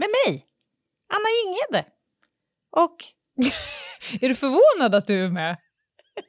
Med 0.00 0.08
mig, 0.26 0.46
Anna 1.08 1.28
Inghede. 1.44 1.88
Och 2.76 2.96
Är 4.24 4.28
du 4.28 4.34
förvånad 4.34 4.94
att 4.94 5.06
du 5.06 5.24
är 5.24 5.28
med? 5.28 5.56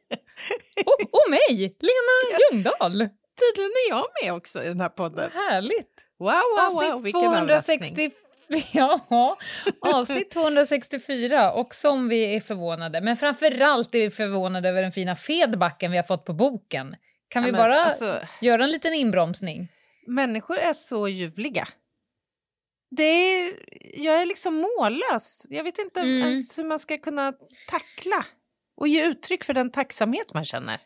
Och, 0.86 1.02
och 1.02 1.30
mig, 1.30 1.58
Lena 1.80 2.40
Ljungdahl. 2.52 2.92
tydligen 2.92 3.72
är 3.72 3.90
jag 3.90 4.06
med 4.24 4.34
också 4.34 4.64
i 4.64 4.68
den 4.68 4.82
här 4.82 4.90
podden. 4.90 5.30
Vad 5.36 5.44
härligt. 5.44 6.08
Wow, 6.20 6.28
wow, 6.28 6.34
wow, 6.58 6.66
Avsnitt 6.66 7.06
vilken 7.06 7.34
överraskning. 7.34 7.80
260... 7.80 8.12
Ja, 8.74 9.38
avsnitt 9.82 10.32
264 10.32 11.52
och 11.54 11.76
som 11.76 12.10
vi 12.10 12.36
är 12.36 12.42
förvånade, 12.42 13.02
men 13.02 13.18
framförallt 13.18 13.96
är 13.96 14.00
vi 14.00 14.10
förvånade 14.10 14.70
över 14.70 14.82
den 14.82 14.92
fina 14.92 15.16
feedbacken 15.16 15.92
vi 15.92 15.98
har 15.98 16.04
fått 16.04 16.26
på 16.26 16.34
boken. 16.34 16.96
Kan 17.28 17.44
Ja, 17.44 17.46
vi 17.46 17.52
men 17.52 17.62
bara 17.62 17.82
alltså, 17.84 18.20
göra 18.42 18.64
en 18.64 18.70
liten 18.70 18.94
inbromsning? 18.94 19.68
människor 20.08 20.58
är 20.58 20.74
så 20.74 21.08
ljuvliga. 21.08 21.68
Det 22.96 23.04
är, 23.04 23.54
jag 23.94 24.22
är 24.22 24.26
liksom 24.26 24.56
mållös. 24.78 25.48
Jag 25.50 25.64
vet 25.64 25.80
inte 25.80 26.00
Mm. 26.00 26.22
ens 26.22 26.58
hur 26.58 26.64
man 26.64 26.80
ska 26.80 26.98
kunna 26.98 27.34
tackla 27.68 28.26
och 28.78 28.88
ge 28.88 29.06
uttryck 29.08 29.44
för 29.44 29.54
den 29.54 29.72
tacksamhet 29.72 30.34
man 30.34 30.46
känner. 30.46 30.82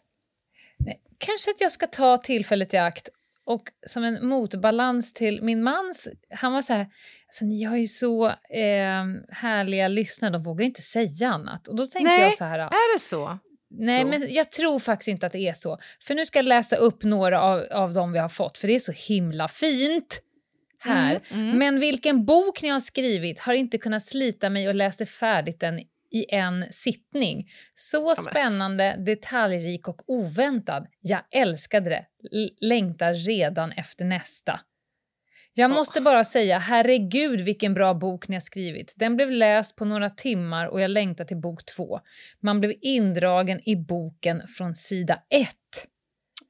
Nej, 0.78 1.02
Kanske 1.18 1.52
att 1.52 1.62
jag 1.62 1.72
ska 1.72 1.88
ta 1.88 2.18
tillfället 2.18 2.74
i 2.74 2.78
akt 2.78 3.10
och 3.46 3.64
som 3.88 4.04
en 4.04 4.28
motbalans 4.28 5.14
till 5.14 5.42
min 5.44 5.64
mans... 5.64 6.08
Han 6.30 6.54
var 6.54 6.62
så 6.62 6.74
här, 6.74 6.88
alltså, 7.28 7.46
ni 7.46 7.64
har 7.64 7.78
ju 7.78 7.88
så 7.88 8.28
eh, 8.50 9.04
härliga 9.30 9.88
lyssnare, 9.88 10.32
de 10.32 10.44
vågar 10.44 10.66
inte 10.66 10.82
säga 10.82 11.30
annat. 11.30 11.68
Och 11.68 11.76
då 11.76 11.86
tänkte 11.88 12.12
Nej, 12.12 12.22
jag 12.22 12.38
så 12.38 12.44
här... 12.44 12.60
Är 12.60 12.94
det 12.96 13.00
så? 13.00 13.40
Nej, 13.70 14.02
Så. 14.02 14.08
men 14.08 14.34
jag 14.34 14.52
tror 14.52 14.80
faktiskt 14.80 15.08
inte 15.08 15.26
att 15.26 15.32
det 15.32 15.48
är 15.48 15.54
så. 15.54 15.78
För 16.08 16.16
nu 16.16 16.26
ska 16.26 16.40
jag 16.40 16.46
läsa 16.46 16.76
upp 16.76 17.04
några 17.04 17.42
av, 17.42 17.66
av 17.72 17.94
dem 17.94 18.12
vi 18.12 18.20
har 18.20 18.30
fått, 18.30 18.58
för 18.58 18.68
det 18.68 18.76
är 18.76 18.80
så 18.80 18.92
himla 18.92 19.48
fint 19.48 20.22
här. 20.86 21.22
Mm, 21.30 21.44
mm. 21.46 21.58
Men 21.58 21.80
vilken 21.80 22.26
bok 22.26 22.62
ni 22.62 22.70
har 22.70 22.80
skrivit 22.80 23.40
har 23.40 23.54
inte 23.54 23.78
kunnat 23.78 24.04
slita 24.04 24.50
mig 24.50 24.68
och 24.68 24.76
läste 24.76 25.06
färdigt 25.06 25.60
den 25.60 25.80
i 26.12 26.26
en 26.30 26.66
sittning. 26.72 27.50
Så 27.76 28.06
men- 28.06 28.16
spännande, 28.16 28.96
detaljrik 29.06 29.88
och 29.88 30.02
oväntad. 30.10 30.88
Jag 31.02 31.22
älskade 31.32 31.90
det. 31.90 32.06
L- 32.32 32.50
längtar 32.62 33.14
redan 33.14 33.72
efter 33.72 34.06
nästa. 34.06 34.60
Jag 35.58 35.72
måste 35.72 36.02
bara 36.02 36.24
säga, 36.24 36.58
herregud 36.58 37.42
vilken 37.42 37.74
bra 37.74 37.94
bok 37.94 38.28
ni 38.28 38.36
har 38.36 38.42
skrivit. 38.42 38.94
Den 38.96 39.16
blev 39.16 39.32
läst 39.32 39.76
på 39.76 39.86
några 39.86 40.10
timmar 40.10 40.68
och 40.68 40.82
jag 40.82 40.92
längtar 40.92 41.26
till 41.26 41.38
bok 41.38 41.66
två. 41.66 42.00
Man 42.40 42.60
blev 42.60 42.74
indragen 42.82 43.70
i 43.70 43.76
boken 43.76 44.48
från 44.48 44.76
sida 44.76 45.22
ett. 45.30 45.56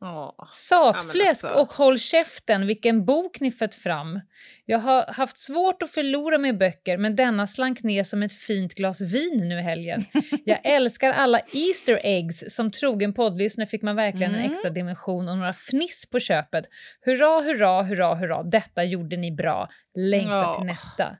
Åh. 0.02 0.50
Satfläsk 0.52 1.44
Ja, 1.44 1.50
alltså. 1.50 1.62
och 1.62 1.74
håll 1.74 2.00
käften, 2.00 2.68
vilken 2.68 3.06
bok 3.06 3.40
ni 3.40 3.52
fött 3.52 3.76
fram. 3.76 4.22
Jag 4.66 4.80
har 4.80 5.06
haft 5.14 5.38
svårt 5.38 5.82
att 5.84 5.92
förlora 5.92 6.38
mig 6.38 6.54
böcker, 6.54 6.98
men 6.98 7.16
denna 7.16 7.48
slank 7.48 7.84
ner 7.84 8.04
som 8.04 8.24
ett 8.24 8.34
fint 8.34 8.74
glas 8.76 9.02
vin 9.02 9.48
nu 9.50 9.60
i 9.60 9.62
helgen. 9.62 10.06
Jag 10.46 10.60
älskar 10.64 11.12
alla 11.12 11.40
Easter 11.54 12.00
eggs. 12.04 12.44
Som 12.56 12.72
trogen 12.72 13.14
poddlyssnare 13.14 13.68
fick 13.68 13.81
man 13.81 13.96
verkligen 13.96 14.31
en 14.36 14.40
Mm. 14.40 14.52
extra 14.52 14.69
dimension 14.69 15.30
och 15.30 15.38
några 15.38 15.53
fniss 15.53 16.09
på 16.12 16.19
köpet. 16.19 16.66
Hurra, 17.02 17.42
hurra, 17.42 17.81
hurra, 17.84 18.16
hurra. 18.16 18.44
Detta 18.44 18.84
gjorde 18.84 19.18
ni 19.18 19.31
bra. 19.31 19.69
Längtar 19.96 20.31
Ja. 20.44 20.53
till 20.53 20.66
nästa. 20.66 21.18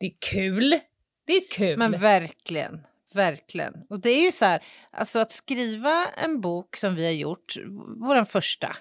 Det 0.00 0.06
är 0.06 0.12
kul. 0.32 0.78
Det 1.26 1.32
är 1.32 1.42
kul. 1.52 1.78
Men 1.78 1.92
verkligen, 1.92 2.86
verkligen. 3.16 3.74
Och 3.90 4.00
det 4.00 4.10
är 4.10 4.24
ju 4.24 4.32
så 4.32 4.44
här, 4.44 4.62
alltså 4.92 5.18
att 5.18 5.30
skriva 5.30 6.06
en 6.08 6.40
bok 6.40 6.76
som 6.76 6.94
vi 6.94 7.04
har 7.04 7.12
gjort, 7.12 7.54
vår 8.00 8.24
första, 8.24 8.76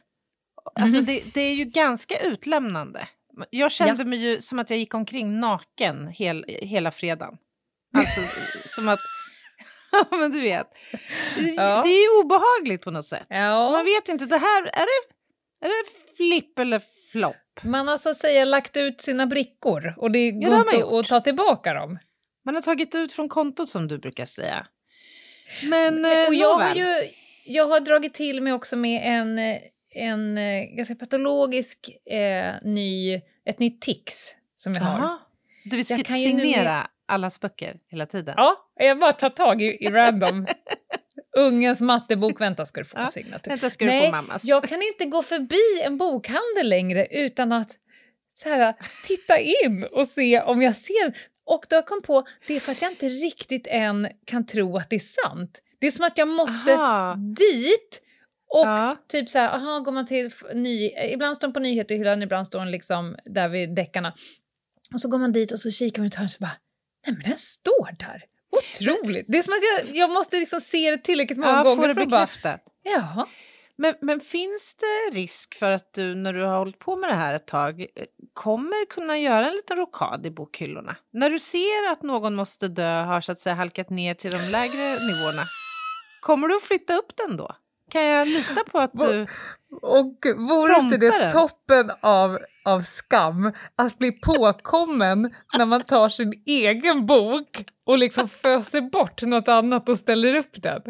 alltså 0.75 0.97
Mhm. 0.97 1.05
det, 1.05 1.23
det 1.33 1.41
är 1.41 1.53
ju 1.53 1.65
ganska 1.65 2.19
utlämnande. 2.19 3.07
Jag 3.49 3.71
kände 3.71 4.05
mig 4.05 4.19
ju 4.19 4.41
som 4.41 4.59
att 4.59 4.69
jag 4.69 4.79
gick 4.79 4.93
omkring 4.93 5.39
naken 5.39 6.07
hel, 6.07 6.45
hela 6.47 6.91
fredagen. 6.91 7.37
Alltså 7.97 8.21
som 8.65 8.89
att, 8.89 8.99
ja 9.91 10.17
men 10.17 10.31
du 10.31 10.41
vet, 10.41 10.67
det, 11.37 11.41
Ja. 11.41 11.81
det 11.83 11.89
är 11.89 12.01
ju 12.17 12.23
obehagligt 12.23 12.81
på 12.81 12.91
något 12.91 13.05
sätt. 13.05 13.25
Ja. 13.29 13.71
Man 13.71 13.85
vet 13.85 14.07
inte, 14.09 14.25
det 14.25 14.37
här, 14.37 14.63
är 14.63 14.85
det, 14.85 15.15
är 15.65 15.69
det 15.69 16.13
flipp 16.17 16.59
eller 16.59 16.81
flopp? 17.11 17.35
Man 17.63 17.87
har 17.87 17.97
så 17.97 18.09
att 18.09 18.17
säga 18.17 18.45
lagt 18.45 18.77
ut 18.77 19.01
sina 19.01 19.27
brickor 19.27 19.93
och 19.97 20.11
det 20.11 20.31
det 20.31 20.31
går 20.31 20.55
har 20.55 20.65
man 20.65 20.75
inte 20.75 20.99
att 20.99 21.05
ta 21.05 21.19
tillbaka 21.21 21.73
dem. 21.73 21.99
Man 22.45 22.55
har 22.55 22.61
tagit 22.61 22.95
ut 22.95 23.11
från 23.13 23.29
kontot 23.29 23.69
som 23.69 23.87
du 23.87 23.97
brukar 23.97 24.25
säga. 24.25 24.67
Men, 25.63 26.01
Men- 26.01 26.23
eh, 26.23 26.27
och 26.27 26.33
jag 26.35 26.53
har, 26.57 26.75
ju, 26.75 27.09
jag 27.45 27.67
har 27.67 27.79
dragit 27.79 28.13
till 28.13 28.41
mig 28.41 28.53
också 28.53 28.77
med 28.77 29.01
en, 29.05 29.39
en 29.95 30.37
eh, 30.37 30.63
ganska 30.63 30.95
patologisk 30.95 31.89
eh, 32.11 32.53
ny, 32.63 33.21
ett 33.45 33.59
nytt 33.59 33.81
tics 33.81 34.35
som 34.55 34.73
jag 34.73 34.81
har. 34.81 34.99
Jaha. 34.99 35.19
Du 35.65 35.75
vill 35.77 35.85
Jag 35.89 35.97
ju 35.99 36.33
nu 36.33 36.41
signera 36.41 36.87
allas 37.05 37.39
böcker 37.39 37.75
hela 37.91 38.05
tiden? 38.05 38.33
Ja, 38.37 38.71
jag 38.75 38.99
bara 38.99 39.13
tar 39.13 39.29
tag 39.29 39.61
i, 39.61 39.65
i 39.65 39.87
random. 39.87 40.47
Ungens 41.37 41.81
mattebok, 41.81 42.41
vänta 42.41 42.65
ska 42.65 42.81
du 42.81 42.85
få 42.85 42.97
Ja, 42.99 43.07
signatur. 43.07 43.51
Vänta 43.51 43.69
ska 43.69 43.85
du 43.85 43.91
Nej, 43.91 44.05
få 44.05 44.11
mammas. 44.11 44.43
jag 44.45 44.63
kan 44.63 44.81
inte 44.81 45.05
gå 45.05 45.23
förbi 45.23 45.81
en 45.83 45.97
bokhandel 45.97 46.69
längre 46.69 47.07
utan 47.11 47.51
att 47.51 47.71
så 48.33 48.49
här, 48.49 48.73
titta 49.07 49.39
in 49.39 49.83
och 49.91 50.07
se 50.07 50.41
om 50.41 50.61
jag 50.61 50.75
ser. 50.75 51.17
Och 51.45 51.65
då 51.69 51.81
kom 51.81 52.01
på, 52.01 52.23
det 52.47 52.55
är 52.55 52.59
för 52.59 52.71
att 52.71 52.81
jag 52.81 52.91
inte 52.91 53.09
riktigt 53.09 53.67
än 53.69 54.07
kan 54.25 54.45
tro 54.45 54.77
att 54.77 54.89
det 54.89 54.95
är 54.95 54.99
sant. 55.29 55.61
Det 55.79 55.87
är 55.87 55.91
som 55.91 56.05
att 56.05 56.17
jag 56.17 56.27
måste 56.27 56.73
Aha. 56.73 57.15
dit 57.15 58.01
och 58.53 58.65
Ja. 58.67 58.97
typ 59.07 59.29
så 59.29 59.39
här, 59.39 59.49
aha, 59.55 59.79
går 59.79 59.91
man 59.91 60.05
till 60.05 60.31
ny, 60.53 60.89
ibland 61.13 61.35
står 61.35 61.47
den 61.47 61.53
på 61.53 61.59
nyheterhyllan, 61.59 62.21
ibland 62.21 62.47
står 62.47 62.59
den 62.59 62.71
liksom 62.71 63.15
där 63.25 63.49
vid 63.49 63.75
deckarna. 63.75 64.13
Och 64.93 65.01
så 65.01 65.09
går 65.09 65.17
man 65.17 65.31
dit 65.31 65.51
och 65.51 65.59
så 65.59 65.71
kikar 65.71 66.01
man 66.01 66.07
ut 66.07 66.15
hörnet 66.15 66.29
och 66.29 66.33
så 66.33 66.41
bara, 66.41 66.57
nej 67.07 67.15
men 67.15 67.23
den 67.29 67.37
står 67.37 67.95
där. 67.99 68.23
Otroligt! 68.51 69.25
Det 69.29 69.37
är 69.37 69.41
som 69.41 69.53
att 69.53 69.87
jag, 69.87 69.95
jag 69.97 70.09
måste 70.09 70.37
liksom 70.39 70.59
se 70.61 70.91
det 70.91 70.97
tillräckligt 70.97 71.39
många 71.39 71.51
Ja, 71.51 71.63
gånger 71.63 71.93
för 71.93 72.01
att 72.01 72.09
bara, 72.09 72.27
ja. 72.83 73.27
Men, 73.81 73.95
men 74.01 74.19
finns 74.19 74.75
det 74.75 75.17
risk 75.17 75.55
för 75.55 75.71
att 75.71 75.93
du 75.93 76.15
när 76.15 76.33
du 76.33 76.43
har 76.43 76.57
hållit 76.57 76.79
på 76.79 76.95
med 76.95 77.09
det 77.09 77.15
här 77.15 77.33
ett 77.33 77.47
tag 77.47 77.81
eh, 77.81 78.05
kommer 78.33 78.85
kunna 78.85 79.17
göra 79.17 79.47
en 79.47 79.55
liten 79.55 79.77
rokad 79.77 80.25
i 80.25 80.31
bokhyllorna? 80.31 80.95
När 81.13 81.29
du 81.29 81.39
ser 81.39 81.91
att 81.91 82.03
någon 82.03 82.35
måste 82.35 82.67
dö 82.67 83.01
har 83.03 83.21
så 83.21 83.31
att 83.31 83.39
säga 83.39 83.55
halkat 83.55 83.89
ner 83.89 84.13
till 84.13 84.31
de 84.31 84.37
lägre 84.37 84.97
nivåerna. 85.07 85.43
Kommer 86.21 86.47
du 86.47 86.55
att 86.55 86.61
flytta 86.61 86.93
upp 86.93 87.17
den 87.17 87.37
då? 87.37 87.55
Kan 87.91 88.03
jag 88.03 88.27
lita 88.27 88.63
på 88.71 88.79
att 88.79 88.91
du... 88.93 89.27
Och 89.81 90.25
vore 90.37 90.79
inte 90.79 90.97
det 90.97 91.31
toppen 91.31 91.91
av, 92.01 92.39
av 92.65 92.81
skam 92.81 93.53
att 93.75 93.99
bli 93.99 94.11
påkommen 94.11 95.33
när 95.57 95.65
man 95.65 95.83
tar 95.83 96.09
sin 96.09 96.43
egen 96.45 97.05
bok 97.05 97.65
och 97.85 97.97
liksom 97.97 98.29
föser 98.29 98.81
bort 98.81 99.21
något 99.21 99.47
annat 99.47 99.89
och 99.89 99.97
ställer 99.97 100.33
upp 100.33 100.61
den? 100.61 100.81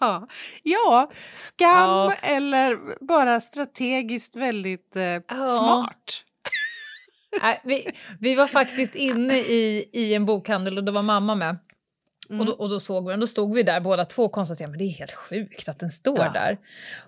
Ja, 0.00 0.26
ja 0.62 1.10
skam 1.34 1.68
Ja. 1.90 2.12
eller 2.22 2.78
bara 3.06 3.40
strategiskt 3.40 4.36
väldigt 4.36 4.96
eh, 4.96 5.02
Ja. 5.02 5.46
smart. 5.58 6.24
Nej, 7.42 7.60
vi, 7.64 7.90
vi 8.20 8.34
var 8.34 8.46
faktiskt 8.46 8.94
inne 8.94 9.34
i, 9.38 9.90
i 9.92 10.14
en 10.14 10.26
bokhandel 10.26 10.78
och 10.78 10.84
då 10.84 10.92
var 10.92 11.02
mamma 11.02 11.34
med. 11.34 11.56
Mm. 12.30 12.40
Och, 12.40 12.46
då, 12.46 12.52
och 12.52 12.68
då 12.70 12.80
såg 12.80 13.04
vi 13.04 13.10
den. 13.10 13.20
Då 13.20 13.26
stod 13.26 13.54
vi 13.54 13.62
där 13.62 13.80
båda 13.80 14.04
två 14.04 14.24
och 14.24 14.32
konstaterade 14.32 14.70
men 14.70 14.78
det 14.78 14.84
är 14.84 14.88
helt 14.92 15.12
sjukt 15.12 15.68
att 15.68 15.78
den 15.78 15.90
står 15.90 16.18
Ja. 16.18 16.30
där. 16.32 16.58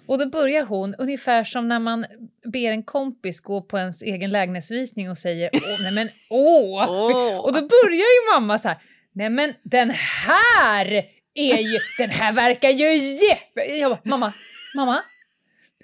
Och 0.07 0.19
då 0.19 0.27
börjar 0.27 0.65
hon 0.65 0.95
ungefär 0.95 1.45
som 1.45 1.69
när 1.69 1.79
man 1.79 2.07
ber 2.45 2.71
en 2.71 2.83
kompis 2.83 3.41
gå 3.41 3.63
på 3.63 3.79
ens 3.79 4.03
egen 4.03 4.31
lägenhetsvisning 4.31 5.11
och 5.11 5.19
säger 5.19 5.51
åh, 5.53 5.61
nej 5.83 5.93
men 5.93 6.09
åh. 6.31 6.87
Åh. 6.91 7.39
Och 7.39 7.53
då 7.53 7.61
börjar 7.61 7.95
ju 7.97 8.35
mamma 8.35 8.59
så 8.59 8.69
här, 8.69 8.79
nej 9.13 9.31
men 9.31 9.55
den 9.63 9.91
här 10.27 10.87
är 11.35 11.57
ju, 11.59 11.79
den 11.99 12.11
här 12.11 12.33
verkar 12.33 12.71
ju 12.71 12.97
jätte... 12.97 13.61
Jag 13.79 13.91
bara, 13.91 14.01
mamma, 14.05 14.33
mamma, 14.77 15.03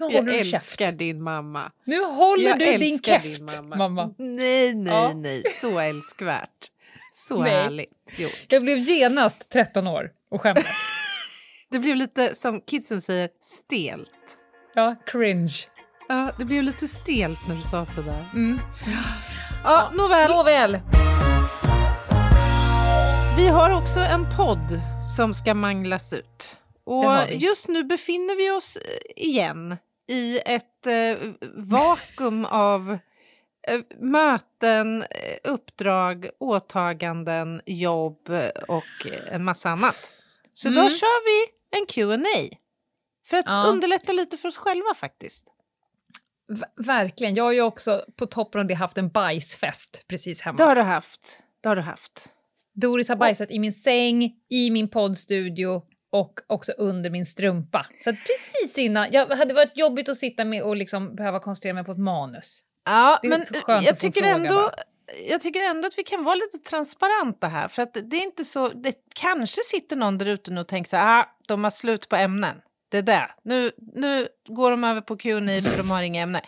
nu 0.00 0.04
håller 0.06 0.32
Jag 0.32 0.44
du 0.44 0.44
käft. 0.50 0.54
älskar 0.70 0.92
din 0.92 1.22
mamma. 1.22 1.72
Nu 1.84 2.04
håller 2.04 2.48
Jag 2.48 2.58
du 2.58 2.76
din 2.76 3.02
käft, 3.02 3.24
din 3.24 3.44
mamma. 3.68 3.76
mamma. 3.88 4.14
Nej, 4.18 4.74
nej, 4.74 4.92
Ja. 4.94 5.12
nej. 5.14 5.42
Så 5.60 5.78
älskvärt. 5.78 6.70
Så 7.18 7.42
Nej. 7.42 7.52
härligt 7.52 8.18
gjort. 8.18 8.46
Jag 8.48 8.62
blev 8.62 8.78
genast 8.78 9.50
13 9.50 9.86
år 9.86 10.10
och 10.30 10.40
skämdes. 10.40 10.66
Det 11.70 11.78
blev 11.78 11.96
lite, 11.96 12.34
som 12.34 12.60
kidsen 12.60 13.00
säger, 13.00 13.28
stelt. 13.40 14.12
Ja, 14.74 14.96
cringe. 15.06 15.54
Ja, 16.08 16.30
det 16.38 16.44
blev 16.44 16.62
lite 16.62 16.88
stelt 16.88 17.38
när 17.48 17.56
du 17.56 17.62
sa 17.62 17.86
sådär. 17.86 18.24
Mm. 18.34 18.60
Ja, 19.64 19.90
nåväl. 19.94 20.30
Nåväl. 20.30 20.78
Vi 23.36 23.48
har 23.48 23.70
också 23.70 24.00
en 24.00 24.26
podd 24.36 24.80
som 25.16 25.34
ska 25.34 25.54
manglas 25.54 26.12
ut. 26.12 26.56
Och 26.84 27.12
just 27.30 27.68
nu 27.68 27.84
befinner 27.84 28.36
vi 28.36 28.50
oss 28.50 28.76
eh, 28.76 29.24
igen 29.24 29.76
i 30.08 30.38
ett 30.38 30.86
eh, 30.86 31.18
vakuum 31.54 32.44
av 32.44 32.98
möten, 34.00 35.02
eh, 35.02 35.50
uppdrag, 35.52 36.28
åtaganden, 36.40 37.62
jobb 37.66 38.28
eh, 38.30 38.48
och 38.68 39.06
en 39.30 39.44
massa 39.44 39.70
annat. 39.70 40.10
Så 40.52 40.68
Mm. 40.68 40.84
då 40.84 40.90
kör 40.90 41.24
vi 41.24 41.52
en 41.78 41.86
Q&A 41.86 42.56
för 43.26 43.36
att 43.36 43.44
Ja. 43.48 43.64
underlätta 43.66 44.12
lite 44.12 44.36
för 44.36 44.48
oss 44.48 44.56
själva 44.58 44.94
faktiskt. 44.94 45.52
V- 46.48 46.84
verkligen. 46.86 47.34
Jag 47.34 47.44
har 47.44 47.52
ju 47.52 47.62
också 47.62 48.04
på 48.16 48.26
toppen 48.26 48.60
av 48.60 48.66
det 48.66 48.74
haft 48.74 48.98
en 48.98 49.08
bajsfest 49.08 50.04
precis 50.08 50.40
hemma. 50.40 50.56
Det 50.56 50.64
har 50.64 50.74
du 50.74 50.82
haft. 50.82 51.42
Det 51.62 51.68
har 51.68 51.76
du 51.76 51.82
haft. 51.82 52.28
Doris 52.74 53.08
har 53.08 53.16
bajsat 53.16 53.50
i 53.50 53.58
min 53.58 53.72
säng, 53.72 54.34
i 54.50 54.70
min 54.70 54.88
poddstudio 54.88 55.82
och 56.10 56.40
också 56.46 56.72
under 56.72 57.10
min 57.10 57.26
strumpa. 57.26 57.86
Så 58.04 58.10
precis 58.10 58.78
innan... 58.78 59.08
Jag 59.12 59.26
hade 59.26 59.54
varit 59.54 59.72
jobbigt 59.78 60.08
att 60.08 60.16
sitta 60.16 60.44
med 60.44 60.62
och 60.62 60.76
liksom 60.76 61.16
behöva 61.16 61.40
koncentrera 61.40 61.74
mig 61.74 61.84
på 61.84 61.92
ett 61.92 61.98
manus. 61.98 62.62
Ja, 62.86 63.20
men 63.22 63.44
jag 63.82 64.00
tycker, 64.00 64.22
ändå, 64.22 64.54
bara. 64.54 64.70
jag 65.28 65.40
tycker 65.40 65.62
ändå 65.62 65.86
att 65.86 65.98
vi 65.98 66.02
kan 66.02 66.24
vara 66.24 66.34
lite 66.34 66.58
transparenta 66.58 67.48
här. 67.48 67.68
För 67.68 67.82
att 67.82 67.94
det 68.04 68.16
är 68.16 68.22
inte 68.22 68.44
så, 68.44 68.68
det 68.68 68.94
kanske 69.14 69.60
sitter 69.60 69.96
någon 69.96 70.18
där 70.18 70.26
ute 70.26 70.50
och 70.60 70.68
tänker 70.68 70.88
så 70.88 70.96
här, 70.96 71.20
ah, 71.20 71.26
de 71.48 71.64
har 71.64 71.70
slut 71.70 72.08
på 72.08 72.16
ämnen. 72.16 72.56
Det 72.90 72.98
är 72.98 73.02
det. 73.02 73.30
Nu, 73.44 73.70
nu 73.94 74.28
går 74.48 74.70
de 74.70 74.84
över 74.84 75.00
på 75.00 75.16
Q&A 75.16 75.62
för 75.70 75.76
de 75.78 75.90
har 75.90 76.02
inga 76.02 76.22
ämnen. 76.22 76.42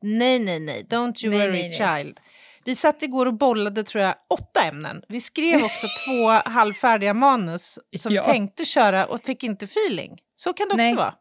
Nej, 0.00 0.38
nej, 0.38 0.60
nej, 0.60 0.86
don't 0.90 1.24
you 1.24 1.36
Nej, 1.36 1.48
worry 1.48 1.62
nej, 1.62 1.78
nej. 1.78 1.98
child. 2.04 2.20
Vi 2.64 2.74
satt 2.76 3.02
igår 3.02 3.26
och 3.26 3.34
bollade 3.34 3.82
tror 3.82 4.04
jag 4.04 4.14
åtta 4.30 4.62
ämnen. 4.64 5.02
Vi 5.08 5.20
skrev 5.20 5.64
också 5.64 5.86
två 6.06 6.28
halvfärdiga 6.50 7.14
manus 7.14 7.78
som 7.96 8.14
Ja. 8.14 8.22
vi 8.22 8.32
tänkte 8.32 8.64
köra 8.64 9.06
och 9.06 9.20
fick 9.24 9.44
inte 9.44 9.64
feeling. 9.64 10.18
Så 10.34 10.52
kan 10.52 10.68
det 10.68 10.74
också 10.74 10.94
vara. 10.94 11.14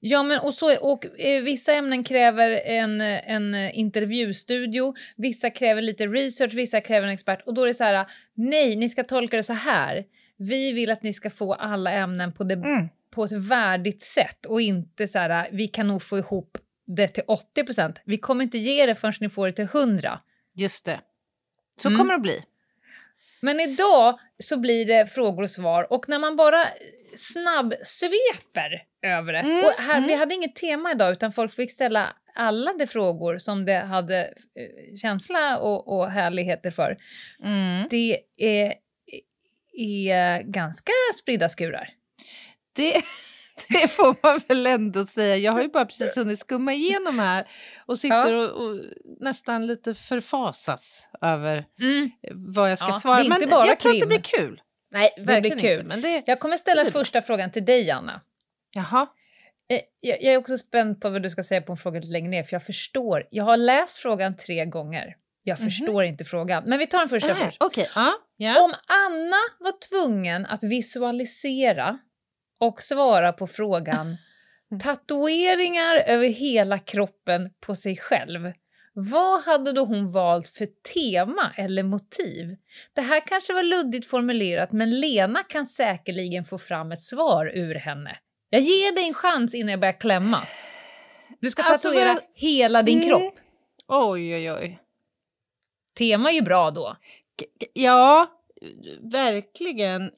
Ja, 0.00 0.22
men 0.22 0.38
och, 0.40 0.54
så, 0.54 0.78
och 0.78 1.20
eh, 1.20 1.42
vissa 1.42 1.72
ämnen 1.74 2.04
kräver 2.04 2.50
en, 2.50 3.00
en 3.00 3.54
intervjustudio, 3.70 4.94
vissa 5.16 5.50
kräver 5.50 5.82
lite 5.82 6.06
research, 6.06 6.54
vissa 6.54 6.80
kräver 6.80 7.06
en 7.06 7.12
expert. 7.14 7.42
Och 7.46 7.54
då 7.54 7.62
är 7.62 7.66
det 7.66 7.74
så 7.74 7.84
här, 7.84 8.06
nej, 8.34 8.76
ni 8.76 8.88
ska 8.88 9.04
tolka 9.04 9.36
det 9.36 9.42
så 9.42 9.52
här. 9.52 10.04
Vi 10.36 10.72
vill 10.72 10.90
att 10.90 11.02
ni 11.02 11.12
ska 11.12 11.30
få 11.30 11.54
alla 11.54 11.92
ämnen 11.92 12.32
på, 12.32 12.44
det, 12.44 12.54
Mm. 12.54 12.88
på 13.10 13.24
ett 13.24 13.32
värdigt 13.32 14.02
sätt 14.02 14.46
och 14.46 14.60
inte 14.60 15.08
så 15.08 15.18
här, 15.18 15.48
vi 15.52 15.68
kan 15.68 15.88
nog 15.88 16.02
få 16.02 16.18
ihop 16.18 16.58
det 16.86 17.08
till 17.08 17.22
80 17.26 17.64
procent. 17.64 18.00
Vi 18.04 18.16
kommer 18.18 18.44
inte 18.44 18.58
ge 18.58 18.86
det 18.86 18.94
förrän 18.94 19.14
ni 19.20 19.28
får 19.28 19.46
det 19.46 19.52
till 19.52 19.64
100. 19.64 20.20
Just 20.54 20.84
det. 20.84 21.00
Så 21.82 21.88
Mm. 21.88 21.98
kommer 21.98 22.12
det 22.12 22.16
att 22.16 22.22
bli. 22.22 22.42
Men 23.40 23.60
idag 23.60 24.18
så 24.40 24.58
blir 24.58 24.86
det 24.86 25.06
frågor 25.06 25.42
och 25.42 25.50
svar 25.50 25.92
och 25.92 26.08
när 26.08 26.18
man 26.18 26.36
bara 26.36 26.66
snabbsveper 27.16 28.82
över 29.02 29.32
det. 29.32 29.38
Mm, 29.38 29.64
och 29.64 29.70
här, 29.78 29.96
mm. 29.96 30.08
Vi 30.08 30.14
hade 30.14 30.34
inget 30.34 30.56
tema 30.56 30.92
idag 30.92 31.12
utan 31.12 31.32
folk 31.32 31.52
fick 31.52 31.72
ställa 31.72 32.16
alla 32.34 32.72
de 32.72 32.86
frågor 32.86 33.38
som 33.38 33.64
det 33.64 33.78
hade 33.78 34.20
eh, 34.20 34.96
känsla 34.96 35.58
och, 35.58 35.98
och 35.98 36.10
härligheter 36.10 36.70
för. 36.70 36.96
Mm. 37.44 37.86
Det 37.90 38.20
är, 38.36 38.74
är 39.72 40.42
ganska 40.42 40.92
spridda 41.20 41.48
skurar. 41.48 41.88
Det, 42.76 42.92
det 43.68 43.88
får 43.90 44.16
man 44.22 44.40
väl 44.48 44.66
ändå 44.66 45.06
säga. 45.06 45.36
Jag 45.36 45.52
har 45.52 45.62
ju 45.62 45.68
bara 45.68 45.84
precis 45.84 46.16
hunnit 46.16 46.38
skumma 46.38 46.72
igenom 46.72 47.18
här 47.18 47.46
och 47.86 47.98
sitter 47.98 48.34
och, 48.34 48.64
och 48.64 48.76
nästan 49.20 49.66
lite 49.66 49.94
förfasas 49.94 51.08
över 51.22 51.64
vad 52.34 52.70
jag 52.70 52.78
ska 52.78 52.88
Ja, 52.88 52.92
svara. 52.92 53.22
det 53.22 53.28
men 53.28 53.40
jag 53.50 53.80
tror 53.80 53.92
att 53.92 54.00
det 54.00 54.06
blir 54.06 54.20
kul. 54.22 54.60
Nej, 54.92 55.10
blir 55.16 55.26
verkligen 55.26 55.58
kul. 55.58 55.70
inte. 55.72 55.84
Men 55.84 56.00
det, 56.00 56.22
Jag 56.26 56.40
kommer 56.40 56.56
ställa 56.56 56.84
Det 56.84 56.90
blir 56.90 57.00
första 57.00 57.22
frågan 57.22 57.50
till 57.52 57.64
dig, 57.64 57.90
Anna. 57.90 58.20
jaha. 58.74 59.06
Eh, 59.70 59.80
Jag, 60.00 60.22
jag 60.22 60.34
är 60.34 60.38
också 60.38 60.58
spänd 60.58 61.00
på 61.00 61.10
vad 61.10 61.22
du 61.22 61.30
ska 61.30 61.42
säga 61.42 61.60
på 61.62 61.72
en 61.72 61.78
fråga 61.78 62.00
lite 62.00 62.12
längre 62.12 62.28
ner, 62.28 62.42
för 62.42 62.54
jag 62.54 62.64
förstår. 62.64 63.24
Jag 63.30 63.44
har 63.44 63.56
läst 63.56 63.98
frågan 63.98 64.36
tre 64.36 64.64
gånger. 64.64 65.14
Jag 65.42 65.60
Mhm. 65.60 65.66
förstår 65.70 66.04
inte 66.04 66.24
frågan. 66.24 66.62
Men 66.66 66.78
vi 66.78 66.86
tar 66.86 66.98
den 66.98 67.08
första 67.08 67.26
Nej, 67.34 67.36
först. 67.44 67.56
Okej, 67.60 67.88
ja. 67.94 68.12
ja. 68.36 68.64
Om 68.64 68.74
Anna 69.06 69.36
var 69.60 69.88
tvungen 69.88 70.46
att 70.46 70.62
visualisera 70.64 71.98
och 72.60 72.82
svara 72.82 73.32
på 73.32 73.46
frågan 73.46 74.16
tatueringar 74.82 75.96
över 75.96 76.28
hela 76.28 76.78
kroppen 76.78 77.50
på 77.66 77.74
sig 77.74 77.96
själv, 77.96 78.52
vad 78.94 79.44
hade 79.44 79.72
då 79.72 79.84
hon 79.84 80.12
valt 80.12 80.48
för 80.48 80.68
tema 80.94 81.50
eller 81.56 81.82
motiv? 81.82 82.56
Det 82.94 83.00
här 83.00 83.26
kanske 83.26 83.52
var 83.52 83.62
luddigt 83.62 84.06
formulerat, 84.06 84.72
men 84.72 85.00
Lena 85.00 85.42
kan 85.42 85.66
säkerligen 85.66 86.44
få 86.44 86.58
fram 86.58 86.92
ett 86.92 87.00
svar 87.02 87.46
ur 87.54 87.74
henne. 87.74 88.18
Jag 88.50 88.60
ger 88.60 88.92
dig 88.94 89.06
en 89.08 89.14
chans 89.14 89.54
innan 89.54 89.70
jag 89.70 89.80
börjar 89.80 90.00
klämma. 90.00 90.46
Du 91.40 91.50
ska 91.50 91.62
Alltså, 91.62 91.88
tatuera 91.88 92.12
vad- 92.14 92.22
hela 92.34 92.82
din 92.82 92.98
Mm. 92.98 93.08
kropp. 93.08 93.34
Oj, 93.88 94.34
oj, 94.34 94.52
oj. 94.52 94.78
Tema 95.98 96.30
är 96.30 96.34
ju 96.34 96.42
bra 96.42 96.70
då. 96.70 96.96
Ja, 97.72 98.26
verkligen 99.12 100.10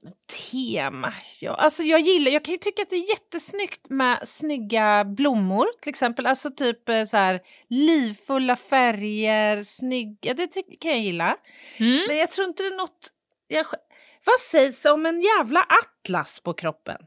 tema. 0.50 1.15
Ja, 1.41 1.55
alltså 1.55 1.83
jag 1.83 2.00
gillar, 2.00 2.33
jag 2.33 2.44
kan 2.44 2.53
ju 2.53 2.59
tycka 2.59 2.83
att 2.83 2.91
det 2.91 2.97
är 2.97 3.09
jättesnyggt 3.09 3.91
med 3.91 4.29
snygga 4.29 5.05
blommor 5.05 5.67
till 5.81 5.91
exempel. 5.91 6.27
Alltså 6.27 6.50
typ 6.50 6.89
eh, 6.89 7.05
så 7.05 7.17
här 7.17 7.41
livfulla 7.69 8.56
färger, 8.56 9.62
snygga, 9.62 10.35
det 10.35 10.49
kan 10.81 10.91
jag 10.91 11.00
gilla. 11.00 11.37
Mm. 11.79 12.05
Men 12.09 12.17
jag 12.17 12.31
tror 12.31 12.49
inte 12.49 12.62
det 12.62 12.69
är 12.69 12.77
något... 12.77 13.11
Jag, 13.49 13.67
vad 14.25 14.39
sägs 14.41 14.85
om 14.85 15.06
en 15.06 15.21
jävla 15.21 15.67
atlas 15.69 16.41
på 16.41 16.55
kroppen? 16.55 16.99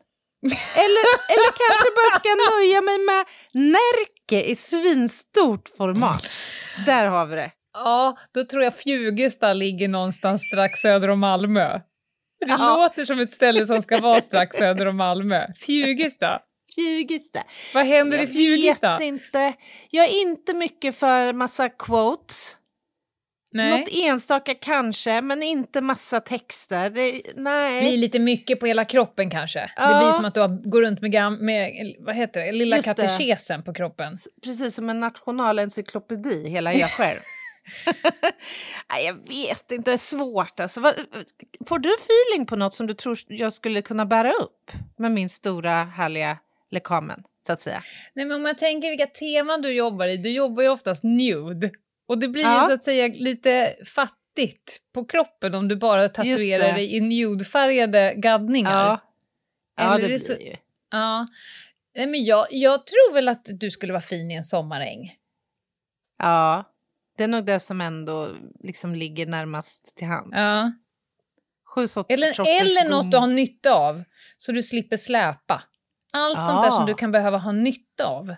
Eller, 0.75 1.05
eller 1.33 1.51
kanske 1.67 1.89
bara 1.95 2.19
ska 2.19 2.29
nöja 2.55 2.81
mig 2.81 2.97
med 2.97 3.25
Närke 3.51 4.43
i 4.43 4.55
svinstort 4.55 5.69
format. 5.77 6.27
Där 6.85 7.07
har 7.07 7.25
vi 7.25 7.35
det. 7.35 7.51
Ja, 7.75 8.17
då 8.33 8.43
tror 8.45 8.63
jag 8.63 8.75
Fjugesta 8.75 9.53
ligger 9.53 9.87
någonstans 9.87 10.41
strax 10.51 10.79
söder 10.81 11.07
om 11.09 11.19
Malmö. 11.19 11.79
Det 12.39 12.45
Ja. 12.59 12.75
låter 12.77 13.05
som 13.05 13.19
ett 13.19 13.33
ställe 13.33 13.65
som 13.65 13.81
ska 13.81 13.99
vara 13.99 14.21
strax 14.21 14.57
söder 14.57 14.85
om 14.85 14.97
Malmö. 14.97 15.47
Fjugesta. 15.59 16.39
Fjugesta. 16.75 17.39
Vad 17.73 17.85
händer 17.85 18.17
i 18.17 18.21
Jag 18.21 18.29
Fjugesta? 18.29 18.93
vet 18.93 19.01
inte. 19.01 19.53
Jag 19.89 20.05
är 20.05 20.21
inte 20.21 20.53
mycket 20.53 20.95
för 20.95 21.33
massa 21.33 21.69
quotes. 21.69 22.57
Nej. 23.53 23.79
Något 23.79 23.89
enstaka 23.91 24.55
kanske, 24.55 25.21
men 25.21 25.43
inte 25.43 25.81
massa 25.81 26.19
texter. 26.21 26.89
Det, 26.89 27.21
nej. 27.35 27.79
blir 27.81 27.97
lite 27.97 28.19
mycket 28.19 28.59
på 28.59 28.65
hela 28.65 28.85
kroppen 28.85 29.29
kanske. 29.29 29.59
Det 29.59 29.71
Ja. 29.77 29.99
blir 30.03 30.11
som 30.11 30.25
att 30.25 30.33
du 30.33 30.39
har, 30.39 30.69
går 30.69 30.81
runt 30.81 31.01
med, 31.01 31.11
gam, 31.11 31.35
med 31.45 31.71
vad 31.99 32.15
heter 32.15 32.45
det, 32.45 32.51
lilla 32.51 32.75
Just 32.75 32.95
det. 32.95 33.01
katekesen 33.01 33.63
på 33.63 33.73
kroppen. 33.73 34.17
Precis 34.43 34.75
som 34.75 34.89
en 34.89 34.99
nationalencyklopedi, 34.99 36.49
hela 36.49 36.73
jag 36.73 36.89
själv. 36.91 37.19
nej, 38.89 39.05
jag 39.05 39.13
vet 39.13 39.71
inte, 39.71 39.91
det 39.91 39.93
är 39.93 39.97
svårt. 39.97 40.59
Alltså, 40.59 40.81
får 41.67 41.79
du 41.79 41.89
feeling 41.89 42.45
på 42.45 42.55
något 42.55 42.73
som 42.73 42.87
du 42.87 42.93
tror 42.93 43.15
jag 43.27 43.53
skulle 43.53 43.81
kunna 43.81 44.05
bära 44.05 44.31
upp 44.33 44.71
med 44.97 45.11
min 45.11 45.29
stora 45.29 45.83
härliga 45.83 46.37
lekamen, 46.71 47.23
så 47.47 47.53
att 47.53 47.59
säga? 47.59 47.83
Nej, 48.13 48.25
men 48.25 48.35
om 48.41 48.45
jag 48.45 48.57
tänker 48.57 48.89
vilka 48.89 49.07
teman 49.07 49.61
du 49.61 49.71
jobbar 49.71 50.07
i, 50.07 50.17
du 50.17 50.29
jobbar 50.29 50.63
ju 50.63 50.69
oftast 50.69 51.03
nude. 51.03 51.71
Och 52.07 52.17
det 52.19 52.27
blir 52.27 52.43
ju 52.43 52.49
Ja. 52.49 52.65
så 52.67 52.73
att 52.73 52.83
säga 52.83 53.07
lite 53.07 53.75
fattigt 53.95 54.79
på 54.93 55.05
kroppen 55.05 55.55
om 55.55 55.67
du 55.67 55.75
bara 55.75 56.09
tatuerar 56.09 56.73
dig 56.73 56.95
i 56.95 57.01
nudefärgade 57.01 58.13
gaddningar. 58.17 58.71
Ja, 58.87 58.99
ja 59.77 59.83
Eller 59.83 59.97
det 59.97 60.03
är 60.03 60.07
blir 60.07 60.13
det 60.19 60.25
så- 60.25 60.33
ju. 60.33 60.55
Ja, 60.91 61.27
Nej, 61.97 62.07
men 62.07 62.25
jag, 62.25 62.47
jag 62.51 62.85
tror 62.87 63.13
väl 63.13 63.27
att 63.27 63.45
du 63.45 63.71
skulle 63.71 63.93
vara 63.93 64.01
fin 64.01 64.31
i 64.31 64.33
en 64.33 64.43
sommaräng. 64.43 65.11
Ja, 66.17 66.63
det 67.17 67.23
är 67.23 67.27
nog 67.27 67.45
det 67.45 67.59
som 67.59 67.81
ändå 67.81 68.29
liksom 68.59 68.95
ligger 68.95 69.25
närmast 69.25 69.95
till 69.95 70.07
hands. 70.07 70.37
Ja. 70.37 70.71
Sju 71.75 71.81
Eller, 72.09 72.33
sorters 72.33 72.61
eller 72.61 72.89
något 72.89 73.11
du 73.11 73.17
har 73.17 73.27
nytta 73.27 73.73
av, 73.73 74.03
så 74.37 74.51
du 74.51 74.63
slipper 74.63 74.97
släpa. 74.97 75.63
Allt 76.13 76.45
sånt 76.45 76.61
där 76.61 76.67
Ja. 76.69 76.71
som 76.71 76.85
du 76.85 76.93
kan 76.93 77.11
behöva 77.11 77.37
ha 77.37 77.51
nytta 77.51 78.05
av. 78.05 78.35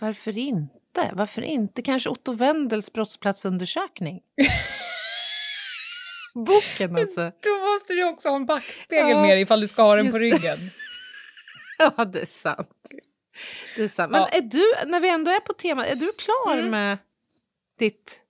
Varför 0.00 0.38
inte? 0.38 1.10
Varför 1.12 1.42
inte? 1.42 1.82
Kanske 1.82 2.08
Otto 2.10 2.32
Wendels 2.32 2.92
brottsplatsundersökning? 2.92 4.20
Boken 6.34 6.96
alltså. 6.96 7.20
Då 7.20 7.70
måste 7.72 7.92
du 7.92 8.04
också 8.04 8.28
ha 8.28 8.36
en 8.36 8.46
backspegel 8.46 9.08
Ja, 9.10 9.22
med 9.22 9.30
dig 9.30 9.42
ifall 9.42 9.60
du 9.60 9.66
ska 9.68 9.82
ha 9.82 9.96
den 9.96 10.10
på 10.10 10.18
just 10.18 10.42
det. 10.42 10.48
ryggen. 10.52 10.70
Ja, 11.78 12.04
det 12.04 12.20
är 12.22 12.26
sant. 12.26 12.68
Det 13.76 13.84
är 13.84 13.88
sant. 13.88 14.12
Men 14.12 14.20
Ja. 14.20 14.28
är 14.28 14.40
du, 14.40 14.90
när 14.90 15.00
vi 15.00 15.08
ändå 15.08 15.30
är 15.30 15.40
på 15.40 15.52
temat, 15.52 15.86
är 15.86 15.94
du 15.96 16.12
klar 16.18 16.54
Mm. 16.58 16.70
med 16.70 16.98
ditt... 17.78 18.22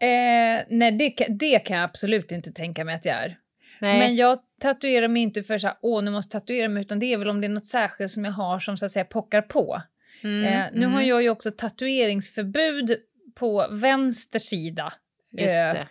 Eh, 0.00 0.66
nej, 0.68 0.92
det, 0.92 1.10
kan- 1.10 1.38
det 1.38 1.58
kan 1.58 1.76
jag 1.76 1.84
absolut 1.84 2.32
inte 2.32 2.52
tänka 2.52 2.84
mig 2.84 2.94
att 2.94 3.04
jag 3.04 3.16
är. 3.16 3.38
Nej. 3.80 3.98
Men 3.98 4.16
jag 4.16 4.38
tatuerar 4.60 5.08
mig 5.08 5.22
inte 5.22 5.42
för 5.42 5.58
så 5.58 5.66
här, 5.66 5.76
åh, 5.82 6.02
nu 6.02 6.10
måste 6.10 6.36
jag 6.36 6.42
tatuera 6.42 6.68
mig, 6.68 6.80
utan 6.80 6.98
det 6.98 7.12
är 7.12 7.18
väl 7.18 7.28
om 7.28 7.40
det 7.40 7.46
är 7.46 7.48
något 7.48 7.66
särskilt 7.66 8.10
som 8.10 8.24
jag 8.24 8.32
har 8.32 8.60
som 8.60 8.76
så 8.76 8.84
att 8.84 8.92
säga 8.92 9.04
pockar 9.04 9.42
på. 9.42 9.82
Mm, 10.24 10.44
Eh, 10.44 10.66
nu 10.72 10.78
mm. 10.84 10.92
har 10.92 11.02
jag 11.02 11.22
ju 11.22 11.30
också 11.30 11.50
tatueringsförbud 11.50 12.96
på 13.34 13.68
vänster 13.70 14.38
sida. 14.38 14.92
Eh, 15.38 15.82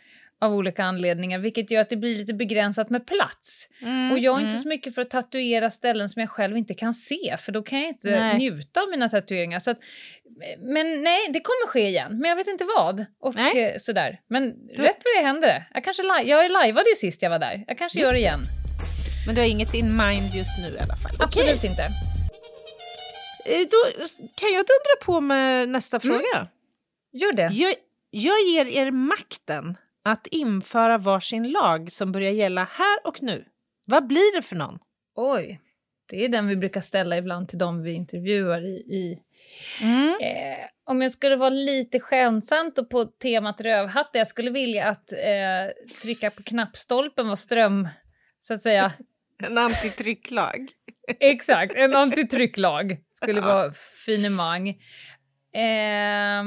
av 0.41 0.53
olika 0.53 0.83
anledningar, 0.83 1.39
vilket 1.39 1.71
gör 1.71 1.81
att 1.81 1.89
det 1.89 1.97
blir 1.97 2.17
lite 2.17 2.33
begränsat 2.33 2.89
med 2.89 3.07
plats. 3.07 3.69
Mm, 3.81 4.11
Och 4.11 4.19
jag 4.19 4.35
är 4.35 4.39
inte 4.39 4.53
mm. 4.53 4.61
så 4.61 4.67
mycket 4.67 4.95
för 4.95 5.01
att 5.01 5.09
tatuera 5.09 5.69
ställen 5.69 6.09
som 6.09 6.19
jag 6.19 6.29
själv 6.29 6.57
inte 6.57 6.73
kan 6.73 6.93
se, 6.93 7.37
för 7.39 7.51
då 7.51 7.63
kan 7.63 7.79
jag 7.79 7.89
inte 7.89 8.19
Nej. 8.19 8.37
njuta 8.37 8.81
av 8.81 8.89
mina 8.89 9.09
tatueringar. 9.09 9.59
Så 9.59 9.71
att, 9.71 9.77
men 10.59 11.03
nej, 11.03 11.19
det 11.33 11.39
kommer 11.41 11.67
ske 11.67 11.87
igen, 11.87 12.17
men 12.19 12.29
jag 12.29 12.35
vet 12.35 12.47
inte 12.47 12.65
vad. 12.77 13.05
Och 13.21 13.35
Nej. 13.35 13.63
eh, 13.65 13.77
sådär. 13.77 14.19
Men 14.29 14.43
rätt 14.69 14.97
vad 15.05 15.15
det 15.17 15.27
händer 15.27 15.47
det. 15.47 15.65
Jag, 15.73 15.83
kanske 15.83 16.03
li- 16.03 16.29
jag 16.29 16.51
lajvade 16.51 16.89
ju 16.89 16.95
sist 16.95 17.21
jag 17.21 17.29
var 17.29 17.39
där. 17.39 17.63
Jag 17.67 17.77
kanske 17.77 17.99
Just 17.99 18.07
gör 18.07 18.13
det 18.13 18.19
igen. 18.19 18.39
Men 19.25 19.35
du 19.35 19.41
har 19.41 19.47
inget 19.47 19.73
in 19.73 19.85
mind 19.97 20.29
just 20.35 20.59
nu 20.69 20.75
i 20.75 20.79
alla 20.79 20.95
fall. 20.95 21.11
Absolut 21.19 21.55
Okej. 21.55 21.69
inte. 21.69 21.83
Eh, 23.45 23.67
Då 23.71 24.03
kan 24.35 24.53
jag 24.53 24.65
dundra 24.65 25.05
på 25.05 25.21
med 25.21 25.69
nästa 25.69 25.97
Mm. 26.03 26.07
fråga. 26.17 26.47
Gör 27.13 27.33
det. 27.33 27.49
Jag, 27.53 27.73
jag 28.11 28.41
ger 28.47 28.65
er 28.67 28.91
makten 28.91 29.77
att 30.05 30.27
införa 30.27 30.97
varsin 30.97 31.51
lag 31.51 31.91
som 31.91 32.11
börjar 32.11 32.31
gälla 32.31 32.67
här 32.71 32.97
och 33.07 33.21
nu. 33.23 33.45
Vad 33.85 34.07
blir 34.07 34.35
det 34.35 34.41
för 34.41 34.55
någon? 34.55 34.79
Oj. 35.15 35.59
Det 36.11 36.25
är 36.25 36.29
den 36.29 36.47
vi 36.47 36.55
brukar 36.55 36.81
ställa 36.81 37.17
ibland 37.17 37.49
till 37.49 37.57
de 37.57 37.83
vi 37.83 37.91
intervjuar 37.91 38.61
i, 38.65 38.71
i 38.71 39.17
Eh, 40.21 40.65
om 40.83 41.01
jag 41.01 41.11
skulle 41.11 41.35
vara 41.35 41.49
lite 41.49 41.99
skämtsamt 41.99 42.77
och 42.79 42.89
på 42.89 43.05
temat 43.05 43.61
rövhatt, 43.61 44.09
jag 44.13 44.27
skulle 44.27 44.51
vilja 44.51 44.87
att 44.89 45.11
eh, 45.11 45.91
trycka 46.01 46.31
på 46.31 46.43
knappstolpen 46.43 47.27
var 47.27 47.35
ström, 47.35 47.89
så 48.41 48.53
att 48.53 48.61
säga. 48.61 48.91
En 49.43 49.57
antitrycklag. 49.57 50.67
Exakt, 51.19 51.73
en 51.75 51.95
antitrycklag 51.95 52.97
skulle 53.13 53.41
vara 53.41 53.73
finemang. 54.05 54.69
Eh, 55.53 56.43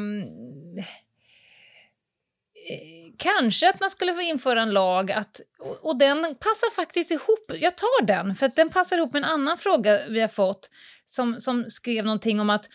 kanske 3.18 3.68
att 3.68 3.80
man 3.80 3.90
skulle 3.90 4.14
få 4.14 4.21
införa 4.21 4.62
en 4.62 4.71
lag 4.71 5.12
att, 5.12 5.40
och, 5.59 5.87
och 5.87 5.99
den 5.99 6.23
passar 6.23 6.75
faktiskt 6.75 7.11
ihop, 7.11 7.52
jag 7.61 7.76
tar 7.76 8.04
den, 8.06 8.35
för 8.35 8.47
att 8.47 8.56
den 8.56 8.71
passar 8.71 8.99
ihop 8.99 9.12
med 9.12 9.23
en 9.23 9.28
annan 9.30 9.59
fråga 9.59 10.00
vi 10.09 10.21
har 10.21 10.28
fått 10.28 10.71
som, 11.06 11.40
som 11.40 11.64
skrev 11.68 12.04
någonting 12.04 12.40
om 12.40 12.50
att 12.50 12.68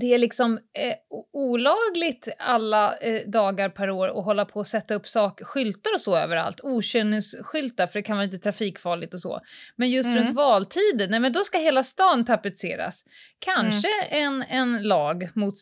det 0.00 0.14
är 0.14 0.18
liksom 0.18 0.56
eh, 0.56 0.94
olagligt 1.32 2.28
alla 2.38 2.96
eh, 2.96 3.20
dagar 3.28 3.68
per 3.68 3.90
år 3.90 4.08
att 4.08 4.24
hålla 4.24 4.44
på 4.44 4.58
och 4.60 4.66
sätta 4.66 4.94
upp 4.94 5.06
sak, 5.08 5.42
skyltar 5.42 5.90
och 5.94 6.00
så 6.00 6.16
överallt. 6.16 6.60
Okynnesskyltar, 6.62 7.86
för 7.86 7.98
det 7.98 8.02
kan 8.02 8.16
vara 8.16 8.26
lite 8.26 8.38
trafikfarligt 8.38 9.14
och 9.14 9.20
så. 9.20 9.40
Men 9.76 9.90
just 9.90 10.06
Mm. 10.06 10.18
runt 10.24 10.36
valtider, 10.36 11.08
nej 11.08 11.20
men 11.20 11.32
då 11.32 11.44
ska 11.44 11.58
hela 11.58 11.84
stan 11.84 12.24
tapetseras. 12.24 13.04
Kanske 13.38 13.88
en, 14.02 14.42
en 14.42 14.82
lag 14.82 15.28
mot, 15.34 15.54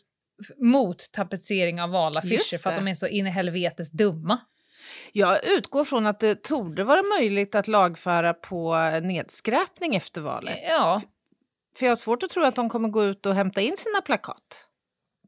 mot 0.57 1.11
tapetsering 1.11 1.81
av 1.81 1.89
valaffischer 1.89 2.61
för 2.61 2.69
att 2.69 2.75
de 2.75 2.87
är 2.87 2.93
så 2.93 3.07
in 3.07 3.27
i 3.27 3.29
helvetes 3.29 3.91
dumma. 3.91 4.39
Jag 5.13 5.45
utgår 5.45 5.83
från 5.83 6.05
att 6.05 6.19
det 6.19 6.43
torde 6.43 6.83
vara 6.83 7.01
möjligt 7.19 7.55
att 7.55 7.67
lagföra 7.67 8.33
på 8.33 8.75
nedskräpning 9.03 9.95
efter 9.95 10.21
valet. 10.21 10.59
Ja, 10.69 11.01
För 11.77 11.85
jag 11.85 11.91
har 11.91 11.95
svårt 11.95 12.23
att 12.23 12.29
tro 12.29 12.43
att 12.43 12.55
de 12.55 12.69
kommer 12.69 12.89
gå 12.89 13.05
ut 13.05 13.25
och 13.25 13.35
hämta 13.35 13.61
in 13.61 13.77
sina 13.77 14.01
plakat 14.01 14.67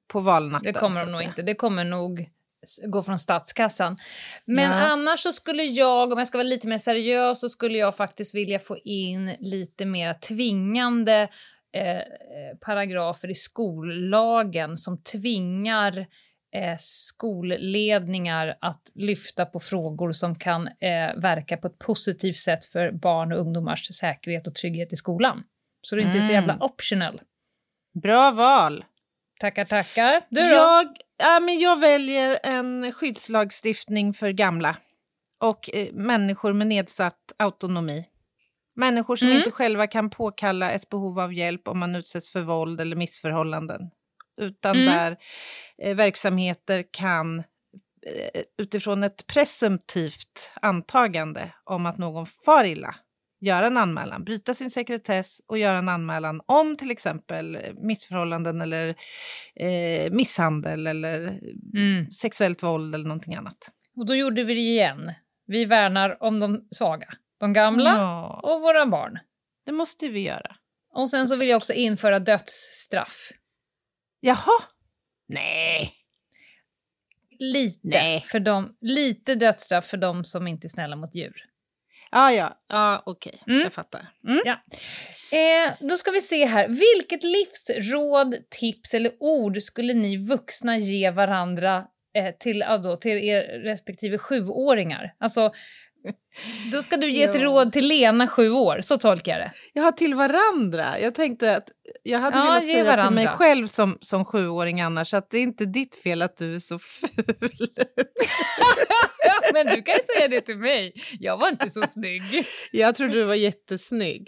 på 0.07 0.19
valnatten. 0.19 0.73
det 0.73 0.79
kommer 0.79 1.05
de 1.05 1.11
nog 1.11 1.21
inte. 1.21 1.41
Det 1.41 1.55
kommer 1.55 1.83
nog 1.83 2.29
gå 2.83 3.03
från 3.03 3.19
statskassan. 3.19 3.97
Men 4.45 4.71
Ja. 4.71 4.85
annars 4.85 5.19
så 5.19 5.31
skulle 5.31 5.63
jag, 5.63 6.11
om 6.13 6.17
jag 6.19 6.27
ska 6.27 6.37
vara 6.37 6.47
lite 6.47 6.67
mer 6.67 6.77
seriös, 6.77 7.39
så 7.39 7.49
skulle 7.49 7.77
jag 7.77 7.95
faktiskt 7.95 8.35
vilja 8.35 8.59
få 8.59 8.77
in 8.77 9.35
lite 9.39 9.85
mer 9.85 10.13
tvingande 10.13 11.27
eh, 11.73 11.97
eh, 11.97 12.03
paragrafer 12.65 13.29
i 13.31 13.35
skollagen 13.35 14.77
som 14.77 15.01
tvingar 15.03 15.97
eh, 16.55 16.75
skolledningar 16.79 18.57
att 18.61 18.91
lyfta 18.95 19.45
på 19.45 19.59
frågor 19.59 20.11
som 20.11 20.35
kan 20.35 20.67
eh, 20.67 21.15
verka 21.17 21.57
på 21.57 21.67
ett 21.67 21.77
positivt 21.79 22.37
sätt 22.37 22.65
för 22.65 22.91
barn 22.91 23.31
och 23.31 23.39
ungdomars 23.39 23.87
säkerhet 23.93 24.47
och 24.47 24.55
trygghet 24.55 24.93
i 24.93 24.95
skolan. 24.95 25.43
Så 25.81 25.95
det 25.95 26.01
inte 26.01 26.17
är 26.17 26.21
så 26.21 26.31
jävla 26.31 26.53
Mm. 26.53 26.61
optional. 26.65 27.21
Bra 28.03 28.31
val. 28.31 28.85
Tackar, 29.39 29.65
tackar. 29.65 30.21
Du 30.29 30.41
då? 30.41 30.47
Jag, 30.47 30.87
ja, 31.17 31.39
men 31.39 31.59
jag 31.59 31.79
väljer 31.79 32.39
en 32.43 32.91
skyddslagstiftning 32.91 34.13
för 34.13 34.29
gamla 34.29 34.77
och 35.39 35.69
eh, 35.73 35.87
människor 35.93 36.53
med 36.53 36.67
nedsatt 36.67 37.33
autonomi. 37.37 38.05
Människor 38.75 39.15
som 39.15 39.27
Mm. 39.27 39.37
inte 39.37 39.51
själva 39.51 39.87
kan 39.87 40.09
påkalla 40.09 40.71
ett 40.71 40.89
behov 40.89 41.19
av 41.19 41.33
hjälp 41.33 41.67
om 41.67 41.79
man 41.79 41.95
utsätts 41.95 42.31
för 42.31 42.41
våld 42.41 42.81
eller 42.81 42.95
missförhållanden. 42.95 43.81
Utan 44.41 44.75
Mm. 44.75 44.85
där 44.93 45.17
eh, 45.77 45.95
verksamheter 45.95 46.83
kan 46.91 47.39
eh, 47.39 48.41
utifrån 48.57 49.03
ett 49.03 49.27
presumtivt 49.27 50.51
antagande 50.61 51.49
om 51.63 51.85
att 51.85 51.97
någon 51.97 52.25
far 52.25 52.63
illa 52.63 52.95
göra 53.41 53.67
en 53.67 53.77
anmälan, 53.77 54.23
bryta 54.23 54.53
sin 54.53 54.71
sekretess 54.71 55.41
och 55.47 55.57
göra 55.57 55.77
en 55.77 55.89
anmälan 55.89 56.41
om 56.45 56.75
till 56.77 56.91
exempel 56.91 57.55
eh, 57.55 57.61
missförhållanden 57.81 58.61
eller 58.61 58.89
eh, 59.55 60.11
misshandel 60.11 60.87
eller 60.87 61.39
Mm. 61.75 62.11
sexuellt 62.11 62.63
våld 62.63 62.95
eller 62.95 63.05
någonting 63.07 63.35
annat. 63.35 63.57
Och 63.95 64.05
då 64.05 64.15
gjorde 64.15 64.43
vi 64.43 64.53
det 64.53 64.59
igen. 64.59 65.11
Vi 65.47 65.65
värnar 65.65 66.23
om 66.23 66.39
de 66.39 66.67
svaga, 66.71 67.07
de 67.43 67.53
gamla 67.53 67.89
Ja, 67.89 68.39
och 68.43 68.61
våra 68.61 68.85
barn. 68.85 69.19
det 69.65 69.71
måste 69.71 70.09
vi 70.09 70.19
göra. 70.19 70.55
Och 70.93 71.09
sen 71.09 71.27
så 71.27 71.35
vill 71.35 71.49
jag 71.49 71.57
också 71.57 71.73
införa 71.73 72.19
dödsstraff. 72.19 73.31
Jaha? 74.19 74.63
Nej. 75.27 75.93
Lite, 77.39 77.79
Nej. 77.83 78.21
För 78.27 78.39
dem, 78.39 78.75
lite 78.81 79.35
dödsstraff 79.35 79.85
för 79.85 79.97
de 79.97 80.23
som 80.23 80.47
inte 80.47 80.67
är 80.67 80.69
snälla 80.69 80.95
mot 80.95 81.15
djur. 81.15 81.45
Ah, 82.11 82.31
ja, 82.31 82.63
ja 82.69 83.03
okej. 83.05 83.41
Mm. 83.47 83.61
Jag 83.61 83.73
fattar. 83.73 84.11
Eh, 85.31 85.73
då 85.79 85.97
ska 85.97 86.11
vi 86.11 86.21
se 86.21 86.45
här. 86.45 86.67
Vilket 86.67 87.23
livsråd, 87.23 88.35
tips 88.49 88.93
eller 88.93 89.11
ord 89.19 89.61
skulle 89.61 89.93
ni 89.93 90.17
vuxna 90.17 90.77
ge 90.77 91.11
varandra 91.11 91.85
eh, 92.15 92.35
till, 92.39 92.59
ja, 92.59 92.77
då, 92.77 92.95
till 92.95 93.17
er 93.17 93.41
respektive 93.63 94.17
sjuåringar? 94.17 95.15
Alltså, 95.19 95.53
då 96.71 96.81
ska 96.81 96.97
du 96.97 97.11
ge 97.11 97.23
ett 97.23 97.35
Ja. 97.35 97.43
råd 97.43 97.73
till 97.73 97.87
Lena, 97.87 98.27
sju 98.27 98.49
år. 98.51 98.81
Så 98.81 98.97
tolkar 98.97 99.31
jag 99.31 99.41
det. 99.41 99.51
Jag 99.73 99.83
har 99.83 99.91
till 99.91 100.13
varandra. 100.15 100.99
Jag 100.99 101.15
tänkte 101.15 101.55
att 101.57 101.69
jag 102.03 102.19
hade 102.19 102.37
Ja, 102.37 102.43
velat 102.43 102.63
säga 102.63 102.73
till 102.75 102.83
mig 102.85 102.97
varandra. 102.97 103.27
själv 103.37 103.67
som, 103.67 103.97
som 104.01 104.25
sjuåring 104.25 104.81
annars 104.81 105.13
att 105.13 105.29
det 105.29 105.37
är 105.37 105.41
inte 105.41 105.65
ditt 105.65 105.95
fel 105.95 106.21
att 106.21 106.37
du 106.37 106.55
är 106.55 106.59
så 106.59 106.79
ful. 106.79 107.05
Men 109.53 109.67
du 109.67 109.81
kan 109.83 109.95
säga 110.15 110.27
det 110.27 110.41
till 110.41 110.57
mig. 110.57 110.93
Jag 111.19 111.37
var 111.37 111.49
inte 111.49 111.69
så 111.69 111.81
snygg. 111.81 112.21
Jag 112.71 112.95
tror 112.95 113.07
du 113.07 113.23
var 113.23 113.35
jättesnygg. 113.35 114.27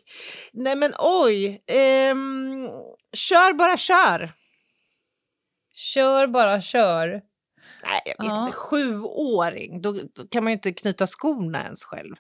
Nej 0.54 0.76
men 0.76 0.94
oj. 1.00 1.64
ehm, 1.68 2.68
kör 3.14 3.54
bara 3.54 3.78
kör. 3.78 4.32
Kör 5.74 6.28
bara 6.28 6.62
kör. 6.62 7.22
Nej, 7.84 8.02
jag 8.06 8.24
vet 8.26 8.32
Ja. 8.34 8.46
inte. 8.46 8.58
Sjuåring, 8.58 9.82
då, 9.82 9.92
då 9.92 10.28
kan 10.28 10.44
man 10.44 10.52
ju 10.52 10.56
inte 10.56 10.74
knyta 10.74 11.08
skorna 11.08 11.64
ens 11.64 11.84
själv. 11.84 12.16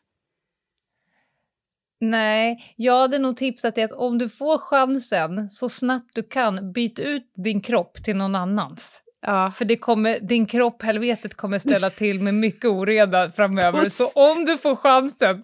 Nej, 2.01 2.73
jag 2.77 2.99
hade 2.99 3.19
nog 3.19 3.37
tipsat 3.37 3.75
dig 3.75 3.83
att 3.83 3.91
om 3.91 4.17
du 4.17 4.29
får 4.29 4.57
chansen 4.57 5.49
så 5.49 5.69
snabbt 5.69 6.15
du 6.15 6.23
kan, 6.23 6.71
byt 6.71 6.99
ut 6.99 7.31
din 7.35 7.61
kropp 7.61 8.03
till 8.03 8.15
någon 8.15 8.35
annans. 8.35 9.01
Ja. 9.21 9.51
För 9.55 9.65
det 9.65 9.77
kommer, 9.77 10.19
din 10.19 10.45
kropp, 10.45 10.81
helvetet, 10.81 11.33
kommer 11.35 11.59
ställa 11.59 11.89
till 11.89 12.19
med 12.19 12.33
mycket 12.33 12.65
oreda 12.65 13.31
framöver. 13.31 13.89
Så 13.89 14.07
om 14.11 14.45
du 14.45 14.57
får 14.57 14.75
chansen, 14.75 15.43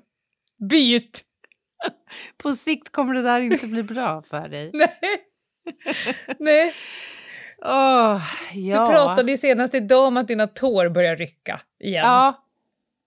byt! 0.70 1.22
På 2.38 2.56
sikt 2.56 2.92
kommer 2.92 3.14
det 3.14 3.22
där 3.22 3.40
inte 3.40 3.68
bli 3.68 3.84
bra 3.84 4.22
för 4.22 4.50
dig. 4.50 4.70
Nej. 4.74 5.00
Nej. 6.40 6.74
Åh, 7.66 8.22
ja. 8.54 8.80
Du 8.86 8.92
pratade 8.92 9.32
ju 9.32 9.38
senast 9.38 9.74
idag 9.76 10.08
om 10.08 10.18
att 10.18 10.28
dina 10.28 10.48
tår 10.48 10.90
börjar 10.90 11.16
rycka 11.16 11.62
igen. 11.80 12.06
Ja, 12.06 12.46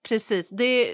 precis. 0.07 0.49
Det 0.49 0.87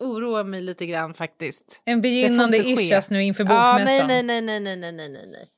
oroar 0.00 0.44
mig 0.44 0.62
lite 0.62 0.86
grann 0.86 1.14
faktiskt. 1.14 1.82
En 1.84 2.00
begynnande 2.00 2.56
ischias 2.56 3.10
nu 3.10 3.24
inför 3.24 3.44
Ja, 3.44 3.72
bokmässan. 3.78 4.06
nej, 4.06 4.22
nej, 4.22 4.42
nej, 4.42 4.60
nej, 4.60 4.76
nej, 4.76 4.92
nej, 4.92 5.08
nej, 5.08 5.26
nej. 5.26 5.48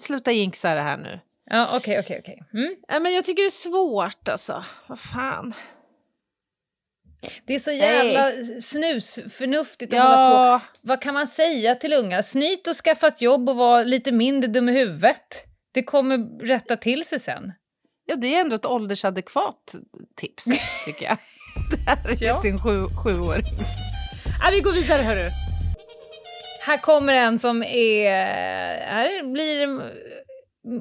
Sluta 0.00 0.32
jinxa 0.32 0.74
det 0.74 0.80
här 0.80 0.96
nu. 0.96 1.20
Ja, 1.50 1.76
okej, 1.76 1.98
okej, 2.00 2.18
okej. 2.20 2.42
Mm. 2.54 2.76
Nej, 2.88 3.00
men 3.00 3.14
jag 3.14 3.24
tycker 3.24 3.42
det 3.42 3.48
är 3.48 3.50
svårt 3.50 4.28
alltså. 4.28 4.64
Vad 4.86 4.98
fan. 4.98 5.54
Det 7.46 7.54
är 7.54 7.58
så 7.58 7.70
jävla 7.70 8.30
snusförnuftigt 8.60 9.92
att 9.94 9.98
hålla 10.00 10.14
på. 10.30 10.34
Ja, 10.34 10.60
Vad 10.82 11.02
kan 11.02 11.14
man 11.14 11.26
säga 11.26 11.74
till 11.74 11.92
ungar? 11.92 12.22
Snyt 12.22 12.68
och 12.68 12.74
skaffa 12.74 13.06
ett 13.06 13.22
jobb 13.22 13.48
och 13.48 13.56
var 13.56 13.84
lite 13.84 14.12
mindre 14.12 14.50
dum 14.50 14.68
i 14.68 14.72
huvudet. 14.72 15.44
Det 15.74 15.82
kommer 15.82 16.46
rätta 16.46 16.76
till 16.76 17.04
sig 17.04 17.18
sen. 17.20 17.52
ja, 18.06 18.16
det 18.16 18.34
är 18.34 18.40
ändå 18.40 18.56
ett 18.56 18.66
åldersadekvat 18.66 19.74
tips, 20.16 20.44
tycker 20.84 21.04
jag. 21.04 21.16
det 21.70 21.90
här 21.90 22.10
är 22.12 22.26
Ja. 22.26 22.42
en 22.44 22.58
sju, 22.58 22.86
sjuåring. 23.04 23.42
Ja, 24.42 24.48
vi 24.52 24.60
går 24.60 24.72
vidare, 24.72 25.02
hörru. 25.02 25.28
Här 26.66 26.78
kommer 26.78 27.12
en 27.14 27.38
som 27.38 27.62
är... 27.62 28.10
Här 28.86 29.32
blir 29.32 29.66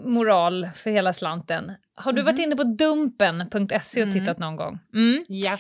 moral 0.10 0.70
för 0.76 0.92
hela 0.92 1.14
slanten. 1.14 1.72
Har 1.96 2.14
du 2.14 2.22
varit 2.22 2.36
Mhm. 2.38 2.44
inne 2.44 2.56
på 2.56 2.64
dumpen.se 2.64 4.02
och 4.02 4.08
Mm. 4.08 4.20
tittat 4.20 4.38
någon 4.40 4.56
gång? 4.56 4.80
Mm. 4.96 5.24
Ja. 5.28 5.58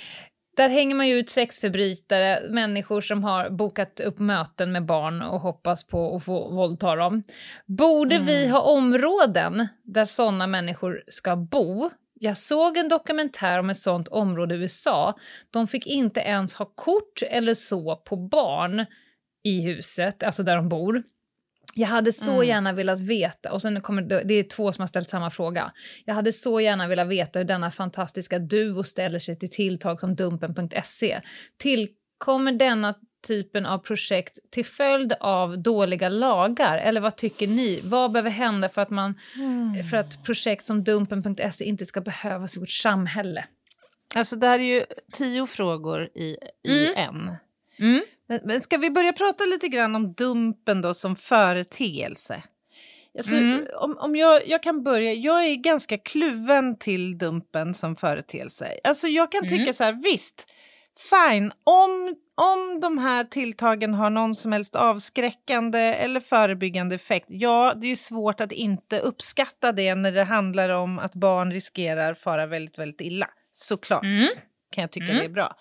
Där 0.55 0.69
hänger 0.69 0.95
man 0.95 1.07
ju 1.07 1.15
ut 1.15 1.29
sexförbrytare, 1.29 2.39
människor 2.49 3.01
som 3.01 3.23
har 3.23 3.49
bokat 3.49 3.99
upp 3.99 4.19
möten 4.19 4.71
med 4.71 4.85
barn 4.85 5.21
och 5.21 5.39
hoppas 5.39 5.83
på 5.87 6.15
att 6.15 6.23
få 6.23 6.49
våldta 6.49 6.95
dem. 6.95 7.23
Borde 7.65 8.19
vi 8.19 8.39
Mm. 8.41 8.51
ha 8.51 8.61
områden 8.61 9.67
där 9.83 10.05
sådana 10.05 10.47
människor 10.47 11.03
ska 11.07 11.35
bo? 11.35 11.89
Jag 12.19 12.37
såg 12.37 12.77
en 12.77 12.89
dokumentär 12.89 13.59
om 13.59 13.69
ett 13.69 13.77
sådant 13.77 14.07
område 14.07 14.55
i 14.55 14.57
USA. 14.57 15.17
De 15.51 15.67
fick 15.67 15.87
inte 15.87 16.19
ens 16.19 16.53
ha 16.53 16.65
kort 16.75 17.21
eller 17.29 17.53
så 17.53 17.95
på 17.95 18.15
barn 18.15 18.85
i 19.43 19.61
huset, 19.61 20.23
alltså 20.23 20.43
där 20.43 20.55
de 20.55 20.69
bor. 20.69 21.03
Jag 21.75 21.87
hade 21.87 22.11
så 22.13 22.31
Mm. 22.31 22.47
gärna 22.47 22.73
velat 22.73 22.99
veta, 22.99 23.51
och 23.51 23.61
sen 23.61 23.81
kommer 23.81 24.01
det, 24.01 24.23
det 24.23 24.33
är 24.33 24.43
två 24.43 24.71
som 24.71 24.81
har 24.81 24.87
ställt 24.87 25.09
samma 25.09 25.29
fråga. 25.29 25.71
Jag 26.05 26.13
hade 26.13 26.31
så 26.33 26.59
gärna 26.61 26.87
velat 26.87 27.07
veta 27.07 27.39
hur 27.39 27.45
denna 27.45 27.71
fantastiska 27.71 28.39
duo 28.39 28.83
ställer 28.83 29.19
sig 29.19 29.39
till 29.39 29.49
tilltag 29.49 29.99
som 29.99 30.15
Dumpen.se. 30.15 31.21
Tillkommer 31.57 32.51
denna 32.51 32.95
typen 33.27 33.65
av 33.65 33.77
projekt 33.77 34.39
till 34.51 34.65
följd 34.65 35.13
av 35.19 35.61
dåliga 35.61 36.09
lagar? 36.09 36.77
Eller 36.77 37.01
vad 37.01 37.15
tycker 37.15 37.47
ni? 37.47 37.79
Vad 37.83 38.11
behöver 38.11 38.29
hända 38.29 38.69
för 38.69 38.81
att, 38.81 38.89
man, 38.89 39.15
för 39.91 39.97
att 39.97 40.23
projekt 40.25 40.65
som 40.65 40.83
Dumpen.se 40.83 41.65
inte 41.65 41.85
ska 41.85 42.01
behövas 42.01 42.57
i 42.57 42.59
vårt 42.59 42.69
samhälle? 42.69 43.45
Alltså 44.15 44.35
det 44.35 44.47
här 44.47 44.59
är 44.59 44.63
ju 44.63 44.83
tio 45.11 45.47
frågor 45.47 46.09
i, 46.15 46.37
i 46.67 46.87
Mm. 46.87 46.93
en. 46.97 47.35
Mm. 47.79 48.01
Men, 48.27 48.39
men 48.43 48.61
ska 48.61 48.77
vi 48.77 48.89
börja 48.89 49.13
prata 49.13 49.43
lite 49.45 49.67
grann 49.67 49.95
om 49.95 50.13
Dumpen 50.13 50.81
då 50.81 50.93
som 50.93 51.15
företeelse? 51.15 52.43
Alltså, 53.17 53.35
Mm. 53.35 53.65
om, 53.75 53.97
om 53.97 54.15
jag, 54.15 54.47
jag 54.47 54.63
kan 54.63 54.83
börja, 54.83 55.13
jag 55.13 55.45
är 55.45 55.55
ganska 55.55 55.97
kluven 55.97 56.77
till 56.79 57.17
Dumpen 57.17 57.73
som 57.73 57.95
företeelse. 57.95 58.77
Alltså 58.83 59.07
jag 59.07 59.31
kan 59.31 59.41
tycka 59.47 59.61
Mm. 59.61 59.73
så 59.73 59.83
här, 59.83 59.99
visst, 60.03 60.47
fine, 61.09 61.51
om, 61.63 62.15
om 62.35 62.79
de 62.79 62.97
här 62.97 63.23
tilltagen 63.23 63.93
har 63.93 64.09
någon 64.09 64.35
som 64.35 64.51
helst 64.51 64.75
avskräckande 64.75 65.79
eller 65.79 66.19
förebyggande 66.19 66.95
effekt, 66.95 67.25
ja, 67.29 67.73
det 67.81 67.87
är 67.87 67.89
ju 67.89 67.95
svårt 67.95 68.41
att 68.41 68.51
inte 68.51 68.99
uppskatta 68.99 69.71
det 69.71 69.95
när 69.95 70.11
det 70.11 70.23
handlar 70.23 70.69
om 70.69 70.99
att 70.99 71.15
barn 71.15 71.51
riskerar 71.51 72.13
fara 72.13 72.45
väldigt, 72.45 72.79
väldigt 72.79 73.01
illa. 73.01 73.29
Såklart 73.51 74.03
Mm. 74.03 74.25
Kan 74.73 74.81
jag 74.81 74.91
tycka 74.91 75.05
Mm. 75.05 75.17
det 75.17 75.25
är 75.25 75.29
bra. 75.29 75.55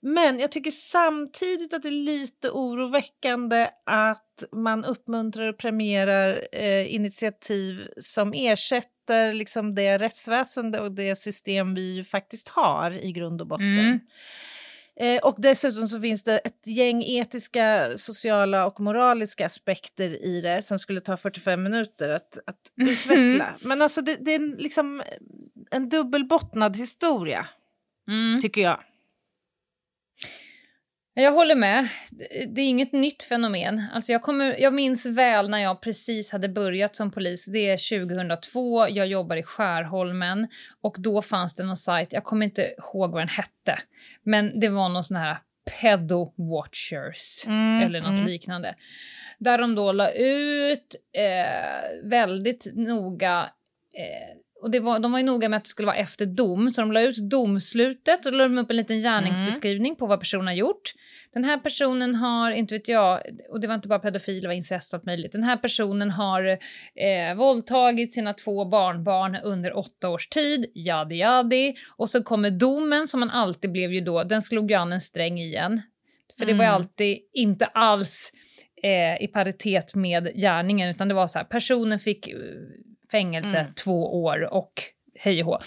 Men 0.00 0.38
jag 0.38 0.52
tycker 0.52 0.70
samtidigt 0.70 1.74
att 1.74 1.82
det 1.82 1.88
är 1.88 2.04
lite 2.04 2.50
oroväckande 2.50 3.68
att 3.86 4.44
man 4.52 4.84
uppmuntrar 4.84 5.48
och 5.48 5.58
premierar 5.58 6.46
eh, 6.52 6.94
initiativ 6.94 7.88
som 7.96 8.32
ersätter 8.32 9.32
liksom 9.32 9.74
det 9.74 9.98
rättsväsende 9.98 10.80
och 10.80 10.92
det 10.92 11.16
system 11.16 11.74
vi 11.74 12.04
faktiskt 12.04 12.48
har 12.48 12.90
i 12.90 13.12
grund 13.12 13.40
och 13.40 13.46
botten. 13.46 13.78
Mm. 13.78 14.00
Eh, 15.00 15.22
och 15.22 15.34
dessutom 15.38 15.88
så 15.88 16.00
finns 16.00 16.22
det 16.22 16.38
ett 16.38 16.66
gäng 16.66 17.02
etiska, 17.06 17.90
sociala 17.96 18.66
och 18.66 18.80
moraliska 18.80 19.46
aspekter 19.46 20.24
i 20.24 20.40
det 20.40 20.62
som 20.62 20.78
skulle 20.78 21.00
ta 21.00 21.16
45 21.16 21.62
minuter 21.62 22.08
att, 22.10 22.38
att 22.46 22.56
Mhm. 22.76 22.88
utveckla. 22.92 23.54
Men 23.60 23.82
alltså 23.82 24.00
det, 24.00 24.16
det 24.20 24.34
är 24.34 24.56
liksom 24.62 25.02
en 25.70 25.88
dubbelbottnad 25.88 26.76
historia, 26.76 27.46
Mm. 28.08 28.40
tycker 28.40 28.60
jag. 28.60 28.80
Jag 31.16 31.32
håller 31.32 31.54
med. 31.54 31.88
Det- 32.48 32.60
är 32.60 32.68
inget 32.68 32.92
nytt 32.92 33.22
fenomen. 33.22 33.82
Alltså 33.92 34.12
jag, 34.12 34.22
kommer, 34.22 34.60
jag 34.60 34.74
minns 34.74 35.06
väl 35.06 35.48
när 35.50 35.58
jag 35.58 35.80
precis 35.82 36.32
hade 36.32 36.48
börjat 36.48 36.96
som 36.96 37.10
polis. 37.10 37.46
Det 37.46 37.68
är 37.70 38.06
2002, 38.06 38.88
jag 38.88 39.06
jobbar 39.06 39.36
i 39.36 39.42
Skärholmen 39.42 40.48
och 40.80 40.96
då 40.98 41.22
fanns 41.22 41.54
det 41.54 41.64
någon 41.64 41.76
sajt, 41.76 42.12
jag 42.12 42.24
kommer 42.24 42.46
inte 42.46 42.74
ihåg 42.78 43.10
vad 43.10 43.20
den 43.20 43.28
hette, 43.28 43.78
men 44.22 44.60
det 44.60 44.68
var 44.68 44.88
någon 44.88 45.04
sån 45.04 45.16
här 45.16 45.38
pedo 45.80 46.32
watchers 46.36 47.46
Mm, 47.46 47.82
eller 47.82 48.00
något 48.00 48.18
mm. 48.18 48.26
liknande. 48.26 48.74
Där 49.38 49.58
de 49.58 49.74
då 49.74 49.92
la 49.92 50.10
ut 50.10 50.96
eh, 51.18 52.08
väldigt 52.10 52.66
noga 52.74 53.50
eh, 53.94 54.36
och 54.64 54.70
det 54.70 54.80
var, 54.80 54.98
de 54.98 55.12
var 55.12 55.18
ju 55.18 55.24
noga 55.24 55.48
med 55.48 55.56
att 55.56 55.64
det 55.64 55.68
skulle 55.68 55.86
vara 55.86 55.96
efter 55.96 56.26
dom, 56.26 56.70
så 56.70 56.80
de 56.80 56.92
la 56.92 57.00
ut 57.02 57.16
domslutet 57.30 58.26
och 58.26 58.32
la 58.32 58.44
de 58.44 58.58
upp 58.58 58.70
en 58.70 58.76
liten 58.76 59.00
gärningsbeskrivning 59.00 59.96
på 59.96 60.06
vad 60.06 60.20
personen 60.20 60.46
har 60.46 60.54
gjort. 60.54 60.92
Den 61.32 61.44
här 61.44 61.58
personen 61.58 62.14
har, 62.14 62.50
inte 62.50 62.74
vet 62.74 62.88
jag, 62.88 63.20
och 63.48 63.60
det 63.60 63.66
var 63.66 63.74
inte 63.74 63.88
bara 63.88 63.98
pedofil, 63.98 64.40
det 64.40 64.46
var 64.48 64.54
incest 64.54 64.92
och 64.92 64.98
allt 64.98 65.06
möjligt. 65.06 65.32
Den 65.32 65.42
här 65.42 65.56
personen 65.56 66.10
har 66.10 66.46
eh, 66.94 67.34
våldtagit 67.36 68.12
sina 68.12 68.32
två 68.32 68.64
barnbarn 68.64 69.36
under 69.44 69.76
åtta 69.76 70.08
års 70.08 70.28
tid, 70.28 70.66
jadi 70.74 71.16
jadi. 71.16 71.74
Och 71.96 72.10
så 72.10 72.22
kommer 72.22 72.50
domen 72.50 73.08
som 73.08 73.20
man 73.20 73.30
alltid 73.30 73.72
blev 73.72 73.92
ju 73.92 74.00
då, 74.00 74.22
den 74.24 74.42
slog 74.42 74.70
ju 74.70 74.76
an 74.76 74.92
en 74.92 75.00
sträng 75.00 75.38
igen. 75.38 75.82
För 76.38 76.46
det 76.46 76.52
var 76.52 76.64
ju 76.64 76.68
Mm. 76.68 76.74
alltid 76.74 77.18
inte 77.32 77.66
alls 77.66 78.32
eh, 78.82 79.22
i 79.24 79.26
paritet 79.32 79.94
med 79.94 80.32
gärningen, 80.34 80.90
utan 80.90 81.08
det 81.08 81.14
var 81.14 81.26
så 81.26 81.38
här, 81.38 81.44
personen 81.46 81.98
fick 81.98 82.28
eh, 82.28 82.36
fängelse 83.10 83.58
Mm. 83.58 83.74
två 83.74 84.22
år 84.24 84.54
och 84.54 84.72
hej 85.18 85.40
och 85.44 85.46
hå. 85.46 85.60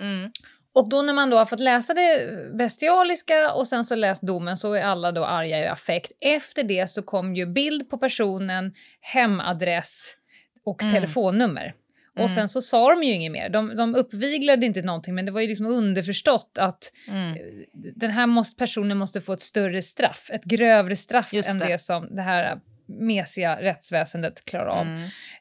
Mm. 0.00 0.30
Och 0.74 0.88
då 0.88 1.02
när 1.02 1.14
man 1.14 1.30
då 1.30 1.36
har 1.36 1.46
fått 1.46 1.60
läsa 1.60 1.94
det 1.94 2.30
bestialiska 2.58 3.52
och 3.52 3.66
sen 3.66 3.84
så 3.84 3.94
läst 3.94 4.22
domen 4.22 4.56
så 4.56 4.72
är 4.72 4.82
alla 4.82 5.12
då 5.12 5.24
arga 5.24 5.58
i 5.58 5.66
affekt. 5.66 6.12
Efter 6.20 6.62
det 6.62 6.90
så 6.90 7.02
kom 7.02 7.34
ju 7.34 7.46
bild 7.46 7.90
på 7.90 7.98
personen, 7.98 8.74
hemadress 9.00 10.16
och 10.64 10.82
Mm. 10.82 10.94
telefonnummer. 10.94 11.74
Och 12.12 12.18
Mm. 12.20 12.30
sen 12.30 12.48
så 12.48 12.62
sa 12.62 12.90
de 12.90 13.02
ju 13.02 13.12
inget 13.12 13.32
mer. 13.32 13.48
De, 13.48 13.76
de 13.76 13.94
uppviglade 13.94 14.66
inte 14.66 14.82
någonting 14.82 15.14
men 15.14 15.26
det 15.26 15.32
var 15.32 15.40
ju 15.40 15.48
liksom 15.48 15.66
underförstått 15.66 16.58
att 16.60 16.92
Mm. 17.08 17.38
den 17.94 18.10
här 18.10 18.26
måste, 18.26 18.58
personen 18.58 18.96
måste 18.98 19.20
få 19.20 19.32
ett 19.32 19.40
större 19.42 19.82
straff, 19.82 20.30
ett 20.32 20.44
grövre 20.44 20.96
straff 20.96 21.32
Just 21.32 21.48
än 21.48 21.58
det. 21.58 21.66
det. 21.66 21.78
som 21.78 22.14
det 22.16 22.22
här 22.22 22.60
mesiga 22.86 23.62
rättsväsendet 23.62 24.44
klarar 24.44 24.66
av. 24.66 24.86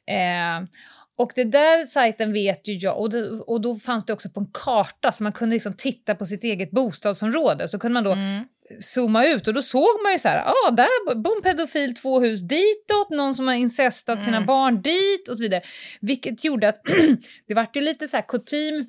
Mm. 0.08 0.63
Eh, 0.63 0.69
och 1.17 1.32
det 1.36 1.43
där 1.43 1.86
sajten 1.86 2.34
vet 2.34 2.67
ju 2.67 2.73
jag, 2.73 2.99
och, 2.99 3.10
det, 3.10 3.30
och 3.30 3.62
då 3.62 3.76
fanns 3.76 4.06
det 4.06 4.13
också 4.13 4.30
på 4.30 4.39
en 4.39 4.49
karta 4.54 5.12
så 5.12 5.23
man 5.23 5.32
kunde 5.32 5.54
liksom 5.56 5.73
titta 5.73 6.15
på 6.15 6.26
sitt 6.26 6.43
eget 6.43 6.71
bostadsområde. 6.71 7.67
Så 7.67 7.80
kunde 7.80 7.93
man 7.93 8.04
då 8.04 8.12
Mm. 8.12 8.45
zooma 8.80 9.26
ut 9.26 9.47
och 9.47 9.54
då 9.54 9.62
såg 9.62 10.02
man 10.04 10.12
ju 10.12 10.19
så 10.19 10.28
här, 10.28 10.43
ah, 10.45 10.71
där 10.71 11.15
bor 11.15 11.36
en 11.36 11.41
pedofil 11.43 11.95
två 11.95 12.19
hus 12.19 12.41
ditåt, 12.41 13.10
någon 13.10 13.36
som 13.36 13.47
har 13.47 13.54
incestat 13.56 14.23
sina 14.23 14.38
Mm. 14.38 14.47
barn 14.47 14.82
dit 14.82 15.28
och 15.30 15.38
så 15.38 15.43
vidare. 15.43 15.62
Vilket 16.02 16.43
gjorde 16.43 16.69
att 16.69 16.82
det 17.47 17.54
vart 17.54 17.76
ju 17.76 17.82
lite 17.82 18.08
så 18.08 18.17
här 18.17 18.23
kutym 18.28 18.86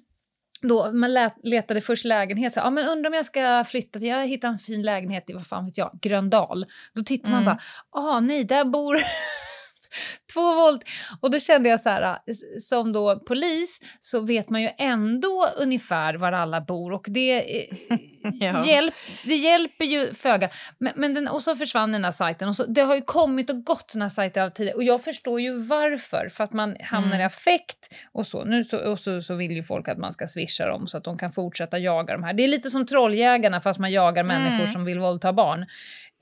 då 0.62 0.92
man 0.92 1.14
letade 1.42 1.80
först 1.80 2.04
lägenhet, 2.04 2.52
så, 2.52 2.60
ja 2.60 2.70
men 2.70 2.88
undrar 2.88 3.10
om 3.10 3.14
jag 3.14 3.26
ska 3.26 3.64
flytta 3.64 3.98
till, 3.98 4.08
jag 4.08 4.26
hittar 4.26 4.48
en 4.48 4.58
fin 4.58 4.82
lägenhet 4.82 5.30
i, 5.30 5.32
vad 5.32 5.46
fan 5.46 5.66
vet 5.66 5.78
jag, 5.78 5.98
Gröndal. 6.02 6.66
Då 6.94 7.02
tittar 7.02 7.30
man 7.30 7.42
Mm. 7.42 7.44
bara, 7.44 7.60
ah 8.06 8.20
nej, 8.20 8.44
där 8.44 8.64
bor 8.64 8.96
två 10.34 10.54
våld. 10.54 10.82
Och 11.20 11.30
då 11.30 11.38
kände 11.38 11.68
jag 11.68 11.80
så 11.80 11.88
här, 11.88 12.18
s- 12.30 12.68
som 12.68 12.92
då 12.92 13.18
polis 13.18 13.80
så 14.00 14.20
vet 14.20 14.50
man 14.50 14.62
ju 14.62 14.68
ändå 14.78 15.46
ungefär 15.56 16.14
var 16.14 16.32
alla 16.32 16.60
bor 16.60 16.92
och 16.92 17.04
det, 17.08 17.60
eh, 17.62 17.68
Ja. 18.40 18.66
hjälp, 18.66 18.94
det 19.24 19.34
hjälper 19.34 19.84
ju 19.84 20.14
föga. 20.14 20.48
Men, 20.78 20.92
men 20.96 21.14
den, 21.14 21.28
och 21.28 21.42
så 21.42 21.56
försvann 21.56 21.92
den 21.92 22.04
här 22.04 22.12
sajten 22.12 22.48
och 22.48 22.56
så, 22.56 22.66
det 22.66 22.80
har 22.80 22.94
ju 22.94 23.00
kommit 23.02 23.50
och 23.50 23.64
gått 23.64 23.90
såna 23.90 24.04
här 24.04 24.08
sajter 24.10 24.42
av 24.42 24.50
tidigare 24.50 24.76
och 24.76 24.82
jag 24.84 25.04
förstår 25.04 25.40
ju 25.40 25.56
varför, 25.58 26.28
för 26.28 26.44
att 26.44 26.52
man 26.52 26.76
hamnar 26.80 27.08
Mm. 27.08 27.20
i 27.20 27.24
affekt 27.24 27.94
och 28.12 28.26
så. 28.26 28.44
Nu 28.44 28.64
så, 28.64 28.78
och 28.78 29.00
så, 29.00 29.22
så 29.22 29.34
vill 29.34 29.50
ju 29.50 29.62
folk 29.62 29.88
att 29.88 29.98
man 29.98 30.12
ska 30.12 30.26
swisha 30.26 30.66
dem 30.66 30.86
så 30.88 30.98
att 30.98 31.04
de 31.04 31.18
kan 31.18 31.32
fortsätta 31.32 31.78
jaga 31.78 32.12
de 32.12 32.22
här. 32.24 32.32
Det 32.34 32.44
är 32.44 32.48
lite 32.48 32.70
som 32.70 32.86
trolljägarna 32.86 33.60
fast 33.60 33.78
man 33.80 33.92
jagar 33.92 34.22
människor 34.24 34.54
Mm. 34.54 34.66
som 34.66 34.84
vill 34.84 34.98
våldta 34.98 35.32
barn. 35.32 35.66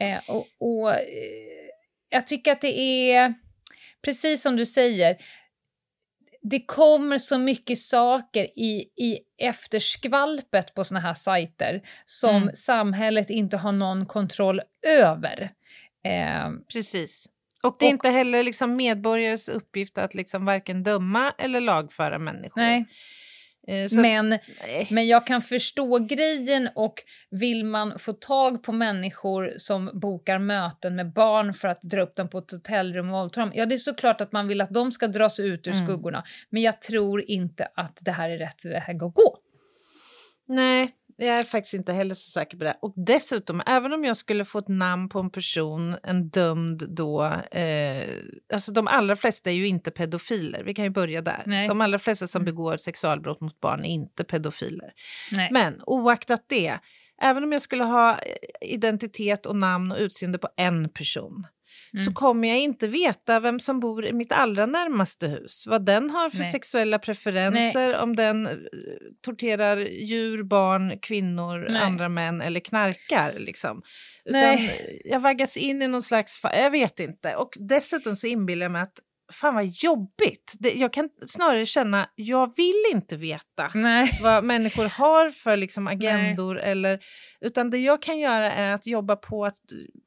Eh, 0.02 0.18
och, 0.34 0.46
och 0.60 0.90
eh, 0.90 0.98
jag 2.08 2.26
tycker 2.26 2.52
att 2.52 2.60
det 2.60 2.78
är, 3.12 3.34
precis 4.02 4.42
som 4.42 4.56
du 4.56 4.66
säger, 4.66 5.16
det 6.42 6.60
kommer 6.66 7.18
så 7.18 7.38
mycket 7.38 7.78
saker 7.78 8.44
i, 8.44 8.84
i 8.96 9.18
efterskvalpet 9.38 10.74
på 10.74 10.84
såna 10.84 11.00
här 11.00 11.14
sajter 11.14 11.82
som 12.04 12.36
Mm. 12.42 12.54
samhället 12.54 13.30
inte 13.30 13.56
har 13.56 13.72
någon 13.72 14.06
kontroll 14.06 14.60
över. 14.86 15.50
Eh, 16.04 16.50
Precis. 16.72 17.26
Och 17.62 17.76
det 17.78 17.84
är 17.84 17.88
Och- 17.88 17.92
inte 17.92 18.08
heller 18.08 18.42
liksom 18.42 18.76
medborgares 18.76 19.48
uppgift 19.48 19.98
att 19.98 20.14
liksom 20.14 20.44
varken 20.44 20.82
döma 20.82 21.34
eller 21.38 21.60
lagföra 21.60 22.18
människor. 22.18 22.60
nej, 22.60 22.84
så 23.88 23.94
att- 23.94 24.02
men, 24.02 24.28
nej. 24.28 24.86
men 24.90 25.06
jag 25.06 25.26
kan 25.26 25.42
förstå 25.42 25.98
grejen 25.98 26.68
och 26.74 26.94
vill 27.30 27.64
man 27.64 27.98
få 27.98 28.12
tag 28.12 28.62
på 28.62 28.72
människor 28.72 29.52
som 29.56 29.90
bokar 30.00 30.38
möten 30.38 30.96
med 30.96 31.12
barn 31.12 31.54
för 31.54 31.68
att 31.68 31.82
dra 31.82 32.02
upp 32.02 32.16
dem 32.16 32.28
på 32.28 32.38
ett 32.38 32.50
hotellrum 32.50 33.06
och 33.08 33.12
våldta 33.20 33.40
dem, 33.40 33.52
ja 33.54 33.66
det 33.66 33.74
är 33.74 33.78
såklart 33.78 34.20
att 34.20 34.32
man 34.32 34.48
vill 34.48 34.60
att 34.60 34.70
de 34.74 34.92
ska 34.92 35.06
dras 35.08 35.40
ut 35.40 35.66
ur 35.66 35.72
Mm. 35.74 35.86
skuggorna. 35.86 36.24
Men 36.50 36.62
jag 36.62 36.80
tror 36.80 37.30
inte 37.30 37.68
att 37.74 37.98
det 38.00 38.12
här 38.12 38.30
är 38.30 38.38
rätt 38.38 38.64
väg 38.64 39.02
att 39.02 39.14
gå. 39.14 39.38
Nej, 40.48 40.90
jag 41.16 41.28
är 41.38 41.44
faktiskt 41.44 41.74
inte 41.74 41.92
heller 41.92 42.14
så 42.14 42.30
säker 42.30 42.58
på 42.58 42.64
det. 42.64 42.78
Och 42.82 42.92
dessutom, 42.96 43.62
även 43.66 43.92
om 43.92 44.04
jag 44.04 44.16
skulle 44.16 44.44
få 44.44 44.58
ett 44.58 44.68
namn 44.68 45.08
på 45.08 45.18
en 45.20 45.30
person, 45.30 45.96
en 46.02 46.28
dömd 46.28 46.82
då, 46.88 47.24
eh, 47.50 48.08
alltså 48.52 48.72
de 48.72 48.88
allra 48.88 49.16
flesta 49.16 49.50
är 49.50 49.54
ju 49.54 49.66
inte 49.66 49.90
pedofiler, 49.90 50.62
vi 50.64 50.74
kan 50.74 50.84
ju 50.84 50.90
börja 50.90 51.22
där. 51.22 51.42
Nej. 51.46 51.68
De 51.68 51.80
allra 51.80 51.98
flesta 51.98 52.26
som 52.26 52.42
Mm. 52.42 52.54
begår 52.54 52.76
sexualbrott 52.76 53.40
mot 53.40 53.60
barn 53.60 53.84
är 53.84 53.88
inte 53.88 54.24
pedofiler. 54.24 54.92
Nej. 55.32 55.48
Men 55.52 55.80
oaktat 55.86 56.44
det, 56.46 56.78
även 57.22 57.44
om 57.44 57.52
jag 57.52 57.62
skulle 57.62 57.84
ha 57.84 58.10
eh, 58.10 58.18
identitet 58.60 59.46
och 59.46 59.56
namn 59.56 59.92
och 59.92 59.98
utseende 59.98 60.38
på 60.38 60.48
en 60.56 60.88
person 60.88 61.46
så 61.96 62.00
Mm. 62.02 62.14
kommer 62.14 62.48
jag 62.48 62.58
inte 62.58 62.88
veta 62.88 63.40
vem 63.40 63.60
som 63.60 63.80
bor 63.80 64.06
i 64.06 64.12
mitt 64.12 64.32
allra 64.32 64.66
närmaste 64.66 65.28
hus. 65.28 65.66
Vad 65.68 65.84
den 65.84 66.10
har 66.10 66.30
för 66.30 66.38
Nej. 66.38 66.52
sexuella 66.52 66.98
preferenser, 66.98 67.94
om 67.96 68.16
den 68.16 68.46
eh, 68.46 68.52
torterar 69.24 69.76
djur, 69.76 70.42
barn, 70.42 70.98
kvinnor, 71.02 71.66
Nej. 71.70 71.82
andra 71.82 72.08
män 72.08 72.40
eller 72.40 72.60
knarkar. 72.60 73.32
Liksom. 73.38 73.82
Utan 74.24 74.40
Nej. 74.40 75.02
jag 75.04 75.20
vaggas 75.20 75.56
in 75.56 75.82
i 75.82 75.88
någon 75.88 76.02
slags... 76.02 76.40
Jag 76.44 76.70
vet 76.70 77.00
inte. 77.00 77.36
Och 77.36 77.50
dessutom 77.60 78.16
så 78.16 78.26
inbillar 78.26 78.64
jag 78.64 78.72
mig 78.72 78.82
att 78.82 78.98
fan 79.32 79.54
vad 79.54 79.66
jobbigt. 79.66 80.54
Det, 80.58 80.72
jag 80.72 80.92
kan 80.92 81.08
snarare 81.26 81.66
känna, 81.66 82.08
jag 82.14 82.56
vill 82.56 82.84
inte 82.92 83.16
veta 83.16 83.70
Nej. 83.74 84.18
vad 84.22 84.44
människor 84.44 84.84
har 84.84 85.30
för 85.30 85.56
liksom 85.56 85.86
agendor. 85.86 86.58
Eller, 86.58 87.00
utan 87.40 87.70
det 87.70 87.78
jag 87.78 88.02
kan 88.02 88.18
göra 88.18 88.52
är 88.52 88.74
att 88.74 88.86
jobba 88.86 89.16
på, 89.16 89.44
att, 89.44 89.56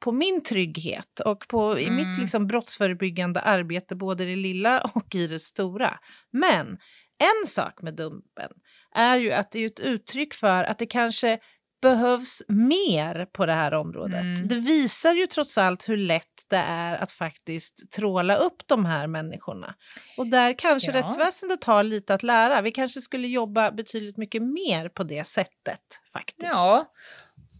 på 0.00 0.12
min 0.12 0.42
trygghet 0.42 1.20
och 1.24 1.48
på, 1.48 1.78
i 1.78 1.90
mitt 1.90 2.06
Mm. 2.06 2.20
liksom 2.20 2.46
brottsförebyggande 2.46 3.40
arbete, 3.40 3.96
både 3.96 4.24
i 4.24 4.26
det 4.26 4.36
lilla 4.36 4.80
och 4.80 5.14
i 5.14 5.26
det 5.26 5.38
stora. 5.38 5.98
Men 6.32 6.78
en 7.18 7.46
sak 7.46 7.82
med 7.82 7.94
Dumpen 7.96 8.50
är 8.94 9.18
ju 9.18 9.32
att 9.32 9.52
det 9.52 9.58
är 9.58 9.66
ett 9.66 9.80
uttryck 9.80 10.34
för 10.34 10.64
att 10.64 10.78
det 10.78 10.86
kanske 10.86 11.38
behövs 11.82 12.42
mer 12.48 13.26
på 13.32 13.46
det 13.46 13.52
här 13.52 13.74
området. 13.74 14.24
Mm. 14.24 14.48
Det 14.48 14.54
visar 14.54 15.14
ju 15.14 15.26
trots 15.26 15.58
allt 15.58 15.88
hur 15.88 15.96
lätt 15.96 16.42
det 16.48 16.56
är 16.56 16.94
att 16.96 17.12
faktiskt 17.12 17.92
tråla 17.92 18.36
upp 18.36 18.62
de 18.66 18.84
här 18.84 19.06
människorna. 19.06 19.74
Och 20.18 20.26
där 20.26 20.58
kanske 20.58 20.92
Ja. 20.92 20.98
rättsväsendet 20.98 21.64
har 21.64 21.82
lite 21.82 22.14
att 22.14 22.22
lära. 22.22 22.60
Vi 22.62 22.72
kanske 22.72 23.00
skulle 23.00 23.28
jobba 23.28 23.70
betydligt 23.70 24.16
mycket 24.16 24.42
mer 24.42 24.88
på 24.88 25.02
det 25.04 25.24
sättet 25.26 26.00
faktiskt. 26.12 26.52
Ja. 26.52 26.92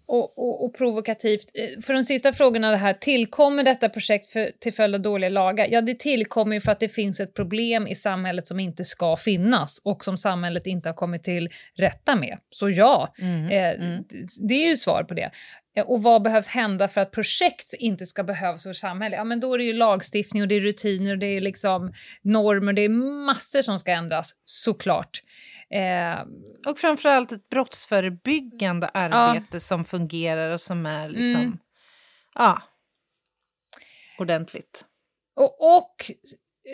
Och, 0.09 0.38
och, 0.38 0.64
och 0.64 0.75
provokativt. 0.75 1.51
Eh, 1.55 1.83
För 1.83 1.95
de 1.95 2.05
sista 2.05 2.33
frågorna 2.33 2.71
det 2.71 2.77
här, 2.77 2.92
tillkommer 2.92 3.64
detta 3.64 3.88
projekt 3.88 4.27
för, 4.27 4.51
till 4.61 4.73
följd 4.73 4.95
av 4.95 5.01
dåliga 5.01 5.31
lagar? 5.31 5.66
Ja, 5.71 5.81
det 5.81 5.99
tillkommer 5.99 6.55
ju 6.55 6.61
för 6.61 6.73
att 6.73 6.81
det 6.81 6.88
finns 6.88 7.21
ett 7.21 7.35
problem 7.35 7.87
i 7.87 7.95
samhället 7.95 8.47
som 8.47 8.61
inte 8.61 8.85
ska 8.85 9.16
finnas 9.16 9.81
och 9.85 10.05
som 10.05 10.16
samhället 10.19 10.66
inte 10.66 10.88
har 10.88 10.95
kommit 10.95 11.23
till 11.25 11.49
rätta 11.79 12.16
med. 12.16 12.38
Så 12.51 12.71
ja, 12.71 13.14
Mm, 13.19 13.47
eh, 13.51 13.87
mm. 13.87 14.05
det 14.49 14.55
är 14.55 14.69
ju 14.69 14.77
svar 14.77 15.05
på 15.05 15.14
det. 15.14 15.31
Eh, 15.77 15.85
Och 15.85 16.03
vad 16.03 16.23
behövs 16.23 16.49
hända 16.49 16.88
för 16.88 17.01
att 17.01 17.11
projekt 17.11 17.75
inte 17.79 18.07
ska 18.07 18.25
behövas 18.25 18.62
för 18.62 18.73
samhället? 18.73 19.16
Ja, 19.16 19.25
men 19.25 19.40
då 19.40 19.55
är 19.55 19.59
det 19.59 19.64
ju 19.64 19.73
lagstiftning 19.73 20.42
och 20.42 20.49
det 20.49 20.55
är 20.55 20.61
rutiner 20.61 21.12
och 21.12 21.19
det 21.19 21.27
är 21.27 21.40
liksom 21.40 21.92
normer. 22.23 22.73
Det 22.73 22.83
är 22.85 22.88
massor 23.27 23.62
som 23.62 23.79
ska 23.79 23.92
ändras, 23.92 24.31
såklart. 24.45 25.23
Eh, 25.74 26.20
Och 26.66 26.79
framförallt 26.79 27.33
ett 27.33 27.48
brottsförebyggande 27.48 28.88
arbete 28.88 29.61
som 29.61 29.85
fungerar 29.85 30.52
och 30.52 30.61
som 30.61 30.87
är 30.87 31.09
liksom... 31.09 31.40
Mm. 31.40 31.59
Ja. 32.35 32.62
Ordentligt. 34.18 34.85
Och, 35.37 35.76
och 35.76 36.11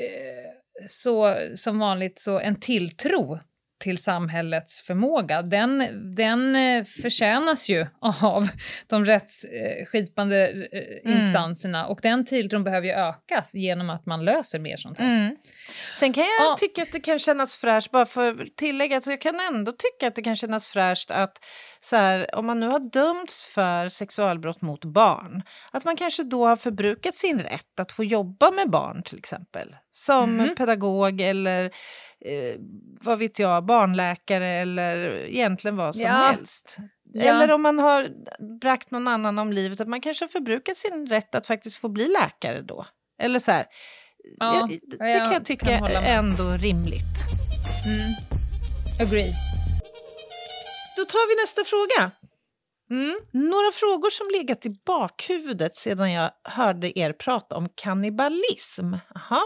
eh, 0.00 0.86
så 0.88 1.36
som 1.56 1.78
vanligt 1.78 2.20
så 2.20 2.38
en 2.38 2.60
tilltro 2.60 3.40
till 3.82 3.98
samhällets 3.98 4.80
förmåga, 4.80 5.42
den, 5.42 5.88
den 6.14 6.56
eh, 6.56 6.84
förtjänas 6.84 7.68
ju 7.68 7.86
av 8.22 8.48
de 8.86 9.04
rättsskipande 9.04 10.48
eh, 10.50 10.82
Mm. 11.04 11.16
instanserna 11.18 11.86
och 11.86 11.98
den 12.02 12.24
tilltron 12.24 12.64
behöver 12.64 12.86
ju 12.86 12.92
ökas 12.92 13.54
genom 13.54 13.90
att 13.90 14.06
man 14.06 14.24
löser 14.24 14.58
mer 14.58 14.76
sånt 14.76 14.98
här. 14.98 15.06
Mm. 15.06 15.36
Sen 15.96 16.12
kan 16.12 16.22
jag 16.24 16.30
Ja. 16.50 16.56
tycka 16.58 16.82
att 16.82 16.92
det 16.92 17.00
kan 17.00 17.18
kännas 17.18 17.56
fräscht, 17.56 17.90
bara 17.90 18.06
för 18.06 18.32
att 18.42 18.56
tillägga, 18.56 18.94
alltså 18.96 19.10
jag 19.10 19.20
kan 19.20 19.40
ändå 19.54 19.72
tycka 19.72 20.08
att 20.08 20.14
det 20.14 20.22
kan 20.22 20.36
kännas 20.36 20.70
fräscht 20.70 21.10
att 21.10 21.38
så 21.80 21.96
här, 21.96 22.34
om 22.34 22.46
man 22.46 22.60
nu 22.60 22.66
har 22.68 22.78
dömts 22.92 23.46
för 23.54 23.88
sexualbrott 23.88 24.62
mot 24.62 24.84
barn, 24.84 25.42
att 25.72 25.84
man 25.84 25.96
kanske 25.96 26.22
då 26.22 26.46
har 26.46 26.56
förbrukat 26.56 27.14
sin 27.14 27.38
rätt 27.40 27.80
att 27.80 27.92
få 27.92 28.04
jobba 28.04 28.50
med 28.50 28.70
barn 28.70 29.02
till 29.02 29.18
exempel. 29.18 29.76
Som 29.92 30.40
Mm. 30.40 30.54
pedagog 30.54 31.20
eller 31.20 31.64
eh, 32.24 32.54
vad 33.00 33.18
vet 33.18 33.38
jag, 33.38 33.64
barnläkare 33.66 34.48
eller 34.48 35.24
egentligen 35.26 35.76
vad 35.76 35.94
som 35.96 36.04
Ja. 36.04 36.12
helst. 36.12 36.76
Ja. 37.14 37.22
Eller 37.22 37.50
om 37.52 37.62
man 37.62 37.78
har 37.78 38.08
bragt 38.60 38.90
någon 38.90 39.08
annan 39.08 39.38
om 39.38 39.52
livet, 39.52 39.80
att 39.80 39.88
man 39.88 40.00
kanske 40.00 40.24
har 40.24 40.28
förbrukat 40.28 40.76
sin 40.76 41.06
rätt 41.06 41.34
att 41.34 41.46
faktiskt 41.46 41.76
få 41.76 41.88
bli 41.88 42.08
läkare 42.08 42.60
då. 42.62 42.86
Eller 43.22 43.38
så 43.38 43.52
här. 43.52 43.66
Ja, 44.38 44.56
jag, 44.56 44.68
det 44.90 44.96
kan 44.98 45.10
jag 45.10 45.32
kan 45.32 45.42
tycka 45.42 45.80
med. 45.80 45.92
är 45.92 46.02
ändå 46.18 46.50
rimligt. 46.50 47.18
Mm. 47.86 49.08
Agree. 49.08 49.32
Då 50.96 51.04
tar 51.04 51.28
vi 51.28 51.42
nästa 51.42 51.64
fråga. 51.64 52.10
Mm. 52.92 53.18
Några 53.30 53.72
frågor 53.72 54.10
som 54.10 54.26
legat 54.32 54.66
i 54.66 54.70
bakhuvudet 54.86 55.74
sedan 55.74 56.12
jag 56.12 56.30
hörde 56.44 56.98
er 56.98 57.12
prata 57.12 57.56
om 57.56 57.68
kannibalism. 57.74 58.94
Aha. 59.16 59.42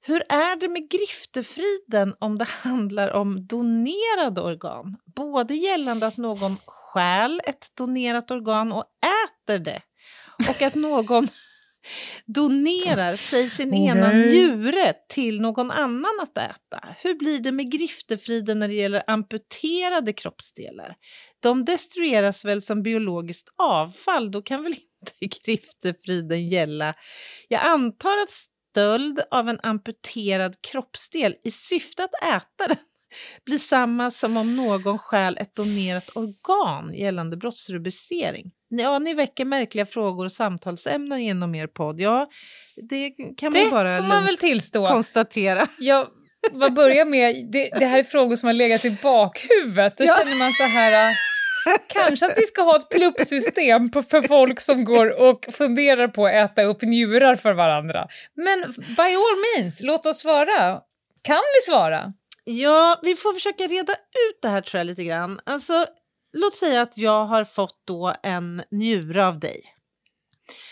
Hur 0.00 0.22
är 0.28 0.56
det 0.56 0.68
med 0.68 0.90
griftefriden 0.90 2.14
om 2.18 2.38
det 2.38 2.44
handlar 2.62 3.12
om 3.12 3.46
donerade 3.46 4.40
organ? 4.40 4.96
Både 5.16 5.54
gällande 5.54 6.06
att 6.06 6.16
någon 6.16 6.56
stjäl 6.66 7.40
ett 7.44 7.66
donerat 7.76 8.30
organ 8.30 8.72
och 8.72 8.84
äter 9.24 9.58
det 9.58 9.82
och 10.48 10.62
att 10.62 10.74
någon 10.74 11.28
donerar, 12.26 13.16
säg 13.16 13.50
sin 13.50 13.74
ena 13.74 14.08
Nej. 14.08 14.28
njure 14.28 14.94
till 15.08 15.40
någon 15.40 15.70
annan 15.70 16.20
att 16.22 16.38
äta. 16.38 16.96
Hur 16.98 17.14
blir 17.14 17.40
det 17.40 17.52
med 17.52 17.72
griftefriden 17.72 18.58
när 18.58 18.68
det 18.68 18.74
gäller 18.74 19.02
amputerade 19.06 20.12
kroppsdelar? 20.12 20.94
De 21.40 21.64
destrueras 21.64 22.44
väl 22.44 22.62
som 22.62 22.82
biologiskt 22.82 23.48
avfall, 23.56 24.30
då 24.30 24.42
kan 24.42 24.62
väl 24.62 24.72
inte 24.72 25.38
griftefriden 25.44 26.48
gälla? 26.48 26.94
Jag 27.48 27.62
antar 27.62 28.18
att 28.22 28.30
stöld 28.30 29.20
av 29.30 29.48
en 29.48 29.60
amputerad 29.62 30.56
kroppsdel 30.60 31.36
i 31.44 31.50
syfte 31.50 32.04
att 32.04 32.22
äta 32.22 32.68
den 32.68 32.76
blir 33.44 33.58
samma 33.58 34.10
som 34.10 34.36
om 34.36 34.56
någon 34.56 34.98
stjäl 34.98 35.38
ett 35.38 35.54
donerat 35.54 36.16
organ 36.16 36.94
gällande 36.94 37.36
brottsrubricering. 37.36 38.50
Ja, 38.74 38.98
ni 38.98 39.14
väcker 39.14 39.44
märkliga 39.44 39.86
frågor 39.86 40.24
och 40.24 40.32
samtalsämnen 40.32 41.24
genom 41.24 41.54
er 41.54 41.66
podd. 41.66 42.00
Ja, 42.00 42.28
det 42.90 43.10
kan 43.36 43.52
man 43.52 43.64
Det 43.64 43.70
bara 43.70 43.98
får 43.98 44.06
man 44.06 44.24
väl 44.24 44.36
tillstå. 44.36 44.86
konstatera. 44.86 45.66
Jag 45.78 46.06
vad 46.52 46.72
börjar 46.74 47.04
med, 47.04 47.48
det, 47.52 47.70
det 47.78 47.86
här 47.86 47.98
är 47.98 48.02
frågor 48.04 48.36
som 48.36 48.46
har 48.46 48.54
legat 48.54 48.84
i 48.84 48.96
bakhuvudet. 49.02 49.96
Då 49.96 50.04
Ja. 50.04 50.16
känner 50.18 50.38
man 50.38 50.52
så 50.52 50.62
här, 50.62 51.08
äh, 51.10 51.14
kanske 51.86 52.26
att 52.26 52.38
vi 52.38 52.42
ska 52.46 52.62
ha 52.62 52.76
ett 52.76 52.88
pluppsystem 52.88 53.90
för 54.10 54.22
folk 54.28 54.60
som 54.60 54.84
går 54.84 55.20
och 55.20 55.46
funderar 55.52 56.08
på 56.08 56.26
att 56.26 56.32
äta 56.34 56.62
upp 56.62 56.82
njurar 56.82 57.36
för 57.36 57.52
varandra. 57.54 58.06
Men 58.36 58.72
by 58.76 59.02
all 59.02 59.60
means, 59.62 59.80
låt 59.82 60.06
oss 60.06 60.18
svara. 60.18 60.80
Kan 61.22 61.40
vi 61.56 61.72
svara? 61.72 62.12
Ja, 62.44 63.00
vi 63.02 63.16
får 63.16 63.32
försöka 63.34 63.64
reda 63.64 63.92
ut 63.92 64.38
det 64.42 64.48
här 64.48 64.60
tror 64.60 64.78
jag 64.78 64.86
lite 64.86 65.04
grann. 65.04 65.40
Alltså, 65.46 65.86
låt 66.32 66.54
säga 66.54 66.82
att 66.82 66.98
jag 66.98 67.26
har 67.26 67.44
fått 67.44 67.80
då 67.84 68.14
en 68.22 68.62
njure 68.70 69.26
av 69.26 69.38
dig. 69.40 69.60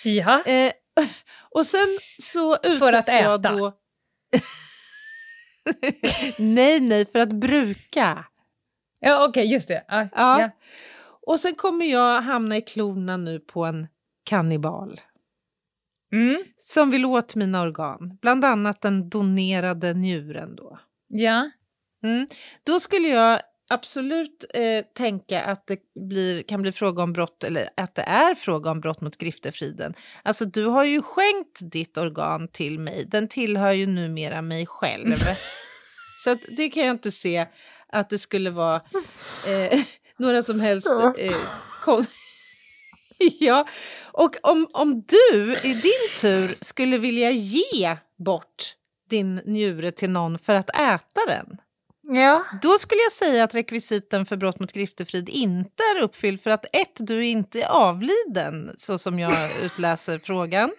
Ja. 0.04 0.42
Eh, 0.44 0.72
och 1.50 1.66
sen 1.66 1.98
så 2.22 2.56
utsätts 2.62 3.08
jag 3.08 3.42
då... 3.42 3.72
nej, 6.38 6.80
nej, 6.80 7.06
för 7.06 7.18
att 7.18 7.32
bruka. 7.32 8.24
Ja, 9.00 9.26
okej, 9.28 9.52
just 9.52 9.68
det. 9.68 9.84
Ja, 9.88 10.08
Ja. 10.16 10.40
ja. 10.40 10.50
Och 11.26 11.40
sen 11.40 11.54
kommer 11.54 11.86
jag 11.86 12.20
hamna 12.22 12.56
i 12.56 12.62
klorna 12.62 13.16
nu 13.16 13.40
på 13.40 13.64
en 13.64 13.88
kannibal 14.24 15.00
Mm, 16.12 16.44
som 16.56 16.90
vill 16.90 17.04
åt 17.04 17.34
mina 17.34 17.62
organ, 17.62 18.18
bland 18.22 18.44
annat 18.44 18.80
den 18.82 19.08
donerade 19.10 19.94
njuren 19.94 20.56
då. 20.56 20.78
ja. 21.08 21.50
Mm. 22.02 22.26
Då 22.64 22.80
skulle 22.80 23.08
jag 23.08 23.40
absolut 23.70 24.44
eh, 24.54 24.84
tänka 24.94 25.42
att 25.42 25.66
det 25.66 25.78
blir, 26.08 26.42
kan 26.42 26.62
bli 26.62 26.72
fråga 26.72 27.02
om 27.02 27.12
brott, 27.12 27.44
eller 27.44 27.68
att 27.76 27.94
det 27.94 28.02
är 28.02 28.34
fråga 28.34 28.70
om 28.70 28.80
brott 28.80 29.00
mot 29.00 29.16
griftefriden. 29.16 29.94
Alltså 30.22 30.44
du 30.44 30.64
har 30.64 30.84
ju 30.84 31.02
skänkt 31.02 31.58
ditt 31.60 31.96
organ 31.98 32.48
till 32.48 32.78
mig, 32.78 33.04
den 33.08 33.28
tillhör 33.28 33.72
ju 33.72 33.86
numera 33.86 34.42
mig 34.42 34.66
själv. 34.66 35.14
Så 36.24 36.36
det 36.48 36.68
kan 36.70 36.82
jag 36.86 36.94
inte 36.94 37.12
se 37.12 37.46
att 37.92 38.10
det 38.10 38.18
skulle 38.18 38.50
vara 38.50 38.80
eh, 39.46 39.80
några 40.18 40.42
som 40.42 40.60
helst... 40.60 40.86
Eh, 41.18 41.36
kon- 41.84 42.06
ja, 43.38 43.66
och 44.12 44.36
om, 44.42 44.66
om 44.72 45.04
du 45.06 45.56
i 45.64 45.72
din 45.72 46.20
tur 46.20 46.64
skulle 46.64 46.98
vilja 46.98 47.30
ge 47.30 47.96
bort 48.24 48.74
din 49.10 49.34
njure 49.34 49.92
till 49.92 50.10
någon 50.10 50.38
för 50.38 50.54
att 50.54 50.70
äta 50.70 51.20
den, 51.26 51.46
Ja. 52.12 52.44
Då 52.62 52.78
skulle 52.78 53.00
jag 53.02 53.12
säga 53.12 53.44
att 53.44 53.54
rekvisiten 53.54 54.26
för 54.26 54.36
brott 54.36 54.60
mot 54.60 54.72
griftefrid 54.72 55.28
inte 55.28 55.82
är 55.96 56.00
uppfylld 56.02 56.40
för 56.40 56.50
att 56.50 56.64
ett, 56.72 56.96
du 56.98 57.16
är 57.16 57.20
inte 57.30 57.68
avliden 57.68 58.70
så 58.76 58.98
som 58.98 59.18
jag 59.18 59.32
utläser 59.62 60.18
frågan. 60.18 60.70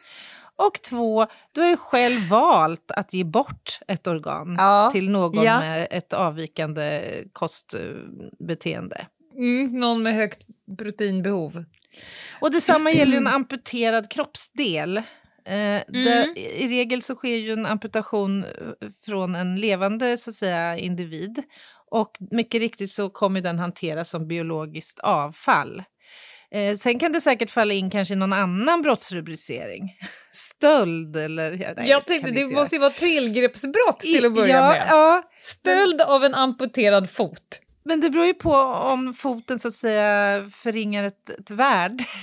Och 0.56 0.74
två, 0.90 1.28
du 1.52 1.62
har 1.62 1.70
ju 1.70 1.78
själv 1.78 2.28
valt 2.30 2.92
att 2.92 3.14
ge 3.14 3.24
bort 3.24 3.80
ett 3.88 4.08
organ 4.08 4.56
Ja. 4.58 4.90
till 4.92 5.10
någon 5.10 5.44
Ja. 5.44 5.60
med 5.60 5.88
ett 5.92 6.14
avvikande 6.14 7.02
kostbeteende. 7.34 9.06
Mm, 9.36 9.80
någon 9.80 10.04
med 10.04 10.14
högt 10.16 10.42
proteinbehov. 10.78 11.64
Och 12.40 12.52
detsamma 12.52 12.92
gäller 12.92 13.18
en 13.18 13.28
amputerad 13.28 14.12
kroppsdel. 14.12 15.02
Eh, 15.46 15.82
Mm. 15.94 16.34
I 16.36 16.68
regel 16.68 17.02
så 17.02 17.16
sker 17.16 17.36
ju 17.36 17.52
en 17.52 17.66
amputation 17.66 18.44
eh, 18.44 18.50
från 19.06 19.36
en 19.36 19.56
levande 19.56 20.18
så 20.18 20.30
att 20.30 20.36
säga, 20.36 20.78
individ. 20.78 21.44
Och 21.92 22.18
mycket 22.32 22.62
riktigt 22.62 22.92
så 22.92 23.10
kommer 23.10 23.42
den 23.42 23.60
hanteras 23.60 24.10
som 24.10 24.28
biologiskt 24.28 25.00
avfall. 25.00 25.84
Eh, 26.52 26.76
sen 26.76 27.00
kan 27.00 27.12
det 27.12 27.22
säkert 27.22 27.50
falla 27.50 27.74
in 27.74 27.90
kanske 27.90 28.14
i 28.14 28.18
någon 28.18 28.34
annan 28.34 28.82
brottsrubricering. 28.82 29.98
Stöld 30.32 31.16
eller... 31.16 31.52
nej, 31.76 31.90
jag 31.90 32.08
tänkte 32.08 32.32
det 32.32 32.48
måste 32.48 32.76
ju 32.76 32.80
vara 32.80 32.92
tillgreppsbrott 32.92 34.00
till 34.00 34.26
att 34.26 34.34
börja 34.34 34.56
ja, 34.56 34.70
med. 34.70 34.88
Ja, 34.90 35.24
Stöld 35.40 36.02
av 36.02 36.24
en 36.24 36.36
amputerad 36.36 37.10
fot. 37.10 37.60
men 37.86 38.02
det 38.02 38.10
beror 38.10 38.26
ju 38.26 38.34
på 38.34 38.56
om 38.56 39.14
foten 39.14 39.60
så 39.60 39.68
att 39.68 39.74
säga 39.74 40.44
förringar 40.50 41.04
ett, 41.04 41.30
ett 41.30 41.52
värde. 41.52 42.04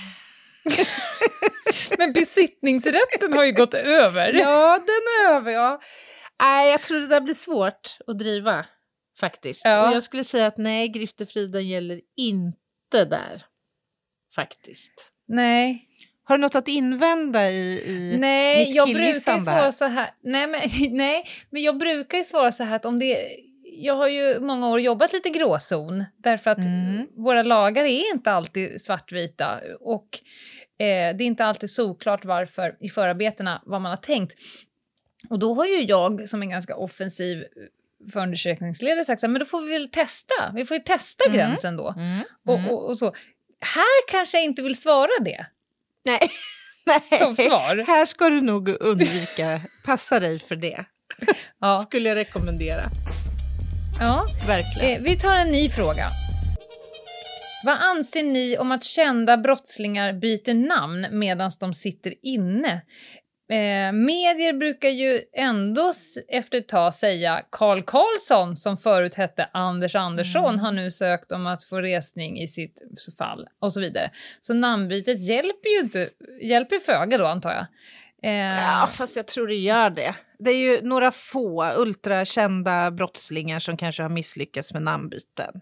Men 1.97 2.13
besittningsrätten 2.13 3.33
har 3.33 3.43
ju 3.43 3.51
gått 3.51 3.73
över. 3.73 4.33
Ja, 4.33 4.79
den 4.85 5.29
är 5.31 5.35
över. 5.35 5.51
Ja. 5.51 5.81
Nej, 6.41 6.71
jag 6.71 6.81
tror 6.81 6.99
det 6.99 7.07
där 7.07 7.21
blir 7.21 7.33
svårt 7.33 7.97
att 8.07 8.17
driva 8.19 8.65
faktiskt. 9.19 9.61
Ja. 9.65 9.87
Och 9.89 9.95
jag 9.95 10.03
skulle 10.03 10.23
säga 10.23 10.47
att 10.47 10.57
nej, 10.57 10.87
griftefriden 10.89 11.67
gäller 11.67 12.01
inte 12.17 13.05
där. 13.05 13.45
Faktiskt. 14.35 15.11
Nej, 15.27 15.85
Har 16.23 16.37
du 16.37 16.41
något 16.41 16.55
att 16.55 16.67
invända 16.67 17.49
i, 17.49 17.83
i 17.87 18.17
nej 18.19 18.65
mitt 18.65 18.75
jag 18.75 18.87
brukar 18.93 19.39
svara 19.39 19.71
så 19.71 19.85
här. 19.85 20.09
Nej 20.23 20.47
men, 20.47 20.61
nej, 20.97 21.25
men 21.49 21.61
jag 21.61 21.77
brukar 21.77 22.17
ju 22.17 22.23
svara 22.23 22.51
så 22.51 22.63
här 22.63 22.75
att 22.75 22.85
om 22.85 22.99
det... 22.99 23.27
Jag 23.81 23.93
har 23.95 24.07
ju 24.07 24.39
många 24.39 24.69
år 24.69 24.79
jobbat 24.79 25.13
lite 25.13 25.29
gråzon 25.29 26.05
därför 26.17 26.51
att 26.51 26.65
Mm. 26.65 27.07
våra 27.15 27.43
lagar 27.43 27.83
är 27.85 28.13
inte 28.13 28.31
alltid 28.31 28.81
svartvita 28.81 29.59
och 29.79 30.19
eh, 30.79 30.85
det 31.17 31.23
är 31.23 31.25
inte 31.25 31.45
alltid 31.45 31.69
såklart 31.71 32.25
varför 32.25 32.75
i 32.79 32.89
förarbetena 32.89 33.61
vad 33.65 33.81
man 33.81 33.89
har 33.89 33.97
tänkt. 33.97 34.33
Och 35.29 35.39
då 35.39 35.53
har 35.55 35.65
ju 35.65 35.81
jag 35.83 36.29
som 36.29 36.41
en 36.41 36.49
ganska 36.49 36.75
offensiv 36.75 37.43
förundersökningsledare 38.13 39.05
sagt 39.05 39.19
så 39.19 39.27
här, 39.27 39.31
men 39.31 39.39
då 39.39 39.45
får 39.45 39.61
vi 39.61 39.71
väl 39.71 39.89
testa. 39.89 40.33
Vi 40.55 40.65
får 40.65 40.77
ju 40.77 40.83
testa 40.83 41.23
Mm. 41.25 41.37
gränsen 41.37 41.77
då. 41.77 41.93
Mm, 41.97 42.19
Och, 42.47 42.55
mm. 42.59 42.69
och, 42.71 42.89
och 42.89 42.97
så. 42.99 43.05
Här 43.61 44.07
kanske 44.11 44.37
jag 44.37 44.43
inte 44.45 44.61
vill 44.61 44.81
svara 44.81 45.09
det 45.21 45.45
Nej. 46.05 46.19
nej. 47.09 47.19
som 47.19 47.35
svar. 47.35 47.83
Här 47.87 48.05
ska 48.05 48.29
du 48.29 48.41
nog 48.41 48.69
undvika, 48.79 49.61
passa 49.85 50.19
dig 50.19 50.39
för 50.39 50.55
det. 50.55 50.85
Ja. 51.61 51.81
Skulle 51.87 52.09
jag 52.09 52.15
rekommendera. 52.15 52.81
Ja. 53.99 54.25
Verkligen. 54.47 54.95
Eh, 54.97 55.03
vi 55.03 55.17
tar 55.17 55.35
en 55.35 55.51
ny 55.51 55.69
fråga. 55.69 56.05
Vad 57.65 57.77
anser 57.81 58.23
ni 58.23 58.57
om 58.57 58.71
att 58.71 58.83
kända 58.83 59.37
brottslingar 59.37 60.13
byter 60.13 60.53
namn 60.53 61.07
medan 61.11 61.51
de 61.59 61.73
sitter 61.73 62.13
inne? 62.21 62.81
Eh, 63.51 63.91
medier 63.93 64.53
brukar 64.53 64.89
ju 64.89 65.21
ändå 65.37 65.91
efter 66.27 66.57
ett 66.57 66.67
tag 66.67 66.93
säga 66.93 67.41
Karl 67.49 67.81
Karlsson 67.81 68.55
som 68.55 68.77
förut 68.77 69.15
hette 69.15 69.49
Anders 69.53 69.95
Andersson 69.95 70.45
Mm. 70.45 70.59
har 70.59 70.71
nu 70.71 70.91
sökt 70.91 71.31
om 71.31 71.47
att 71.47 71.63
få 71.63 71.81
resning 71.81 72.39
i 72.39 72.47
sitt 72.47 72.81
fall 73.17 73.47
och 73.61 73.73
så 73.73 73.79
vidare. 73.79 74.11
Så 74.39 74.53
namnbytet 74.53 75.21
hjälper 75.21 75.69
ju 75.69 75.79
inte, 75.79 76.09
hjälper 76.41 76.79
föga 76.79 77.17
då 77.17 77.25
antar 77.25 77.51
jag. 77.51 77.65
Eh, 78.23 78.57
Ja, 78.63 78.89
fast 78.91 79.15
jag 79.15 79.27
tror 79.27 79.47
det 79.47 79.55
gör 79.55 79.89
det. 79.89 80.15
Det 80.39 80.49
är 80.51 80.57
ju 80.57 80.81
några 80.81 81.11
få 81.11 81.73
ultrakända 81.77 82.91
brottslingar 82.91 83.59
som 83.59 83.77
kanske 83.77 84.03
har 84.03 84.09
misslyckats 84.09 84.73
med 84.73 84.81
namnbyten. 84.81 85.61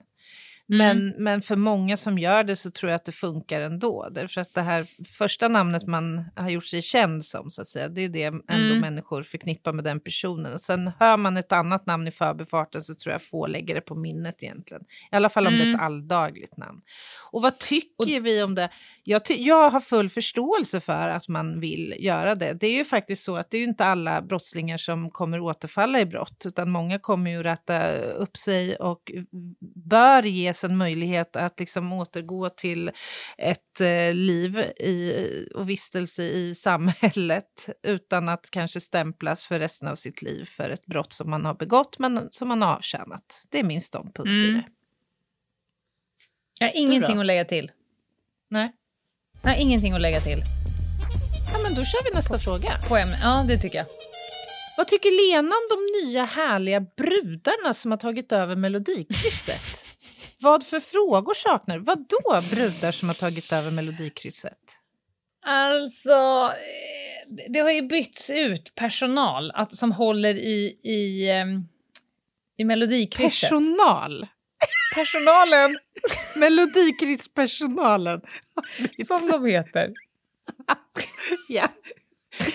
Men, 0.70 1.14
men 1.18 1.42
för 1.42 1.56
många 1.56 1.98
som 1.98 2.20
gör 2.20 2.44
det 2.44 2.56
så 2.56 2.72
tror 2.72 2.90
jag 2.90 2.96
att 2.96 3.06
det 3.06 3.12
funkar 3.12 3.62
ändå. 3.62 4.08
Därför 4.12 4.42
att 4.42 4.54
det 4.54 4.62
här 4.62 4.86
första 5.18 5.48
namnet 5.48 5.88
man 5.88 6.26
har 6.36 6.50
gjort 6.50 6.66
sig 6.66 6.82
känd 6.82 7.26
som, 7.26 7.52
så 7.52 7.62
att 7.62 7.68
säga, 7.68 7.88
det 7.90 8.02
är 8.02 8.10
det 8.10 8.24
ändå 8.24 8.44
Mm. 8.68 8.80
människor 8.80 9.24
förknippar 9.24 9.74
med 9.74 9.84
den 9.84 10.00
personen. 10.00 10.54
Och 10.54 10.62
sen 10.62 10.92
hör 11.00 11.18
man 11.18 11.38
ett 11.38 11.52
annat 11.52 11.86
namn 11.86 12.08
i 12.08 12.12
förbifarten 12.12 12.82
så 12.82 12.94
tror 12.96 13.12
jag 13.12 13.22
få 13.24 13.48
lägger 13.48 13.76
det 13.76 13.82
på 13.82 13.96
minnet 13.96 14.44
egentligen. 14.44 14.84
I 15.12 15.16
alla 15.16 15.30
fall 15.30 15.48
om 15.48 15.54
det 15.54 15.60
är 15.60 15.64
Mm. 15.64 15.76
ett 15.76 15.82
alldagligt 15.82 16.58
namn. 16.58 16.82
Och 17.32 17.42
vad 17.42 17.58
tycker 17.60 18.20
vi 18.20 18.44
om 18.44 18.56
det? 18.56 18.70
Jag, 19.04 19.22
jag 19.38 19.70
har 19.70 19.80
full 19.80 20.10
förståelse 20.10 20.80
för 20.80 21.10
att 21.10 21.28
man 21.28 21.60
vill 21.60 21.96
göra 22.00 22.36
det. 22.36 22.54
Det 22.54 22.68
är 22.68 22.78
ju 22.78 22.86
faktiskt 22.86 23.24
så 23.24 23.36
att 23.38 23.52
det 23.52 23.58
är 23.58 23.64
inte 23.64 23.86
alla 23.86 24.22
brottslingar 24.22 24.78
som 24.78 25.10
kommer 25.12 25.40
återfalla 25.40 26.00
i 26.00 26.06
brott, 26.06 26.44
utan 26.48 26.70
många 26.70 27.00
kommer 27.00 27.32
ju 27.32 27.44
rätta 27.44 27.94
upp 27.98 28.38
sig 28.38 28.76
och 28.76 29.12
bör 29.90 30.24
ges 30.24 30.57
en 30.64 30.78
möjlighet 30.78 31.36
att 31.36 31.60
liksom 31.60 31.94
återgå 31.94 32.50
till 32.50 32.92
ett 33.38 33.82
eh, 33.82 34.14
liv 34.14 34.58
i, 34.80 35.14
och 35.56 35.70
vistelse 35.70 36.24
i 36.24 36.56
samhället 36.56 37.70
utan 37.84 38.30
att 38.30 38.50
kanske 38.52 38.80
stämplas 38.80 39.46
för 39.48 39.60
resten 39.60 39.88
av 39.88 39.96
sitt 39.96 40.22
liv 40.22 40.46
för 40.46 40.70
ett 40.70 40.86
brott 40.86 41.14
som 41.14 41.30
man 41.30 41.46
har 41.46 41.54
begått 41.54 42.00
men 42.00 42.28
som 42.32 42.48
man 42.48 42.62
har 42.62 42.76
avtjänat. 42.76 43.46
Det 43.50 43.60
är 43.60 43.64
min 43.64 43.82
ståndpunkt 43.82 44.28
i 44.30 44.32
Mm. 44.50 44.54
det. 44.54 44.64
jag 46.60 46.68
har 46.68 46.74
ingenting 46.76 47.18
att 47.20 47.26
lägga 47.26 47.46
till. 47.46 47.72
Nej. 48.50 48.72
Jag 49.44 49.50
har 49.50 49.58
ingenting 49.58 49.94
att 49.94 50.02
lägga 50.02 50.22
till 50.22 50.44
Ja, 51.54 51.60
men 51.64 51.76
då 51.76 51.84
kör 51.84 52.10
vi 52.12 52.16
nästa 52.16 52.38
fråga. 52.38 52.70
på. 52.90 52.98
Ja, 53.24 53.46
det 53.48 53.58
tycker 53.58 53.78
jag. 53.78 53.86
Vad 54.78 54.88
tycker 54.88 55.32
Lena 55.34 55.48
om 55.56 55.68
de 55.70 56.06
nya 56.08 56.24
härliga 56.26 56.80
brudarna 56.98 57.74
som 57.74 57.92
har 57.92 57.98
tagit 57.98 58.32
över 58.32 58.56
Melodikrysset? 58.56 59.87
Vad 60.40 60.64
för 60.66 60.80
frågor 60.80 61.34
saknar 61.34 61.78
du? 61.78 61.84
Vad 61.84 61.98
då 62.10 62.42
brudar 62.56 62.92
som 62.92 63.10
har 63.10 63.14
tagit 63.14 63.54
över 63.54 63.72
Melodikrysset? 63.72 64.58
Alltså, 65.46 66.12
eh, 66.52 67.34
det- 67.50 67.60
har 67.60 67.72
ju 67.72 67.82
bytts 67.88 68.30
ut 68.30 68.76
personal 68.76 69.52
att, 69.56 69.76
som 69.76 69.92
håller 69.92 70.36
i, 70.36 70.80
i, 70.84 71.30
ehm, 71.30 71.64
i 72.58 72.64
Melodikrysset. 72.64 73.50
Personal! 73.50 74.28
Personalen, 74.96 75.78
Melodikrysspersonalen. 76.36 78.22
som 79.06 79.30
de 79.32 79.46
heter. 79.46 79.94
ja. 81.48 81.68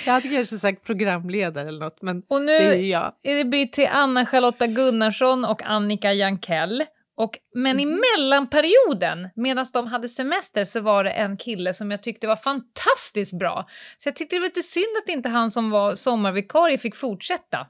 Jag 0.06 0.12
hade 0.12 0.28
kanske 0.28 0.58
sagt 0.58 0.86
programledare 0.86 1.68
eller 1.68 1.80
något, 1.80 2.02
men 2.02 2.22
Och 2.28 2.40
det 2.40 2.52
är 2.56 2.68
nu 2.70 2.82
ju 2.82 2.90
jag. 2.90 3.12
är 3.22 3.34
det 3.36 3.44
bytt 3.44 3.72
till 3.72 3.86
Anna-Charlotta 3.86 4.66
Gunnarsson 4.66 5.44
och 5.44 5.62
Annika 5.62 6.12
Jankell. 6.12 6.84
Och, 7.16 7.38
men 7.54 7.80
i 7.80 7.86
mellanperioden, 7.86 9.28
medan 9.36 9.66
de 9.72 9.86
hade 9.86 10.08
semester, 10.08 10.64
så 10.64 10.80
var 10.80 11.04
det 11.04 11.10
en 11.10 11.36
kille 11.36 11.74
som 11.74 11.90
jag 11.90 12.02
tyckte 12.02 12.26
var 12.26 12.36
fantastiskt 12.36 13.38
bra. 13.38 13.66
Så 13.98 14.08
jag 14.08 14.16
tyckte 14.16 14.36
det 14.36 14.40
var 14.40 14.46
lite 14.46 14.62
synd 14.62 14.96
att 15.04 15.08
inte 15.08 15.28
han 15.28 15.50
som 15.50 15.70
var 15.70 15.94
sommarvikarie 15.94 16.78
fick 16.78 16.96
fortsätta. 16.96 17.66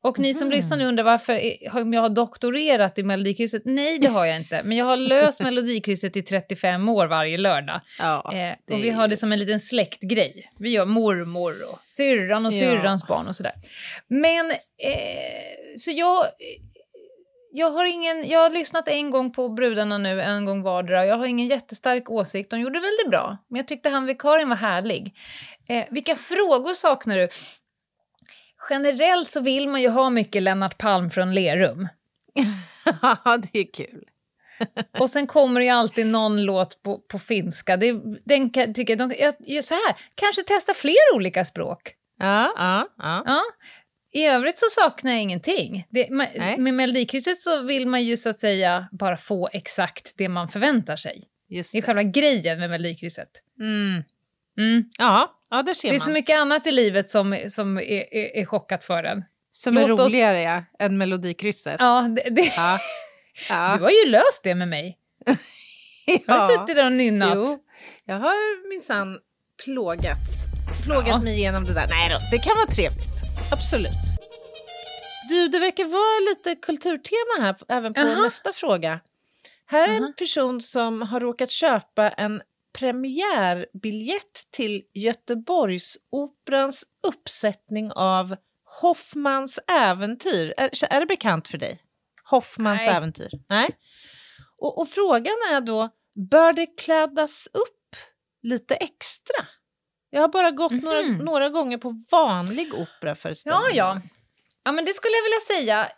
Och 0.00 0.18
ni 0.18 0.34
som 0.34 0.48
Mhm. 0.48 0.52
lyssnar 0.56 0.76
nu 0.76 0.84
undrar 0.86 1.04
varför 1.04 1.34
eh, 1.34 1.76
om 1.76 1.92
jag 1.92 2.00
har 2.02 2.08
doktorerat 2.08 2.98
i 2.98 3.02
Melodikrysset. 3.02 3.62
Nej, 3.64 3.98
det 3.98 4.08
har 4.08 4.26
jag 4.26 4.36
inte. 4.36 4.60
Men 4.64 4.76
jag 4.76 4.84
har 4.84 4.96
löst 4.96 5.40
Melodikrysset 5.42 6.16
i 6.16 6.22
35 6.22 6.88
år 6.88 7.06
varje 7.06 7.36
lördag. 7.38 7.80
Ja, 7.98 8.32
Eh, 8.34 8.74
och 8.74 8.84
vi 8.84 8.90
har 8.90 9.08
det 9.08 9.16
som 9.16 9.32
en 9.32 9.38
liten 9.38 9.60
släktgrej. 9.60 10.52
Vi 10.58 10.70
gör 10.70 10.84
mormor 10.86 11.54
och 11.72 11.78
syrran 11.88 12.46
och 12.46 12.52
Ja. 12.52 12.58
syrrans 12.58 13.06
barn 13.06 13.26
och 13.26 13.36
sådär. 13.36 13.52
Men, 14.08 14.50
eh, 14.50 14.56
så 15.76 15.90
jag... 15.94 16.24
Jag 17.50 17.70
har, 17.70 17.84
ingen, 17.84 18.28
jag 18.28 18.40
har 18.40 18.50
lyssnat 18.50 18.88
en 18.88 19.10
gång 19.10 19.32
på 19.32 19.48
brudarna 19.48 19.98
nu, 19.98 20.22
en 20.22 20.44
gång 20.44 20.62
vardera. 20.62 21.06
Jag 21.06 21.16
har 21.16 21.26
ingen 21.26 21.46
jättestark 21.46 22.10
åsikt. 22.10 22.50
De 22.50 22.60
gjorde 22.60 22.80
väldigt 22.80 23.10
bra. 23.10 23.36
Men 23.48 23.56
jag 23.56 23.68
tyckte 23.68 23.88
han 23.88 24.06
vikarien 24.06 24.48
var 24.48 24.56
härlig. 24.56 25.14
Eh, 25.68 25.84
vilka 25.90 26.16
frågor 26.16 26.74
saknar 26.74 27.16
du? 27.16 27.28
Generellt 28.70 29.28
så 29.28 29.40
vill 29.40 29.68
man 29.68 29.82
ju 29.82 29.88
ha 29.88 30.10
mycket 30.10 30.42
Lennart 30.42 30.78
Palm 30.78 31.10
från 31.10 31.34
Lerum. 31.34 31.88
Ja, 33.02 33.38
det 33.52 33.58
är 33.58 33.72
kul. 33.72 34.04
Och 34.98 35.10
sen 35.10 35.26
kommer 35.26 35.60
det 35.60 35.66
ju 35.66 35.72
alltid 35.72 36.06
någon 36.06 36.44
låt 36.44 36.82
på, 36.82 36.98
på 36.98 37.18
finska. 37.18 37.76
Det, 37.76 37.92
den 38.24 38.50
kan, 38.50 38.74
tycker 38.74 38.96
jag, 38.96 39.08
de, 39.08 39.34
jag, 39.40 39.64
så 39.64 39.74
här, 39.74 39.96
kanske 40.14 40.42
testa 40.42 40.74
fler 40.74 41.14
olika 41.14 41.44
språk. 41.44 41.94
Ja, 42.18 42.52
ja, 42.56 42.88
ja. 42.98 43.22
Ja. 43.26 43.42
I 44.12 44.24
övrigt 44.24 44.56
så 44.58 44.66
saknar 44.70 45.12
jag 45.12 45.20
ingenting. 45.22 45.86
Det, 45.90 46.06
ma- 46.06 46.28
Nej. 46.38 46.58
med 46.58 46.74
Melodikrysset 46.74 47.40
så 47.40 47.62
vill 47.62 47.86
man 47.88 48.02
ju 48.04 48.16
så 48.16 48.28
att 48.28 48.38
säga 48.40 48.88
bara 48.92 49.16
få 49.16 49.48
exakt 49.52 50.12
det 50.16 50.28
man 50.28 50.48
förväntar 50.48 50.96
sig. 50.96 51.24
Just 51.48 51.72
Det 51.72 51.78
är 51.78 51.80
det. 51.82 51.86
själva 51.86 52.02
grejen 52.02 52.58
med 52.58 52.70
Melodikrysset. 52.70 53.28
Mm. 53.60 54.02
Mm. 54.58 54.84
Ja, 54.98 55.40
ja, 55.50 55.62
där 55.62 55.74
ser 55.74 55.88
Det 55.88 55.94
är 55.94 55.98
man. 55.98 56.04
så 56.06 56.10
mycket 56.10 56.36
annat 56.36 56.66
i 56.66 56.72
livet 56.72 57.10
som, 57.10 57.38
som 57.50 57.76
är, 57.78 57.82
är, 58.14 58.36
är 58.36 58.44
chockat 58.44 58.84
för 58.84 59.04
en. 59.04 59.24
Som 59.50 59.76
är 59.76 59.88
Låt 59.88 60.00
oss- 60.00 60.06
roligare 60.12 60.42
ja, 60.42 60.64
än 60.78 60.98
Melodikrysset. 60.98 61.76
Ja, 61.78 62.00
det, 62.16 62.30
det, 62.30 62.52
Ja. 62.56 62.78
Ja. 63.48 63.74
Du 63.76 63.82
har 63.82 63.90
ju 63.90 64.10
löst 64.10 64.44
det 64.44 64.54
med 64.54 64.68
mig. 64.68 64.98
Jag 66.26 66.34
har 66.34 66.48
suttit 66.58 66.76
där 66.76 66.84
och 66.86 66.92
nynnat. 66.92 67.32
Jo, 67.34 67.58
jag 68.04 68.14
har 68.14 68.68
minsann 68.68 69.18
plågats. 69.64 70.44
Plågat 70.84 71.08
Ja. 71.08 71.20
mig 71.20 71.34
igenom 71.38 71.64
det 71.64 71.74
där. 71.74 71.86
Nej 71.90 72.08
då, 72.10 72.16
det 72.36 72.38
kan 72.44 72.56
vara 72.56 72.66
trevligt. 72.66 73.17
Absolut. 73.52 73.92
Du, 75.28 75.48
det 75.48 75.58
verkar 75.58 75.84
vara 75.84 76.30
lite 76.30 76.54
kulturtema 76.54 77.40
här 77.40 77.56
även 77.68 77.94
på 77.94 78.00
Aha. 78.00 78.22
nästa 78.22 78.52
fråga. 78.52 79.00
Här 79.66 79.88
är 79.88 79.96
en 79.96 80.02
Aha. 80.02 80.12
person 80.18 80.60
som 80.60 81.02
har 81.02 81.20
råkat 81.20 81.50
köpa 81.50 82.10
en 82.10 82.42
premiärbiljett 82.78 84.50
till 84.50 84.82
Göteborgsoperans 84.94 86.84
uppsättning 87.06 87.92
av 87.92 88.36
Hoffmans 88.80 89.58
äventyr. 89.70 90.54
Är, 90.56 90.70
är 90.94 91.00
det 91.00 91.06
bekant 91.06 91.48
för 91.48 91.58
dig? 91.58 91.82
Hoffmans 92.24 92.82
Nej. 92.86 92.96
äventyr? 92.96 93.30
Nej. 93.48 93.68
Och, 94.58 94.78
och 94.80 94.88
frågan 94.88 95.36
är 95.52 95.60
då, 95.60 95.88
bör 96.30 96.52
det 96.52 96.66
kläddas 96.66 97.48
upp 97.52 97.96
lite 98.42 98.74
extra? 98.74 99.46
Jag 100.10 100.20
har 100.20 100.28
bara 100.28 100.50
gått 100.50 100.82
några, 100.82 101.02
Mhm. 101.02 101.18
några 101.24 101.48
gånger 101.48 101.78
på 101.78 102.04
vanlig 102.10 102.74
operaföreställning. 102.74 103.60
Ja, 103.62 103.94
ja. 103.94 104.00
Ja, 104.64 104.72
men 104.72 104.84
det 104.84 104.92
skulle 104.92 105.14
jag 105.14 105.22
vilja 105.22 105.40
säga. 105.40 105.88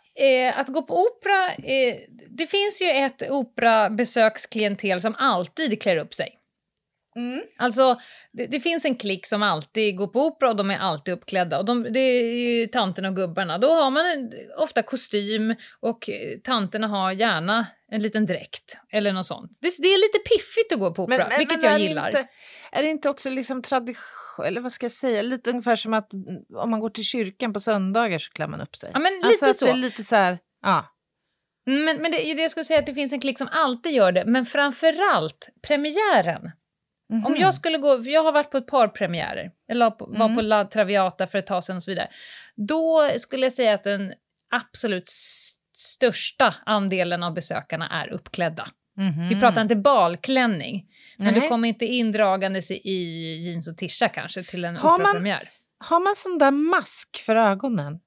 Eh, 0.49 0.59
att 0.59 0.67
gå 0.67 0.81
på 0.81 1.01
opera, 1.05 1.53
eh, 1.53 1.95
det 2.29 2.47
finns 2.47 2.81
ju 2.81 2.87
ett 2.89 3.21
operabesöksklientel 3.31 5.01
som 5.01 5.15
alltid 5.17 5.81
klär 5.81 5.97
upp 5.97 6.13
sig. 6.13 6.37
Mm. 7.15 7.41
Alltså, 7.57 7.99
det, 8.31 8.45
det 8.45 8.59
finns 8.59 8.85
en 8.85 8.95
klick 8.95 9.27
som 9.27 9.43
alltid 9.43 9.97
går 9.97 10.07
på 10.07 10.25
opera 10.25 10.49
och 10.49 10.55
de 10.55 10.71
är 10.71 10.77
alltid 10.77 11.13
uppklädda. 11.13 11.59
Och 11.59 11.65
de, 11.65 11.83
det 11.83 11.99
är 11.99 12.33
ju 12.33 12.67
tanterna 12.67 13.09
och 13.09 13.15
gubbarna. 13.15 13.57
Då 13.57 13.73
har 13.73 13.91
man 13.91 14.05
en, 14.05 14.31
ofta 14.57 14.83
kostym 14.83 15.55
och 15.79 16.09
eh, 16.09 16.39
tanterna 16.43 16.87
har 16.87 17.11
gärna 17.11 17.67
en 17.91 18.03
liten 18.03 18.25
dräkt 18.25 18.77
eller 18.91 19.13
något 19.13 19.25
sånt. 19.25 19.51
Det, 19.61 19.71
det 19.79 19.87
är 19.87 19.97
lite 19.97 20.29
piffigt 20.29 20.73
att 20.73 20.79
gå 20.79 20.93
på 20.93 21.03
opera, 21.03 21.27
vilket 21.37 21.63
jag 21.63 21.73
är 21.73 21.79
gillar. 21.79 22.07
Inte, 22.07 22.27
är 22.71 22.83
det 22.83 22.89
inte 22.89 23.09
också 23.09 23.29
liksom 23.29 23.61
tradition, 23.61 24.45
eller 24.45 24.61
vad 24.61 24.71
ska 24.71 24.85
jag 24.85 24.91
säga, 24.91 25.21
lite 25.21 25.49
ungefär 25.49 25.75
som 25.75 25.93
att 25.93 26.13
mm, 26.13 26.25
om 26.55 26.69
man 26.69 26.79
går 26.79 26.89
till 26.89 27.03
kyrkan 27.03 27.53
på 27.53 27.59
söndagar 27.59 28.19
så 28.19 28.31
klär 28.31 28.47
man 28.47 28.61
upp 28.61 28.75
sig? 28.75 28.91
Ja, 28.93 28.99
men 28.99 29.13
lite 29.13 29.27
alltså 29.27 29.49
att 29.49 29.57
så. 29.57 29.65
det 29.65 29.71
är 29.71 29.75
lite 29.75 30.03
så 30.03 30.15
här, 30.15 30.39
ja. 30.61 30.95
Mm, 31.67 31.85
Men, 31.85 32.01
men 32.01 32.11
det, 32.11 32.17
det 32.17 32.41
jag 32.41 32.51
skulle 32.51 32.63
säga 32.63 32.79
att 32.79 32.85
det 32.85 32.93
finns 32.93 33.13
en 33.13 33.21
klick 33.21 33.37
som 33.37 33.49
alltid 33.51 33.91
gör 33.91 34.11
det, 34.11 34.25
men 34.25 34.45
framförallt 34.45 35.49
premiären. 35.61 36.51
Om 37.11 37.35
jag 37.39 37.53
skulle 37.53 37.77
gå, 37.77 38.01
jag 38.03 38.23
har 38.23 38.31
varit 38.31 38.51
på 38.51 38.57
ett 38.57 38.67
par 38.67 38.87
premiärer, 38.87 39.51
eller 39.71 39.89
på- 39.91 40.05
var 40.05 40.25
Mm. 40.25 40.35
på 40.35 40.41
La 40.41 40.65
Traviata 40.65 41.27
för 41.27 41.37
ett 41.39 41.47
tag 41.47 41.63
sedan 41.63 41.75
och 41.77 41.83
så 41.83 41.91
vidare. 41.91 42.07
Då 42.55 43.09
skulle 43.17 43.45
jag 43.45 43.53
säga 43.53 43.73
att 43.73 43.83
den 43.83 44.13
absolut 44.53 45.07
största 45.73 46.55
andelen 46.65 47.23
av 47.23 47.33
besökarna 47.33 47.87
är 47.89 48.07
uppklädda. 48.13 48.67
Mhm. 48.97 49.29
Vi 49.29 49.39
pratar 49.39 49.61
inte 49.61 49.75
balklänning, 49.75 50.85
men 51.17 51.33
Nej. 51.33 51.41
du 51.41 51.47
kommer 51.47 51.67
inte 51.67 51.85
in 51.85 52.11
dragandes 52.11 52.71
i, 52.71 52.79
jeans 53.45 53.67
och 53.67 53.77
tisha 53.77 54.07
kanske 54.09 54.43
till 54.43 54.65
en 54.65 54.75
Har 54.77 54.89
man- 54.91 55.01
operapremiär. 55.01 55.49
Har 55.83 55.99
man 55.99 56.15
sån 56.15 56.37
där 56.37 56.51
mask 56.51 57.17
för 57.25 57.35
ögonen? 57.35 57.99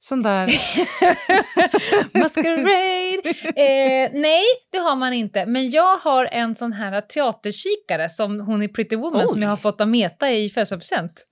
Sån 0.00 0.22
där... 0.22 0.46
Masquerade! 2.18 3.22
Eh, 3.56 4.10
nej, 4.14 4.44
det 4.72 4.78
har 4.78 4.96
man 4.96 5.12
inte. 5.12 5.46
Men 5.46 5.70
jag 5.70 5.96
har 5.96 6.24
en 6.24 6.56
sån 6.56 6.72
här 6.72 7.00
teaterkikare 7.00 8.08
som 8.08 8.40
hon 8.40 8.62
i 8.62 8.68
Pretty 8.68 8.96
Woman 8.96 9.20
Oj. 9.20 9.28
som 9.28 9.42
jag 9.42 9.48
har 9.48 9.56
fått 9.56 9.80
av 9.80 9.88
Meta 9.88 10.30
i 10.30 10.50
födelsedagspresent. 10.50 11.24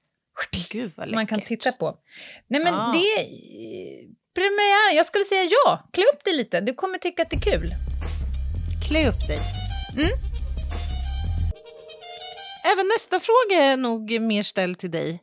Gud 0.70 0.92
vad 0.96 1.06
Som 1.06 1.14
man 1.14 1.26
kan 1.26 1.40
titta 1.40 1.72
på. 1.72 1.94
Nej 2.48 2.60
men 2.64 2.74
Ah. 2.74 2.92
det... 2.92 3.20
eh, 3.20 4.08
Premiären, 4.34 4.96
jag 4.96 5.06
skulle 5.06 5.24
säga 5.24 5.48
ja. 5.64 5.88
Klä 5.92 6.04
upp 6.14 6.24
dig 6.24 6.34
lite, 6.36 6.60
du 6.60 6.74
kommer 6.74 6.98
tycka 6.98 7.22
att 7.22 7.30
det 7.30 7.36
är 7.36 7.40
kul. 7.58 7.68
Klä 8.88 9.08
upp 9.08 9.26
dig. 9.28 9.38
Mm. 9.96 10.10
Även 12.72 12.86
nästa 12.88 13.20
fråga 13.20 13.62
är 13.64 13.76
nog 13.76 14.20
mer 14.20 14.42
ställd 14.42 14.78
till 14.78 14.90
dig. 14.90 15.22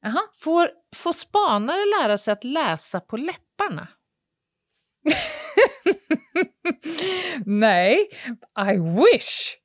Jaha. 0.00 0.20
Får, 0.34 0.70
får 0.96 1.12
spanare 1.12 2.02
lära 2.02 2.18
sig 2.18 2.32
att 2.32 2.44
läsa 2.44 3.00
på 3.00 3.16
läpparna? 3.16 3.88
Nej, 7.46 8.08
I 8.58 8.72
wish! 8.76 9.56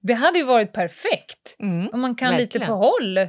Det 0.00 0.14
hade 0.14 0.38
ju 0.38 0.44
varit 0.44 0.72
perfekt. 0.72 1.56
Om 1.92 2.00
man 2.00 2.14
kan 2.14 2.36
lite 2.36 2.58
Verkligen. 2.58 2.66
på 2.66 2.74
håll 2.74 3.18
eh, 3.18 3.28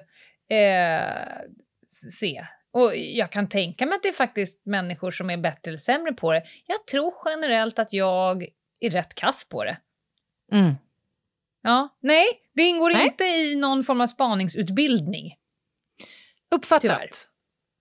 se. 2.19 2.45
Och 2.73 2.95
jag 2.95 3.31
kan 3.31 3.49
tänka 3.49 3.85
mig 3.85 3.95
att 3.95 4.03
det 4.03 4.09
är 4.09 4.13
faktiskt 4.13 4.65
människor 4.65 5.11
som 5.11 5.29
är 5.29 5.37
bättre 5.37 5.71
eller 5.71 5.77
sämre 5.77 6.13
på 6.13 6.31
det. 6.31 6.43
Jag 6.65 6.87
tror 6.87 7.13
generellt 7.25 7.79
att 7.79 7.93
jag 7.93 8.43
är 8.79 8.89
rätt 8.89 9.15
kass 9.15 9.49
på 9.49 9.63
det. 9.63 9.77
Mm. 10.51 10.73
Ja, 11.61 11.97
nej, 12.01 12.25
det 12.55 12.63
ingår 12.63 12.91
Nej. 12.91 13.05
inte 13.05 13.23
i 13.23 13.55
någon 13.55 13.83
form 13.83 14.01
av 14.01 14.07
spaningsutbildning. 14.07 15.33
Uppfattat. 16.55 16.81
Tyvärr. 16.81 17.09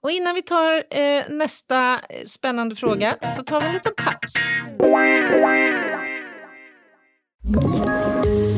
Och 0.03 0.11
innan 0.11 0.35
vi 0.35 0.43
tar 0.43 0.83
eh, 0.91 1.23
nästa 1.29 1.93
eh, 1.95 2.25
spännande 2.27 2.75
fråga 2.77 3.17
så 3.37 3.43
tar 3.43 3.61
vi 3.61 3.67
en 3.67 3.73
liten 3.73 3.93
paus. 3.97 4.35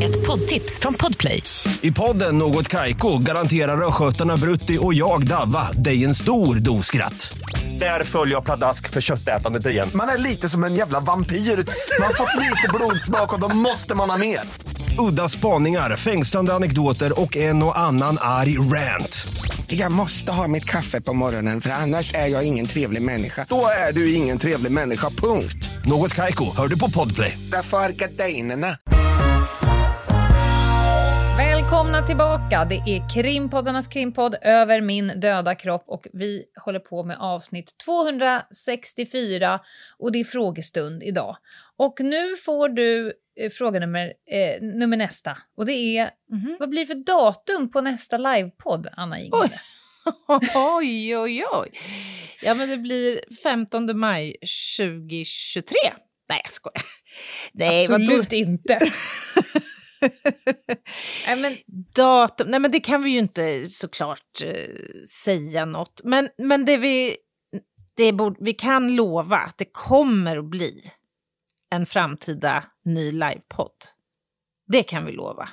Ett 0.03 0.27
poddtips 0.27 0.79
från 0.81 0.95
Podplay. 0.95 1.43
I 1.81 1.93
podden 1.93 2.39
Något 2.39 2.69
Kaiko 2.69 3.19
garanterar 3.19 3.87
östgötarna 3.89 4.37
Brutti 4.37 4.79
och 4.81 4.95
jag, 4.95 5.27
Davva, 5.27 5.73
dig 5.73 6.05
en 6.05 6.15
stor 6.15 6.57
dos 6.57 6.87
skratt. 6.87 7.39
Där 7.79 8.05
följer 8.05 8.35
jag 8.35 8.45
pladask 8.45 8.91
för 8.91 9.01
köttätandet 9.01 9.67
igen. 9.67 9.91
Man 9.95 10.09
är 10.09 10.19
lite 10.19 10.49
som 10.49 10.65
en 10.65 10.75
jävla 10.75 11.01
vampyr. 11.01 11.37
Man 11.37 12.07
har 12.07 12.15
fått 12.15 12.35
lite 12.43 12.69
blodsmak 12.75 13.35
och 13.35 13.41
då 13.41 13.57
måste 13.57 13.95
man 13.95 14.11
ha 14.11 14.19
mer. 14.19 14.41
Udda 14.99 15.29
spaningar, 15.29 15.97
fängslande 15.97 16.55
anekdoter 16.55 17.21
och 17.21 17.37
en 17.37 17.63
och 17.63 17.79
annan 17.79 18.19
arg 18.21 18.59
rant. 18.59 19.27
Jag 19.69 19.93
måste 19.93 20.33
ha 20.33 20.49
mitt 20.49 20.65
kaffe 20.65 21.01
på 21.01 21.13
morgonen 21.13 21.61
för 21.61 21.71
annars 21.71 22.15
är 22.15 22.27
jag 22.27 22.47
ingen 22.47 22.67
trevlig 22.67 23.03
människa. 23.03 23.47
Då 23.49 23.67
är 23.89 23.93
du 23.93 24.15
ingen 24.15 24.39
trevlig 24.39 24.73
människa, 24.73 25.11
punkt. 25.11 25.69
Något 25.85 26.15
Kaiko, 26.15 26.57
hör 26.57 26.69
du 26.69 26.79
på 26.79 26.91
Podplay. 26.91 27.39
Därför 27.53 27.79
är 27.79 27.93
gardinerna. 27.93 28.67
Välkomna 31.39 32.07
tillbaka! 32.07 32.65
Det 32.65 32.75
är 32.75 33.09
Krimpoddarnas 33.09 33.89
krimpodd 33.89 34.37
Över 34.43 34.81
min 34.81 35.13
döda 35.21 35.55
kropp 35.55 35.85
och 35.87 36.09
vi 36.13 36.45
håller 36.65 36.81
på 36.81 37.05
med 37.05 37.17
avsnitt 37.21 37.73
264 37.85 39.61
och 39.99 40.13
det 40.13 40.21
är 40.21 40.25
frågestund 40.25 41.03
idag. 41.03 41.37
Och 41.77 42.01
nu 42.01 42.37
får 42.37 42.69
du 42.69 43.13
fråga 43.59 43.81
nummer, 43.81 44.13
eh, 44.31 44.63
nummer 44.63 44.97
nästa 44.97 45.39
och 45.57 45.67
det 45.67 45.73
är 45.73 46.11
vad 46.59 46.69
blir 46.69 46.81
det 46.81 46.87
för 46.87 47.05
datum 47.05 47.71
på 47.71 47.81
nästa 47.81 48.19
livepodd, 48.19 48.89
Anna 48.93 49.21
Ingele? 49.21 49.61
Oj, 50.55 51.17
oj, 51.17 51.45
oj. 51.53 51.71
Ja, 52.43 52.55
men 52.55 52.69
det 52.69 52.79
blir 52.79 53.21
15 53.43 53.99
maj 53.99 54.37
2023. 54.79 55.77
Nej, 56.29 56.41
jag 56.45 56.53
skojar. 56.53 56.83
Nej? 57.53 57.85
Absolut 57.93 58.33
inte! 58.33 58.81
Nej, 61.27 61.41
men, 61.41 61.57
Datum? 61.97 62.49
Nej, 62.51 62.61
men 62.61 62.71
det 62.71 62.81
kan 62.81 63.03
vi 63.03 63.11
ju 63.11 63.19
inte 63.19 63.67
såklart 63.71 64.43
eh, 64.43 64.75
säga 65.09 65.65
något. 65.65 66.01
Men, 66.05 66.29
men 66.39 66.65
det 66.65 66.77
vi, 66.77 67.17
det 67.97 68.13
borde, 68.13 68.37
vi 68.41 68.55
kan 68.55 68.97
lova 68.97 69.37
att 69.37 69.59
det 69.59 69.69
kommer 69.73 70.37
att 70.37 70.51
bli 70.51 70.91
en 71.71 71.87
framtida 71.87 72.65
ny 72.87 73.11
livepodd. 73.13 73.73
Det 74.67 74.83
kan 74.83 75.07
vi 75.07 75.13
lova. 75.13 75.49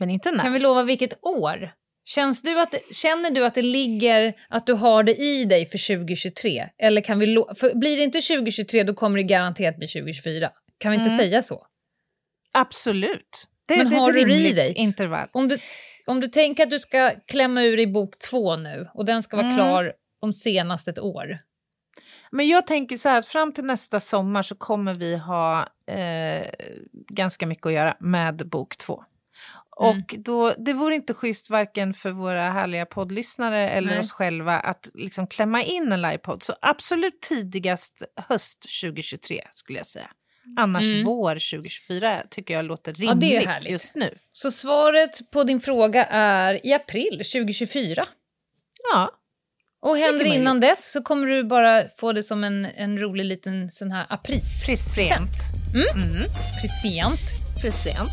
Men 0.00 0.10
inte 0.10 0.30
när. 0.30 0.38
kan 0.42 0.52
vi 0.52 0.58
lova 0.58 0.82
vilket 0.82 1.24
år? 1.24 1.72
Känns 2.04 2.42
du 2.42 2.60
att, 2.60 2.74
känner 2.92 3.30
du 3.30 3.46
att 3.46 3.54
det 3.54 3.62
ligger, 3.62 4.34
att 4.48 4.66
du 4.66 4.72
har 4.72 5.02
det 5.02 5.14
i 5.14 5.44
dig 5.44 5.66
för 5.66 5.96
2023? 5.96 6.68
Eller 6.78 7.00
kan 7.00 7.18
vi 7.18 7.26
lo- 7.26 7.54
för 7.56 7.74
blir 7.74 7.96
det 7.96 8.02
inte 8.02 8.20
2023 8.20 8.82
då 8.82 8.94
kommer 8.94 9.16
det 9.16 9.22
garanterat 9.22 9.76
bli 9.76 9.88
2024. 9.88 10.50
Kan 10.78 10.90
vi 10.90 10.96
inte 10.96 11.10
Mm. 11.10 11.18
säga 11.18 11.42
så? 11.42 11.66
Absolut. 12.52 13.46
Det, 13.68 13.76
Men 13.76 13.90
det 13.90 13.96
har 13.96 14.12
du 14.12 14.32
i 14.34 14.52
dig? 14.52 14.72
intervall. 14.72 15.28
Om 15.32 15.48
du, 15.48 15.58
om 16.06 16.20
du 16.20 16.28
tänker 16.28 16.62
att 16.62 16.70
du 16.70 16.78
ska 16.78 17.10
klämma 17.26 17.62
ur 17.62 17.78
i 17.78 17.86
bok 17.86 18.18
två 18.18 18.56
nu 18.56 18.88
och 18.94 19.04
den 19.04 19.22
ska 19.22 19.36
vara 19.36 19.46
Mm. 19.46 19.56
klar 19.56 19.92
om 20.20 20.32
senast 20.32 20.88
ett 20.88 20.98
år. 20.98 21.38
Men 22.32 22.48
jag 22.48 22.66
tänker 22.66 22.96
så 22.96 23.08
här 23.08 23.18
att 23.18 23.26
fram 23.26 23.52
till 23.52 23.64
nästa 23.64 24.00
sommar 24.00 24.42
så 24.42 24.54
kommer 24.54 24.94
vi 24.94 25.16
ha 25.16 25.60
eh, 25.86 26.46
ganska 27.08 27.46
mycket 27.46 27.66
att 27.66 27.72
göra 27.72 27.96
med 28.00 28.48
bok 28.48 28.76
två. 28.76 29.04
Mm. 29.82 29.98
Och 29.98 30.14
då, 30.18 30.52
det 30.58 30.72
vore 30.72 30.94
inte 30.94 31.14
schysst 31.14 31.50
varken 31.50 31.94
för 31.94 32.10
våra 32.10 32.42
härliga 32.50 32.86
poddlyssnare 32.86 33.68
eller 33.68 33.88
Nej. 33.88 34.00
oss 34.00 34.12
själva 34.12 34.60
att 34.60 34.90
liksom 34.94 35.26
klämma 35.26 35.62
in 35.62 35.92
en 35.92 36.02
livepodd. 36.02 36.42
Så 36.42 36.54
absolut 36.60 37.20
tidigast 37.20 38.02
höst 38.28 38.66
2023 38.82 39.42
skulle 39.52 39.78
jag 39.78 39.86
säga. 39.86 40.10
Annars 40.56 40.82
Mm. 40.84 41.04
vår 41.04 41.34
2024 41.34 42.22
tycker 42.30 42.54
jag 42.54 42.64
låter 42.64 42.94
Ja, 42.98 43.12
rimligt 43.12 43.46
härligt. 43.48 43.70
just 43.70 43.94
nu. 43.94 44.18
Så 44.32 44.50
svaret 44.50 45.30
på 45.30 45.44
din 45.44 45.60
fråga 45.60 46.04
är 46.10 46.66
i 46.66 46.72
april 46.72 47.10
2024. 47.32 48.06
Ja, 48.92 49.10
Och 49.82 49.98
händer 49.98 50.24
det 50.24 50.30
innan 50.30 50.60
dess 50.60 50.92
så 50.92 51.02
kommer 51.02 51.26
du 51.26 51.44
bara 51.44 51.84
få 51.98 52.12
det 52.12 52.22
som 52.22 52.44
en, 52.44 52.64
en 52.64 52.98
rolig 52.98 53.24
liten 53.24 53.70
sån 53.70 53.92
här 53.92 54.06
apris. 54.08 54.66
Present. 54.66 55.30
Present. 56.62 57.20
Present. 57.62 58.10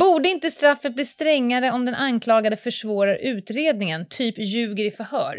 Borde 0.00 0.28
inte 0.28 0.50
straffet 0.50 0.94
bli 0.94 1.04
strängare 1.04 1.70
om 1.70 1.84
den 1.84 1.94
anklagade 1.94 2.56
försvårar 2.56 3.14
utredningen, 3.22 4.06
typ 4.08 4.34
ljuger 4.38 4.84
i 4.84 4.90
förhör? 4.90 5.36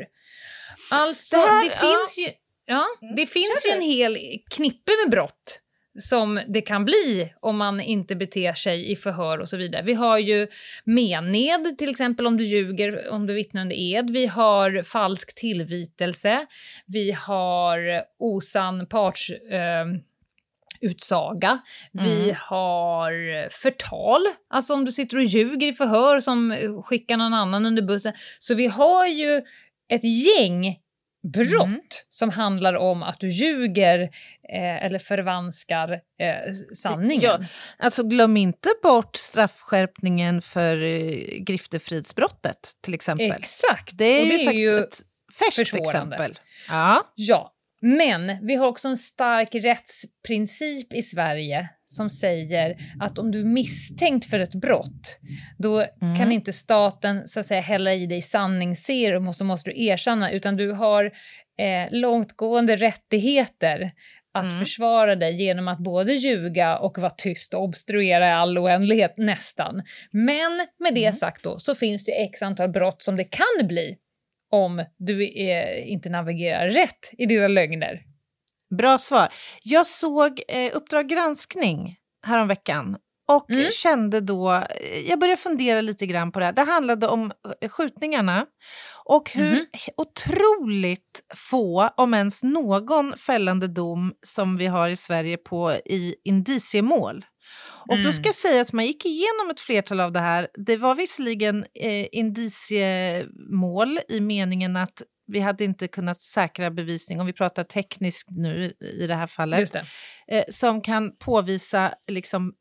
Alltså, 0.92 1.38
Det 1.38 1.44
det, 1.44 1.48
här- 1.50 1.64
ja. 1.66 1.80
finns 1.98 2.18
ju, 2.18 2.34
ja, 2.66 2.86
det 3.16 3.26
finns 3.26 3.66
ju 3.68 3.72
en 3.72 3.82
hel 3.82 4.18
knippe 4.52 4.92
med 5.04 5.12
brott 5.12 5.60
som 6.00 6.40
det 6.48 6.62
kan 6.62 6.86
bli 6.86 7.34
om 7.40 7.58
man 7.58 7.82
inte 7.82 8.16
beter 8.16 8.54
sig 8.54 8.92
i 8.92 8.96
förhör 8.96 9.38
och 9.38 9.50
så 9.50 9.58
vidare. 9.58 9.84
Vi 9.84 9.94
har 9.94 10.18
ju 10.18 10.48
mened, 10.84 11.78
till 11.78 11.90
exempel 11.90 12.28
om 12.28 12.38
du 12.38 12.44
ljuger, 12.44 13.10
om 13.10 13.28
du 13.28 13.34
vittnar 13.34 13.62
under 13.62 13.76
ed. 13.76 14.10
Vi 14.10 14.28
har 14.28 14.84
falsk 14.84 15.36
tillvitelse. 15.36 16.46
Vi 16.86 17.12
har 17.12 18.04
osann 18.20 18.88
parts... 18.88 19.30
Eh, 19.30 19.86
utsaga. 20.82 21.60
Vi 21.92 22.36
har 22.38 23.50
förtal, 23.50 24.22
alltså 24.50 24.74
om 24.74 24.86
du 24.86 24.92
sitter 24.92 25.18
och 25.18 25.24
ljuger 25.24 25.68
i 25.68 25.74
förhör 25.74 26.20
som 26.20 26.56
skickar 26.86 27.18
någon 27.18 27.34
annan 27.34 27.66
under 27.66 27.82
bussen. 27.82 28.14
Så 28.40 28.56
vi 28.56 28.68
har 28.68 29.08
ju 29.08 29.42
ett 29.90 30.04
gäng 30.04 30.78
brott 31.24 32.06
som 32.10 32.30
handlar 32.30 32.74
om 32.74 33.04
att 33.04 33.20
du 33.20 33.30
ljuger 33.30 34.00
eh, 34.54 34.86
eller 34.86 35.00
förvanskar 35.00 35.92
eh, 36.20 36.54
sanningen. 36.76 37.22
Ja, 37.24 37.40
alltså 37.78 38.04
glöm 38.04 38.38
inte 38.38 38.70
bort 38.84 39.16
straffskärpningen 39.16 40.42
för 40.42 40.82
eh, 40.82 41.40
griftefridsbrottet 41.40 42.72
till 42.82 42.94
exempel. 42.94 43.32
Exakt! 43.32 43.98
Det 43.98 44.06
är 44.06 44.22
och 44.22 44.32
ju 44.32 44.38
det 44.38 44.44
är 44.44 44.46
faktiskt 44.46 44.66
ju 44.66 44.80
ett 44.80 45.02
färskt 45.40 45.74
exempel. 45.74 46.40
Ja. 46.70 47.14
Ja, 47.16 47.54
men 47.86 48.38
vi 48.42 48.56
har 48.56 48.68
också 48.68 48.88
en 48.88 48.98
stark 48.98 49.56
rättsprincip 49.56 50.94
i 50.94 51.02
Sverige 51.02 51.70
som 51.86 52.10
säger 52.10 52.76
att 53.00 53.20
om 53.20 53.32
du 53.32 53.40
är 53.40 53.46
misstänkt 53.46 54.30
för 54.30 54.40
ett 54.40 54.56
brott, 54.56 55.20
då 55.58 55.86
kan 56.18 56.32
inte 56.32 56.54
staten 56.54 57.28
så 57.28 57.40
att 57.40 57.46
säga 57.46 57.62
hälla 57.62 57.94
i 57.94 58.06
dig 58.06 58.22
sanningsserum 58.22 59.28
och 59.28 59.36
så 59.36 59.46
måste 59.46 59.70
du 59.70 59.86
erkänna, 59.86 60.32
utan 60.32 60.58
du 60.58 60.72
har 60.72 61.06
eh, 61.60 61.88
långtgående 61.92 62.76
rättigheter 62.76 63.92
att 64.34 64.60
försvara 64.60 65.16
dig 65.16 65.44
genom 65.44 65.68
att 65.68 65.80
både 65.80 66.14
ljuga 66.14 66.78
och 66.78 66.98
vara 66.98 67.12
tyst 67.12 67.54
och 67.54 67.64
obstruera 67.64 68.28
i 68.28 68.32
all 68.32 68.58
oändlighet 68.58 69.14
nästan. 69.18 69.84
Men 70.12 70.68
med 70.80 70.96
det 70.96 71.16
sagt 71.16 71.44
då 71.44 71.60
så 71.60 71.76
finns 71.76 72.06
det 72.06 72.24
x 72.24 72.42
antal 72.42 72.70
brott 72.70 73.02
som 73.02 73.18
det 73.18 73.24
kan 73.24 73.68
bli 73.68 73.98
om 74.54 74.86
du 74.98 75.24
eh, 75.50 75.92
inte 75.92 76.10
navigerar 76.10 76.70
rätt 76.70 77.12
i 77.18 77.26
dina 77.26 77.48
lögner. 77.48 78.02
Bra 78.78 78.98
svar. 78.98 79.28
Jag 79.64 79.88
såg 79.88 80.42
eh, 80.48 80.72
Uppdrag 80.74 81.08
granskning 81.10 81.96
häromveckan 82.28 82.98
och 83.28 83.50
Mm. 83.52 83.72
kände 83.72 84.20
då, 84.22 84.64
jag 85.08 85.20
började 85.20 85.42
fundera 85.42 85.82
lite 85.82 86.06
grann 86.06 86.32
på 86.32 86.40
det 86.40 86.46
här. 86.46 86.54
Det 86.54 86.62
handlade 86.62 87.08
om 87.08 87.32
eh, 87.62 87.70
skjutningarna 87.70 88.46
och 89.06 89.32
hur 89.32 89.56
Mhm. 89.56 89.66
otroligt 89.98 91.22
få, 91.36 91.90
om 91.98 92.14
ens 92.14 92.44
någon 92.44 93.14
fällande 93.18 93.68
dom 93.68 94.14
som 94.22 94.58
vi 94.58 94.68
har 94.68 94.90
i 94.90 94.96
Sverige 94.96 95.38
på 95.38 95.74
i 95.74 96.16
indiciemål. 96.24 97.26
Och 97.88 98.04
då 98.04 98.12
ska 98.12 98.34
sägas, 98.34 98.74
man 98.74 98.86
gick 98.86 99.06
igenom 99.06 99.50
ett 99.52 99.60
flertal 99.60 100.00
av 100.00 100.12
det 100.12 100.20
här. 100.20 100.48
Det 100.54 100.78
var 100.78 100.96
visserligen 100.96 101.66
eh, 101.74 102.08
indiciemål 102.12 104.00
i 104.10 104.20
meningen 104.20 104.76
att 104.76 105.02
vi 105.28 105.40
hade 105.40 105.64
inte 105.64 105.88
kunnat 105.88 106.20
säkra 106.20 106.72
bevisning, 106.72 107.20
om 107.20 107.26
vi 107.26 107.34
pratar 107.34 107.64
tekniskt 107.64 108.28
nu 108.30 108.74
i 109.00 109.08
det 109.08 109.16
här 109.16 109.28
fallet, 109.28 109.74
det. 109.74 109.84
eh, 110.28 110.44
som 110.50 110.82
kan 110.82 111.18
påvisa 111.18 111.94
liksom, 112.12 112.54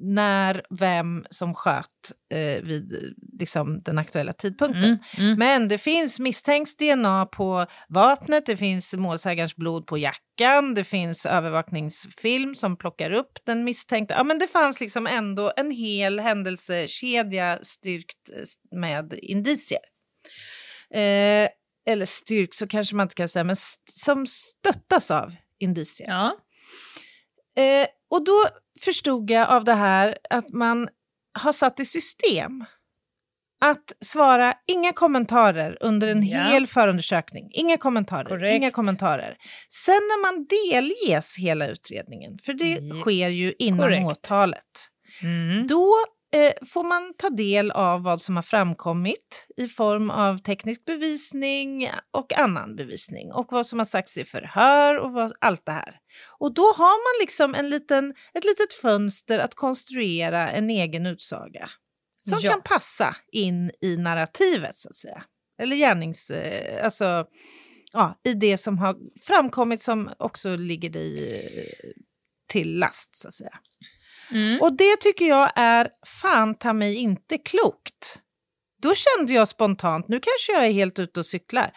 när, 0.00 0.62
vem 0.70 1.24
som 1.30 1.54
sköt 1.54 2.12
eh, 2.34 2.62
vid 2.62 3.14
liksom, 3.38 3.82
den 3.82 3.98
aktuella 3.98 4.32
tidpunkten. 4.32 4.84
Mm, 4.84 4.98
mm. 5.18 5.38
Men 5.38 5.68
det 5.68 5.78
finns 5.78 6.20
misstänks 6.20 6.76
DNA 6.76 7.26
på 7.26 7.66
vapnet, 7.88 8.46
det 8.46 8.56
finns 8.56 8.94
målsägarens 8.96 9.56
blod 9.56 9.86
på 9.86 9.98
jackan, 9.98 10.74
det 10.74 10.84
finns 10.84 11.26
övervakningsfilm 11.26 12.54
som 12.54 12.76
plockar 12.76 13.10
upp 13.10 13.38
den 13.46 13.64
misstänkta. 13.64 14.14
Ja, 14.14 14.24
men 14.24 14.38
det 14.38 14.46
fanns 14.46 14.80
liksom 14.80 15.06
ändå 15.06 15.52
en 15.56 15.70
hel 15.70 16.20
händelsekedja 16.20 17.58
styrkt 17.62 18.30
eh, 18.36 18.78
med 18.78 19.18
indicier. 19.22 19.80
Eh, 20.94 21.48
eller 21.88 22.06
styrkt 22.06 22.54
så 22.54 22.66
kanske 22.66 22.96
man 22.96 23.04
inte 23.04 23.14
kan 23.14 23.28
säga, 23.28 23.44
men 23.44 23.52
st- 23.52 23.82
som 23.92 24.26
stöttas 24.26 25.10
av 25.10 25.34
indicier. 25.58 26.08
Ja. 26.08 26.36
Eh, 27.62 27.86
och 28.10 28.24
då 28.24 28.44
förstod 28.80 29.30
jag 29.30 29.48
av 29.50 29.64
det 29.64 29.74
här 29.74 30.16
att 30.30 30.48
man 30.52 30.88
har 31.38 31.52
satt 31.52 31.80
i 31.80 31.84
system 31.84 32.64
att 33.60 33.92
svara 34.00 34.54
inga 34.66 34.92
kommentarer 34.92 35.78
under 35.80 36.08
en 36.08 36.26
Ja. 36.26 36.38
hel 36.42 36.66
förundersökning. 36.66 37.50
Inga 37.52 37.76
kommentarer. 37.78 38.24
Korrekt. 38.24 38.56
Inga 38.56 38.70
kommentarer. 38.70 39.36
Sen 39.68 39.94
när 39.94 40.22
man 40.22 40.46
delges 40.46 41.38
hela 41.38 41.66
utredningen, 41.66 42.38
för 42.44 42.52
det 42.52 42.78
Ja. 42.82 43.00
sker 43.00 43.28
ju 43.28 43.54
innan 43.58 43.78
Korrekt. 43.78 44.06
åtalet, 44.06 44.88
Mm. 45.22 45.66
då 45.66 45.94
får 46.66 46.84
man 46.84 47.14
ta 47.18 47.30
del 47.30 47.70
av 47.70 48.02
vad 48.02 48.20
som 48.20 48.36
har 48.36 48.42
framkommit 48.42 49.46
i 49.56 49.68
form 49.68 50.10
av 50.10 50.38
teknisk 50.38 50.84
bevisning 50.84 51.90
och 52.10 52.38
annan 52.38 52.76
bevisning 52.76 53.32
och 53.32 53.46
vad 53.52 53.66
som 53.66 53.78
har 53.78 53.86
sagts 53.86 54.18
i 54.18 54.24
förhör 54.24 54.98
och 54.98 55.12
vad, 55.12 55.32
allt 55.40 55.66
det 55.66 55.72
här. 55.72 55.96
Och 56.38 56.54
då 56.54 56.62
har 56.62 57.18
man 57.18 57.22
liksom 57.24 57.54
en 57.54 57.70
liten, 57.70 58.10
ett 58.34 58.44
litet 58.44 58.72
fönster 58.72 59.38
att 59.38 59.54
konstruera 59.54 60.50
en 60.50 60.70
egen 60.70 61.06
utsaga 61.06 61.70
som 62.22 62.38
Ja. 62.42 62.50
kan 62.50 62.62
passa 62.62 63.16
in 63.32 63.70
i 63.80 63.96
narrativet 63.96 64.76
så 64.76 64.88
att 64.88 64.96
säga. 64.96 65.22
Eller 65.62 65.76
gärnings... 65.76 66.30
Eh, 66.30 66.84
alltså, 66.84 67.26
ja, 67.92 68.14
i 68.24 68.34
det 68.34 68.58
som 68.58 68.78
har 68.78 68.96
framkommit 69.22 69.80
som 69.80 70.10
också 70.18 70.56
ligger 70.56 70.90
dig 70.90 71.38
eh, 71.40 71.90
till 72.48 72.78
last 72.78 73.16
så 73.16 73.28
att 73.28 73.34
säga. 73.34 73.58
Mm. 74.32 74.60
Och 74.60 74.72
det 74.76 74.96
tycker 75.00 75.24
jag 75.24 75.50
är 75.56 75.88
fan 76.06 76.54
ta 76.54 76.72
mig 76.72 76.94
inte 76.94 77.38
klokt. 77.38 78.18
Då 78.82 78.94
kände 78.94 79.32
jag 79.32 79.48
spontant, 79.48 80.08
nu 80.08 80.20
kanske 80.20 80.52
jag 80.52 80.66
är 80.66 80.72
helt 80.72 80.98
ute 80.98 81.20
och 81.20 81.26
cyklar, 81.26 81.70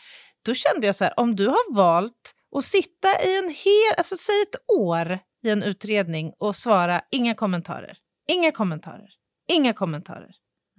då 0.45 0.54
kände 0.54 0.88
jag 0.88 0.95
så 0.95 1.04
här, 1.04 1.20
om 1.20 1.36
du 1.36 1.47
har 1.47 1.76
valt 1.76 2.36
att 2.56 2.64
sitta 2.64 3.08
i 3.24 3.38
en 3.38 3.49
hel, 3.49 3.95
alltså 3.97 4.18
säg 4.18 4.41
ett 4.41 4.56
år 4.80 5.20
i 5.43 5.49
en 5.49 5.64
utredning 5.64 6.34
och 6.39 6.56
svara 6.56 7.02
inga 7.12 7.36
kommentarer, 7.36 7.97
inga 8.32 8.52
kommentarer, 8.52 9.10
inga 9.52 9.74
kommentarer, 9.74 10.32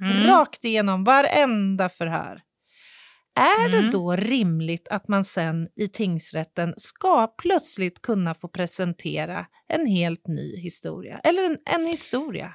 Mm. 0.02 0.26
rakt 0.26 0.64
igenom 0.64 1.04
varenda 1.04 1.88
förhör. 1.88 2.40
Är 3.34 3.68
det 3.68 3.78
Mm. 3.78 3.90
då 3.90 4.16
rimligt 4.16 4.88
att 4.88 5.08
man 5.08 5.24
sen 5.24 5.68
i 5.76 5.88
tingsrätten 5.88 6.74
ska 6.76 7.26
plötsligt 7.26 8.02
kunna 8.02 8.34
få 8.34 8.48
presentera 8.48 9.46
en 9.68 9.86
helt 9.86 10.26
ny 10.26 10.56
historia? 10.56 11.18
Eller 11.24 11.42
en, 11.44 11.58
en 11.64 11.86
historia? 11.86 12.54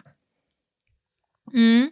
Mm. 1.53 1.91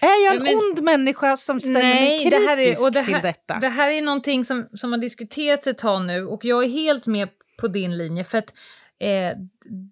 Är 0.00 0.24
jag 0.24 0.34
en 0.36 0.46
Ja, 0.46 0.52
men- 0.52 0.54
ond 0.56 0.82
människa 0.82 1.36
som 1.36 1.60
ställer 1.60 1.80
mig 1.82 1.92
Nej, 2.08 2.18
kritisk 2.24 2.42
det 2.46 2.48
här 2.50 2.56
är, 2.58 2.82
och 2.86 2.92
det 2.92 3.04
till 3.04 3.14
här, 3.14 3.22
detta? 3.22 3.58
Det 3.60 3.68
här 3.68 3.90
är 3.90 4.02
någonting 4.02 4.44
som, 4.44 4.68
som 4.74 4.92
har 4.92 4.98
diskuterats 4.98 5.66
ett 5.66 5.78
tag 5.78 6.06
nu 6.06 6.26
och 6.26 6.44
jag 6.44 6.64
är 6.64 6.68
helt 6.68 7.06
med 7.06 7.28
på 7.60 7.68
din 7.68 7.96
linje 7.98 8.24
för 8.24 8.38
att 8.38 8.54
eh, 9.00 9.36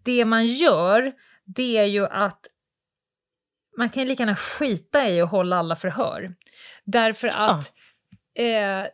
det 0.04 0.24
man 0.24 0.46
gör 0.46 1.12
det 1.44 1.76
är 1.78 1.84
ju 1.84 2.06
att 2.06 2.46
man 3.76 3.90
kan 3.90 4.02
ju 4.02 4.08
lika 4.08 4.22
gärna 4.22 4.36
skita 4.36 5.08
i 5.08 5.20
att 5.20 5.30
hålla 5.30 5.56
alla 5.56 5.76
förhör. 5.76 6.34
Därför 6.84 7.28
att 7.28 7.72
eh, 8.38 8.86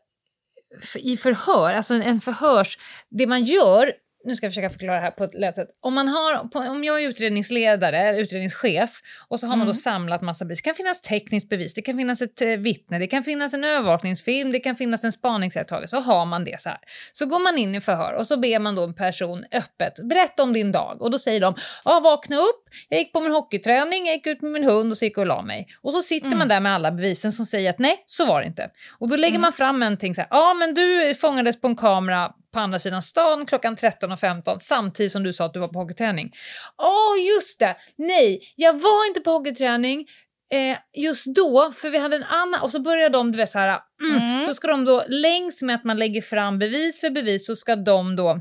i 0.97 1.17
förhör, 1.17 1.75
alltså 1.75 1.95
en, 1.95 2.03
en 2.03 2.21
förhörs... 2.21 2.79
Det 3.11 3.27
man 3.27 3.45
gör, 3.45 3.93
nu 4.25 4.35
ska 4.35 4.47
jag 4.47 4.53
försöka 4.53 4.70
förklara 4.70 4.97
det 4.97 5.03
här 5.03 5.11
på 5.11 5.25
ett 5.25 5.35
lätt 5.35 5.55
sätt. 5.55 5.68
Om, 5.81 5.95
man 5.95 6.09
har, 6.09 6.49
på, 6.49 6.59
om 6.59 6.85
jag 6.85 7.03
är 7.03 7.09
utredningsledare, 7.09 8.20
utredningschef, 8.20 8.91
och 9.29 9.41
så 9.41 9.47
har 9.47 9.57
man 9.57 9.66
då 9.66 9.75
samlat 9.75 10.22
massa 10.22 10.45
bevis. 10.45 10.59
Det 10.59 10.64
kan 10.64 10.75
finnas 10.75 11.03
tekniskt 11.03 11.49
bevis, 11.49 11.75
det 11.75 11.83
kan 11.83 11.97
finnas 11.97 12.22
ett 12.22 12.43
eh, 12.43 12.49
vittne, 12.49 12.99
det 12.99 13.07
kan 13.07 13.25
finnas 13.25 13.55
en 13.55 13.64
övervakningsfilm, 13.64 14.53
det 14.53 14.61
kan 14.61 14.77
finnas 14.77 15.05
en 15.05 15.12
spaningsiakttagelse. 15.12 15.97
Så 15.97 16.03
har 16.03 16.27
man 16.27 16.45
det 16.45 16.61
så 16.61 16.68
här. 16.68 16.79
Så 17.12 17.27
går 17.27 17.41
man 17.41 17.59
in 17.59 17.75
i 17.75 17.81
förhör 17.81 18.12
och 18.12 18.27
så 18.27 18.37
ber 18.37 18.59
man 18.59 18.75
då 18.75 18.85
en 18.85 18.95
person 18.95 19.45
öppet, 19.53 20.09
berätta 20.09 20.43
om 20.43 20.53
din 20.53 20.72
dag. 20.72 21.03
Och 21.03 21.11
då 21.11 21.18
säger 21.18 21.41
de, 21.41 21.55
ja 21.85 22.01
vakna 22.01 22.37
upp, 22.37 22.64
jag 22.89 22.99
gick 22.99 23.12
på 23.12 23.20
min 23.20 23.33
hockeyträning, 23.33 24.07
jag 24.07 24.14
gick 24.14 24.27
ut 24.27 24.43
med 24.43 24.53
min 24.53 24.64
hund 24.64 24.93
och 24.93 24.99
så 24.99 25.05
gick 25.05 25.18
jag 25.18 25.22
och 25.22 25.27
la 25.27 25.43
mig. 25.43 25.68
Och 25.83 25.93
så 25.93 26.01
sitter 26.01 26.37
man 26.37 26.49
där 26.49 26.61
med 26.61 26.75
alla 26.75 26.93
bevisen 26.93 27.33
som 27.33 27.47
säger 27.47 27.70
att 27.70 27.79
nej, 27.79 28.03
så 28.07 28.27
var 28.27 28.41
det 28.41 28.47
inte. 28.47 28.70
Och 28.99 29.09
då 29.09 29.16
lägger 29.16 29.39
man 29.39 29.53
fram 29.53 29.81
någonting 29.81 30.14
så 30.14 30.20
här, 30.20 30.29
ja 30.31 30.55
men 30.55 30.75
du 30.75 31.14
fångades 31.14 31.61
på 31.61 31.66
en 31.66 31.77
kamera 31.77 32.33
på 32.55 32.61
andra 32.61 32.79
sidan 32.79 33.03
stan 33.03 33.47
klockan 33.47 33.77
13.15 33.77 34.59
samtidigt 34.61 35.13
som 35.13 35.23
du 35.23 35.33
sa 35.33 35.45
att 35.45 35.53
du 35.55 35.61
var 35.61 35.69
på 35.69 35.79
hockeyträning. 35.79 36.31
Ja, 36.79 37.17
just 37.35 37.59
det! 37.61 37.77
Nej, 37.97 38.41
jag 38.57 38.73
var 38.73 39.09
inte 39.09 39.21
på 39.21 39.31
hockeyträning. 39.31 40.07
eh, 40.53 40.77
just 41.03 41.27
då, 41.27 41.73
för 41.75 41.91
vi 41.91 41.99
hade 41.99 42.17
en 42.17 42.23
annan, 42.25 42.61
och 42.63 42.73
så 42.73 42.81
började 42.81 43.19
de, 43.19 43.33
du 43.33 43.39
vet 43.39 43.51
så 43.51 43.59
här, 43.59 43.79
mm, 44.03 44.23
Mm. 44.23 44.45
så 44.45 44.55
ska 44.55 44.69
de 44.69 44.85
då 44.85 45.05
längs 45.09 45.63
med 45.63 45.75
att 45.75 45.85
man 45.85 45.99
lägger 45.99 46.23
fram 46.23 46.59
bevis 46.59 47.01
för 47.01 47.11
bevis 47.11 47.47
så 47.47 47.57
ska 47.57 47.77
de 47.77 48.17
då 48.17 48.41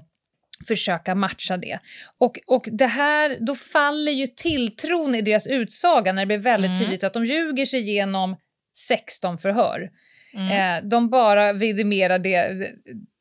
försöka 0.68 1.16
matcha 1.16 1.58
det. 1.58 1.80
Och, 2.20 2.40
och 2.48 2.66
det 2.72 2.86
här, 2.86 3.38
då 3.40 3.56
faller 3.56 4.12
ju 4.12 4.28
tilltron 4.28 5.16
i 5.16 5.22
deras 5.22 5.48
utsaga 5.48 6.14
när 6.14 6.22
det 6.22 6.26
blir 6.26 6.38
väldigt 6.38 6.70
Mm. 6.70 6.80
tydligt 6.80 7.04
att 7.04 7.14
de 7.14 7.26
ljuger 7.26 7.66
sig 7.66 7.80
igenom 7.80 8.36
16 8.88 9.38
förhör. 9.38 9.90
Mm. 10.34 10.84
Eh, 10.84 10.90
de 10.90 11.10
bara 11.10 11.54
vidimerar 11.54 12.20
det, 12.20 12.72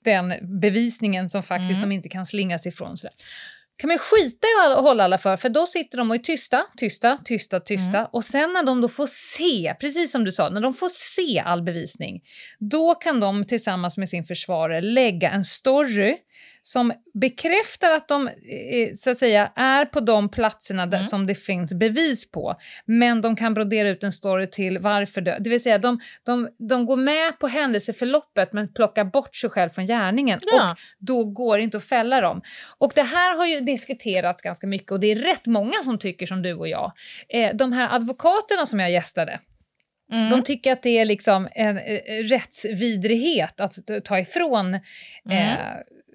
den 0.04 0.60
bevisningen 0.60 1.28
som 1.28 1.42
faktiskt 1.42 1.78
Mm. 1.78 1.88
de 1.88 1.94
inte 1.94 2.08
kan 2.08 2.26
slinga 2.26 2.58
sig 2.58 2.72
ifrån. 2.72 2.96
Sådär. 2.96 3.14
kan 3.76 3.88
man 3.88 3.98
skita 3.98 4.46
i 4.46 4.72
att 4.72 4.82
hålla 4.82 5.04
alla 5.04 5.18
för, 5.18 5.36
för 5.36 5.48
då 5.48 5.66
sitter 5.66 5.98
de 5.98 6.10
och 6.10 6.14
är 6.16 6.20
tysta, 6.20 6.64
tysta, 6.76 7.18
tysta, 7.24 7.60
tysta. 7.60 7.98
Mm. 7.98 8.08
Och 8.12 8.24
sen 8.24 8.52
när 8.52 8.62
de 8.62 8.80
då 8.80 8.88
får 8.88 9.06
se, 9.06 9.74
precis 9.80 10.12
som 10.12 10.24
du 10.24 10.32
sa, 10.32 10.48
när 10.50 10.60
de 10.60 10.74
får 10.74 10.88
se 10.88 11.38
all 11.40 11.62
bevisning, 11.62 12.20
då 12.58 12.94
kan 12.94 13.20
de 13.20 13.44
tillsammans 13.44 13.96
med 13.96 14.08
sin 14.08 14.24
försvarare 14.24 14.80
lägga 14.80 15.30
en 15.30 15.44
story 15.44 16.16
som 16.64 16.92
bekräftar 17.14 17.90
att 17.92 18.08
de 18.08 18.28
eh, 18.28 18.94
så 18.96 19.10
att 19.10 19.18
säga, 19.18 19.52
är 19.56 19.84
på 19.84 20.00
de 20.00 20.28
platserna 20.28 20.86
där, 20.86 20.96
Mm. 20.98 21.04
som 21.04 21.26
det 21.26 21.34
finns 21.34 21.74
bevis 21.74 22.30
på. 22.30 22.54
Men 22.86 23.20
de 23.20 23.36
kan 23.36 23.54
brodera 23.54 23.88
ut 23.88 24.04
en 24.04 24.12
story 24.12 24.46
till 24.50 24.78
varför 24.78 25.20
det... 25.20 25.36
Det 25.40 25.50
vill 25.50 25.62
säga, 25.62 25.78
de, 25.78 26.00
de, 26.22 26.48
de 26.68 26.86
går 26.86 26.96
med 26.96 27.38
på 27.38 27.48
händelseförloppet 27.48 28.52
men 28.52 28.72
plockar 28.74 29.04
bort 29.04 29.36
sig 29.36 29.50
själv 29.50 29.70
från 29.70 29.86
gärningen. 29.86 30.38
Ja. 30.42 30.70
Och 30.70 30.76
då 30.98 31.24
går 31.24 31.56
det 31.56 31.62
inte 31.62 31.76
att 31.76 31.84
fälla 31.84 32.20
dem. 32.20 32.42
Och 32.78 32.92
det 32.94 33.02
här 33.02 33.36
har 33.36 33.46
ju 33.46 33.60
diskuterats 33.60 34.42
ganska 34.42 34.66
mycket 34.66 34.92
och 34.92 35.00
det 35.00 35.06
är 35.06 35.16
rätt 35.16 35.46
många 35.46 35.82
som 35.84 35.98
tycker 35.98 36.26
som 36.26 36.42
du 36.42 36.54
och 36.54 36.68
jag. 36.68 36.92
Eh, 37.28 37.54
de 37.56 37.72
här 37.72 37.94
advokaterna 37.94 38.66
som 38.66 38.80
jag 38.80 38.90
gästade, 38.90 39.40
Mm. 40.12 40.30
de 40.30 40.42
tycker 40.42 40.72
att 40.72 40.82
det 40.82 40.98
är 40.98 41.04
liksom 41.04 41.48
en 41.52 41.78
eh, 41.78 41.98
rättsvidrighet 42.24 43.60
att 43.60 43.74
ta 44.04 44.18
ifrån 44.18 44.66
Mm. 44.66 44.82
eh, 45.38 45.56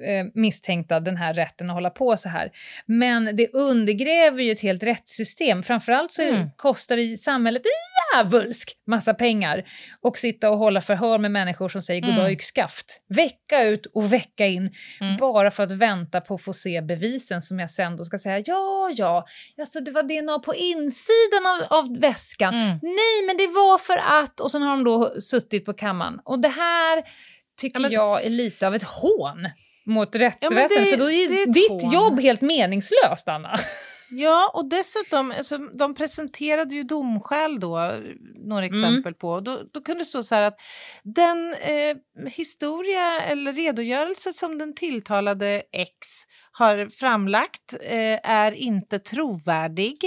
eh, 0.01 0.25
misstänkta 0.33 0.99
den 0.99 1.17
här 1.17 1.33
rätten 1.33 1.69
att 1.69 1.73
hålla 1.73 1.89
på 1.89 2.17
så 2.17 2.29
här. 2.29 2.51
Men 2.85 3.35
det 3.35 3.47
undergräver 3.53 4.43
ju 4.43 4.51
ett 4.51 4.59
helt 4.61 4.83
rättssystem. 4.83 5.63
Framförallt 5.63 6.11
så 6.11 6.21
Mm. 6.21 6.49
kostar 6.57 6.97
det 6.97 7.17
samhället 7.17 7.61
djävulsk 8.15 8.73
massa 8.87 9.13
pengar 9.13 9.63
och 10.01 10.17
sitta 10.17 10.49
och 10.49 10.57
hålla 10.57 10.81
förhör 10.81 11.17
med 11.17 11.31
människor 11.31 11.69
som 11.69 11.81
säger 11.81 12.01
goddag 12.01 12.19
Mm. 12.19 12.31
yxskaft. 12.31 13.01
Vecka 13.09 13.63
ut 13.63 13.85
och 13.85 14.13
vecka 14.13 14.45
in 14.47 14.71
Mm. 15.01 15.17
bara 15.17 15.51
för 15.51 15.63
att 15.63 15.71
vänta 15.71 16.21
på 16.21 16.35
att 16.35 16.41
få 16.41 16.53
se 16.53 16.81
bevisen 16.81 17.41
som 17.41 17.59
jag 17.59 17.71
sen 17.71 17.97
då 17.97 18.05
ska 18.05 18.17
säga 18.17 18.43
ja, 18.45 18.91
ja, 18.95 19.25
alltså 19.59 19.79
det 19.79 19.91
var 19.91 20.03
DNA 20.03 20.39
på 20.39 20.55
insidan 20.55 21.45
av, 21.69 21.77
av 21.79 21.99
väskan. 21.99 22.53
Mm. 22.55 22.79
Nej, 22.81 23.25
men 23.27 23.37
det 23.37 23.47
var 23.47 23.77
för 23.77 23.97
att... 23.97 24.39
Och 24.39 24.51
sen 24.51 24.61
har 24.61 24.69
de 24.69 24.83
då 24.83 25.21
suttit 25.21 25.65
på 25.65 25.73
kammaren. 25.73 26.19
Och 26.25 26.39
det 26.41 26.47
här 26.47 27.03
tycker 27.61 27.75
Ja, 27.79 27.81
men- 27.81 27.91
jag 27.91 28.25
är 28.25 28.29
lite 28.29 28.67
av 28.67 28.75
ett 28.75 28.83
hån 28.83 29.49
mot 29.87 30.09
Ja, 30.15 30.19
rättsväsendet. 30.21 30.69
det- 30.69 30.85
för 30.91 30.97
då 30.97 31.05
det 31.05 31.13
är 31.13 31.41
är 31.47 31.53
ditt 31.53 31.83
hån. 31.83 31.91
jobb 31.93 32.19
helt 32.19 32.41
meningslöst, 32.41 33.27
Anna. 33.27 33.53
Ja, 34.09 34.51
och 34.53 34.69
dessutom, 34.69 35.31
alltså, 35.37 35.57
de 35.57 35.95
presenterade 35.95 36.75
ju 36.75 36.83
domskäl 36.83 37.59
då, 37.59 37.93
några 38.47 38.65
exempel 38.65 39.13
på. 39.13 39.29
Och 39.29 39.43
Då, 39.43 39.59
då 39.73 39.81
kunde 39.81 40.01
det 40.01 40.05
stå 40.05 40.23
så 40.23 40.35
här 40.35 40.41
att 40.41 40.59
den 41.03 41.53
eh, 41.53 42.27
historia 42.31 43.21
eller 43.21 43.53
redogörelse 43.53 44.33
som 44.33 44.57
den 44.57 44.75
tilltalade 44.75 45.63
X 45.71 45.91
har 46.51 46.89
framlagt 46.89 47.73
eh, 47.89 48.19
är 48.31 48.51
inte 48.51 48.99
trovärdig, 48.99 49.97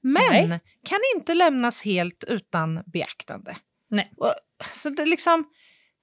men 0.00 0.48
Nej. 0.48 0.60
kan 0.88 0.98
inte 1.16 1.34
lämnas 1.34 1.84
helt 1.84 2.24
utan 2.28 2.80
beaktande. 2.92 3.56
Nej. 3.90 4.12
Och, 4.16 4.32
så 4.72 4.88
det 4.90 5.02
är 5.02 5.06
liksom, 5.06 5.44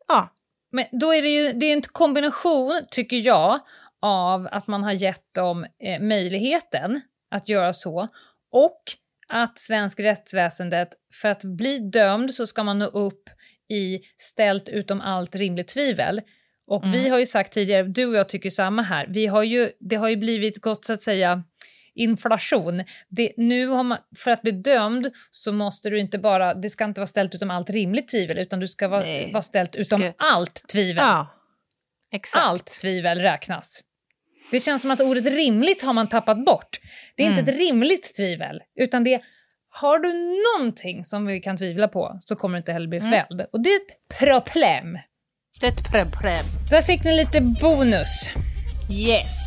ja, 0.07 0.29
Men 0.71 0.85
då 0.91 1.13
är 1.13 1.21
det 1.21 1.27
ju 1.29 1.53
det 1.53 1.65
är 1.65 1.73
en 1.73 1.81
kombination, 1.81 2.81
tycker 2.91 3.17
jag, 3.17 3.59
av 4.01 4.47
att 4.51 4.67
man 4.67 4.83
har 4.83 4.91
gett 4.91 5.33
dem 5.35 5.65
eh, 5.83 5.99
möjligheten 6.01 7.01
att 7.31 7.49
göra 7.49 7.73
så 7.73 8.07
och 8.51 8.81
att 9.27 9.59
svensk 9.59 9.99
rättsväsendet, 9.99 10.89
för 11.21 11.29
att 11.29 11.43
bli 11.43 11.79
dömd 11.79 12.33
så 12.33 12.45
ska 12.47 12.63
man 12.63 12.79
nå 12.79 12.85
upp 12.85 13.23
i 13.69 13.99
ställt 14.17 14.69
utom 14.69 15.01
allt 15.01 15.35
rimligt 15.35 15.67
tvivel. 15.67 16.21
Och 16.67 16.83
vi 16.85 16.99
Mm. 16.99 17.11
har 17.11 17.19
ju 17.19 17.25
sagt 17.25 17.53
tidigare, 17.53 17.83
du 17.83 18.05
och 18.05 18.15
jag 18.15 18.29
tycker 18.29 18.49
samma 18.49 18.81
här, 18.81 19.07
vi 19.09 19.27
har 19.27 19.43
ju, 19.43 19.71
det 19.79 19.95
har 19.95 20.09
ju 20.09 20.15
blivit 20.17 20.61
gott 20.61 20.85
så 20.85 20.93
att 20.93 21.01
säga 21.01 21.43
inflation. 21.97 22.83
Det, 23.09 23.33
nu 23.37 23.67
har 23.67 23.83
man, 23.83 23.97
för 24.17 24.31
att 24.31 24.41
bli 24.41 24.51
dömd 24.51 25.11
så 25.31 25.51
måste 25.51 25.89
du 25.89 25.99
inte 25.99 26.19
bara, 26.19 26.53
det 26.53 26.69
ska 26.69 26.83
inte 26.85 27.01
vara 27.01 27.07
ställt 27.07 27.35
utom 27.35 27.51
allt 27.51 27.69
rimligt 27.69 28.07
tvivel 28.07 28.37
utan 28.37 28.59
du 28.59 28.67
ska 28.67 28.87
vara, 28.87 29.27
vara 29.31 29.41
ställt 29.41 29.75
utom 29.75 29.99
Ska- 30.01 30.13
allt 30.17 30.67
tvivel. 30.67 31.03
ja. 31.07 31.27
Allt 32.35 32.65
tvivel 32.65 33.19
räknas. 33.19 33.81
Det 34.51 34.59
känns 34.59 34.81
som 34.81 34.91
att 34.91 35.01
ordet 35.01 35.25
rimligt 35.25 35.81
har 35.83 35.93
man 35.93 36.07
tappat 36.07 36.45
bort. 36.45 36.79
Det 37.15 37.23
är 37.23 37.27
inte 37.27 37.41
Mm. 37.41 37.53
ett 37.53 37.59
rimligt 37.59 38.15
tvivel, 38.15 38.61
utan 38.79 39.03
det 39.03 39.13
är 39.13 39.21
har 39.69 39.99
du 39.99 40.13
någonting 40.59 41.03
som 41.03 41.25
vi 41.25 41.39
kan 41.39 41.57
tvivla 41.57 41.87
på 41.87 42.17
så 42.21 42.35
kommer 42.35 42.57
du 42.57 42.57
inte 42.57 42.71
heller 42.73 42.87
bli 42.87 42.97
Mm. 42.97 43.11
fälld. 43.11 43.41
Och 43.53 43.63
det 43.63 43.69
är 43.69 43.75
ett 43.75 44.19
problem. 44.19 44.97
Det 45.61 45.67
är 45.67 45.71
ett 45.71 45.91
problem. 45.91 46.45
Där 46.69 46.81
fick 46.81 47.03
ni 47.03 47.17
lite 47.17 47.41
bonus. 47.61 48.27
Yes. 48.91 49.46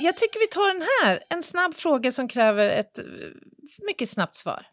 Jag 0.00 0.16
tycker 0.16 0.40
vi 0.40 0.46
tar 0.46 0.74
den 0.74 0.86
här. 1.04 1.18
En 1.30 1.42
snabb 1.42 1.74
fråga 1.74 2.12
som 2.12 2.28
kräver 2.28 2.68
ett 2.70 2.98
eh, 2.98 3.04
mycket 3.86 4.08
snabbt 4.08 4.34
svar. 4.34 4.66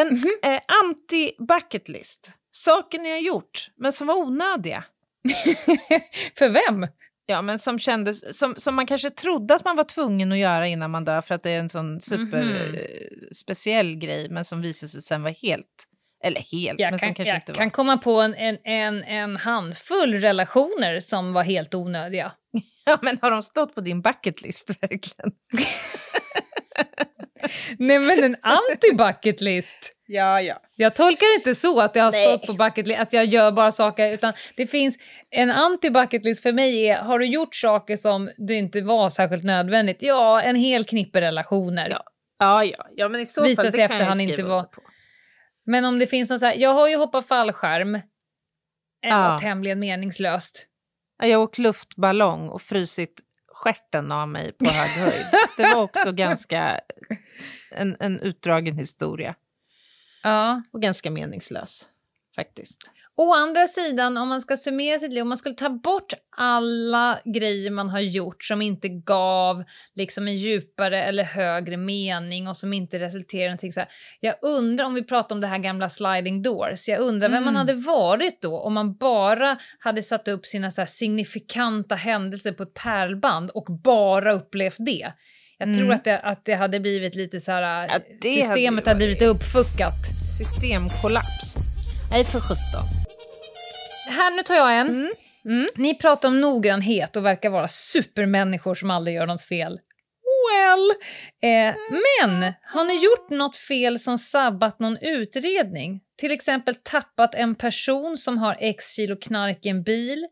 En 0.00 0.08
Mhm. 0.08 0.30
eh, 0.42 0.60
anti-bucket 0.84 1.88
list. 1.88 2.30
Saker 2.50 2.98
ni 2.98 3.10
har 3.10 3.18
gjort, 3.18 3.70
men 3.76 3.92
som 3.92 4.06
var 4.06 4.14
onödiga. 4.16 4.84
För 6.38 6.48
vem? 6.48 6.86
Ja, 7.26 7.42
men 7.42 7.58
som 7.58 7.78
kändes, 7.78 8.38
som, 8.38 8.54
som 8.54 8.74
man 8.74 8.86
kanske 8.86 9.10
trodde 9.10 9.54
att 9.54 9.64
man 9.64 9.76
var 9.76 9.84
tvungen 9.84 10.32
att 10.32 10.38
göra 10.38 10.66
innan 10.66 10.90
man 10.90 11.04
dör 11.04 11.20
för 11.20 11.34
att 11.34 11.42
det 11.42 11.50
är 11.50 11.58
en 11.60 11.70
sån 11.70 12.00
super 12.00 12.42
Mhm. 12.44 12.74
eh, 12.74 12.80
speciell 13.32 13.94
grej, 13.96 14.28
men 14.30 14.44
som 14.44 14.60
visade 14.62 14.90
sig 14.90 15.02
sen 15.02 15.22
vara 15.22 15.34
helt, 15.42 15.66
eller 16.24 16.40
helt, 16.40 16.80
Jag 16.80 16.90
men 16.90 16.98
som 16.98 17.06
kan, 17.08 17.14
kanske 17.14 17.30
jag 17.30 17.38
inte 17.38 17.52
var. 17.52 17.56
kan 17.58 17.70
komma 17.70 17.98
på 17.98 18.20
en, 18.20 18.34
en, 18.34 18.58
en, 18.64 19.02
en 19.04 19.36
handfull 19.36 20.14
relationer 20.14 21.00
som 21.00 21.32
var 21.32 21.42
helt 21.42 21.74
onödiga. 21.74 22.32
Ja, 22.84 22.98
men 23.02 23.18
har 23.22 23.30
de 23.30 23.42
stått 23.42 23.74
på 23.74 23.80
din 23.80 24.02
bucket 24.02 24.42
list 24.42 24.70
verkligen? 24.82 25.32
Nej 27.78 27.98
men 27.98 28.24
en 28.24 28.36
anti-bucket 28.36 29.40
list. 29.40 29.92
Ja, 30.06 30.40
ja. 30.40 30.54
Jag 30.76 30.94
tolkar 30.94 31.34
inte 31.34 31.54
så 31.54 31.80
att 31.80 31.96
jag 31.96 32.04
har 32.04 32.12
Nej. 32.12 32.26
stått 32.26 32.46
på 32.46 32.52
bucket 32.52 32.86
list, 32.86 33.00
att 33.00 33.12
jag 33.12 33.24
gör 33.24 33.52
bara 33.52 33.72
saker, 33.72 34.12
utan 34.12 34.32
det 34.56 34.66
finns 34.66 34.96
en 35.30 35.50
anti-bucket 35.50 36.24
list 36.24 36.42
för 36.42 36.52
mig 36.52 36.86
är, 36.88 36.98
har 36.98 37.18
du 37.18 37.26
gjort 37.26 37.54
saker 37.54 37.96
som 37.96 38.30
du 38.36 38.54
inte 38.56 38.82
var 38.82 39.10
särskilt 39.10 39.44
nödvändigt? 39.44 39.98
Ja, 40.00 40.42
en 40.42 40.56
hel 40.56 40.84
knippe 40.84 41.20
relationer. 41.20 41.88
Ja. 41.90 42.02
Ja, 42.38 42.64
ja, 42.64 42.86
ja, 42.96 43.08
men 43.08 43.20
i 43.20 43.26
så 43.26 43.42
Visar 43.42 43.62
fall, 43.62 43.72
sig 43.72 43.80
det 43.80 43.88
kan 43.88 43.98
jag 44.00 44.16
skriva 44.16 44.30
inte 44.32 44.42
vara- 44.42 44.62
på. 44.62 44.82
Men 45.66 45.84
om 45.84 45.98
det 45.98 46.06
finns 46.06 46.30
någon 46.30 46.38
så 46.38 46.46
här, 46.46 46.54
jag 46.54 46.70
har 46.74 46.88
ju 46.88 46.96
hoppat 46.96 47.28
fallskärm, 47.28 47.92
det 47.92 49.08
Ja. 49.08 49.18
var 49.30 49.38
tämligen 49.38 49.78
meningslöst. 49.80 50.66
Ja, 51.22 51.28
Jag 51.28 51.38
har 51.38 51.44
åkt 51.44 51.58
luftballong 51.58 52.48
och 52.48 52.62
frysit 52.62 53.20
stjärten 53.54 54.12
av 54.12 54.28
mig 54.28 54.52
på 54.52 54.64
hög 54.70 54.88
höjd. 54.90 55.26
Det 55.56 55.62
var 55.62 55.82
också 55.82 56.12
ganska 56.12 56.80
en, 57.70 57.96
en 58.00 58.20
utdragen 58.20 58.78
historia 58.78 59.34
Ja. 60.22 60.62
och 60.72 60.82
ganska 60.82 61.10
meningslös 61.10 61.88
faktiskt. 62.36 62.90
Å 63.16 63.34
andra 63.34 63.66
sidan, 63.66 64.16
om 64.16 64.28
man 64.28 64.40
ska 64.40 64.56
summera 64.56 64.98
sitt 64.98 65.12
liv, 65.12 65.22
om 65.22 65.28
man 65.28 65.38
skulle 65.38 65.54
ta 65.54 65.68
bort 65.70 66.12
alla 66.36 67.18
grejer 67.24 67.70
man 67.70 67.88
har 67.88 68.00
gjort 68.00 68.44
som 68.44 68.62
inte 68.62 68.88
gav 68.88 69.64
liksom 69.94 70.28
en 70.28 70.36
djupare 70.36 71.02
eller 71.02 71.24
högre 71.24 71.76
mening 71.76 72.48
och 72.48 72.56
som 72.56 72.72
inte 72.72 72.98
resulterar 72.98 73.42
i 73.44 73.46
någonting 73.46 73.72
så 73.72 73.80
här. 73.80 73.88
Jag 74.20 74.34
undrar, 74.42 74.84
om 74.86 74.94
vi 74.94 75.04
pratar 75.04 75.34
om 75.34 75.40
det 75.40 75.46
här 75.46 75.58
gamla 75.58 75.88
sliding 75.88 76.42
doors, 76.42 76.88
jag 76.88 77.00
undrar 77.00 77.28
vem 77.28 77.44
man 77.44 77.56
Mm. 77.56 77.66
hade 77.68 77.74
varit 77.74 78.42
då 78.42 78.60
om 78.60 78.74
man 78.74 78.94
bara 78.96 79.56
hade 79.78 80.02
satt 80.02 80.28
upp 80.28 80.46
sina 80.46 80.70
så 80.70 80.86
signifikanta 80.86 81.94
händelser 81.94 82.52
på 82.52 82.62
ett 82.62 82.74
pärlband 82.74 83.50
och 83.50 83.64
bara 83.84 84.32
upplevt 84.32 84.76
det. 84.78 85.12
Jag 85.58 85.68
Mm. 85.68 85.78
tror 85.78 85.92
att 85.92 86.04
det, 86.04 86.18
att 86.18 86.44
det 86.44 86.54
hade 86.54 86.80
blivit 86.80 87.14
lite 87.14 87.40
så 87.40 87.52
här, 87.52 87.62
Ja, 87.62 87.92
hade 87.92 88.04
systemet 88.22 88.84
ju 88.84 88.88
hade 88.90 88.98
blivit 88.98 89.22
uppfuckat. 89.22 90.06
Systemkollaps. 90.38 91.56
Nej, 92.10 92.24
för 92.24 92.40
sjutton. 92.40 93.01
Här, 94.10 94.36
nu 94.36 94.42
tar 94.42 94.54
jag 94.54 94.78
en. 94.78 94.88
Mm. 94.88 95.10
Mm. 95.44 95.66
Ni 95.76 95.94
pratar 95.94 96.28
om 96.28 96.40
noggrannhet 96.40 97.16
och 97.16 97.24
verkar 97.24 97.50
vara 97.50 97.68
supermänniskor 97.68 98.74
som 98.74 98.90
aldrig 98.90 99.16
gör 99.16 99.26
något 99.26 99.42
fel. 99.42 99.80
Well. 100.50 100.90
Eh, 101.42 101.74
men 101.90 102.52
har 102.62 102.84
ni 102.84 102.94
gjort 102.94 103.30
något 103.30 103.56
fel 103.56 103.98
som 103.98 104.18
sabbat 104.18 104.78
någon 104.78 104.96
utredning? 104.96 106.00
Till 106.18 106.32
exempel 106.32 106.74
tappat 106.74 107.34
en 107.34 107.54
person 107.54 108.16
som 108.16 108.38
har 108.38 108.56
x 108.60 108.94
kilo 108.94 109.16
knark 109.16 109.66
i 109.66 109.68
en 109.68 109.82
bil? 109.82 110.26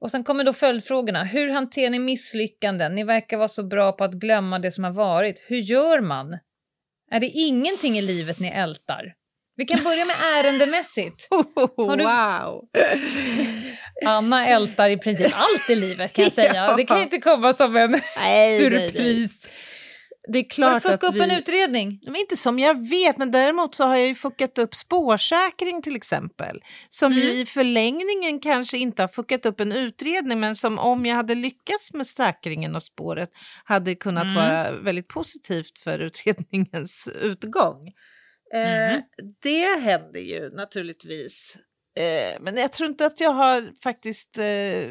Och 0.00 0.10
sen 0.10 0.24
kommer 0.24 0.44
då 0.44 0.52
följdfrågorna. 0.52 1.24
Hur 1.24 1.48
hanterar 1.48 1.90
ni 1.90 1.98
misslyckanden? 1.98 2.94
Ni 2.94 3.04
verkar 3.04 3.36
vara 3.36 3.48
så 3.48 3.62
bra 3.62 3.92
på 3.92 4.04
att 4.04 4.12
glömma 4.12 4.58
det 4.58 4.70
som 4.70 4.84
har 4.84 4.92
varit. 4.92 5.44
Hur 5.46 5.58
gör 5.58 6.00
man? 6.00 6.38
Är 7.10 7.20
det 7.20 7.26
ingenting 7.26 7.98
i 7.98 8.02
livet 8.02 8.40
ni 8.40 8.48
ältar? 8.48 9.14
Vi 9.58 9.64
kan 9.66 9.84
börja 9.84 10.04
med 10.04 10.16
ärendemässigt. 10.38 11.28
Har 11.30 11.96
du- 11.96 12.04
Wow! 12.04 12.64
Anna 14.06 14.46
ältar 14.46 14.90
i 14.90 14.96
princip 14.98 15.32
allt 15.34 15.70
i 15.70 15.74
livet 15.74 16.12
kan 16.12 16.24
jag 16.24 16.32
säga. 16.42 16.54
Ja. 16.54 16.76
Det 16.76 16.84
kan 16.84 17.02
inte 17.02 17.18
komma 17.18 17.52
som 17.52 17.76
en 17.76 17.90
Nej, 17.90 18.00
nej, 18.16 18.60
nej. 18.70 18.88
surpris. 18.88 19.48
Det 20.32 20.38
är 20.38 20.64
Har 20.64 20.74
du 20.74 20.80
fuckat 20.80 21.02
upp 21.04 21.14
vi... 21.14 21.20
en 21.22 21.30
utredning? 21.30 22.00
Men 22.04 22.16
inte 22.16 22.36
som 22.36 22.58
jag 22.58 22.88
vet, 22.88 23.18
men 23.18 23.30
däremot 23.30 23.74
så 23.74 23.84
har 23.84 23.96
jag 23.96 24.06
ju 24.08 24.14
fuckat 24.14 24.58
upp 24.58 24.74
spårsäkring 24.74 25.82
till 25.82 25.96
exempel. 25.96 26.60
Som 26.88 27.12
ju 27.12 27.22
Mm. 27.22 27.34
i 27.34 27.46
förlängningen 27.46 28.40
kanske 28.40 28.78
inte 28.78 29.02
har 29.02 29.08
fuckat 29.08 29.46
upp 29.46 29.60
en 29.60 29.72
utredning 29.72 30.40
men 30.40 30.56
som 30.56 30.78
om 30.78 31.06
jag 31.06 31.16
hade 31.16 31.34
lyckats 31.34 31.92
med 31.92 32.06
säkringen 32.06 32.76
och 32.76 32.82
spåret 32.82 33.30
hade 33.64 33.94
kunnat 33.94 34.24
Mm. 34.24 34.34
vara 34.34 34.70
väldigt 34.72 35.08
positivt 35.08 35.78
för 35.78 35.98
utredningens 35.98 37.08
utgång. 37.22 37.92
Eh, 38.54 38.92
Mhm. 38.92 39.02
det 39.42 39.80
händer 39.80 40.20
ju 40.20 40.50
naturligtvis. 40.50 41.56
Eh, 41.98 42.40
men 42.40 42.56
jag 42.56 42.72
tror 42.72 42.88
inte 42.90 43.06
att 43.06 43.20
jag 43.20 43.30
har 43.30 43.70
faktiskt 43.82 44.38
eh, 44.38 44.90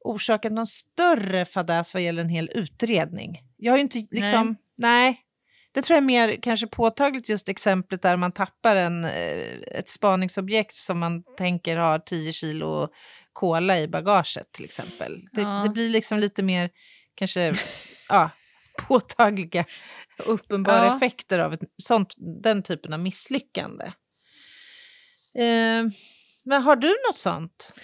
orsakat 0.00 0.52
någon 0.52 0.66
större 0.66 1.44
fadäs 1.44 1.94
vad 1.94 2.02
gäller 2.02 2.22
en 2.22 2.28
hel 2.28 2.50
utredning. 2.54 3.38
Jag 3.56 3.72
har 3.72 3.76
ju 3.78 3.82
inte 3.82 4.06
liksom, 4.10 4.56
nej. 4.78 5.20
Det 5.72 5.82
tror 5.82 5.94
jag 5.94 6.02
är 6.02 6.06
mer 6.06 6.36
kanske 6.42 6.66
påtagligt 6.66 7.28
just 7.28 7.48
exemplet 7.48 8.02
där 8.02 8.16
man 8.16 8.32
tappar 8.32 8.76
en, 8.76 9.04
eh, 9.04 9.54
ett 9.78 9.88
spaningsobjekt 9.88 10.74
som 10.74 10.98
man 10.98 11.22
tänker 11.38 11.76
har 11.76 11.98
10 11.98 12.32
kilo 12.32 12.88
kola 13.32 13.78
i 13.78 13.88
bagaget 13.88 14.52
till 14.52 14.64
exempel. 14.64 15.20
Det, 15.32 15.40
Ja. 15.40 15.62
det 15.64 15.70
blir 15.70 15.88
liksom 15.88 16.18
lite 16.18 16.42
mer 16.42 16.70
kanske 17.14 17.52
ja, 18.08 18.30
påtagliga 18.88 19.64
och 20.18 20.34
uppenbara 20.34 20.84
Ja. 20.86 20.96
effekter 20.96 21.38
av 21.38 21.52
ett 21.52 21.60
sånt, 21.82 22.14
den 22.42 22.62
typen 22.62 22.92
av 22.92 23.00
misslyckande. 23.00 23.84
Eh, 25.38 25.84
men 26.44 26.62
har 26.62 26.76
du 26.76 26.88
något 27.08 27.16
sånt? 27.16 27.74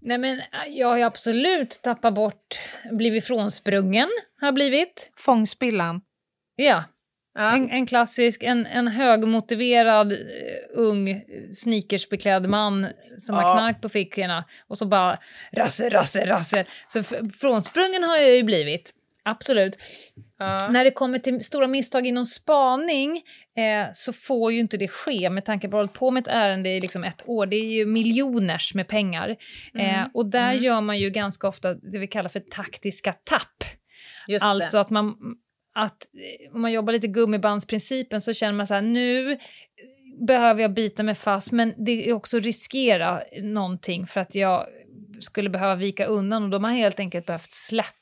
Nej, 0.00 0.18
men 0.18 0.38
äh, 0.38 0.44
jag 0.68 0.88
har 0.88 0.98
absolut 0.98 1.80
tappat 1.82 2.14
bort, 2.14 2.58
blivit 2.90 3.24
frånsprungen 3.24 4.08
har 4.40 4.52
blivit. 4.52 5.12
Fångspillan? 5.16 6.00
Ja, 6.56 6.84
Ja. 7.34 7.56
en, 7.56 7.70
en 7.70 7.86
klassisk, 7.86 8.42
en, 8.42 8.66
en 8.66 8.88
högmotiverad, 8.88 10.12
eh, 10.12 10.18
ung, 10.74 11.24
sneakersbeklädd 11.54 12.48
man 12.48 12.86
som 13.18 13.36
Ja. 13.36 13.42
har 13.42 13.54
knark 13.58 13.80
på 13.82 13.88
fickorna 13.88 14.44
och 14.66 14.78
så 14.78 14.86
bara 14.86 15.18
rasse, 15.52 15.88
rasse, 15.88 16.26
rasse. 16.26 16.64
Så 16.88 17.02
frånsprungen 17.40 18.02
har 18.02 18.16
jag 18.16 18.36
ju 18.36 18.42
blivit. 18.42 18.94
Absolut. 19.24 19.76
Ja. 20.38 20.68
När 20.72 20.84
det 20.84 20.90
kommer 20.90 21.18
till 21.18 21.44
stora 21.44 21.66
misstag 21.66 22.06
inom 22.06 22.24
spaning 22.24 23.16
eh, 23.56 23.90
så 23.92 24.12
får 24.12 24.52
ju 24.52 24.60
inte 24.60 24.76
det 24.76 24.88
ske 24.88 25.30
med 25.30 25.44
tanke 25.44 25.68
på 25.68 25.76
att 25.76 25.80
hållit 25.80 25.92
på 25.92 26.10
med 26.10 26.20
ett 26.20 26.34
ärende 26.34 26.70
i 26.70 26.80
liksom 26.80 27.04
ett 27.04 27.22
år. 27.26 27.46
Det 27.46 27.56
är 27.56 27.72
ju 27.72 27.86
miljoners 27.86 28.74
med 28.74 28.88
pengar. 28.88 29.36
Eh, 29.78 30.04
och 30.14 30.30
där 30.30 30.52
gör 30.52 30.80
man 30.80 30.98
ju 30.98 31.10
ganska 31.10 31.48
ofta 31.48 31.74
det 31.74 31.98
vi 31.98 32.06
kallar 32.06 32.28
för 32.28 32.40
taktiska 32.40 33.12
tapp. 33.12 33.64
Just 34.28 34.44
Alltså 34.44 34.76
det. 34.76 34.80
att 34.80 34.90
man, 34.90 35.14
att 35.74 36.02
eh, 36.14 36.54
om 36.54 36.62
man 36.62 36.72
jobbar 36.72 36.92
lite 36.92 37.06
gummibandsprincipen 37.06 38.20
så 38.20 38.32
känner 38.32 38.52
man 38.52 38.66
så 38.66 38.74
här 38.74 38.82
nu 38.82 39.38
behöver 40.26 40.62
jag 40.62 40.74
bita 40.74 41.02
mig 41.02 41.14
fast 41.14 41.52
men 41.52 41.74
det 41.84 42.08
är 42.08 42.12
också 42.12 42.38
riskera 42.38 43.22
någonting 43.42 44.06
för 44.06 44.20
att 44.20 44.34
jag 44.34 44.66
skulle 45.20 45.50
behöva 45.50 45.74
vika 45.74 46.06
undan 46.06 46.44
och 46.44 46.50
de 46.50 46.64
har 46.64 46.70
helt 46.70 47.00
enkelt 47.00 47.26
behövt 47.26 47.52
släppa 47.52 48.01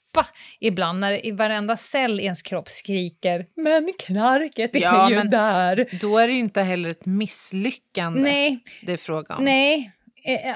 ibland 0.61 1.01
när 1.01 1.27
i 1.27 1.31
varenda 1.31 1.77
cell 1.77 2.21
i 2.21 2.23
ens 2.23 2.43
kropp 2.43 2.69
skriker 2.69 3.47
men 3.57 3.93
knarket 3.99 4.77
är 4.77 4.81
Ja, 4.81 5.11
ju 5.11 5.23
där. 5.23 5.99
Då 6.01 6.19
är 6.19 6.27
det 6.27 6.33
ju 6.33 6.39
inte 6.39 6.63
heller 6.63 6.91
ett 6.91 7.07
misslyckande 7.07 8.21
Nej, 8.21 8.59
det 8.83 8.93
är 8.93 8.97
fråga 8.97 9.35
om. 9.37 9.45
Nej, 9.45 9.93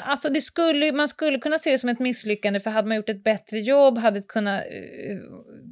alltså 0.03 0.31
det 0.31 0.41
skulle, 0.41 0.93
man 0.93 1.09
skulle 1.09 1.39
kunna 1.39 1.59
se 1.59 1.71
det 1.71 1.79
som 1.79 1.89
ett 1.89 1.99
misslyckande 1.99 2.61
för 2.61 2.71
hade 2.71 2.89
man 2.89 2.97
gjort 2.97 3.09
ett 3.09 3.25
bättre 3.25 3.59
jobb, 3.59 3.99
hade 3.99 4.23
kunnat 4.23 4.63
uh, 4.65 5.19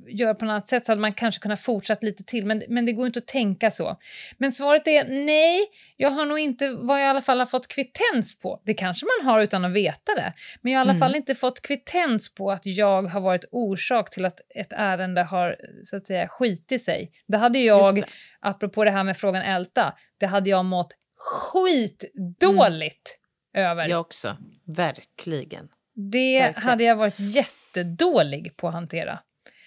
göra 0.09 0.35
på 0.35 0.45
något 0.45 0.53
annat 0.53 0.69
sätt 0.69 0.87
så 0.87 0.93
hade 0.93 1.01
man 1.01 1.13
kanske 1.13 1.43
kunnat 1.43 1.61
fortsätta 1.61 2.07
lite 2.07 2.25
till, 2.25 2.47
men, 2.47 2.63
men 2.69 2.87
det 2.87 2.93
går 2.93 3.07
inte 3.07 3.19
att 3.19 3.27
tänka 3.27 3.71
så. 3.71 3.97
Men 4.39 4.53
svaret 4.53 4.89
är 4.89 5.05
nej, 5.05 5.61
jag 5.97 6.11
har 6.11 6.27
nog 6.27 6.39
inte 6.39 6.71
vad 6.71 7.01
jag 7.01 7.07
i 7.07 7.09
alla 7.09 7.21
fall 7.23 7.39
har 7.39 7.47
fått 7.47 7.69
kvittens 7.69 8.39
på. 8.39 8.61
Det 8.65 8.75
kanske 8.75 9.07
man 9.21 9.27
har 9.33 9.41
utan 9.41 9.65
att 9.65 9.73
veta 9.73 10.15
det, 10.17 10.33
men 10.63 10.73
jag 10.73 10.81
har 10.81 10.85
i 10.85 10.89
alla 10.89 10.93
Mm. 10.93 11.01
fall 11.01 11.15
inte 11.17 11.35
fått 11.35 11.63
kvittens 11.63 12.35
på 12.35 12.51
att 12.51 12.67
jag 12.67 13.03
har 13.03 13.21
varit 13.21 13.45
orsak 13.51 14.11
till 14.11 14.25
att 14.25 14.41
ett 14.55 14.73
ärende 14.73 15.23
har 15.23 15.57
så 15.85 15.97
att 15.97 16.07
säga 16.07 16.29
skitit 16.29 16.85
sig. 16.85 17.13
Det 17.29 17.37
hade 17.37 17.59
jag, 17.59 17.97
Just 17.97 18.07
det. 18.07 18.13
apropå 18.41 18.85
det 18.85 18.91
här 18.91 19.05
med 19.05 19.17
frågan 19.17 19.43
älta, 19.43 19.95
det 20.21 20.27
hade 20.27 20.51
jag 20.51 20.65
mått 20.65 20.93
skitdåligt 21.17 23.19
över. 23.55 23.89
Jag 23.89 24.01
också. 24.01 24.37
Verkligen. 24.65 25.69
Det 25.95 26.41
Verkligen. 26.41 26.69
hade 26.69 26.85
jag 26.85 26.97
varit 26.97 27.19
jättedålig 27.19 28.57
på 28.57 28.69
att 28.69 28.75
hantera. 28.75 29.19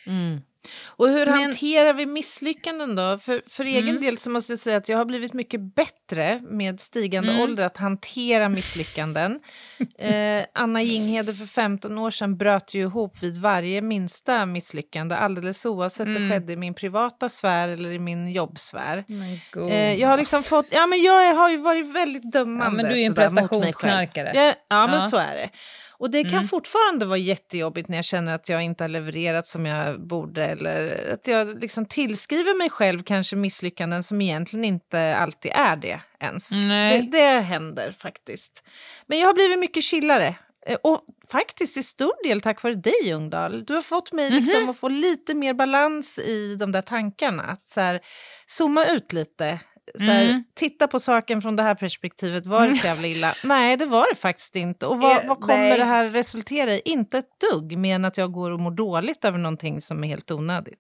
Mm. 0.08 0.42
Och 0.86 1.07
hur 1.09 1.26
Men- 1.26 1.36
hanterar 1.41 1.93
vi 1.93 2.05
misslyckanden 2.05 2.95
då? 2.95 3.18
För, 3.18 3.41
för 3.47 3.63
egen 3.66 3.89
Mm. 3.89 4.01
del 4.01 4.18
så 4.18 4.30
måste 4.30 4.51
jag 4.51 4.59
säga 4.59 4.78
att 4.78 4.89
jag 4.89 4.97
har 4.97 5.05
blivit 5.05 5.34
mycket 5.34 5.76
bättre 5.76 6.41
med 6.49 6.80
stigande 6.80 7.30
Mm. 7.32 7.41
ålder 7.41 7.66
att 7.66 7.78
hantera 7.78 8.49
misslyckanden. 8.49 9.39
eh, 9.99 10.43
Anna 10.53 10.82
Jinghede 10.82 11.34
för 11.34 11.45
15 11.45 11.97
år 11.97 12.11
sedan 12.11 12.38
bröt 12.38 12.74
ju 12.74 12.82
ihop 12.82 13.24
vid 13.24 13.38
varje 13.38 13.82
minsta 13.82 14.45
misslyckande 14.45 15.16
alldeles 15.16 15.66
oavsett 15.66 16.07
Mm. 16.07 16.30
det 16.30 16.34
skedde 16.36 16.53
i 16.53 16.57
min 16.57 16.74
privata 16.74 17.30
sfär 17.30 17.70
eller 17.70 17.91
i 17.91 17.99
min 17.99 18.32
jobbsfär. 18.32 19.03
God. 19.51 19.72
Eh, 19.72 19.93
jag 19.93 20.07
har 20.07 20.18
liksom 20.18 20.43
fått, 20.43 20.66
ja 20.72 20.88
men 20.88 21.03
jag 21.03 21.34
har 21.36 21.49
ju 21.49 21.57
varit 21.57 21.95
väldigt 21.95 22.32
dömande. 22.32 22.66
Ja, 22.66 22.72
men 22.72 22.86
du 22.95 23.01
är 23.01 23.05
en 23.05 23.16
prestationsknarkare. 23.16 24.32
Ja, 24.36 24.53
ja 24.70 24.88
men 24.88 24.95
Ja. 24.99 25.07
så 25.09 25.18
är 25.18 25.36
det. 25.36 25.49
Och 25.98 26.12
det 26.12 26.24
kan 26.24 26.34
Mm. 26.34 26.48
fortfarande 26.48 27.06
vara 27.06 27.18
jättejobbigt 27.18 27.89
när 27.89 27.98
jag 27.98 28.06
känner 28.06 28.36
att 28.36 28.50
jag 28.50 28.62
inte 28.62 28.84
har 28.84 28.89
levererat 28.89 29.48
som 29.48 29.66
jag 29.66 30.08
borde 30.08 30.46
eller 30.46 31.10
att 31.14 31.28
jag 31.28 31.62
liksom 31.62 31.86
tillskriver 31.86 32.58
mig 32.58 32.70
själv 32.70 33.04
kanske 33.04 33.36
misslyckanden 33.36 34.04
som 34.04 34.22
egentligen 34.22 34.66
inte 34.66 35.16
alltid 35.18 35.52
är 35.56 35.76
det 35.76 36.00
ens. 36.20 36.52
Nej. 36.52 37.02
Det, 37.02 37.18
det 37.18 37.39
händer 37.39 37.91
faktiskt. 37.91 38.64
Men 39.08 39.20
jag 39.20 39.28
har 39.28 39.34
blivit 39.34 39.60
mycket 39.60 39.84
chillare. 39.84 40.36
Eh, 40.68 40.78
Och 40.84 41.02
faktiskt 41.32 41.78
i 41.78 41.84
stor 41.84 42.24
del 42.28 42.41
tack 42.41 42.64
vare 42.64 42.76
dig 42.76 42.93
Ljungdahl. 43.04 43.66
Du 43.66 43.74
har 43.74 43.82
fått 43.82 44.12
mig 44.12 44.30
liksom 44.32 44.62
Mhm. 44.62 44.70
att 44.70 44.78
få 44.78 44.89
lite 44.89 45.36
mer 45.36 45.54
balans 45.54 46.20
i 46.20 46.56
de 46.56 46.72
där 46.72 46.82
tankarna. 46.82 47.43
Att 47.43 47.68
så 47.68 47.82
här, 47.82 48.00
zooma 48.48 48.86
ut 48.86 49.14
lite. 49.14 49.60
Så 49.94 50.04
här, 50.04 50.24
Mm. 50.26 50.44
Titta 50.56 50.88
på 50.88 51.00
saken 51.00 51.42
från 51.42 51.56
det 51.56 51.64
här 51.64 51.76
perspektivet. 51.76 52.48
Var 52.48 52.68
det 52.68 52.74
så 52.74 52.88
jävla 52.88 53.08
illa? 53.08 53.36
Nej, 53.44 53.78
det 53.78 53.86
var 53.86 54.06
det 54.10 54.16
faktiskt 54.16 54.56
inte. 54.56 54.86
Och 54.86 55.00
vad, 55.00 55.28
vad 55.28 55.40
kommer 55.40 55.70
nej. 55.70 55.78
det 55.78 55.86
här 55.86 56.10
resultera 56.10 56.74
i? 56.74 56.82
Inte 56.86 57.18
ett 57.18 57.30
dugg, 57.52 57.78
mer 57.78 57.96
än 57.96 58.06
att 58.06 58.18
jag 58.18 58.32
går 58.32 58.52
och 58.52 58.60
mår 58.60 58.72
dåligt 58.72 59.26
över 59.26 59.38
någonting 59.38 59.82
som 59.82 60.04
är 60.04 60.08
helt 60.08 60.32
onödigt. 60.32 60.80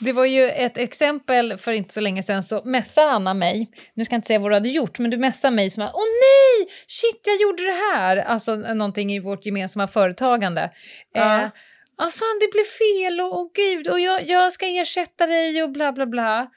Det 0.00 0.12
var 0.12 0.24
ju 0.24 0.50
ett 0.50 0.78
exempel 0.78 1.58
för 1.58 1.72
inte 1.72 1.94
så 1.94 2.00
länge 2.00 2.22
sedan 2.22 2.42
så 2.42 2.62
mässar 2.64 3.08
Anna 3.08 3.34
mig. 3.34 3.70
Nu 3.94 4.04
ska 4.04 4.14
jag 4.14 4.18
inte 4.18 4.26
säga 4.26 4.38
vad 4.38 4.50
du 4.50 4.54
hade 4.54 4.68
gjort, 4.68 4.98
men 4.98 5.10
du 5.10 5.16
mässar 5.16 5.50
mig 5.50 5.70
som 5.70 5.82
att 5.82 5.94
åh 5.94 6.00
nej, 6.00 6.68
shit 6.86 7.20
jag 7.26 7.40
gjorde 7.40 7.62
det 7.64 7.96
här. 7.96 8.16
Alltså 8.16 8.56
någonting 8.56 9.12
i 9.12 9.20
vårt 9.20 9.46
gemensamma 9.46 9.88
företagande. 9.88 10.70
Ja. 11.12 11.42
Eh, 11.42 11.48
ah, 11.96 12.10
fan 12.10 12.38
det 12.40 12.52
blev 12.52 12.64
fel 12.64 13.20
och, 13.20 13.40
och 13.40 13.50
gud 13.54 13.88
och 13.88 14.00
jag, 14.00 14.28
jag 14.28 14.52
ska 14.52 14.66
ersätta 14.66 15.26
dig 15.26 15.62
och 15.62 15.70
bla 15.70 15.92
bla 15.92 16.06
bla. 16.06 16.48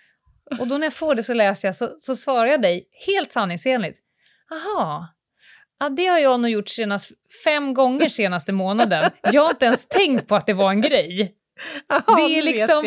Och 0.60 0.68
då 0.68 0.78
när 0.78 0.86
jag 0.86 0.93
får 0.93 1.16
det 1.16 1.24
så 1.24 1.34
läser 1.34 1.68
jag 1.68 1.76
så, 1.76 1.89
så 1.97 2.16
svarar 2.16 2.45
jag 2.45 2.62
dig 2.62 2.86
helt 3.08 3.32
sanningsenligt. 3.32 3.99
Aha, 4.52 5.08
ja, 5.80 5.89
det 5.89 6.06
har 6.08 6.20
jag 6.20 6.39
nog 6.39 6.52
gjort 6.52 6.70
senast 6.70 7.12
fem 7.43 7.74
gånger 7.74 8.10
senaste 8.10 8.52
månaden. 8.52 9.12
Jag 9.32 9.41
har 9.41 9.49
inte 9.49 9.66
ens 9.66 9.86
tänkt 9.88 10.28
på 10.28 10.36
att 10.36 10.45
det 10.45 10.54
var 10.54 10.70
en 10.72 10.82
grej. 10.82 11.36
Ja, 11.88 12.16
Det 12.16 12.38
är 12.38 12.41
liksom-. 12.41 12.86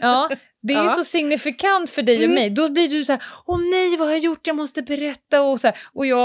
Ja, 0.00 0.30
det 0.62 0.72
är 0.74 0.78
ju 0.78 0.84
Ja. 0.84 0.90
så 0.90 1.04
signifikant 1.04 1.90
för 1.90 2.02
dig 2.02 2.16
och 2.16 2.22
Mm. 2.24 2.34
mig. 2.34 2.50
Då 2.50 2.68
blir 2.68 2.88
du 2.88 3.04
så 3.04 3.12
här, 3.12 3.22
åh 3.46 3.60
nej, 3.70 3.96
vad 3.96 4.08
har 4.08 4.12
jag 4.14 4.20
gjort? 4.22 4.46
Jag 4.46 4.56
måste 4.56 4.82
berätta. 4.82 5.42
Och, 5.42 5.60
så 5.60 5.66
här. 5.66 5.76
och 5.92 6.06
jag 6.06 6.16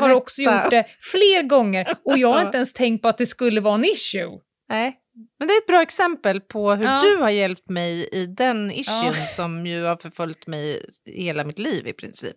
har 0.00 0.10
också 0.14 0.42
gjort 0.42 0.70
det 0.70 0.86
fler 1.00 1.42
gånger 1.42 1.86
och 2.04 2.18
jag 2.18 2.32
har 2.32 2.42
inte 2.42 2.56
ens 2.58 2.72
tänkt 2.72 3.02
på 3.02 3.08
att 3.08 3.18
det 3.18 3.26
skulle 3.26 3.60
vara 3.60 3.74
en 3.74 3.84
issue. 3.84 4.30
Nej. 4.68 4.96
Men 5.38 5.48
det 5.48 5.54
är 5.54 5.58
ett 5.58 5.66
bra 5.66 5.82
exempel 5.82 6.40
på 6.40 6.74
hur 6.74 6.84
Ja. 6.84 7.00
du 7.00 7.16
har 7.22 7.30
hjälpt 7.30 7.68
mig 7.68 8.08
i 8.12 8.26
den 8.26 8.70
issuen 8.70 9.04
Ja. 9.04 9.26
som 9.26 9.66
ju 9.66 9.84
har 9.84 9.96
förföljt 9.96 10.46
mig 10.46 10.82
hela 11.06 11.44
mitt 11.44 11.58
liv 11.58 11.86
i 11.86 11.92
princip. 11.92 12.36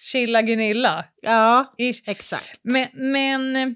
Chilla 0.00 0.42
Gunilla. 0.42 1.04
Ja, 1.22 1.74
Ish. 1.78 2.02
exakt. 2.06 2.60
Men, 2.62 2.88
men, 2.92 3.74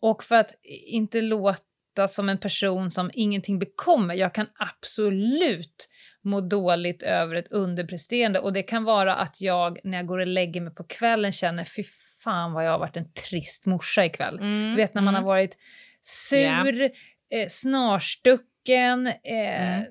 och 0.00 0.24
för 0.24 0.34
att 0.34 0.54
inte 0.86 1.20
låta 1.22 2.08
som 2.08 2.28
en 2.28 2.38
person 2.38 2.90
som 2.90 3.10
ingenting 3.14 3.58
bekommer, 3.58 4.14
jag 4.14 4.34
kan 4.34 4.46
absolut 4.58 5.88
må 6.24 6.40
dåligt 6.40 7.02
över 7.02 7.34
ett 7.34 7.52
underpresterande 7.52 8.38
och 8.38 8.52
det 8.52 8.62
kan 8.62 8.84
vara 8.84 9.14
att 9.14 9.40
jag 9.40 9.78
när 9.84 9.96
jag 9.98 10.06
går 10.06 10.18
och 10.18 10.26
lägger 10.26 10.60
mig 10.60 10.74
på 10.74 10.84
kvällen 10.84 11.32
känner 11.32 11.64
fy 11.64 11.84
fan 12.24 12.52
vad 12.52 12.66
jag 12.66 12.70
har 12.70 12.78
varit 12.78 12.96
en 12.96 13.12
trist 13.12 13.66
morsa 13.66 14.04
ikväll. 14.04 14.38
Mm, 14.38 14.70
Du 14.70 14.76
vet 14.76 14.94
när 14.94 15.02
man 15.02 15.14
mm. 15.14 15.24
har 15.24 15.32
varit 15.32 15.56
sur, 16.00 16.90
eh, 17.34 17.48
snarstucken, 17.48 19.06
eh, 19.06 19.82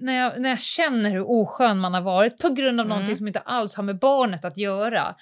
när, 0.00 0.18
jag, 0.18 0.40
när 0.40 0.48
jag 0.50 0.60
känner 0.60 1.10
hur 1.10 1.24
oskön 1.30 1.78
man 1.78 1.94
har 1.94 2.02
varit 2.02 2.38
på 2.38 2.48
grund 2.48 2.80
av 2.80 2.86
Mm. 2.86 2.88
någonting 2.88 3.16
som 3.16 3.26
inte 3.26 3.40
alls 3.40 3.74
har 3.74 3.84
med 3.84 3.98
barnet 3.98 4.44
att 4.44 4.56
göra. 4.58 5.14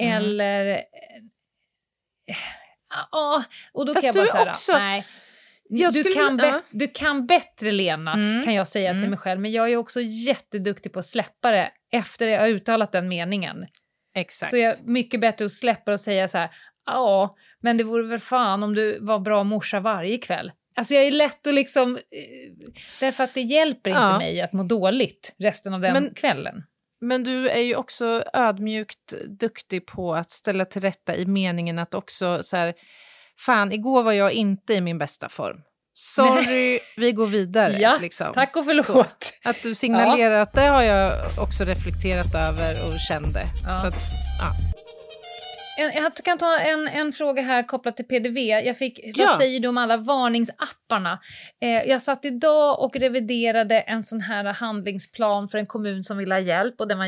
Mm. 0.00 0.16
Eller... 0.16 0.66
eh, 0.68 0.76
Ja, 3.12 3.44
och 3.72 3.86
då 3.86 3.94
Fast 3.94 4.06
kan 4.06 4.14
jag 4.16 4.26
bara 4.26 4.38
säga, 4.38 4.50
också- 4.50 4.78
nej. 4.78 5.04
Jag 5.70 5.92
Du 5.92 6.00
skulle- 6.00 6.14
kan, 6.14 6.38
ja. 6.42 6.60
du 6.70 6.88
kan 6.88 7.26
bättre, 7.26 7.72
Lena, 7.72 8.12
Mm. 8.12 8.44
kan 8.44 8.54
jag 8.54 8.68
säga 8.68 8.90
till 8.90 8.98
Mm. 8.98 9.10
mig 9.10 9.18
själv. 9.18 9.40
Men 9.40 9.52
jag 9.52 9.72
är 9.72 9.76
också 9.76 10.00
jätteduktig 10.00 10.92
på 10.92 10.98
att 10.98 11.04
släppa 11.04 11.50
det 11.50 11.70
efter 11.92 12.28
jag 12.28 12.40
har 12.40 12.48
uttalat 12.48 12.92
den 12.92 13.08
meningen. 13.08 13.66
Exakt. 14.14 14.50
Så 14.50 14.56
jag 14.56 14.70
är 14.78 14.84
mycket 14.84 15.20
bättre 15.20 15.44
att 15.44 15.52
släppa 15.52 15.92
och 15.92 16.00
säga 16.00 16.28
så 16.28 16.38
här, 16.38 16.50
ja, 16.86 17.36
men 17.60 17.76
det 17.78 17.84
vore 17.84 18.06
väl 18.06 18.18
fan 18.18 18.62
om 18.62 18.74
du 18.74 18.98
var 19.00 19.18
bra 19.18 19.44
morsa 19.44 19.80
varje 19.80 20.18
kväll. 20.18 20.52
Alltså 20.78 20.94
jag 20.94 21.04
är 21.06 21.10
lätt 21.10 21.46
att 21.46 21.54
liksom, 21.54 21.96
eh, 21.96 22.00
därför 23.00 23.24
att 23.24 23.34
det 23.34 23.40
hjälper 23.40 23.90
inte 23.90 24.00
Ja. 24.02 24.18
mig 24.18 24.40
att 24.40 24.52
må 24.52 24.62
dåligt 24.62 25.34
resten 25.38 25.74
av 25.74 25.80
den 25.80 25.92
Men- 25.92 26.14
kvällen. 26.14 26.62
Men 27.00 27.24
du 27.24 27.48
är 27.48 27.60
ju 27.62 27.76
också 27.76 28.22
ödmjukt 28.32 29.14
duktig 29.40 29.86
på 29.86 30.14
att 30.14 30.30
ställa 30.30 30.64
till 30.64 30.82
rätta 30.82 31.16
i 31.16 31.26
meningen 31.26 31.78
att 31.78 31.94
också 31.94 32.38
så 32.42 32.56
här, 32.56 32.74
fan, 33.46 33.72
igår 33.72 34.02
var 34.02 34.12
jag 34.12 34.32
inte 34.32 34.74
i 34.74 34.80
min 34.80 34.98
bästa 34.98 35.28
form. 35.28 35.56
Sorry, 35.94 36.78
vi 36.96 37.12
går 37.12 37.26
vidare. 37.26 37.76
Ja, 37.80 37.98
liksom. 38.00 38.32
Tack 38.34 38.56
och 38.56 38.64
förlåt. 38.64 38.86
Så. 38.86 39.04
Att 39.48 39.62
du 39.62 39.74
signalerar 39.74 40.34
att 40.34 40.52
det 40.52 40.66
har 40.66 40.82
jag 40.82 41.12
också 41.38 41.64
reflekterat 41.64 42.34
över 42.34 42.70
och 42.72 42.98
kände. 43.08 43.40
Ja. 43.66 43.80
Så 43.80 43.86
att, 43.86 43.94
ja. 44.40 44.50
En, 45.78 46.02
jag 46.02 46.14
kan 46.14 46.38
ta 46.38 46.58
en, 46.58 46.88
en 46.88 47.12
fråga 47.12 47.42
här 47.42 47.62
kopplat 47.62 47.96
till 47.96 48.04
PDV. 48.04 48.38
Jag 48.38 48.78
fick, 48.78 49.00
Ja. 49.02 49.26
Vad 49.26 49.36
säger 49.36 49.60
du 49.60 49.68
om 49.68 49.78
alla 49.78 49.96
varningsapparna? 49.96 51.18
Eh, 51.62 51.68
jag 51.82 52.02
satt 52.02 52.24
idag 52.24 52.80
och 52.82 52.96
reviderade 52.96 53.80
en 53.80 54.02
sån 54.02 54.20
här 54.20 54.44
handlingsplan 54.44 55.48
för 55.48 55.58
en 55.58 55.66
kommun 55.66 56.04
som 56.04 56.18
vill 56.18 56.32
ha 56.32 56.38
hjälp 56.38 56.74
och 56.80 56.88
den 56.88 56.98
var 56.98 57.06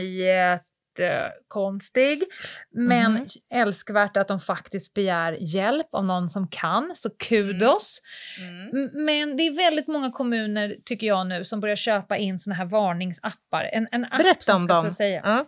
jättekonstig. 0.99 2.23
Men 2.75 3.13
Mhm. 3.13 3.27
älskvärt 3.55 4.17
att 4.17 4.29
de 4.29 4.41
faktiskt 4.41 4.95
begär 4.95 5.37
hjälp 5.41 5.87
av 5.93 6.05
någon 6.05 6.29
som 6.29 6.49
kan, 6.49 6.91
så 6.95 7.11
kudos. 7.29 8.01
M- 8.73 8.91
Men 8.93 9.37
det 9.37 9.43
är 9.47 9.57
väldigt 9.57 9.87
många 9.89 10.11
kommuner, 10.13 10.75
tycker 10.85 11.07
jag 11.07 11.27
nu, 11.27 11.45
som 11.45 11.61
börjar 11.61 11.77
köpa 11.77 12.17
in 12.17 12.39
såna 12.39 12.57
här 12.57 12.65
varningsappar. 12.67 13.71
En, 13.73 13.89
en 13.93 14.05
app 14.05 14.19
Berätta 14.23 14.41
som 14.41 14.57
om 14.57 14.61
ska 14.69 14.75
dem. 14.83 14.91
säga, 14.91 15.21
Ja. 15.25 15.47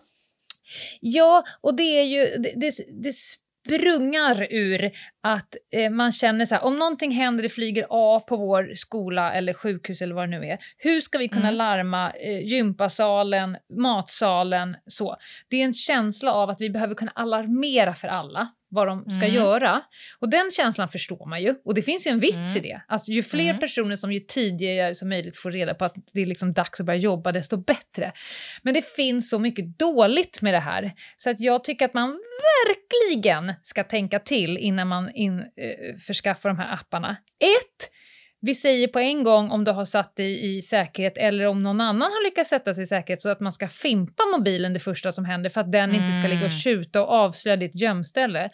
Ja, 1.01 1.45
och 1.61 1.77
det 1.77 1.83
är 2.01 2.05
ju, 2.05 2.25
det, 2.43 2.53
det, 2.61 2.73
det 3.03 3.13
sprungar 3.13 4.47
ur 4.51 4.91
att 5.23 5.57
eh, 5.75 5.91
man 5.91 6.13
känner 6.13 6.45
så 6.45 6.55
här, 6.55 6.65
om 6.65 6.79
någonting 6.79 7.11
händer, 7.13 7.43
det 7.43 7.49
flyger 7.49 7.87
A 7.91 8.21
på 8.29 8.37
vår 8.37 8.73
skola 8.75 9.33
eller 9.33 9.53
sjukhus 9.53 10.03
eller 10.03 10.15
vad 10.15 10.31
det 10.31 10.39
nu 10.39 10.47
är, 10.47 10.59
hur 10.79 11.01
ska 11.01 11.19
vi 11.19 11.29
kunna 11.29 11.49
Mm. 11.49 11.55
larma 11.55 12.11
eh, 12.11 12.47
gympasalen, 12.47 13.57
matsalen, 13.79 14.77
så. 14.87 15.17
Det 15.49 15.57
är 15.57 15.65
en 15.65 15.75
känsla 15.75 16.33
av 16.33 16.51
att 16.51 16.61
vi 16.61 16.71
behöver 16.71 16.95
kunna 16.95 17.13
alarmera 17.15 17.95
för 17.95 18.09
alla 18.09 18.49
vad 18.73 18.87
de 18.87 19.11
ska 19.11 19.25
Mm. 19.25 19.35
göra. 19.35 19.81
Och 20.19 20.29
den 20.31 20.51
känslan 20.51 20.89
förstår 20.89 21.27
man 21.29 21.43
ju. 21.43 21.55
Och 21.65 21.75
det 21.75 21.83
finns 21.83 22.07
ju 22.07 22.11
en 22.11 22.19
vits 22.21 22.37
Mm. 22.37 22.57
i 22.57 22.61
det. 22.61 22.83
Alltså, 22.89 23.13
ju 23.13 23.23
fler 23.23 23.45
Mm. 23.49 23.59
personer 23.61 23.97
som 23.97 24.13
ju 24.13 24.21
tidigare 24.21 24.95
som 24.95 25.09
möjligt 25.09 25.37
får 25.37 25.51
reda 25.51 25.75
på 25.75 25.85
att 25.85 25.95
det 26.13 26.21
är 26.23 26.27
liksom 26.27 26.53
dags 26.53 26.81
att 26.81 26.87
börja 26.87 26.99
jobba, 26.99 27.33
desto 27.33 27.57
bättre. 27.57 28.13
Men 28.63 28.75
det 28.75 28.87
finns 28.97 29.31
så 29.31 29.39
mycket 29.39 29.79
dåligt 29.79 30.43
med 30.43 30.55
det 30.55 30.59
här. 30.61 30.93
Så 31.17 31.31
att 31.31 31.41
jag 31.41 31.65
tycker 31.65 31.85
att 31.85 31.95
man 31.95 32.19
verkligen 32.69 33.53
ska 33.63 33.85
tänka 33.85 34.19
till 34.19 34.59
innan 34.59 34.89
man 34.89 35.11
in, 35.15 35.39
eh, 35.39 35.45
förskaffar 36.07 36.49
de 36.49 36.59
här 36.59 36.75
apparna. 36.75 37.17
Ett, 37.41 37.91
vi 38.45 38.55
säger 38.55 38.89
på 38.89 38.99
en 38.99 39.25
gång 39.25 39.51
om 39.51 39.65
du 39.65 39.71
har 39.71 39.85
satt 39.85 40.17
dig 40.17 40.57
i 40.57 40.63
säkerhet 40.63 41.17
eller 41.17 41.47
om 41.47 41.63
någon 41.63 41.81
annan 41.81 42.13
har 42.13 42.25
lyckats 42.25 42.51
sätta 42.51 42.75
sig 42.75 42.85
i 42.85 42.87
säkerhet 42.87 43.21
så 43.21 43.29
att 43.29 43.41
man 43.41 43.53
ska 43.53 43.69
fimpa 43.69 44.23
mobilen 44.37 44.73
det 44.73 44.81
första 44.81 45.13
som 45.13 45.25
händer 45.25 45.51
för 45.51 45.61
att 45.61 45.73
den 45.73 45.95
inte 45.95 46.13
ska 46.13 46.29
ligga 46.29 46.45
och 46.45 46.51
tjuta 46.51 47.03
och 47.03 47.13
avslöja 47.13 47.57
ditt 47.57 47.81
gömställe. 47.81 48.51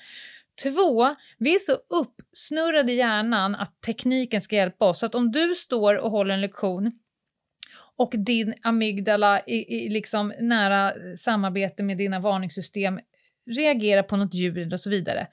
Två, 0.62 1.16
vi 1.38 1.54
är 1.54 1.58
så 1.58 1.72
uppsnurrade 1.72 2.92
i 2.92 2.96
hjärnan 2.96 3.54
att 3.54 3.80
tekniken 3.80 4.40
ska 4.40 4.56
hjälpa 4.56 4.84
oss. 4.84 4.98
Så 4.98 5.06
att 5.06 5.14
om 5.14 5.32
du 5.32 5.54
står 5.54 5.94
och 5.94 6.10
håller 6.10 6.34
en 6.34 6.40
lektion 6.40 6.92
och 7.96 8.12
din 8.16 8.54
amygdala 8.62 9.40
i, 9.46 9.86
i 9.86 9.88
liksom 9.88 10.32
nära 10.40 10.92
samarbete 11.16 11.82
med 11.82 11.98
dina 11.98 12.20
varningssystem 12.20 13.00
reagerar 13.50 14.02
på 14.02 14.16
något 14.16 14.34
ljud 14.34 14.72
och 14.72 14.80
så 14.80 14.90
vidare. 14.90 15.26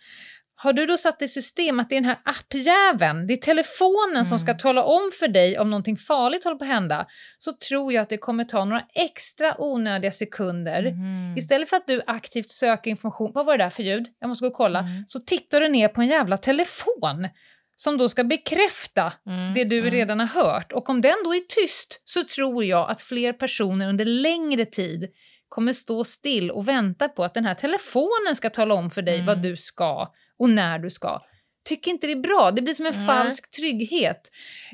Har 0.58 0.74
du 0.74 0.86
då 0.86 0.98
satt 0.98 1.22
i 1.22 1.28
system 1.28 1.80
att 1.80 1.90
det 1.90 1.96
är 1.96 2.02
den 2.02 2.10
här 2.10 2.20
appjäveln, 2.26 3.28
det 3.28 3.34
är 3.34 3.38
telefonen 3.38 4.26
som 4.26 4.40
ska 4.40 4.54
tala 4.54 4.84
om 4.84 5.12
för 5.20 5.28
dig 5.28 5.60
om 5.60 5.70
någonting 5.70 5.98
farligt 5.98 6.44
håller 6.44 6.58
på 6.58 6.64
att 6.64 6.70
hända, 6.70 7.08
så 7.38 7.52
tror 7.70 7.94
jag 7.94 8.02
att 8.02 8.10
det 8.10 8.18
kommer 8.18 8.44
ta 8.44 8.66
några 8.66 8.84
extra 8.94 9.56
onödiga 9.62 10.12
sekunder. 10.12 10.82
Mhm. 10.92 11.38
Istället 11.38 11.70
för 11.70 11.78
att 11.78 11.88
du 11.88 12.02
aktivt 12.08 12.52
söker 12.52 12.90
information, 12.92 13.32
vad 13.36 13.46
var 13.46 13.58
det 13.58 13.64
där 13.64 13.70
för 13.70 13.84
ljud? 13.84 14.08
Jag 14.20 14.28
måste 14.28 14.44
gå 14.46 14.48
och 14.50 14.58
kolla. 14.58 14.80
Mm. 14.80 15.04
Så 15.08 15.20
tittar 15.20 15.62
du 15.62 15.68
ner 15.68 15.88
på 15.88 16.02
en 16.02 16.08
jävla 16.08 16.38
telefon 16.38 17.28
som 17.76 17.98
då 17.98 18.10
ska 18.10 18.24
bekräfta 18.24 19.14
Mm, 19.28 19.54
det 19.54 19.64
du 19.64 19.80
mm. 19.80 19.92
redan 19.92 20.20
har 20.20 20.28
hört. 20.28 20.72
Och 20.72 20.90
om 20.90 21.02
den 21.02 21.16
då 21.24 21.36
är 21.36 21.40
tyst 21.40 22.02
så 22.06 22.24
tror 22.24 22.64
jag 22.64 22.90
att 22.90 23.02
fler 23.02 23.34
personer 23.34 23.90
under 23.90 24.06
längre 24.06 24.66
tid 24.66 25.08
kommer 25.50 25.74
stå 25.74 26.04
still 26.04 26.52
och 26.52 26.68
vänta 26.68 27.10
på 27.10 27.24
att 27.24 27.34
den 27.34 27.46
här 27.46 27.54
telefonen 27.56 28.36
ska 28.36 28.50
tala 28.50 28.74
om 28.74 28.90
för 28.90 29.02
dig 29.02 29.16
Mm. 29.16 29.26
vad 29.26 29.42
du 29.42 29.58
ska 29.58 30.12
och 30.40 30.50
när 30.50 30.80
du 30.80 30.90
ska. 30.90 31.22
Tycker 31.70 31.92
inte 31.92 32.08
det 32.08 32.14
är 32.14 32.22
bra. 32.22 32.52
Det 32.52 32.62
blir 32.62 32.74
som 32.74 32.86
en 32.86 32.94
Nej. 32.96 33.06
falsk 33.06 33.52
trygghet. 33.52 34.32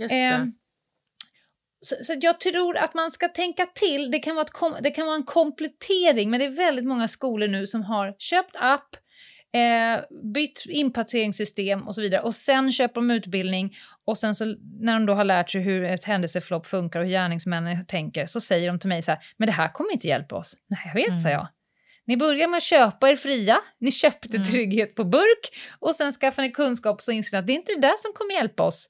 Ehm, 0.10 0.52
så, 1.86 1.96
så 2.04 2.14
jag 2.22 2.40
tror 2.40 2.78
att 2.78 2.94
man 2.94 3.12
ska 3.12 3.28
tänka 3.28 3.66
till. 3.66 4.12
Det 4.12 4.20
kan, 4.20 4.36
vara 4.36 4.46
kom, 4.46 4.76
det 4.82 4.92
kan 4.92 5.06
vara 5.06 5.16
en 5.16 5.24
komplettering, 5.24 6.30
men 6.30 6.40
det 6.40 6.46
är 6.46 6.50
väldigt 6.50 6.86
många 6.86 7.08
skolor 7.08 7.48
nu 7.48 7.68
som 7.68 7.84
har 7.84 8.16
köpt 8.20 8.56
app, 8.56 8.96
eh, 9.54 10.20
bytt 10.34 10.64
inpasseringssystem 10.70 11.88
och 11.88 11.96
så 11.96 12.02
vidare. 12.02 12.22
Och 12.22 12.36
sen 12.36 12.72
köper 12.72 12.96
de 12.96 13.12
utbildning 13.12 13.76
och 14.06 14.18
sen 14.18 14.36
så 14.36 14.46
när 14.80 14.94
de 14.94 15.06
då 15.06 15.14
har 15.14 15.24
lärt 15.24 15.50
sig 15.50 15.62
hur 15.62 15.84
ett 15.84 16.04
händelseförlopp 16.04 16.68
funkar 16.68 17.00
och 17.00 17.06
hur 17.06 17.12
gärningsmännen 17.12 17.86
tänker 17.86 18.26
så 18.26 18.42
säger 18.42 18.68
de 18.68 18.80
till 18.80 18.90
mig 18.90 19.02
så 19.02 19.12
här, 19.12 19.20
men 19.38 19.46
det 19.46 19.52
här 19.54 19.74
kommer 19.74 19.92
inte 19.94 20.08
hjälpa 20.08 20.36
oss. 20.36 20.58
Nej, 20.70 20.82
jag 20.86 20.94
vet, 20.94 21.08
Mm. 21.10 21.20
sa 21.20 21.30
jag. 21.30 21.48
Ni 22.12 22.18
börjar 22.18 22.48
med 22.48 22.58
att 22.58 22.64
köpa 22.64 23.10
er 23.10 23.16
fria, 23.16 23.60
ni 23.80 23.92
köpte 23.92 24.38
Mm. 24.38 24.44
trygghet 24.44 24.96
på 24.96 25.04
burk 25.04 25.50
och 25.80 25.96
sen 25.96 26.12
skaffar 26.12 26.42
ni 26.44 26.52
kunskap 26.52 27.02
så 27.02 27.12
inser 27.12 27.38
att 27.38 27.48
det 27.48 27.54
är 27.54 27.56
inte 27.56 27.74
det 27.74 27.82
där 27.82 27.98
som 28.02 28.14
kommer 28.14 28.34
hjälpa 28.34 28.64
oss. 28.64 28.90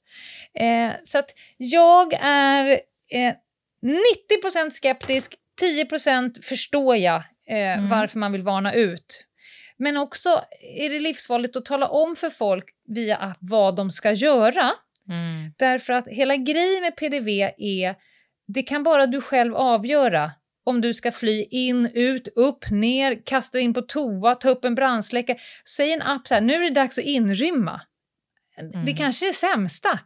Eh, 0.58 0.92
så 1.04 1.18
att 1.18 1.30
jag 1.56 2.12
är 2.20 2.70
eh, 3.12 3.34
90% 3.86 4.70
skeptisk, 4.70 5.34
10% 5.60 6.42
förstår 6.42 6.96
jag 6.96 7.16
eh, 7.48 7.78
Mm. 7.78 7.88
varför 7.88 8.18
man 8.18 8.32
vill 8.32 8.42
varna 8.42 8.74
ut. 8.74 9.26
Men 9.76 9.96
också 9.96 10.44
är 10.76 10.90
det 10.90 11.00
livsfarligt 11.00 11.56
att 11.56 11.64
tala 11.64 11.88
om 11.88 12.16
för 12.16 12.30
folk 12.30 12.64
via 12.88 13.16
app 13.16 13.38
vad 13.40 13.76
de 13.76 13.90
ska 13.90 14.12
göra. 14.12 14.70
Mm. 15.08 15.52
Därför 15.58 15.92
att 15.92 16.08
hela 16.08 16.36
grejen 16.36 16.80
med 16.82 16.96
PDV 16.96 17.28
är, 17.58 17.94
det 18.54 18.62
kan 18.62 18.82
bara 18.82 19.06
du 19.06 19.20
själv 19.20 19.56
avgöra. 19.56 20.30
Om 20.64 20.80
du 20.80 20.94
ska 20.94 21.12
fly 21.12 21.44
in, 21.50 21.86
ut, 21.94 22.28
upp, 22.36 22.70
ner, 22.70 23.26
kasta 23.26 23.58
in 23.60 23.74
på 23.74 23.82
toa, 23.82 24.34
ta 24.34 24.48
upp 24.48 24.64
en 24.64 24.74
brandsläckare. 24.74 25.36
Säg 25.68 25.92
en 25.92 26.02
app 26.02 26.28
så 26.28 26.34
här, 26.34 26.40
nu 26.40 26.54
är 26.54 26.60
det 26.60 26.70
dags 26.70 26.98
att 26.98 27.04
inrymma. 27.04 27.80
Det 28.56 28.78
Mm. 28.78 28.96
kanske 28.96 29.26
är 29.26 29.28
det 29.28 29.36
sämsta. 29.36 29.98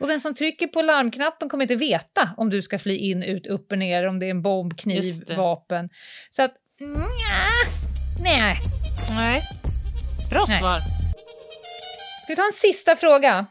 Och 0.00 0.08
den 0.08 0.20
som 0.20 0.34
trycker 0.34 0.66
på 0.66 0.82
larmknappen 0.82 1.48
kommer 1.48 1.64
inte 1.64 1.76
veta 1.76 2.30
om 2.36 2.50
du 2.50 2.62
ska 2.62 2.78
fly 2.78 2.96
in, 2.96 3.22
ut, 3.22 3.46
upp 3.46 3.72
och 3.72 3.78
ner, 3.78 4.06
om 4.06 4.18
det 4.18 4.26
är 4.26 4.30
en 4.30 4.42
bomb, 4.42 4.78
kniv, 4.78 5.24
det. 5.26 5.34
vapen. 5.34 5.88
Så 6.30 6.42
att, 6.42 6.54
nja, 6.80 7.48
nej. 8.22 8.54
Nej. 9.16 9.40
Bra 10.30 10.46
svar. 10.46 10.78
Ska 12.22 12.32
vi 12.32 12.36
ta 12.36 12.42
en 12.46 12.52
sista 12.52 12.96
fråga? 12.96 13.46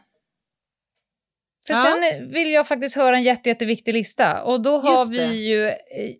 För 1.66 1.74
Ja. 1.74 1.82
sen 1.82 2.28
vill 2.32 2.52
jag 2.52 2.68
faktiskt 2.68 2.96
höra 2.96 3.16
en 3.16 3.22
jätte, 3.22 3.48
jätteviktig 3.48 3.94
lista. 3.94 4.42
Och 4.42 4.62
då 4.62 4.78
har 4.78 5.06
vi 5.06 5.48
ju 5.48 5.68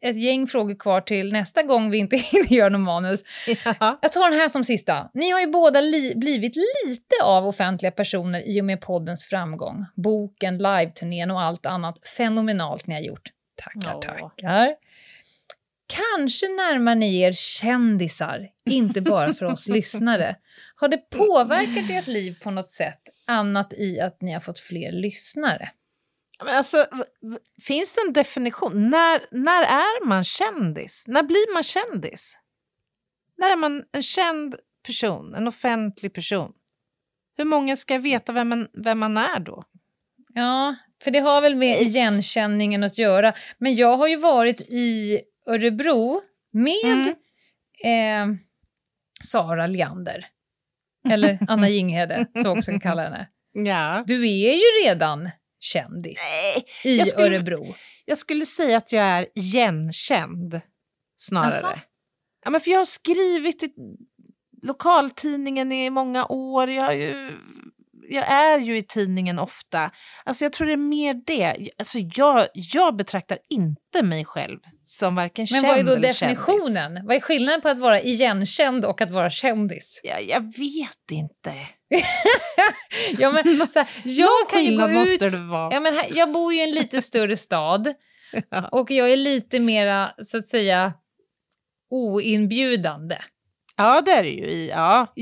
ett 0.02 0.16
gäng 0.22 0.46
frågor 0.46 0.74
kvar 0.78 1.00
till 1.00 1.32
nästa 1.32 1.62
gång 1.62 1.90
vi 1.90 1.98
inte 1.98 2.16
hinner 2.32 2.52
göra 2.52 2.68
någon 2.68 2.82
manus. 2.82 3.20
Ja. 3.80 3.98
Jag 4.02 4.12
tar 4.12 4.30
den 4.30 4.38
här 4.40 4.48
som 4.48 4.64
sista. 4.64 5.10
Ni 5.14 5.30
har 5.30 5.40
ju 5.40 5.46
båda 5.46 5.80
li- 5.80 6.14
blivit 6.16 6.56
lite 6.56 7.14
av 7.24 7.46
offentliga 7.46 7.92
personer 7.92 8.48
i 8.48 8.60
och 8.60 8.64
med 8.64 8.80
poddens 8.80 9.26
framgång. 9.26 9.84
Boken, 9.96 10.58
live-turnén 10.58 11.30
och 11.30 11.40
allt 11.40 11.66
annat 11.66 12.08
fenomenalt 12.16 12.86
ni 12.86 12.94
har 12.94 13.00
gjort. 13.02 13.28
Tackar, 13.62 14.00
tackar. 14.00 14.68
Kanske 15.88 16.46
närmar 16.48 16.94
ni 16.94 17.20
er 17.20 17.32
kändisar, 17.32 18.46
inte 18.70 19.00
bara 19.02 19.34
för 19.34 19.46
oss 19.46 19.68
lyssnare. 19.76 20.36
Har 20.78 20.88
det 20.88 21.10
påverkat 21.10 21.90
ert 21.90 22.06
liv 22.06 22.36
på 22.42 22.50
något 22.50 22.68
sätt, 22.70 23.00
annat 23.26 23.72
i 23.72 24.00
att 24.00 24.22
ni 24.22 24.32
har 24.32 24.40
fått 24.40 24.58
fler 24.58 24.92
lyssnare? 24.92 25.70
Men 26.44 26.56
alltså, 26.56 26.86
finns 27.62 27.94
det 27.94 28.00
en 28.06 28.12
definition? 28.12 28.82
När, 28.90 29.20
när 29.30 29.62
är 29.62 30.06
man 30.06 30.24
kändis? 30.24 31.04
När 31.08 31.22
blir 31.22 31.52
man 31.54 31.62
kändis? 31.62 32.38
När 33.36 33.50
är 33.52 33.56
man 33.56 33.84
en 33.92 34.02
känd 34.02 34.56
person, 34.86 35.34
en 35.34 35.48
offentlig 35.48 36.14
person? 36.14 36.52
Hur 37.36 37.44
många 37.44 37.76
ska 37.76 37.98
veta 37.98 38.32
vem 38.32 38.48
man, 38.48 38.68
vem 38.84 38.98
man 38.98 39.16
är 39.16 39.38
då? 39.40 39.64
Ja, 40.34 40.76
för 41.02 41.10
det 41.10 41.18
har 41.18 41.40
väl 41.40 41.56
med 41.56 41.80
igenkänningen 41.80 42.82
att 42.82 42.98
göra. 42.98 43.34
Men 43.58 43.74
jag 43.76 43.96
har 43.96 44.06
ju 44.06 44.16
varit 44.16 44.60
i 44.60 45.20
Örebro 45.46 46.22
med 46.52 47.14
Mm. 47.84 48.32
eh, 48.32 48.38
Sara 49.22 49.66
Leander. 49.66 50.26
Eller 51.10 51.38
Anna 51.48 51.68
Jinghede, 51.68 52.26
så 52.42 52.50
också 52.50 52.70
kan 52.70 52.80
kalla 52.80 53.02
henne. 53.02 53.28
Ja. 53.52 54.04
Du 54.06 54.28
är 54.28 54.52
ju 54.54 54.88
redan 54.88 55.30
kändis 55.60 56.20
Nej, 56.54 56.64
i 56.94 56.98
jag 56.98 57.08
skulle- 57.08 57.36
Örebro. 57.36 57.74
jag 58.04 58.18
skulle 58.18 58.46
säga 58.46 58.76
att 58.76 58.92
jag 58.92 59.04
är 59.06 59.26
igenkänd 59.34 60.60
snarare. 61.16 61.64
Aha. 61.66 61.78
Ja, 62.44 62.50
men 62.50 62.60
för 62.60 62.70
jag 62.70 62.78
har 62.78 62.84
skrivit 62.84 63.62
i 63.62 63.68
lokaltidningen 64.62 65.72
i 65.72 65.90
många 65.90 66.26
år. 66.26 66.70
Jag, 66.70 66.82
har 66.84 66.92
ju, 66.92 67.32
jag 68.10 68.28
är 68.28 68.58
ju 68.58 68.76
i 68.76 68.82
tidningen 68.82 69.38
ofta. 69.38 69.90
Alltså 70.24 70.44
jag 70.44 70.52
tror 70.52 70.66
det 70.66 70.72
är 70.72 70.76
mer 70.76 71.14
det. 71.26 71.70
Alltså 71.78 71.98
jag, 72.14 72.46
jag 72.54 72.96
betraktar 72.96 73.38
inte 73.48 74.02
mig 74.02 74.24
själv 74.24 74.58
som 74.84 75.14
varken 75.14 75.46
Men 75.50 75.62
känd 75.62 75.66
vad 75.66 75.78
är 75.78 75.84
då 75.84 75.92
eller 75.92 76.12
kändis. 76.12 76.20
definitionen? 76.20 77.06
Vad 77.06 77.16
är 77.16 77.20
skillnaden 77.20 77.60
på 77.60 77.68
att 77.68 77.78
vara 77.78 78.00
igenkänd 78.02 78.84
och 78.84 79.00
att 79.00 79.10
vara 79.10 79.30
kändis? 79.30 80.00
Jag, 80.04 80.28
jag 80.28 80.40
vet 80.40 81.10
inte. 81.12 81.52
Ja, 83.18 83.30
men, 83.32 83.66
så 83.70 83.78
här, 83.78 83.88
jag 84.04 84.28
Någon 84.28 84.50
kan 84.50 84.64
ju 84.64 84.76
gå 84.76 85.10
ut... 85.10 85.32
Ja, 85.72 85.80
men 85.80 85.96
här, 85.96 86.10
jag 86.14 86.32
bor 86.32 86.52
ju 86.52 86.60
i 86.60 86.62
en 86.62 86.70
lite 86.70 87.02
större 87.02 87.36
stad 87.36 87.94
Ja. 88.50 88.68
och 88.68 88.90
jag 88.90 89.12
är 89.12 89.16
lite 89.16 89.60
mera, 89.60 90.10
så 90.22 90.38
att 90.38 90.46
säga, 90.46 90.92
oinbjudande. 91.90 93.18
Ja, 93.76 94.00
det 94.00 94.10
är 94.10 94.22
det 94.22 94.28
ju. 94.30 94.64
Ja. 94.64 95.12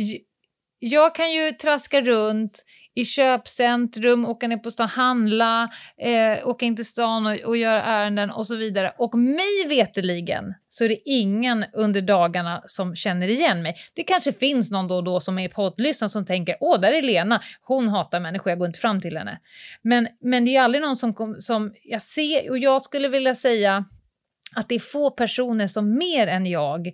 Jag 0.86 1.14
kan 1.14 1.32
ju 1.32 1.52
traska 1.52 2.00
runt 2.00 2.64
i 2.94 3.04
köpcentrum, 3.04 4.24
åka 4.24 4.48
ner 4.48 4.56
på 4.56 4.70
stan, 4.70 4.88
handla, 4.88 5.70
eh, 5.98 6.48
åka 6.48 6.66
in 6.66 6.76
till 6.76 6.84
stan 6.84 7.26
och, 7.26 7.40
och 7.40 7.56
göra 7.56 7.82
ärenden 7.82 8.30
och 8.30 8.46
så 8.46 8.56
vidare. 8.56 8.92
Och 8.98 9.18
mig 9.18 9.66
veteligen 9.68 10.54
så 10.68 10.84
är 10.84 10.88
det 10.88 10.98
ingen 11.04 11.64
under 11.72 12.02
dagarna 12.02 12.62
som 12.66 12.96
känner 12.96 13.28
igen 13.28 13.62
mig. 13.62 13.76
Det 13.94 14.02
kanske 14.02 14.32
finns 14.32 14.70
någon 14.70 14.88
då 14.88 14.94
och 14.94 15.04
då 15.04 15.20
som 15.20 15.38
är 15.38 15.48
poddlyssnare 15.48 16.10
som 16.10 16.24
tänker 16.24 16.56
åh, 16.60 16.80
där 16.80 16.92
är 16.92 17.02
Lena, 17.02 17.40
hon 17.62 17.88
hatar 17.88 18.20
människor, 18.20 18.50
jag 18.50 18.58
går 18.58 18.66
inte 18.66 18.80
fram 18.80 19.00
till 19.00 19.16
henne. 19.16 19.40
Men, 19.82 20.08
men 20.20 20.44
det 20.44 20.56
är 20.56 20.62
aldrig 20.62 20.82
någon 20.82 20.96
som, 20.96 21.14
kom, 21.14 21.36
som 21.40 21.74
jag 21.82 22.02
ser, 22.02 22.50
och 22.50 22.58
jag 22.58 22.82
skulle 22.82 23.08
vilja 23.08 23.34
säga 23.34 23.84
att 24.54 24.68
det 24.68 24.74
är 24.74 24.78
få 24.78 25.10
personer 25.10 25.66
som 25.66 25.98
mer 25.98 26.26
än 26.26 26.46
jag 26.46 26.92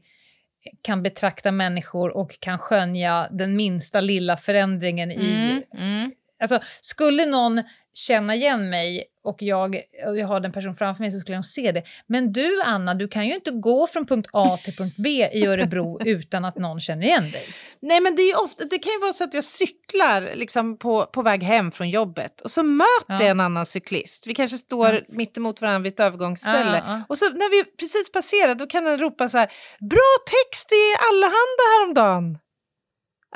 kan 0.82 1.02
betrakta 1.02 1.52
människor 1.52 2.16
och 2.16 2.40
kan 2.40 2.58
skönja 2.58 3.28
den 3.30 3.56
minsta 3.56 4.00
lilla 4.00 4.36
förändringen 4.36 5.10
i... 5.10 5.62
Mm, 5.74 5.86
mm. 5.88 6.12
Alltså, 6.40 6.60
skulle 6.80 7.26
någon 7.26 7.62
känna 7.92 8.34
igen 8.34 8.70
mig 8.70 9.04
och 9.24 9.42
jag, 9.42 9.80
och 10.06 10.18
jag 10.18 10.26
har 10.26 10.40
den 10.40 10.52
person 10.52 10.74
framför 10.74 11.02
mig 11.02 11.10
så 11.10 11.18
skulle 11.18 11.36
nog 11.36 11.44
se 11.44 11.72
det. 11.72 11.82
Men 12.06 12.32
du, 12.32 12.62
Anna, 12.62 12.94
du 12.94 13.08
kan 13.08 13.26
ju 13.28 13.34
inte 13.34 13.50
gå 13.50 13.86
från 13.86 14.06
punkt 14.06 14.28
A 14.32 14.58
till 14.64 14.76
punkt 14.76 14.94
B 14.98 15.28
i 15.32 15.46
Örebro 15.46 16.00
utan 16.04 16.44
att 16.44 16.56
någon 16.56 16.80
känner 16.80 17.06
igen 17.06 17.30
dig. 17.30 17.42
Nej, 17.82 18.00
men 18.00 18.16
det, 18.16 18.22
är 18.22 18.26
ju 18.26 18.34
ofta, 18.34 18.64
det 18.64 18.78
kan 18.78 18.92
ju 18.92 18.98
vara 18.98 19.12
så 19.12 19.24
att 19.24 19.34
jag 19.34 19.44
cyklar 19.44 20.30
liksom 20.34 20.78
på, 20.78 21.06
på 21.06 21.22
väg 21.22 21.42
hem 21.42 21.70
från 21.70 21.90
jobbet 21.90 22.40
och 22.40 22.50
så 22.50 22.62
möter 22.62 22.86
Ja. 23.08 23.20
jag 23.20 23.28
en 23.28 23.40
annan 23.40 23.66
cyklist. 23.66 24.26
Vi 24.26 24.34
kanske 24.34 24.58
står 24.58 24.94
Ja. 24.94 25.00
mitt 25.08 25.36
emot 25.36 25.60
varandra 25.60 25.78
vid 25.78 25.92
ett 25.92 26.00
övergångsställe. 26.00 26.82
Ja, 26.86 26.94
ja. 26.94 27.02
Och 27.08 27.18
så 27.18 27.24
när 27.24 27.50
vi 27.50 27.64
precis 27.64 28.12
passerar 28.12 28.54
då 28.54 28.66
kan 28.66 28.84
den 28.84 28.98
ropa 28.98 29.28
så 29.28 29.38
här, 29.38 29.52
bra 29.90 30.10
text 30.30 30.72
i 30.72 30.84
Allehanda 31.08 31.62
häromdagen. 31.78 32.38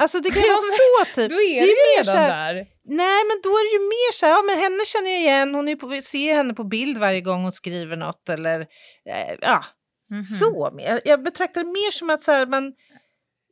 Alltså 0.00 0.18
det 0.18 0.30
kan 0.30 0.42
ju 0.42 0.48
vara 0.48 0.59
så 0.59 1.14
typ. 1.20 1.30
Då 1.30 1.36
är 1.36 1.61
det 1.61 1.61
du 1.61 1.68
ju 1.68 1.74
mer 1.74 1.98
redan 2.05 2.14
så 2.14 2.18
här, 2.18 2.55
där. 2.55 2.66
Nej, 2.87 3.24
men 3.28 3.41
då 3.43 3.49
är 3.51 3.64
det 3.70 3.82
ju 3.82 3.89
mer 3.89 4.12
så 4.12 4.26
här, 4.26 4.32
ja 4.32 4.43
men 4.43 4.59
henne 4.59 4.85
känner 4.87 5.11
jag 5.11 5.20
igen, 5.20 5.55
hon 5.55 5.68
är 5.68 5.76
på, 5.76 5.87
vi 5.87 6.03
ser 6.03 6.35
henne 6.35 6.55
på 6.55 6.64
bild 6.64 6.99
varje 6.99 7.20
gång 7.20 7.43
hon 7.43 7.53
skriver 7.53 7.97
något 7.97 8.28
eller 8.28 8.61
eh, 9.09 9.37
ja, 9.41 9.64
Mhm. 10.11 10.22
så. 10.22 10.70
mer. 10.74 10.85
Jag, 10.91 11.01
jag 11.05 11.22
betraktar 11.22 11.64
det 11.64 11.70
mer 11.70 11.91
som 11.91 12.11
att 12.11 12.22
så 12.22 12.32
här, 12.32 12.47
man, 12.47 12.72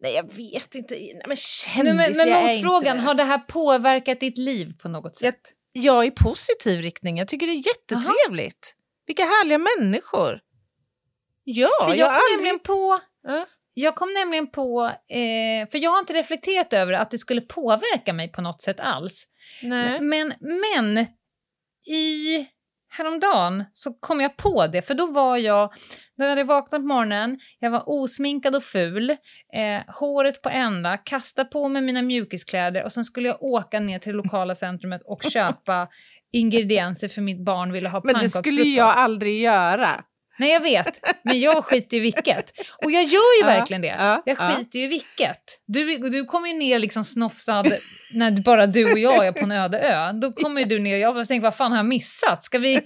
nej 0.01 0.14
jag 0.14 0.33
vet 0.35 0.74
inte, 0.74 0.95
nej 0.95 1.22
men 1.26 1.37
kändis 1.37 1.93
Nu, 1.93 1.95
men 1.95 2.16
men 2.16 2.47
motfrågan, 2.47 2.99
har 2.99 3.14
det 3.14 3.24
här 3.24 3.39
påverkat 3.39 4.20
ditt 4.20 4.39
liv 4.39 4.72
på 4.83 4.89
något 4.89 5.16
sätt? 5.16 5.41
Jag 5.72 6.07
i 6.07 6.11
positiv 6.11 6.80
riktning, 6.80 7.18
jag 7.18 7.28
tycker 7.28 7.47
det 7.47 7.53
är 7.53 7.66
jättetrevligt. 7.66 8.74
Vilka 9.07 9.22
härliga 9.24 9.59
människor. 9.59 10.41
Ja, 11.45 11.68
För 11.85 11.91
jag 11.91 11.99
jag 11.99 12.07
kom 12.09 12.14
aldrig... 12.14 12.37
nämligen 12.37 12.59
på 12.59 13.01
Ja. 13.22 13.47
Jag 13.74 13.94
kom 13.94 14.12
nämligen 14.14 14.50
på, 14.50 14.84
eh, 15.08 15.68
för 15.70 15.78
jag 15.78 15.90
har 15.90 15.98
inte 15.98 16.12
reflekterat 16.12 16.72
över 16.72 16.92
att 16.92 17.10
det 17.10 17.18
skulle 17.18 17.40
påverka 17.40 18.12
mig 18.12 18.32
på 18.32 18.42
något 18.42 18.62
sätt 18.62 18.80
alls. 18.80 19.26
Nej. 19.62 20.00
Men, 20.00 20.34
men 20.40 21.06
i 21.86 22.46
häromdagen 22.92 23.64
så 23.72 23.92
kom 23.92 24.20
jag 24.20 24.36
på 24.36 24.66
det, 24.66 24.82
för 24.82 24.94
då 24.94 25.06
var 25.06 25.36
jag, 25.36 25.72
då 26.18 26.24
hade 26.24 26.40
jag 26.40 26.46
vaknat 26.46 26.80
på 26.80 26.86
morgonen, 26.86 27.38
jag 27.58 27.70
var 27.70 27.82
osminkad 27.86 28.56
och 28.56 28.62
ful, 28.62 29.10
eh, 29.10 29.94
håret 30.00 30.42
på 30.42 30.48
ända, 30.48 30.96
kasta 30.96 31.44
på 31.44 31.68
mig 31.68 31.82
mina 31.82 32.02
mjukiskläder 32.02 32.84
och 32.84 32.92
sen 32.92 33.04
skulle 33.04 33.28
jag 33.28 33.42
åka 33.42 33.80
ner 33.80 33.98
till 33.98 34.12
det 34.12 34.16
lokala 34.16 34.54
centrumet 34.54 35.02
och 35.04 35.22
köpa 35.32 35.88
ingredienser 36.32 37.08
för 37.08 37.22
mitt 37.22 37.44
barn 37.44 37.72
ville 37.72 37.88
ha 37.88 38.00
Men 38.04 38.14
det 38.14 38.28
skulle 38.28 38.62
jag 38.62 38.92
aldrig 38.96 39.42
göra. 39.42 40.04
Nej, 40.39 40.53
jag 40.53 40.61
vet. 40.61 41.01
Men 41.22 41.41
jag 41.41 41.64
skiter 41.64 41.97
i 41.97 42.01
vilket. 42.01 42.53
Och 42.85 42.93
jag 42.93 43.03
gör 43.03 43.41
ju 43.41 43.47
verkligen 43.47 43.83
det. 43.83 43.97
ja, 43.99 44.22
jag 44.26 44.37
ja. 44.41 44.51
skiter 44.51 44.78
ju 44.78 44.85
i 44.85 44.89
vilket. 44.89 45.61
Du, 45.66 45.99
du 45.99 46.24
kommer 46.24 46.49
ju 46.49 46.55
ner 46.55 46.78
liksom 46.78 47.05
snofsad 47.05 47.72
när 48.14 48.43
bara 48.43 48.66
du 48.66 48.93
och 48.93 48.99
jag 48.99 49.26
är 49.26 49.33
på 49.33 49.45
en 49.45 49.53
öde 49.53 49.80
ö. 49.80 50.12
Då 50.12 50.33
kommer 50.33 50.61
ju 50.61 50.66
du 50.66 50.78
ner 50.78 50.95
och 50.95 51.18
jag 51.18 51.28
tänker, 51.28 51.43
vad 51.43 51.57
fan 51.57 51.70
har 51.70 51.78
jag 51.78 51.87
missat? 51.87 52.45
Ska 52.45 52.59
vi 52.59 52.80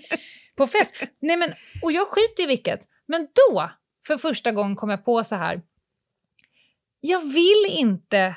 på 0.56 0.66
fest? 0.66 0.94
Nej, 1.22 1.36
men, 1.36 1.52
och 1.82 1.92
jag 1.92 2.08
skiter 2.08 2.42
i 2.42 2.46
vilket. 2.46 2.80
Men 3.08 3.26
då, 3.50 3.70
för 4.06 4.16
första 4.16 4.52
gången 4.52 4.76
kom 4.76 4.90
jag 4.90 5.04
på 5.04 5.24
så 5.24 5.36
här. 5.36 5.60
Jag 7.00 7.20
vill 7.20 7.66
inte... 7.70 8.34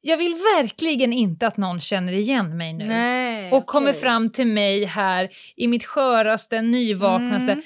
Jag 0.00 0.16
vill 0.16 0.34
verkligen 0.34 1.12
inte 1.12 1.46
att 1.46 1.56
någon 1.56 1.80
känner 1.80 2.12
igen 2.12 2.56
mig 2.56 2.72
nu 2.72 2.84
Nej, 2.84 3.52
och 3.52 3.66
kommer 3.66 3.90
okej. 3.90 4.00
fram 4.00 4.30
till 4.30 4.46
mig 4.46 4.84
här 4.84 5.28
i 5.56 5.68
mitt 5.68 5.84
sköraste, 5.84 6.62
nyvaknaste. 6.62 7.52
Mm. 7.52 7.64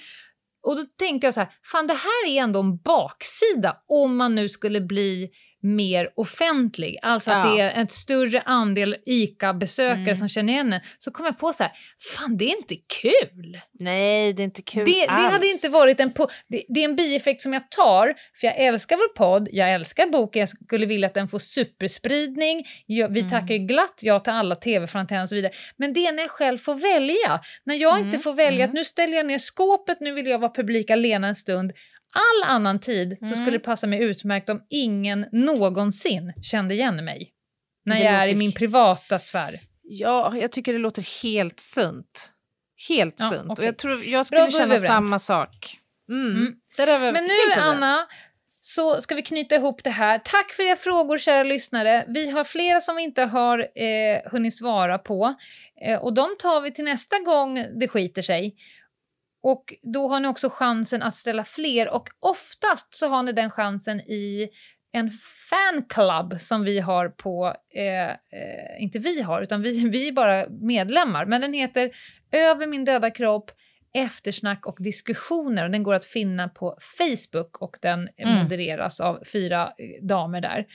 Och 0.63 0.77
då 0.77 0.83
tänkte 0.99 1.27
jag 1.27 1.35
så 1.35 1.41
här, 1.41 1.51
fan 1.65 1.87
det 1.87 1.95
här 1.95 2.29
är 2.29 2.43
ändå 2.43 2.61
en 2.61 2.77
baksida 2.77 3.77
om 3.89 4.17
man 4.17 4.35
nu 4.35 4.49
skulle 4.49 4.81
bli 4.81 5.31
mer 5.63 6.11
offentlig. 6.17 6.99
Alltså 7.03 7.31
att 7.31 7.47
Ja. 7.47 7.55
det 7.55 7.61
är 7.61 7.71
en 7.71 7.89
större 7.89 8.41
andel 8.41 8.97
ICA-besökare 9.07 10.01
Mm. 10.03 10.17
som 10.17 10.29
känner 10.29 10.53
igen 10.53 10.73
en. 10.73 10.81
Så 10.99 11.11
kom 11.11 11.27
jag 11.27 11.39
på 11.39 11.53
så 11.53 11.63
här, 11.63 11.73
fan 12.17 12.37
det 12.37 12.45
är 12.45 12.57
inte 12.57 12.75
kul. 13.01 13.61
Nej, 13.81 14.33
det 14.33 14.43
är 14.43 14.45
inte 14.45 14.63
kul 14.63 14.85
Det, 14.85 14.93
det 14.93 15.07
alls. 15.09 15.33
hade 15.33 15.47
inte 15.47 15.69
varit 15.69 16.01
en... 16.01 16.13
Det, 16.49 16.65
det 16.69 16.81
är 16.81 16.85
en 16.85 16.97
bieffekt 16.97 17.41
som 17.43 17.53
jag 17.53 17.71
tar, 17.71 18.15
för 18.41 18.47
jag 18.47 18.57
älskar 18.57 18.97
vår 18.97 19.15
podd, 19.15 19.49
jag 19.53 19.73
älskar 19.73 20.07
boken, 20.07 20.41
jag 20.41 20.49
skulle 20.49 20.87
vilja 20.87 21.07
att 21.07 21.15
den 21.15 21.29
får 21.29 21.39
superspridning. 21.39 22.65
Jag, 22.87 23.09
vi 23.09 23.21
Mm. 23.21 23.31
tackar 23.31 23.55
ju 23.55 23.59
glatt 23.59 24.01
ja 24.03 24.19
till 24.21 24.33
alla 24.33 24.57
tv-frontärer 24.57 25.23
och 25.23 25.29
så 25.29 25.35
vidare. 25.35 25.53
Men 25.77 25.93
det 25.93 26.07
är 26.07 26.13
när 26.13 26.23
jag 26.23 26.31
själv 26.31 26.59
får 26.59 26.75
välja. 26.75 27.41
När 27.65 27.75
jag 27.75 27.99
inte 27.99 28.09
Mm, 28.09 28.21
får 28.21 28.35
välja 28.35 28.65
mm. 28.65 28.69
att 28.69 28.75
nu 28.75 28.85
ställer 28.85 29.17
jag 29.17 29.27
ner 29.27 29.39
skåpet, 29.39 30.01
nu 30.01 30.13
vill 30.13 30.27
jag 30.27 30.39
vara 30.39 30.53
publika 30.53 30.97
Lena 30.97 31.29
en 31.29 31.35
stund. 31.35 31.73
All 32.13 32.51
annan 32.51 32.79
tid 32.81 33.17
så 33.21 33.25
Mm. 33.25 33.37
skulle 33.37 33.51
det 33.51 33.65
passa 33.65 33.87
mig 33.87 34.03
utmärkt 34.03 34.51
om 34.51 34.63
ingen 34.69 35.27
någonsin 35.33 36.33
kände 36.43 36.75
igen 36.75 37.05
mig. 37.05 37.31
När 37.85 37.97
Det 37.97 38.03
jag 38.03 38.15
är 38.15 38.25
i 38.25 38.27
låter- 38.29 38.39
min 38.39 38.53
privata 38.53 39.19
sfär. 39.19 39.61
Ja, 39.83 40.37
jag 40.37 40.53
tycker 40.53 40.73
det 40.73 40.79
låter 40.79 41.23
helt 41.23 41.61
sunt. 41.61 42.31
Helt 42.89 43.15
Ja, 43.19 43.29
sunt. 43.31 43.51
okej. 43.51 43.63
Och 43.63 43.69
jag 43.69 43.77
tror 43.79 43.93
jag 44.05 44.11
Bra, 44.11 44.25
skulle 44.25 44.47
vi 44.47 44.53
känna 44.77 44.77
samma 44.87 45.19
sak. 45.19 45.77
Mm. 46.11 46.37
Mm. 46.37 47.13
Men 47.13 47.25
nu. 47.25 47.61
Anna, 47.61 48.07
så 48.61 49.01
ska 49.01 49.15
vi 49.15 49.23
knyta 49.23 49.55
ihop 49.55 49.85
det 49.85 49.91
här. 49.91 50.19
Tack 50.19 50.53
för 50.53 50.63
era 50.63 50.77
frågor, 50.77 51.19
kära 51.19 51.43
lyssnare. 51.45 52.05
Vi 52.09 52.31
har 52.31 52.45
flera 52.45 52.81
som 52.81 52.97
vi 52.97 53.03
inte 53.03 53.23
har 53.23 53.59
eh, 53.59 54.31
hunnit 54.33 54.57
svara 54.57 54.99
på. 54.99 55.35
Eh, 55.87 55.99
och 55.99 56.15
de 56.15 56.37
tar 56.39 56.61
vi 56.61 56.73
till 56.73 56.85
nästa 56.85 57.19
gång 57.19 57.67
det 57.81 57.89
skiter 57.89 58.23
sig. 58.23 58.55
Och 59.43 59.75
då 59.83 60.09
har 60.09 60.21
ni 60.21 60.29
också 60.29 60.51
chansen 60.51 61.03
att 61.03 61.15
ställa 61.15 61.45
fler. 61.45 61.89
Och 61.89 62.09
oftast 62.21 62.95
så 62.95 63.09
har 63.09 63.23
ni 63.23 63.33
den 63.33 63.51
chansen 63.51 64.01
i 64.01 64.49
en 64.93 65.11
fanclub 65.51 66.41
som 66.41 66.65
vi 66.65 66.81
har 66.81 67.09
på, 67.09 67.55
eh, 67.75 68.11
eh, 68.11 68.83
inte 68.83 68.99
vi 68.99 69.23
har, 69.23 69.43
utan 69.43 69.63
vi, 69.63 69.89
vi 69.89 70.09
är 70.09 70.13
bara 70.13 70.49
medlemmar. 70.49 71.27
Men 71.27 71.41
den 71.41 71.53
heter 71.53 71.91
Över 72.33 72.67
min 72.67 72.85
döda 72.85 73.11
kropp 73.11 73.51
eftersnack 73.95 74.67
och 74.67 74.77
diskussioner 74.79 75.65
och 75.65 75.71
den 75.71 75.83
går 75.83 75.95
att 75.95 76.05
finna 76.05 76.49
på 76.49 76.79
Facebook 76.99 77.57
och 77.63 77.77
den 77.83 78.09
Mm. 78.17 78.35
modereras 78.43 79.01
av 79.01 79.19
fyra 79.33 79.63
eh, 79.63 80.07
damer 80.07 80.41
där. 80.41 80.67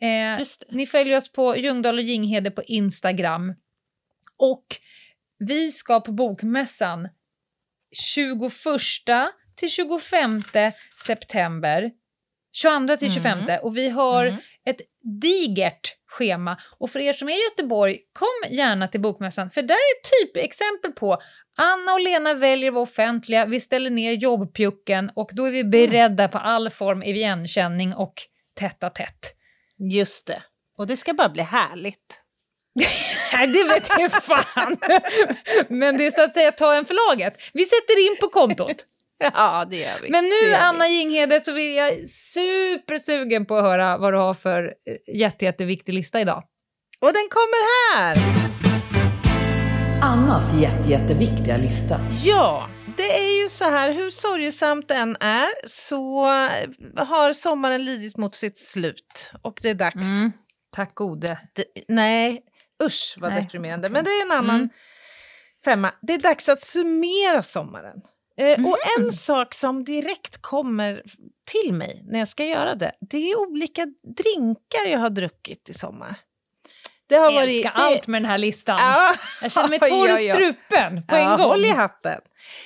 Eh, 0.00 0.46
ni 0.70 0.86
följer 0.86 1.16
oss 1.16 1.32
på 1.32 1.56
Ljungdahl 1.56 1.98
och 1.98 2.04
Ginghede 2.04 2.50
på 2.50 2.62
Instagram 2.62 3.54
och 4.36 4.66
vi 5.38 5.72
ska 5.72 6.00
på 6.00 6.12
Bokmässan 6.12 7.08
21 7.92 8.52
till 9.56 9.70
25 9.70 10.42
september 11.06 11.90
22 12.54 12.96
till 12.96 13.12
25 13.14 13.38
Mm. 13.38 13.60
och 13.62 13.76
vi 13.76 13.88
har 13.88 14.26
Mm. 14.26 14.40
ett 14.66 14.80
digert 15.22 15.96
schema. 16.06 16.56
Och 16.78 16.90
för 16.90 17.00
er 17.00 17.12
som 17.12 17.28
är 17.28 17.32
i 17.32 17.42
Göteborg, 17.50 17.98
kom 18.12 18.56
gärna 18.56 18.88
till 18.88 19.00
Bokmässan 19.00 19.50
för 19.50 19.62
där 19.62 19.74
är 19.74 20.24
typ 20.24 20.36
exempel 20.36 20.92
på 20.92 21.18
Anna 21.56 21.92
och 21.92 22.00
Lena 22.00 22.34
väljer 22.34 22.68
att 22.70 22.74
vara 22.74 22.82
offentliga, 22.82 23.46
vi 23.46 23.60
ställer 23.60 23.90
ner 23.90 24.12
jobbpjucken 24.12 25.10
och 25.16 25.30
då 25.32 25.44
är 25.44 25.50
vi 25.52 25.64
beredda 25.64 26.28
på 26.28 26.38
all 26.38 26.70
form 26.70 26.98
av 26.98 27.04
igenkänning 27.06 27.94
och 27.94 28.14
tätt 28.54 28.82
tätt. 28.94 29.32
Just 29.92 30.26
det. 30.26 30.42
Och 30.78 30.86
det 30.86 30.96
ska 30.96 31.14
bara 31.14 31.28
bli 31.28 31.42
härligt. 31.42 32.22
Nej, 33.32 33.46
det 33.46 33.64
vet 33.64 33.88
jag 33.98 34.12
fan. 34.12 34.76
Men 35.68 35.98
det 35.98 36.06
är 36.06 36.10
så 36.10 36.22
att 36.22 36.34
säga 36.34 36.52
ta 36.52 36.74
en 36.74 36.84
för 36.84 37.10
laget. 37.10 37.34
Vi 37.52 37.64
sätter 37.64 38.06
in 38.10 38.16
på 38.20 38.28
kontot. 38.28 38.86
Ja, 39.34 39.64
det 39.70 39.76
gör 39.76 40.00
vi. 40.02 40.10
Men 40.10 40.24
nu. 40.24 40.54
Anna 40.54 40.88
Jinghede, 40.88 41.40
så 41.40 41.52
vill 41.52 41.74
jag 41.74 42.08
supersugen 42.08 43.46
på 43.46 43.56
att 43.56 43.64
höra 43.64 43.98
vad 43.98 44.12
du 44.12 44.16
har 44.16 44.34
för 44.34 44.64
eh, 44.64 45.16
jätte, 45.16 45.44
jätteviktig 45.44 45.92
lista 45.92 46.20
idag. 46.20 46.44
Och 47.00 47.12
den 47.12 47.28
kommer 47.30 47.94
här! 47.96 48.16
Annas 50.02 50.54
jätte, 50.54 50.90
jätteviktiga 50.90 51.56
lista. 51.56 52.00
Ja, 52.24 52.68
det 52.96 53.18
är 53.18 53.42
ju 53.42 53.48
så 53.48 53.64
här, 53.64 53.92
hur 53.92 54.10
sorgesamt 54.10 54.88
det 54.88 54.94
än 54.94 55.16
är 55.20 55.68
så 55.68 56.24
har 56.96 57.32
sommaren 57.32 57.84
lidit 57.84 58.16
mot 58.16 58.34
sitt 58.34 58.58
slut 58.58 59.32
och 59.42 59.58
det 59.62 59.70
är 59.70 59.74
dags. 59.74 60.06
Tack 60.70 60.94
gode. 60.94 61.38
Det, 61.52 61.64
nej, 61.88 62.40
usch 62.82 63.14
vad 63.18 63.32
Nej, 63.32 63.42
deprimerande. 63.42 63.86
okej. 63.88 63.92
Men 63.92 64.04
det 64.04 64.10
är 64.10 64.22
en 64.24 64.30
annan 64.32 64.56
Mm. 64.56 64.68
femma. 65.64 65.92
Det 66.02 66.12
är 66.14 66.18
dags 66.18 66.48
att 66.48 66.60
summera 66.62 67.42
sommaren. 67.42 68.00
Eh, 68.36 68.66
Och 68.66 68.76
en 68.98 69.12
sak 69.12 69.54
som 69.54 69.84
direkt 69.84 70.42
kommer 70.42 71.02
till 71.44 71.72
mig 71.74 72.02
när 72.06 72.18
jag 72.18 72.28
ska 72.28 72.44
göra 72.44 72.74
det, 72.74 72.92
det 73.00 73.30
är 73.30 73.38
olika 73.40 73.86
drinkar 74.16 74.84
jag 74.86 74.98
har 74.98 75.10
druckit 75.10 75.68
i 75.68 75.74
sommar. 75.74 76.14
Det 77.06 77.14
har 77.18 77.24
Jag 77.24 77.32
varit... 77.32 77.48
älskar 77.50 77.70
det- 77.70 77.76
allt 77.84 78.06
med 78.06 78.22
den 78.22 78.30
här 78.30 78.38
listan. 78.38 78.78
Ja. 78.80 79.14
Jag 79.42 79.52
känner 79.52 79.68
mig 79.68 79.78
torr 79.90 80.10
i 80.14 80.18
strupen 80.30 81.06
på 81.06 81.14
en 81.16 81.22
ja, 81.22 81.36
gång. 81.36 81.46
Håll 81.46 81.64
i 81.64 81.68
hatten. 81.70 82.20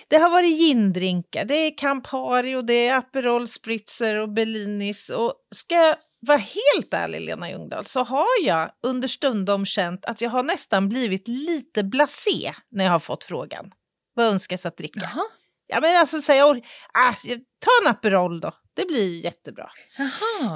Det 0.08 0.16
har 0.16 0.30
varit 0.30 0.58
gindrinkar, 0.60 1.44
det 1.44 1.54
är 1.56 1.78
Campari 1.78 2.54
och 2.54 2.64
det 2.64 2.88
är 2.88 2.94
Aperol 2.96 3.48
Spritzer 3.48 4.14
och 4.18 4.28
Bellinis. 4.28 5.08
Och 5.10 5.34
ska 5.54 5.74
jag 5.74 5.96
vara 6.20 6.38
helt 6.38 6.94
ärlig, 6.94 7.20
Lena 7.20 7.50
Ljungdahl, 7.50 7.84
så 7.84 8.02
har 8.02 8.26
jag 8.42 8.70
understundom 8.82 9.66
känt 9.66 10.04
att 10.04 10.20
jag 10.20 10.30
har 10.30 10.42
nästan 10.42 10.88
blivit 10.88 11.28
lite 11.28 11.84
blasé 11.84 12.52
när 12.70 12.84
jag 12.84 12.92
har 12.92 12.98
fått 12.98 13.24
frågan. 13.24 13.72
Vad 14.14 14.26
önskas 14.26 14.66
att 14.66 14.76
dricka? 14.76 15.00
Jaha. 15.02 15.24
Ja, 15.66 15.80
men 15.80 15.96
alltså, 15.96 16.16
or- 16.32 16.62
ah, 16.94 17.12
ta 17.58 17.70
en 17.82 17.90
Aperol 17.90 18.40
då, 18.40 18.52
det 18.74 18.84
blir 18.84 19.24
jättebra. 19.24 19.70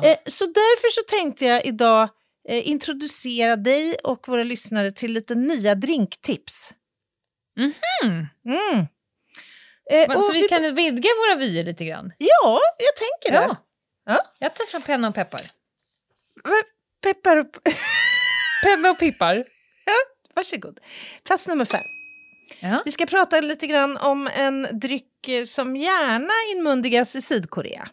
Eh, 0.05 0.17
så 0.27 0.47
därför 0.47 0.89
så 0.91 1.17
tänkte 1.17 1.45
jag 1.45 1.65
idag 1.67 2.09
eh, 2.49 2.69
introducera 2.69 3.57
dig 3.57 3.95
och 4.05 4.29
våra 4.29 4.43
lyssnare 4.45 4.93
till 4.93 5.13
lite 5.13 5.35
nya 5.35 5.75
drinktips. 5.75 6.75
Mm. 8.03 8.27
Eh, 9.93 10.09
Men, 10.09 10.17
och 10.17 10.25
så 10.25 10.33
vi 10.33 10.49
kan 10.49 10.75
vidga 10.75 11.11
våra 11.19 11.39
vyer 11.39 11.65
lite 11.65 11.85
grann. 11.85 12.13
Ja, 12.19 12.61
jag 12.79 12.97
tänker 12.97 13.41
det. 13.41 13.47
Ja. 13.49 13.57
Ja. 14.11 14.23
Jag 14.39 14.55
tar 14.55 14.65
fram 14.67 14.83
penna 14.83 15.09
och 15.09 15.15
peppar. 15.15 15.51
Peppar 17.03 17.37
upp. 17.37 17.57
Penna 18.65 18.91
och 18.91 18.99
pippar. 18.99 19.45
Varsågod. 20.35 20.81
Plats 21.25 21.49
nummer 21.49 21.65
fem. 21.65 21.81
Ja. 22.61 22.83
Vi 22.85 22.93
ska 22.93 23.07
prata 23.07 23.41
lite 23.41 23.67
grann 23.67 23.97
om 23.97 24.27
en 24.27 24.67
dryck 24.73 25.29
eh, 25.29 25.45
som 25.45 25.77
gärna 25.77 26.33
inmundigas 26.53 27.17
i 27.17 27.23
Sydkorea. 27.23 27.89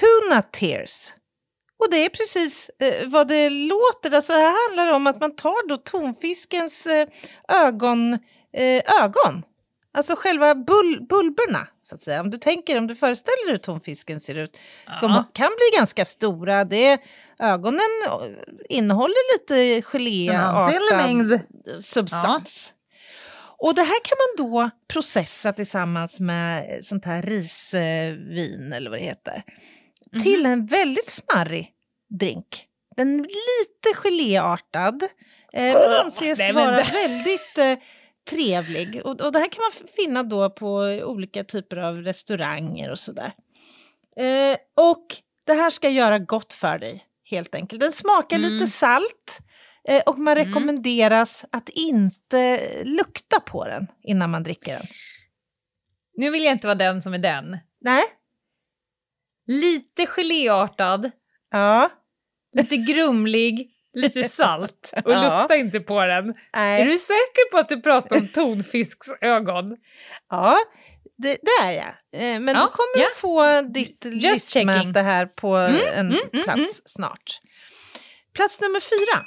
Tuna 0.00 0.42
tears. 0.42 1.14
Och 1.78 1.90
det 1.90 1.96
är 1.96 2.08
precis 2.08 2.70
eh, 2.78 3.08
vad 3.08 3.28
det 3.28 3.50
låter. 3.50 4.14
Alltså, 4.14 4.32
det 4.32 4.38
här 4.38 4.68
handlar 4.68 4.92
om 4.94 5.06
att 5.06 5.20
man 5.20 5.36
tar 5.36 5.68
då 5.68 5.76
tonfiskens 5.76 6.86
eh, 6.86 7.08
ögon, 7.48 8.12
eh, 8.52 9.02
ögon. 9.02 9.42
Alltså 9.96 10.14
själva 10.16 10.54
bull, 10.54 11.06
bulberna, 11.08 11.66
så 11.82 11.94
att 11.94 12.00
säga. 12.00 12.20
Om 12.20 12.30
du 12.30 12.38
tänker, 12.38 12.78
om 12.78 12.86
du 12.86 12.94
föreställer 12.94 13.44
dig 13.46 13.52
hur 13.52 13.58
tonfisken 13.58 14.20
ser 14.20 14.34
ut. 14.38 14.56
Som 15.00 15.10
Ja. 15.12 15.24
kan 15.32 15.46
bli 15.48 15.78
ganska 15.78 16.04
stora. 16.04 16.64
Det, 16.64 16.98
ögonen 17.40 17.80
eh, 18.06 18.28
innehåller 18.68 19.34
lite 19.38 19.82
geléartad 19.88 21.40
substans. 21.80 22.72
Och 23.58 23.74
det 23.74 23.82
här 23.82 24.00
kan 24.04 24.16
man 24.18 24.46
då 24.50 24.70
processa 24.88 25.52
tillsammans 25.52 26.20
med 26.20 26.78
sånt 26.84 27.04
här 27.04 27.22
risvin 27.22 28.72
eller 28.72 28.90
vad 28.90 28.98
det 28.98 29.04
heter. 29.04 29.42
Mhm. 30.12 30.22
Till 30.22 30.46
en 30.46 30.66
väldigt 30.66 31.08
smarrig 31.10 31.70
drink. 32.20 32.64
Den 32.96 33.14
är 33.20 33.22
lite 33.22 33.94
geléartad. 34.02 35.02
Eh, 35.52 35.62
men 35.74 36.00
anses 36.04 36.38
vara 36.54 36.82
väldigt 36.82 37.58
eh, 37.58 37.72
trevlig. 38.30 39.00
Och, 39.04 39.20
och 39.20 39.32
det 39.32 39.38
här 39.38 39.48
kan 39.48 39.62
man 39.62 39.88
finna 39.96 40.22
då 40.22 40.50
på 40.50 40.68
olika 41.04 41.44
typer 41.44 41.76
av 41.76 42.02
restauranger 42.02 42.90
och 42.90 42.98
sådär. 42.98 43.32
Eh, 44.16 44.56
och 44.90 45.06
det 45.46 45.52
här 45.54 45.70
ska 45.70 45.88
göra 45.88 46.18
gott 46.18 46.52
för 46.52 46.78
dig, 46.78 47.04
helt 47.24 47.54
enkelt. 47.54 47.80
Den 47.80 47.92
smakar 47.92 48.36
Mm. 48.38 48.52
lite 48.52 48.66
salt. 48.66 49.38
Eh, 49.88 50.02
och 50.06 50.18
man 50.18 50.36
Mm. 50.38 50.46
rekommenderas 50.48 51.44
att 51.52 51.68
inte 51.68 52.60
lukta 52.84 53.40
på 53.40 53.64
den 53.64 53.86
innan 54.02 54.30
man 54.30 54.42
dricker 54.42 54.72
den. 54.72 54.86
Nu 56.18 56.30
vill 56.30 56.44
jag 56.44 56.52
inte 56.52 56.66
vara 56.66 56.74
den 56.78 57.02
som 57.02 57.14
är 57.14 57.18
den. 57.18 57.58
Nej? 57.80 58.02
Lite 59.46 60.06
geléartad, 60.06 61.10
Ja. 61.50 61.90
lite 62.52 62.76
grumlig, 62.76 63.70
lite 63.96 64.24
salt 64.28 64.92
och 65.04 65.12
Ja. 65.12 65.38
lukta 65.40 65.56
inte 65.56 65.80
på 65.80 66.06
den. 66.06 66.34
Nej. 66.56 66.80
Är 66.82 66.84
du 66.86 66.98
säker 66.98 67.50
på 67.50 67.58
att 67.58 67.68
du 67.68 67.80
pratar 67.80 68.16
om 68.16 68.28
tonfisks 68.28 69.06
ögon? 69.20 69.76
Ja, 70.30 70.56
det, 71.18 71.38
det 71.42 71.64
är 71.66 71.72
jag. 71.72 71.86
Eh, 72.22 72.40
Men 72.40 72.54
Ja, 72.54 72.60
du 72.60 72.66
kommer 72.66 72.96
ja. 72.98 73.06
få 73.16 73.60
ditt 73.72 74.02
checking. 74.04 74.20
listmäte 74.20 75.00
här 75.00 75.26
på 75.26 75.56
en 75.56 75.74
mm, 75.92 76.12
mm, 76.32 76.44
plats 76.44 76.48
mm. 76.48 76.64
snart. 76.84 77.40
Plats 78.34 78.60
nummer 78.60 78.80
fyra. 78.80 79.22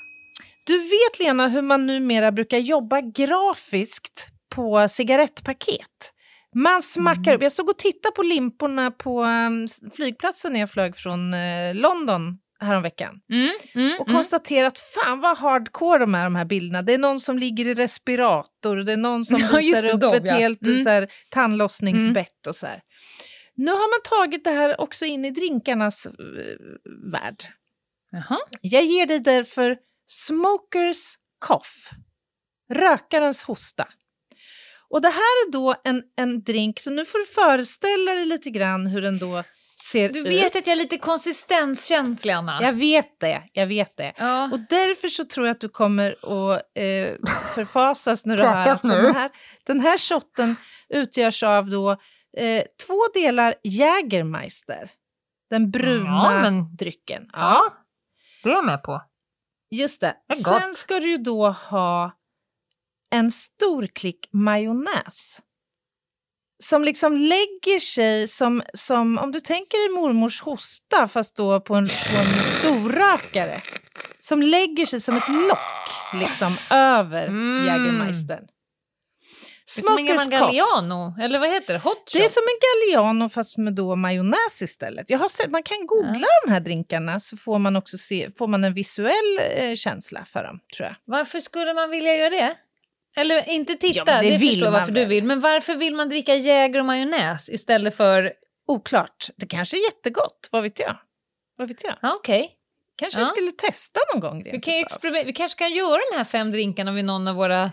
Du 0.65 0.78
vet, 0.80 1.20
Lena, 1.20 1.47
hur 1.47 1.61
man 1.61 1.86
numera 1.88 2.32
brukar 2.32 2.57
jobba 2.57 3.01
grafiskt 3.01 4.28
på 4.55 4.88
cigarettpaket. 4.89 6.13
Man 6.55 6.82
smackar 6.82 7.22
Mm. 7.22 7.36
upp. 7.36 7.41
Jag 7.41 7.51
stod 7.51 7.70
och 7.70 7.78
tittade 7.78 8.15
på 8.15 8.24
limporna 8.24 8.91
på 8.91 9.24
um, 9.24 9.67
flygplatsen 9.95 10.53
när 10.53 10.59
jag 10.59 10.72
flög 10.72 10.95
från 10.95 11.34
eh, 11.34 11.74
London 11.76 12.38
häromveckan. 12.60 13.22
Mm, 13.32 13.49
mm, 13.76 13.99
Och 13.99 14.07
mm. 14.07 14.16
konstaterat, 14.16 14.80
fan 14.80 15.20
vad 15.20 15.38
hardcore 15.38 15.99
de 15.99 16.16
är 16.16 16.24
de 16.24 16.36
här 16.36 16.45
bilderna. 16.45 16.82
Det 16.82 16.93
är 16.93 16.97
någon 16.97 17.20
som 17.20 17.38
ligger 17.39 17.68
i 17.68 17.74
respirator, 17.74 18.76
det 18.76 18.93
är 18.93 18.97
någon 18.97 19.26
som 19.26 19.39
Ja, 19.51 19.57
visar 19.57 19.89
upp 19.93 20.01
de, 20.01 20.14
ett 20.14 20.24
ja. 20.26 20.34
helt 20.34 20.62
Mm. 20.62 20.80
så 20.80 20.89
här, 20.89 21.07
tandlossningsbett 21.32 22.47
och 22.47 22.55
så 22.55 22.68
här. 22.68 22.82
Nu 23.55 23.72
har 23.72 23.89
man 23.93 24.20
tagit 24.20 24.43
det 24.43 24.51
här 24.51 24.82
också 24.82 25.05
in 25.05 25.26
i 25.26 25.32
drinkarnas 25.32 26.05
eh, 26.05 26.12
värld. 27.12 27.43
Jaha. 28.12 28.39
Jag 28.62 28.84
ger 28.86 29.05
dig 29.05 29.20
därför 29.20 29.78
smokers 30.05 31.16
cough, 31.47 31.93
rökarens 32.74 33.43
hosta. 33.43 33.88
Och 34.89 35.01
det 35.01 35.07
här 35.07 35.47
är 35.47 35.51
då 35.51 35.76
en, 35.84 36.03
en 36.18 36.43
drink, 36.43 36.80
så 36.80 36.91
nu 36.91 37.05
får 37.05 37.20
du 37.20 37.26
föreställa 37.26 38.14
dig 38.14 38.26
lite 38.26 38.49
grann 38.49 38.88
hur 38.88 39.01
den 39.01 39.18
då 39.20 39.43
ser 39.82 40.10
Du 40.10 40.20
ut. 40.20 40.28
vet 40.28 40.56
att 40.56 40.68
jag 40.68 40.72
är 40.74 40.76
lite 40.82 40.98
konsistenskänslig, 40.98 42.34
Anna. 42.34 42.62
Jag 42.62 42.74
vet 42.74 43.20
det, 43.20 43.44
jag 43.54 43.68
vet 43.68 43.98
det. 43.98 44.14
Ja. 44.18 44.50
Och 44.52 44.60
därför 44.60 45.08
så 45.08 45.24
tror 45.26 45.48
jag 45.48 45.54
att 45.54 45.62
du 45.62 45.70
kommer 45.70 46.12
att 46.12 46.62
eh, 46.76 47.30
förfasas 47.56 48.26
när 48.26 48.38
du 48.38 48.44
hör 48.44 48.68
att 48.68 48.82
den 48.82 49.16
här, 49.16 49.32
den 49.64 49.80
här 49.80 49.98
shotten 49.98 50.56
utgörs 50.90 51.44
av 51.44 51.70
då 51.70 51.92
eh, 52.38 52.64
två 52.88 53.00
delar 53.14 53.56
Jägermeister. 53.64 54.92
Den 55.50 55.72
bruna 55.72 56.10
Ja, 56.34 56.40
men- 56.42 56.76
drycken. 56.76 57.30
Ja. 57.34 57.64
Det 58.44 58.50
är 58.50 58.54
jag 58.54 58.66
med 58.66 58.84
på. 58.84 59.02
Just 59.72 60.02
det. 60.02 60.14
Det. 60.30 60.36
Sen 60.36 60.76
ska 60.76 61.00
du 61.00 61.10
ju 61.12 61.18
då 61.18 61.50
ha 61.50 62.12
en 63.16 63.32
stor 63.32 63.88
klick 63.88 64.30
majonnäs. 64.34 65.40
Som 66.64 66.84
liksom 66.84 67.16
lägger 67.16 67.80
sig 67.80 68.28
som, 68.28 68.62
som 68.74 69.18
om 69.18 69.32
du 69.32 69.39
tänker 69.39 69.78
dig 69.78 70.01
mormors 70.01 70.41
hosta 70.41 71.07
fast 71.07 71.36
då 71.36 71.60
på 71.60 71.76
en, 71.76 71.88
på 71.88 72.18
en 72.18 72.45
storrökare. 72.45 73.62
Som 74.20 74.41
lägger 74.41 74.86
sig 74.86 75.01
som 75.01 75.18
ett 75.18 75.30
lock 75.30 76.22
liksom 76.22 76.57
över 76.70 77.28
Mm. 77.28 77.66
Jägermeistern. 77.66 78.47
Det 79.76 79.82
är 79.82 79.84
som 79.84 79.97
en 79.97 80.20
Smokers. 80.20 80.39
Galliano, 80.39 81.16
eller 81.22 81.39
vad 81.39 81.49
heter 81.49 81.74
det? 81.74 81.80
Hot 81.80 82.10
Det 82.14 82.26
är 82.26 82.30
som 82.30 82.43
en 82.43 82.60
Galliano 82.95 83.30
fast 83.30 83.57
med 83.57 83.74
då 83.74 83.95
majonnäs 83.95 84.62
istället. 84.62 85.10
Jag 85.10 85.20
har 85.20 85.30
sett, 85.30 85.51
man 85.51 85.64
kan 85.64 85.86
googla 85.88 86.28
de 86.45 86.51
här 86.51 86.60
drinkarna 86.60 87.20
så 87.20 87.38
får 87.38 87.60
man 87.60 87.76
också 87.76 87.97
se, 87.97 88.30
får 88.38 88.47
man 88.47 88.64
en 88.64 88.74
visuell 88.74 89.39
eh, 89.55 89.76
känsla 89.76 90.26
för 90.26 90.43
dem, 90.43 90.60
tror 90.78 90.88
jag. 90.88 90.95
Varför 91.05 91.39
skulle 91.39 91.74
man 91.74 91.89
vilja 91.89 92.16
göra 92.16 92.30
det? 92.30 92.55
Eller 93.20 93.49
inte 93.49 93.76
titta, 93.76 94.03
Ja, 94.07 94.22
det 94.22 94.30
det, 94.30 94.38
vill 94.38 94.49
förstår 94.49 94.72
varför 94.72 94.91
du 94.91 94.99
väl. 94.99 95.09
vill. 95.09 95.24
Men 95.26 95.39
varför 95.39 95.76
vill 95.76 95.95
man 95.95 96.09
dricka 96.09 96.36
Jäger 96.36 96.80
och 96.80 96.86
majonnäs 96.86 97.49
istället 97.49 97.95
för... 97.97 98.34
Oklart. 98.67 99.28
Det 99.38 99.45
kanske 99.47 99.78
är 99.78 99.84
jättegott, 99.84 100.49
vad 100.51 100.63
vet 100.63 100.80
jag? 100.80 100.95
Vad 101.57 101.67
vet 101.67 101.84
jag? 101.84 101.93
Ja, 102.01 102.15
Okej. 102.15 102.51
Kanske 102.95 103.20
Ja. 103.20 103.22
jag 103.22 103.28
skulle 103.28 103.51
testa 103.51 103.99
någon 104.13 104.22
gång. 104.22 104.43
Vi, 104.43 104.61
kan 104.61 104.74
experiment- 104.74 105.26
vi 105.26 105.34
kanske 105.34 105.57
kan 105.59 105.74
göra 105.74 105.99
de 106.11 106.17
här 106.17 106.24
fem 106.24 106.51
drinkarna 106.51 106.91
vid 106.91 107.05
någon 107.05 107.28
av 107.28 107.36
våra 107.36 107.72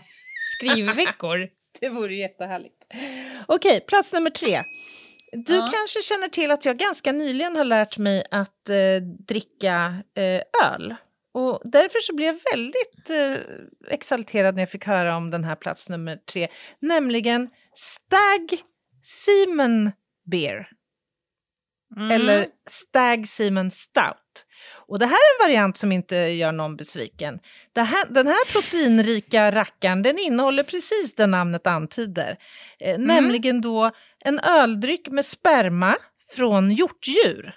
skrivveckor. 0.57 1.49
Det 1.79 1.89
vore 1.89 2.15
jättehärligt. 2.15 2.75
Okej, 3.45 3.81
plats 3.87 4.13
nummer 4.13 4.29
tre. 4.29 4.61
Du 5.31 5.53
Ja. 5.55 5.69
kanske 5.73 6.01
känner 6.01 6.27
till 6.27 6.51
att 6.51 6.65
jag 6.65 6.77
ganska 6.77 7.11
nyligen 7.11 7.55
har 7.55 7.63
lärt 7.63 7.97
mig 7.97 8.23
att 8.31 8.69
eh, 8.69 8.75
dricka 9.27 9.93
eh, 10.17 10.71
öl. 10.73 10.95
Och 11.37 11.61
därför 11.63 11.99
så 11.99 12.15
blev 12.15 12.27
jag 12.27 12.57
väldigt 12.57 13.09
eh, 13.09 13.93
exalterad 13.93 14.55
när 14.55 14.61
jag 14.61 14.69
fick 14.69 14.85
höra 14.85 15.17
om 15.17 15.31
den 15.31 15.43
här 15.43 15.55
plats 15.55 15.89
nummer 15.89 16.15
tre, 16.15 16.47
nämligen 16.79 17.49
Stag 17.75 18.61
Seaman 19.01 19.91
Beer. 20.31 20.69
Mm. 21.95 22.11
eller 22.11 22.47
Stag 22.69 23.27
Seaman 23.27 23.71
Stout. 23.71 24.45
Och 24.87 24.99
det 24.99 25.05
här 25.05 25.13
är 25.13 25.43
en 25.43 25.49
variant 25.49 25.77
som 25.77 25.91
inte 25.91 26.15
gör 26.15 26.51
någon 26.51 26.77
besviken. 26.77 27.39
Här, 27.75 28.05
den 28.09 28.27
här 28.27 28.51
proteinrika 28.51 29.51
rackaren 29.51 30.03
den 30.03 30.19
innehåller 30.19 30.63
precis 30.63 31.15
det 31.15 31.27
namnet 31.27 31.67
antyder. 31.67 32.37
Eh, 32.79 32.99
Nämligen 32.99 33.61
då 33.61 33.91
en 34.25 34.39
öldryck 34.39 35.07
med 35.07 35.25
sperma 35.25 35.95
från 36.35 36.71
hjortdjur. 36.71 37.55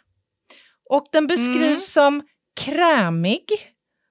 Och 0.90 1.06
den 1.12 1.26
beskrivs 1.26 1.92
som 1.92 2.22
krämig 2.56 3.44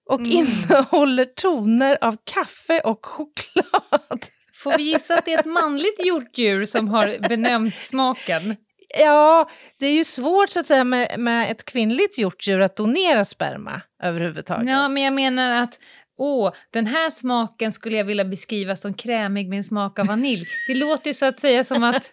och 0.09 0.21
innehåller 0.21 1.25
toner 1.25 1.97
av 2.01 2.17
kaffe 2.23 2.79
och 2.79 3.05
choklad. 3.05 4.25
Får 4.53 4.77
vi 4.77 4.83
gissa 4.83 5.13
att 5.13 5.25
det 5.25 5.33
är 5.33 5.39
ett 5.39 5.45
manligt 5.45 6.05
hjortdjur 6.05 6.65
som 6.65 6.87
har 6.87 7.29
benämnt 7.29 7.75
smaken? 7.75 8.55
Ja, 8.99 9.49
det 9.79 9.85
är 9.85 9.93
ju 9.93 10.03
svårt 10.03 10.49
så 10.49 10.59
att 10.59 10.65
säga 10.65 10.83
med, 10.83 11.19
med 11.19 11.51
ett 11.51 11.65
kvinnligt 11.65 12.17
hjortdjur 12.17 12.59
att 12.59 12.75
donera 12.75 13.25
sperma 13.25 13.81
överhuvudtaget. 14.03 14.69
Ja, 14.69 14.89
men 14.89 15.03
jag 15.03 15.13
menar 15.13 15.63
att 15.63 15.79
åh, 16.17 16.53
den 16.69 16.87
här 16.87 17.09
smaken 17.09 17.71
skulle 17.71 17.97
jag 17.97 18.05
vilja 18.05 18.25
beskriva 18.25 18.75
som 18.75 18.93
krämig 18.93 19.49
med 19.49 19.57
en 19.57 19.63
smak 19.63 19.99
av 19.99 20.05
vanilj. 20.05 20.45
Det 20.67 20.75
låter 20.75 21.07
ju 21.07 21.13
så 21.13 21.25
att 21.25 21.39
säga 21.39 21.63
som 21.63 21.83
att 21.83 22.11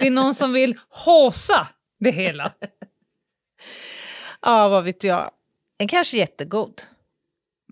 det 0.00 0.06
är 0.06 0.10
någon 0.10 0.34
som 0.34 0.52
vill 0.52 0.78
håsa 0.88 1.68
det 2.00 2.10
hela. 2.10 2.52
Ja, 4.42 4.68
vad 4.68 4.84
vet 4.84 5.04
jag. 5.04 5.30
Den 5.78 5.88
kanske 5.88 6.16
är 6.16 6.18
jättegod. 6.18 6.82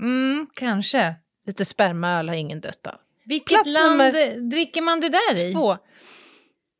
Mm, 0.01 0.47
kanske. 0.55 1.14
Lite 1.47 1.64
spermaöl 1.64 2.29
har 2.29 2.37
ingen 2.37 2.61
dött 2.61 2.87
av. 2.87 2.95
Vilket 3.25 3.49
Plats 3.49 3.73
land 3.73 4.03
dricker 4.51 4.83
man 4.83 5.01
det 5.01 5.09
där 5.09 5.35
i? 5.49 5.53
Två. 5.53 5.71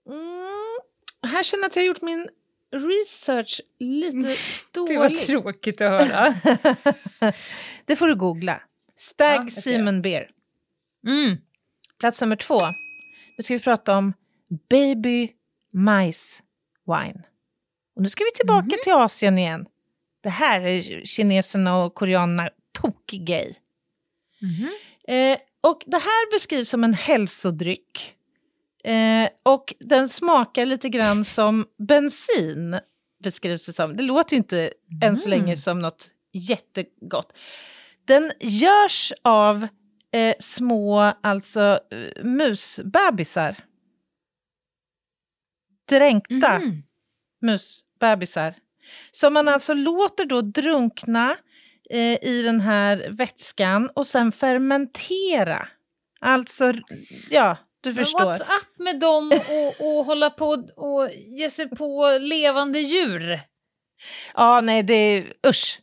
Mm, 0.09 0.80
här 1.26 1.43
känner 1.43 1.62
jag 1.62 1.68
att 1.68 1.76
jag 1.76 1.82
har 1.82 1.86
gjort 1.86 2.03
min 2.03 2.28
research 2.72 3.61
lite 3.78 4.16
Det 4.88 4.99
var 4.99 5.09
tråkigt 5.26 5.80
att 5.80 6.01
höra. 6.01 6.34
det 7.84 7.97
får 7.97 8.07
du 8.07 8.14
googla. 8.14 8.53
Ja, 8.53 8.93
Stag 8.97 9.53
ska 9.53 9.61
Seaman 9.61 10.03
Beer. 10.03 10.30
Mm. 11.07 11.36
Plats 11.99 12.20
nummer 12.20 12.36
två. 12.36 12.59
Nu 13.38 13.45
ska 13.45 13.55
vi 13.55 13.61
prata 13.61 13.97
om 13.97 14.12
Baby 14.70 15.30
Mice 15.72 16.43
Wine. 16.86 17.22
Och 17.97 18.03
nu 18.03 18.09
ska 18.09 18.24
vi 18.24 18.30
tillbaka 18.30 18.64
Mhm. 18.66 18.78
till 18.84 18.93
Asien 18.93 19.38
igen. 19.38 19.66
Det 20.22 20.28
här 20.30 20.60
är 20.60 21.04
kineserna 21.04 21.76
och 21.84 21.94
koreanerna 21.94 22.50
tokig-gay. 22.82 23.54
Mhm. 24.40 24.68
Eh, 25.08 25.38
och 25.60 25.82
det 25.86 25.96
här 25.98 26.32
beskrivs 26.32 26.68
som 26.68 26.84
en 26.84 26.94
hälsodryck. 26.94 28.14
Eh, 28.84 29.28
och 29.42 29.74
den 29.80 30.08
smakar 30.08 30.66
lite 30.66 30.88
grann 30.88 31.24
som 31.24 31.66
bensin, 31.88 32.78
beskrivs 33.22 33.66
det 33.66 33.72
som. 33.72 33.96
Det 33.96 34.02
låter 34.02 34.32
ju 34.32 34.36
inte 34.38 34.72
än 35.02 35.16
så 35.16 35.28
länge 35.28 35.56
som 35.56 35.82
något 35.82 36.10
jättegott. 36.32 37.38
Den 38.04 38.32
görs 38.40 39.12
av 39.22 39.66
eh, 40.12 40.34
små, 40.40 41.00
alltså 41.22 41.80
eh, 41.90 42.24
musbebisar. 42.24 43.56
Dränkta 45.88 46.58
Mhm. 46.58 46.82
musbebisar. 47.42 48.54
Som 49.11 49.35
man 49.35 49.49
alltså 49.49 49.74
låter 49.74 50.24
då 50.24 50.41
drunkna 50.41 51.37
eh, 51.91 52.24
i 52.24 52.43
den 52.45 52.61
här 52.61 53.09
vätskan 53.11 53.91
och 53.95 54.07
sen 54.07 54.33
fermentera. 54.33 55.68
Alltså, 56.20 56.72
ja, 57.31 57.57
du 57.81 57.89
Men 57.89 57.97
förstår. 57.97 58.18
what's 58.20 58.41
up 58.41 58.78
med 58.78 59.01
dem 59.01 59.33
och, 59.33 59.87
och 59.87 60.05
hålla 60.05 60.31
på 60.31 60.47
och 60.76 61.11
ge 61.39 61.51
sig 61.51 61.68
på 61.68 62.18
levande 62.20 62.81
djur? 62.81 63.41
Ja, 64.35 64.61
nej, 64.61 64.83
det 64.83 64.95
är 64.95 65.33
usch. 65.47 65.81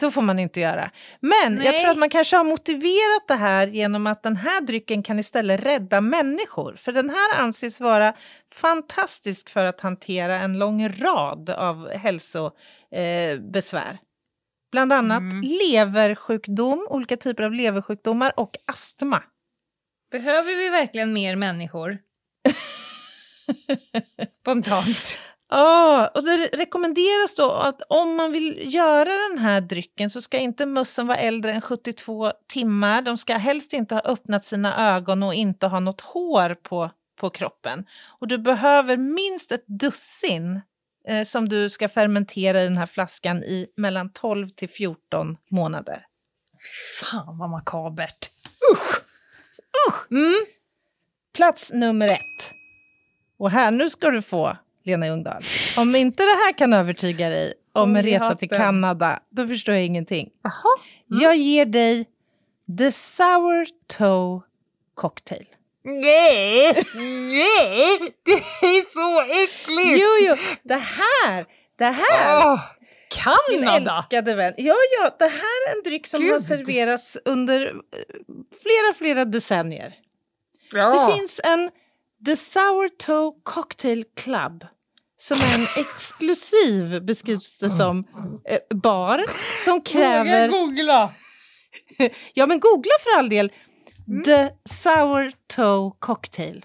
Så 0.00 0.10
får 0.10 0.22
man 0.22 0.38
inte 0.38 0.60
göra. 0.60 0.90
Men 1.20 1.56
jag 1.56 1.72
Nej. 1.72 1.80
tror 1.80 1.90
att 1.90 1.98
man 1.98 2.10
kanske 2.10 2.36
har 2.36 2.44
motiverat 2.44 3.28
det 3.28 3.34
här 3.34 3.66
genom 3.66 4.06
att 4.06 4.22
den 4.22 4.36
här 4.36 4.60
drycken 4.60 5.02
kan 5.02 5.18
istället 5.18 5.64
rädda 5.64 6.00
människor. 6.00 6.74
För 6.74 6.92
den 6.92 7.10
här 7.10 7.34
anses 7.34 7.80
vara 7.80 8.14
fantastisk 8.52 9.50
för 9.50 9.66
att 9.66 9.80
hantera 9.80 10.40
en 10.40 10.58
lång 10.58 10.88
rad 10.88 11.50
av 11.50 11.90
hälsobesvär. 11.90 13.90
Eh. 13.90 13.98
Bland 14.72 14.92
annat 14.92 15.22
leversjukdom, 15.44 16.86
olika 16.90 17.16
typer 17.16 17.42
av 17.42 17.52
leversjukdomar 17.52 18.32
och 18.36 18.56
astma. 18.66 19.22
Behöver 20.10 20.56
vi 20.56 20.68
verkligen 20.68 21.12
mer 21.12 21.36
människor? 21.36 21.98
Spontant. 24.30 25.18
Ja, 25.56 26.10
och 26.14 26.22
det 26.22 26.48
rekommenderas 26.52 27.34
då 27.36 27.50
att 27.50 27.82
om 27.88 28.16
man 28.16 28.32
vill 28.32 28.74
göra 28.74 29.28
den 29.28 29.38
här 29.38 29.60
drycken 29.60 30.10
så 30.10 30.22
ska 30.22 30.38
inte 30.38 30.66
mössen 30.66 31.06
vara 31.06 31.18
äldre 31.18 31.52
än 31.52 31.60
72 31.60 32.32
timmar. 32.48 33.02
De 33.02 33.18
ska 33.18 33.36
helst 33.36 33.72
inte 33.72 33.94
ha 33.94 34.02
öppnat 34.02 34.44
sina 34.44 34.94
ögon 34.96 35.22
och 35.22 35.34
inte 35.34 35.66
ha 35.66 35.80
något 35.80 36.00
hår 36.00 36.54
på, 36.54 36.90
på 37.20 37.30
kroppen. 37.30 37.86
Och 38.20 38.28
du 38.28 38.38
behöver 38.38 38.96
minst 38.96 39.52
ett 39.52 39.64
dussin 39.66 40.60
eh, 41.08 41.24
som 41.24 41.48
du 41.48 41.70
ska 41.70 41.88
fermentera 41.88 42.60
i 42.60 42.64
den 42.64 42.76
här 42.76 42.86
flaskan 42.86 43.42
i 43.42 43.66
mellan 43.76 44.12
12 44.12 44.48
till 44.48 44.68
14 44.68 45.36
månader. 45.50 46.06
Fan 47.00 47.38
vad 47.38 47.50
makabert. 47.50 48.30
Plats 51.34 51.72
nummer 51.72 52.06
ett. 52.06 52.50
Och 53.38 53.50
här, 53.50 53.70
nu 53.70 53.90
ska 53.90 54.10
du 54.10 54.22
få, 54.22 54.56
Lena 54.84 55.06
Ljungdahl. 55.06 55.42
Om 55.78 55.96
inte 55.96 56.22
det 56.22 56.28
här 56.44 56.58
kan 56.58 56.72
övertyga 56.72 57.28
dig 57.28 57.54
om 57.72 57.96
en 57.96 58.02
resa 58.02 58.34
till. 58.34 58.48
Kanada, 58.48 59.20
då 59.30 59.48
förstår 59.48 59.74
jag 59.74 59.84
ingenting. 59.84 60.30
Jag 61.06 61.36
ger 61.36 61.66
dig 61.66 62.06
The 62.78 62.92
Sour 62.92 63.66
Toe 63.86 64.40
Cocktail. 64.94 65.46
Nej, 65.84 66.74
nej, 66.94 68.14
det 68.24 68.66
är 68.66 68.90
så 68.90 69.20
äckligt! 69.22 70.02
Jo, 70.02 70.28
jo, 70.28 70.36
det 70.62 70.74
här, 70.74 71.46
det 71.78 71.84
här, 71.84 72.60
min 73.50 73.60
Kanada! 73.62 73.96
älskade 73.96 74.34
vän. 74.34 74.54
Ja, 74.56 74.74
ja, 75.00 75.16
det 75.18 75.24
här 75.24 75.68
är 75.68 75.76
en 75.76 75.82
dryck 75.84 76.06
som 76.06 76.22
har 76.22 76.32
Gud. 76.32 76.42
serverats 76.42 77.18
under 77.24 77.66
eh, 77.66 77.72
flera, 78.62 78.94
flera 78.98 79.24
decennier. 79.24 79.94
Ja. 80.72 80.88
Det 81.08 81.12
finns 81.12 81.40
en 81.44 81.70
The 82.26 82.36
Sour 82.36 82.88
Toe 82.88 83.32
Cocktail 83.42 84.04
Club 84.16 84.66
som 85.28 85.40
är 85.40 85.54
en 85.54 85.66
exklusiv, 85.76 87.02
beskrivs 87.04 87.58
det 87.58 87.70
som, 87.70 88.04
eh, 88.44 88.76
bar 88.76 89.24
som 89.64 89.72
Våga 89.74 89.84
kräver... 89.84 90.48
googla! 90.48 91.10
Ja, 92.34 92.46
men 92.46 92.60
googla 92.60 92.92
för 93.00 93.18
all 93.18 93.28
del. 93.28 93.52
The 94.24 94.50
Sour 94.64 95.32
Toe 95.56 95.92
Cocktail. 95.98 96.64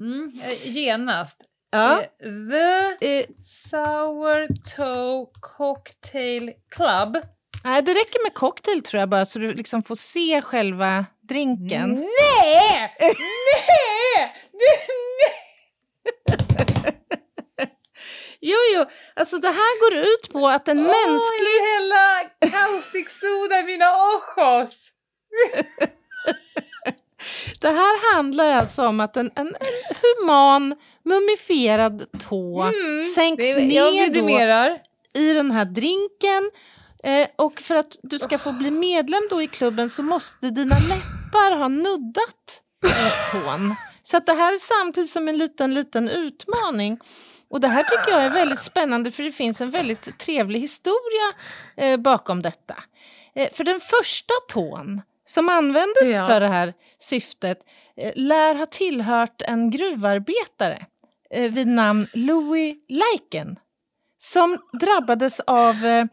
Mm, 0.00 0.40
eh, 0.44 0.72
genast. 0.76 1.42
Ja. 1.70 2.00
Eh, 2.02 2.06
The 2.50 3.06
Eh, 3.18 3.26
Sour 3.40 4.46
Toe 4.76 5.26
Cocktail 5.40 6.52
Club. 6.76 7.16
nej, 7.64 7.82
det 7.82 7.90
räcker 7.94 8.24
med 8.24 8.34
cocktail 8.34 8.82
tror 8.82 9.00
jag 9.00 9.08
bara, 9.08 9.26
så 9.26 9.38
du 9.38 9.54
liksom 9.54 9.82
får 9.82 9.94
se 9.94 10.42
själva 10.42 11.06
drinken. 11.28 11.90
Nej! 11.92 12.94
Nej! 13.00 14.34
Du, 14.52 14.66
Jo, 18.40 18.56
jo, 18.74 18.84
alltså 19.16 19.38
det 19.38 19.48
här 19.48 19.80
går 19.80 19.98
ut 20.08 20.32
på 20.32 20.48
att 20.48 20.68
en 20.68 20.78
Åh, 20.78 20.84
mänsklig... 20.86 21.50
jag 21.60 21.80
vill 21.80 21.92
hälla 21.92 22.30
caustic 22.66 23.20
soda 23.20 23.58
i 23.60 23.62
mina 23.62 23.86
ojos! 24.36 24.88
Det 27.60 27.68
här 27.70 28.14
handlar 28.14 28.48
alltså 28.48 28.86
om 28.86 29.00
att 29.00 29.16
en, 29.16 29.30
en, 29.36 29.46
en 29.46 29.54
human 30.02 30.74
mumifierad 31.04 32.06
tå 32.28 32.72
sänks 33.14 33.44
Mm, 33.44 33.68
Det- 33.68 33.74
Jag 33.74 34.24
ner 34.24 34.80
i 35.14 35.32
den 35.32 35.50
här 35.50 35.64
drinken. 35.64 36.50
Eh, 37.04 37.28
och 37.36 37.60
för 37.60 37.76
att 37.76 37.96
du 38.02 38.18
ska 38.18 38.38
få 38.38 38.52
bli 38.52 38.70
medlem 38.70 39.22
då 39.30 39.42
i 39.42 39.46
klubben 39.46 39.90
så 39.90 40.02
måste 40.02 40.50
dina 40.50 40.76
läppar 40.76 41.56
ha 41.58 41.68
nuddat 41.68 42.60
eh, 42.86 43.30
tån. 43.42 43.74
Så 44.02 44.16
att 44.16 44.26
det 44.26 44.32
här 44.32 44.52
är 44.52 44.58
samtidigt 44.58 45.10
som 45.10 45.28
en 45.28 45.38
liten, 45.38 45.74
liten 45.74 46.08
utmaning. 46.08 46.98
Och 47.50 47.60
det 47.60 47.68
här 47.68 47.82
tycker 47.82 48.10
jag 48.10 48.24
är 48.24 48.30
väldigt 48.30 48.58
spännande 48.60 49.10
för 49.10 49.22
det 49.22 49.32
finns 49.32 49.60
en 49.60 49.70
väldigt 49.70 50.18
trevlig 50.18 50.60
historia 50.60 51.32
eh, 51.76 51.96
bakom 51.96 52.42
detta. 52.42 52.76
Eh, 53.34 53.48
för 53.52 53.64
den 53.64 53.80
första 53.80 54.34
tån 54.48 55.02
som 55.24 55.48
användes 55.48 56.14
Ja. 56.14 56.26
för 56.26 56.40
det 56.40 56.48
här 56.48 56.74
syftet 56.98 57.58
eh, 57.96 58.12
lär 58.16 58.54
ha 58.54 58.66
tillhört 58.66 59.42
en 59.42 59.70
gruvarbetare 59.70 60.86
eh, 61.30 61.50
vid 61.52 61.66
namn 61.66 62.06
Louis 62.14 62.74
Lyken 62.88 63.58
som 64.18 64.58
drabbades 64.80 65.40
av, 65.40 65.84
eh, 65.86 66.04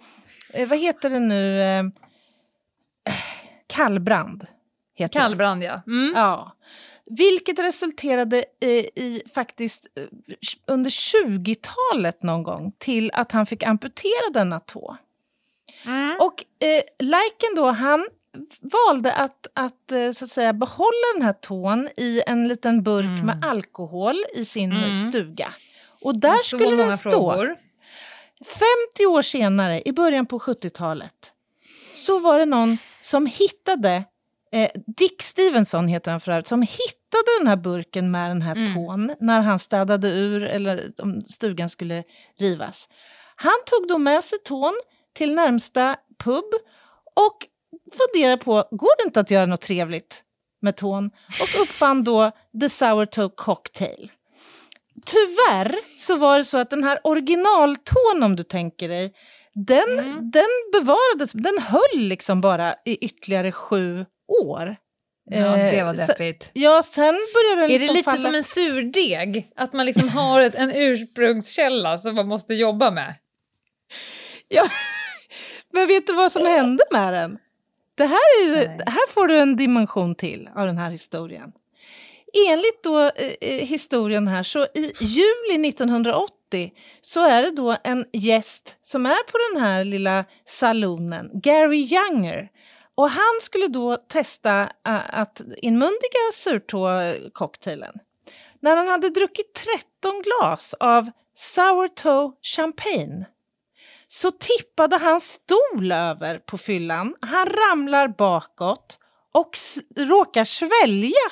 eh, 0.53 0.67
vad 0.67 0.79
heter 0.79 1.09
det 1.09 1.19
nu, 1.19 1.91
kallbrand. 3.67 4.47
Heter 4.95 5.19
det. 5.19 5.23
Kallbrand, 5.23 5.63
ja. 5.63 5.81
Mm. 5.87 6.13
Ja. 6.15 6.55
Vilket 7.09 7.59
resulterade 7.59 8.43
eh, 8.61 8.69
i 8.69 9.23
faktiskt 9.33 9.87
eh, 9.95 10.03
under 10.67 10.89
20-talet 10.89 12.23
någon 12.23 12.43
gång 12.43 12.71
till 12.77 13.11
att 13.13 13.31
han 13.31 13.45
fick 13.45 13.63
amputera 13.63 14.29
denna 14.33 14.59
tå. 14.59 14.97
Och 16.19 16.45
eh, 16.67 16.81
Lyken 16.99 17.55
då, 17.55 17.65
han 17.71 18.07
valde 18.61 19.13
att, 19.13 19.47
att, 19.53 19.91
eh, 19.91 20.11
så 20.11 20.25
att 20.25 20.31
säga, 20.31 20.53
behålla 20.53 21.13
den 21.15 21.21
här 21.25 21.33
tån 21.33 21.89
i 21.97 22.21
en 22.27 22.47
liten 22.47 22.83
burk 22.83 23.23
med 23.23 23.45
alkohol 23.45 24.15
i 24.33 24.45
sin 24.45 24.71
Mm. 24.71 24.93
stuga. 25.11 25.53
Och 26.01 26.19
där 26.19 26.37
skulle 26.43 26.75
den 26.75 26.97
stå. 26.97 27.11
frågor. 27.11 27.55
50 28.95 29.05
år 29.05 29.21
senare, 29.21 29.81
i 29.85 29.91
början 29.91 30.25
på 30.25 30.39
70-talet, 30.39 31.33
så 31.95 32.19
var 32.19 32.39
det 32.39 32.45
någon 32.45 32.77
som 33.01 33.25
hittade, 33.25 34.03
eh, 34.51 34.69
Dick 34.97 35.21
Stevenson 35.21 35.87
heter 35.87 36.11
han 36.11 36.19
för 36.19 36.31
övrigt, 36.31 36.47
som 36.47 36.61
hittade 36.61 37.37
den 37.39 37.47
här 37.47 37.55
burken 37.57 38.11
med 38.11 38.29
den 38.29 38.41
här 38.41 38.55
Mm. 38.55 38.73
tån 38.73 39.15
när 39.19 39.41
han 39.41 39.59
städade 39.59 40.07
ur 40.09 40.43
eller 40.43 40.91
om 40.97 41.21
stugan 41.25 41.69
skulle 41.69 42.03
rivas. 42.39 42.89
Han 43.35 43.53
tog 43.65 43.87
då 43.87 43.97
med 43.97 44.23
sig 44.23 44.39
tån 44.39 44.73
till 45.15 45.33
närmsta 45.35 45.95
pub 46.23 46.45
och 47.15 47.37
funderade 47.97 48.37
på, 48.37 48.67
går 48.71 48.97
det 48.97 49.07
inte 49.07 49.19
att 49.19 49.31
göra 49.31 49.45
något 49.45 49.61
trevligt 49.61 50.23
med 50.61 50.75
tån? 50.77 51.05
Och 51.41 51.61
uppfann 51.61 52.03
då 52.03 52.31
The 52.61 52.69
Sourtoe 52.69 53.29
Cocktail. 53.35 54.11
Tyvärr 55.05 55.75
så 55.99 56.15
var 56.15 56.37
det 56.37 56.45
så 56.45 56.57
att 56.57 56.69
den 56.69 56.83
här 56.83 56.99
originaltån, 57.03 58.23
om 58.23 58.35
du 58.35 58.43
tänker 58.43 58.89
dig, 58.89 59.13
den, 59.53 59.99
Mm. 59.99 60.31
den 60.31 60.45
bevarades, 60.73 61.31
den 61.31 61.57
höll 61.59 61.99
liksom 61.99 62.41
bara 62.41 62.75
i 62.85 62.95
ytterligare 63.05 63.51
sju 63.51 64.05
år. 64.27 64.75
Ja, 65.29 65.55
det 65.55 65.83
var 65.83 65.93
Eh, 65.93 65.99
så- 65.99 66.07
deppigt. 66.07 66.49
Ja, 66.53 66.83
sen 66.83 67.15
började 67.33 67.61
den 67.61 67.71
Är 67.71 67.73
liksom 67.73 67.87
det 67.87 67.93
lite 67.93 68.03
falla... 68.03 68.17
som 68.17 68.35
en 68.35 68.43
surdeg? 68.43 69.47
Att 69.55 69.73
man 69.73 69.85
liksom 69.85 70.09
har 70.09 70.41
ett, 70.41 70.55
en 70.55 70.71
ursprungskälla 70.75 71.97
som 71.97 72.15
man 72.15 72.27
måste 72.27 72.53
jobba 72.53 72.91
med? 72.91 73.15
Ja. 74.49 74.63
Men 75.73 75.87
vet 75.87 76.07
du 76.07 76.13
vad 76.13 76.31
som 76.31 76.45
hände 76.45 76.83
med 76.91 77.13
den? 77.13 77.37
Det 77.95 78.05
här, 78.05 78.43
är, 78.45 78.51
Nej. 78.67 78.79
här 78.85 79.07
får 79.13 79.27
du 79.27 79.37
en 79.37 79.55
dimension 79.55 80.15
till 80.15 80.49
av 80.55 80.65
den 80.67 80.77
här 80.77 80.91
historien. 80.91 81.51
Enligt 82.49 82.83
då, 82.83 83.01
eh, 83.01 83.11
eh, 83.41 83.65
historien 83.65 84.27
här, 84.27 84.43
så 84.43 84.63
i 84.63 84.93
juli 84.99 85.69
1980 85.69 86.71
så 87.01 87.25
är 87.25 87.43
det 87.43 87.51
då 87.51 87.75
en 87.83 88.05
gäst 88.13 88.77
som 88.81 89.05
är 89.05 89.31
på 89.31 89.37
den 89.53 89.63
här 89.63 89.83
lilla 89.83 90.25
salonen, 90.45 91.29
Gary 91.33 91.77
Younger. 91.93 92.49
Och 92.97 93.09
han 93.09 93.41
skulle 93.41 93.67
då 93.67 93.97
testa 93.97 94.71
att 94.83 95.41
inmundiga 95.57 96.31
surtå-cocktailen. 96.33 97.93
När 98.59 98.75
han 98.77 98.87
hade 98.87 99.09
druckit 99.09 99.53
13 99.53 100.21
glas 100.21 100.73
av 100.79 101.09
sourtoe 101.35 102.31
champagne 102.41 103.25
så 104.07 104.31
tippade 104.31 104.97
hans 104.97 105.31
stol 105.33 105.91
över 105.91 106.39
på 106.39 106.57
fyllan. 106.57 107.15
Han 107.21 107.47
ramlar 107.47 108.07
bakåt 108.07 108.99
och 109.33 109.49
s- 109.53 109.77
råkar 109.95 110.43
svälja. 110.43 111.31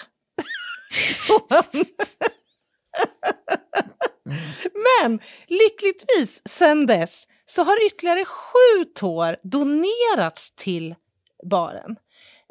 Men 5.02 5.20
lyckligtvis 5.48 6.42
sen 6.46 6.86
dess 6.86 7.28
så 7.46 7.64
har 7.64 7.86
ytterligare 7.86 8.26
sju 8.26 8.86
tår 8.96 9.38
donerats 9.44 10.52
till 10.56 10.96
baren. 11.50 11.96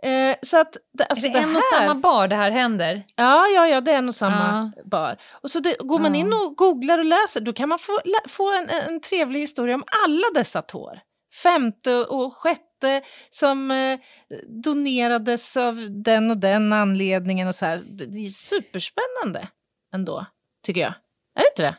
Eh, 0.03 0.37
så 0.43 0.61
att 0.61 0.77
det, 0.93 1.05
alltså 1.05 1.27
är 1.27 1.31
det, 1.31 1.39
det 1.39 1.43
en 1.43 1.49
här, 1.51 1.57
och 1.57 1.63
samma 1.63 1.95
bar 1.95 2.29
det 2.29 2.37
här 2.37 2.51
händer? 2.51 3.03
Ja, 3.17 3.47
ja, 3.55 3.67
ja, 3.67 3.81
det 3.81 3.93
är 3.93 3.99
en 3.99 4.09
och 4.09 4.15
samma 4.15 4.73
bar. 4.85 5.17
Och 5.33 5.51
så 5.51 5.61
det, 5.61 5.77
går 5.79 5.99
man 5.99 6.15
Ja. 6.15 6.21
in 6.21 6.33
och 6.33 6.57
googlar 6.57 6.99
och 6.99 7.05
läser, 7.05 7.41
då 7.41 7.53
kan 7.53 7.69
man 7.69 7.79
få, 7.79 7.93
få 8.29 8.53
en, 8.59 8.69
en 8.89 9.01
trevlig 9.01 9.41
historia 9.41 9.75
om 9.75 9.85
alla 10.05 10.27
dessa 10.35 10.63
tår. 10.63 11.01
Femte 11.43 11.95
och 11.95 12.37
sjätte 12.37 13.03
som 13.31 13.71
eh, 13.71 13.99
donerades 14.65 15.57
av 15.57 15.87
den 15.91 16.31
och 16.31 16.39
den 16.39 16.73
anledningen 16.73 17.49
och 17.49 17.55
så 17.55 17.67
här. 17.67 17.81
Det, 17.85 18.05
är 18.05 18.31
superspännande 18.31 19.49
ändå, 19.95 20.27
tycker 20.63 20.81
jag. 20.81 20.95
Är 21.37 21.41
det 21.41 21.49
inte 21.53 21.63
det? 21.63 21.77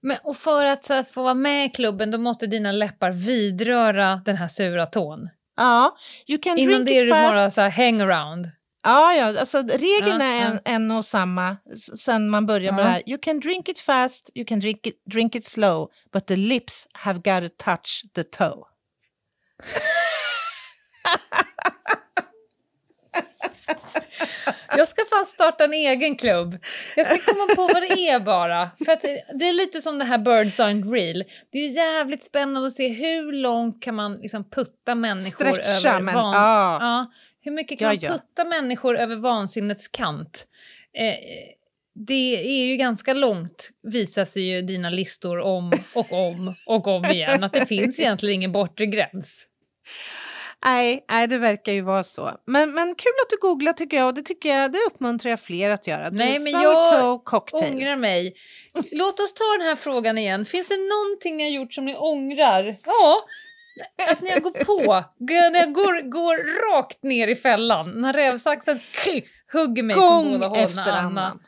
Men, 0.00 0.16
och 0.24 0.36
för 0.36 0.66
att 0.66 0.84
så, 0.84 0.94
att 0.94 1.08
få 1.08 1.22
vara 1.22 1.34
med 1.34 1.66
i 1.66 1.68
klubben 1.68 2.10
då 2.10 2.18
måste 2.18 2.46
dina 2.46 2.72
läppar 2.72 3.10
vidröra 3.10 4.22
den 4.24 4.36
här 4.36 4.48
sura 4.48 4.86
tån. 4.86 5.28
Ja, 5.56 5.96
you 6.26 6.38
can 6.42 6.58
Innan 6.58 6.74
drink 6.74 6.86
det 6.86 6.98
är 6.98 7.04
it 7.04 7.10
det 7.10 7.14
fast. 7.16 7.34
bara 7.34 7.50
så 7.50 7.60
här 7.60 7.70
hangaround. 7.70 8.50
Ja, 8.82 9.14
ja, 9.14 9.40
alltså 9.40 9.62
regeln 9.62 10.20
är 10.20 10.46
en, 10.46 10.60
en 10.64 10.90
och 10.90 11.04
samma 11.04 11.56
sen 11.96 12.30
man 12.30 12.46
börjar 12.46 12.72
med 12.72 12.84
det 12.84 12.88
här. 12.88 13.08
You 13.08 13.18
can 13.22 13.40
drink 13.40 13.68
it 13.68 13.80
fast, 13.80 14.30
you 14.34 14.46
can 14.46 14.60
drink 14.60 14.86
it, 14.86 15.04
drink 15.04 15.34
it 15.34 15.44
slow, 15.44 15.90
but 16.12 16.26
the 16.26 16.36
lips 16.36 16.88
have 16.92 17.18
got 17.18 17.50
to 17.50 17.64
touch 17.64 18.04
the 18.14 18.24
toe. 18.24 18.64
Jag 24.76 24.88
ska 24.88 25.02
fan 25.10 25.26
starta 25.26 25.64
en 25.64 25.72
egen 25.72 26.16
klubb. 26.16 26.58
Jag 26.96 27.06
ska 27.06 27.32
komma 27.32 27.54
på 27.54 27.62
vad 27.74 27.82
det 27.82 28.08
är 28.08 28.20
bara. 28.20 28.70
För 28.84 28.92
att 28.92 29.02
det 29.38 29.48
är 29.48 29.52
lite 29.52 29.80
som 29.80 29.98
det 29.98 30.04
här 30.04 30.18
Birds 30.18 30.60
aren't 30.60 30.92
real. 30.92 31.24
Det 31.52 31.58
är 31.58 31.68
jävligt 31.68 32.24
spännande 32.24 32.66
att 32.66 32.72
se 32.72 32.88
hur 32.88 33.32
långt 33.32 33.82
kan 33.82 33.94
man 33.94 34.14
liksom 34.14 34.44
putta 34.50 34.94
människor 34.94 35.54
Stretcha, 35.54 35.88
över 35.90 36.00
men 36.00 36.14
van- 36.14 36.34
ja. 36.34 36.78
ja. 36.80 37.12
Hur 37.40 37.52
mycket 37.52 37.78
kan 37.78 37.98
Ja, 38.00 38.08
man 38.10 38.18
putta 38.18 38.44
människor 38.44 38.98
över 38.98 39.16
vansinnets 39.16 39.88
kant? 39.88 40.46
Eh, 40.98 41.14
det 42.06 42.48
är 42.62 42.64
ju 42.66 42.76
ganska 42.76 43.14
långt, 43.14 43.70
visar 43.82 44.24
sig 44.24 44.42
ju 44.42 44.62
dina 44.62 44.90
listor 44.90 45.38
om 45.40 45.72
och 45.94 46.12
om 46.12 46.54
och 46.66 46.86
om 46.86 47.04
igen. 47.04 47.44
Att 47.44 47.52
det 47.52 47.66
finns 47.66 48.00
egentligen 48.00 48.34
ingen 48.34 48.52
bortre 48.52 48.86
gräns. 48.86 49.46
Nej, 50.66 51.04
nej, 51.10 51.26
det 51.26 51.38
verkar 51.38 51.72
ju 51.72 51.80
vara 51.80 52.02
så. 52.02 52.30
Men, 52.46 52.74
men 52.74 52.94
kul 52.94 53.12
att 53.24 53.30
du 53.30 53.36
googlar 53.48 53.72
tycker 53.72 53.96
jag 53.96 54.06
och 54.08 54.14
det, 54.14 54.22
tycker 54.22 54.48
jag, 54.48 54.72
det 54.72 54.78
uppmuntrar 54.86 55.30
jag 55.30 55.40
fler 55.40 55.70
att 55.70 55.86
göra. 55.86 56.10
Nej, 56.10 56.38
men 56.38 56.62
jag 56.62 57.24
cocktail. 57.24 57.74
Ångrar 57.74 57.96
mig. 57.96 58.34
Låt 58.92 59.20
oss 59.20 59.34
ta 59.34 59.44
den 59.58 59.66
här 59.66 59.76
frågan 59.76 60.18
igen. 60.18 60.44
Finns 60.44 60.68
det 60.68 60.76
någonting 60.76 61.36
ni 61.36 61.42
har 61.42 61.50
gjort 61.50 61.74
som 61.74 61.84
ni 61.84 61.96
ångrar? 61.96 62.76
Ja, 62.86 63.16
att 64.12 64.20
ni 64.20 64.30
har 64.30 64.40
gått 64.40 64.66
på. 64.66 65.04
När 65.18 65.58
jag 65.60 65.72
går, 65.72 66.10
går 66.10 66.36
rakt 66.72 67.02
ner 67.02 67.28
i 67.28 67.36
fällan. 67.36 67.90
När 68.00 68.12
rävsaxen 68.12 68.80
hugger 69.52 69.82
mig 69.82 69.96
från 69.96 70.04
Gång 70.24 70.32
båda 70.32 70.46
håll. 70.48 70.58
efter 70.58 70.80
Anna. 70.92 70.98
annan. 70.98 71.42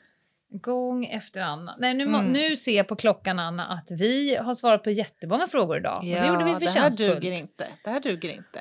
Gång 0.51 1.05
efter 1.07 1.41
annan. 1.41 1.75
Nej, 1.81 1.95
nu, 1.95 2.05
Mm. 2.05 2.25
nu 2.27 2.57
ser 2.57 2.77
jag 2.77 2.89
på 2.89 2.97
klockan, 2.97 3.39
Anna, 3.39 3.67
att 3.67 3.87
vi 4.01 4.37
har 4.37 4.55
svarat 4.55 4.83
på 4.85 4.91
jättemånga 4.91 5.47
frågor 5.47 5.77
idag. 5.79 5.99
och 5.99 6.05
det 6.05 6.27
gjorde 6.27 6.45
vi 6.45 6.51
det 6.51 6.59
här 6.59 6.59
förtjänstfullt. 6.67 7.15
duger 7.21 7.33
inte. 7.33 7.69
Det 7.85 7.91
här 7.91 8.01
duger 8.01 8.29
inte. 8.29 8.61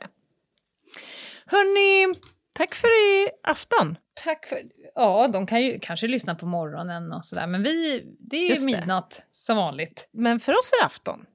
Hörni, 1.47 2.13
tack 2.55 2.75
för 2.75 2.87
i 2.87 3.29
afton. 3.43 3.97
Tack 4.23 4.47
för... 4.47 4.59
Ja, 4.95 5.27
de 5.27 5.47
kan 5.47 5.61
ju 5.61 5.79
kanske 5.79 6.07
lyssna 6.07 6.35
på 6.35 6.45
morgonen 6.45 7.11
och 7.11 7.25
sådär, 7.25 7.47
men 7.47 7.63
vi, 7.63 8.03
det 8.19 8.37
är 8.37 8.55
ju 8.55 8.65
midnatt 8.65 9.25
som 9.31 9.57
vanligt. 9.57 10.09
Men 10.11 10.39
för 10.39 10.53
oss 10.53 10.73
är 10.73 10.81
det 10.81 10.85
afton. 10.85 11.25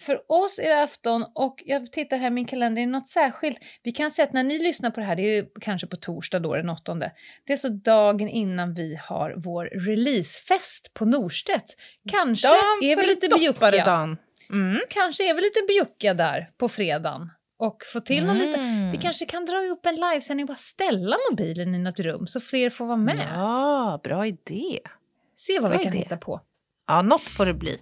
För 0.00 0.32
oss 0.32 0.58
är 0.58 0.68
det 0.68 0.82
afton 0.82 1.24
och 1.34 1.62
jag 1.66 1.92
tittar 1.92 2.16
här 2.16 2.26
i 2.26 2.30
min 2.30 2.44
kalender, 2.44 2.82
är 2.82 2.86
det 2.86 2.92
något 2.92 3.08
särskilt? 3.08 3.58
Vi 3.82 3.92
kan 3.92 4.10
säga 4.10 4.26
att 4.26 4.32
när 4.32 4.44
ni 4.44 4.58
lyssnar 4.58 4.90
på 4.90 5.00
det 5.00 5.06
här, 5.06 5.16
det 5.16 5.22
är 5.22 5.36
ju 5.36 5.46
kanske 5.60 5.86
på 5.86 5.96
torsdag 5.96 6.38
då, 6.38 6.56
den 6.56 6.70
åttonde. 6.70 7.12
Det 7.46 7.52
är 7.52 7.56
så 7.56 7.68
dagen 7.68 8.28
innan 8.28 8.74
vi 8.74 8.98
har 9.08 9.34
vår 9.36 9.64
releasefest 9.64 10.94
på 10.94 11.04
Norstedts. 11.04 11.76
Kanske 12.10 12.48
är 12.82 12.96
vi 12.96 13.06
lite 13.06 13.28
bjuckiga. 13.38 14.16
Mm. 14.50 14.80
Kanske 14.88 15.30
är 15.30 15.34
vi 15.34 15.40
lite 15.40 15.60
bjuckiga 15.68 16.14
där 16.14 16.50
på 16.58 16.68
fredagen. 16.68 17.30
Och 17.60 17.82
få 17.92 18.00
till 18.00 18.24
någon 18.26 18.38
lite... 18.38 18.60
Mm. 18.60 18.90
Vi 18.90 18.98
kanske 18.98 19.26
kan 19.26 19.44
dra 19.44 19.56
upp 19.58 19.86
en 19.86 19.94
livesändning 19.94 20.44
och 20.44 20.48
bara 20.48 20.56
ställa 20.56 21.16
mobilen 21.30 21.74
i 21.74 21.78
något 21.78 22.00
rum 22.00 22.26
så 22.26 22.40
fler 22.40 22.70
får 22.70 22.86
vara 22.86 22.96
med. 22.96 23.26
Ja, 23.34 24.00
bra 24.04 24.26
idé. 24.26 24.78
Se 25.36 25.60
vad 25.60 25.70
Bra 25.70 25.78
vi 25.78 25.84
kan 25.84 25.92
idé. 25.92 26.02
hitta 26.02 26.16
på. 26.16 26.40
Ja, 26.86 27.02
något 27.02 27.28
får 27.28 27.46
det 27.46 27.54
bli. 27.54 27.76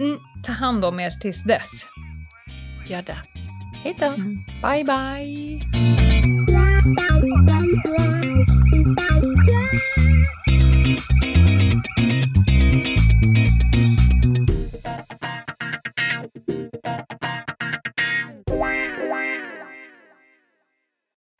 Mm, 0.00 0.18
ta 0.46 0.52
hand 0.52 0.84
om 0.84 1.00
er 1.00 1.10
tills 1.10 1.44
dess. 1.44 1.86
Gör 2.88 3.02
det. 3.02 3.18
Hej 3.84 3.96
då. 4.00 4.10
Bye, 4.68 4.84
bye! 4.84 5.60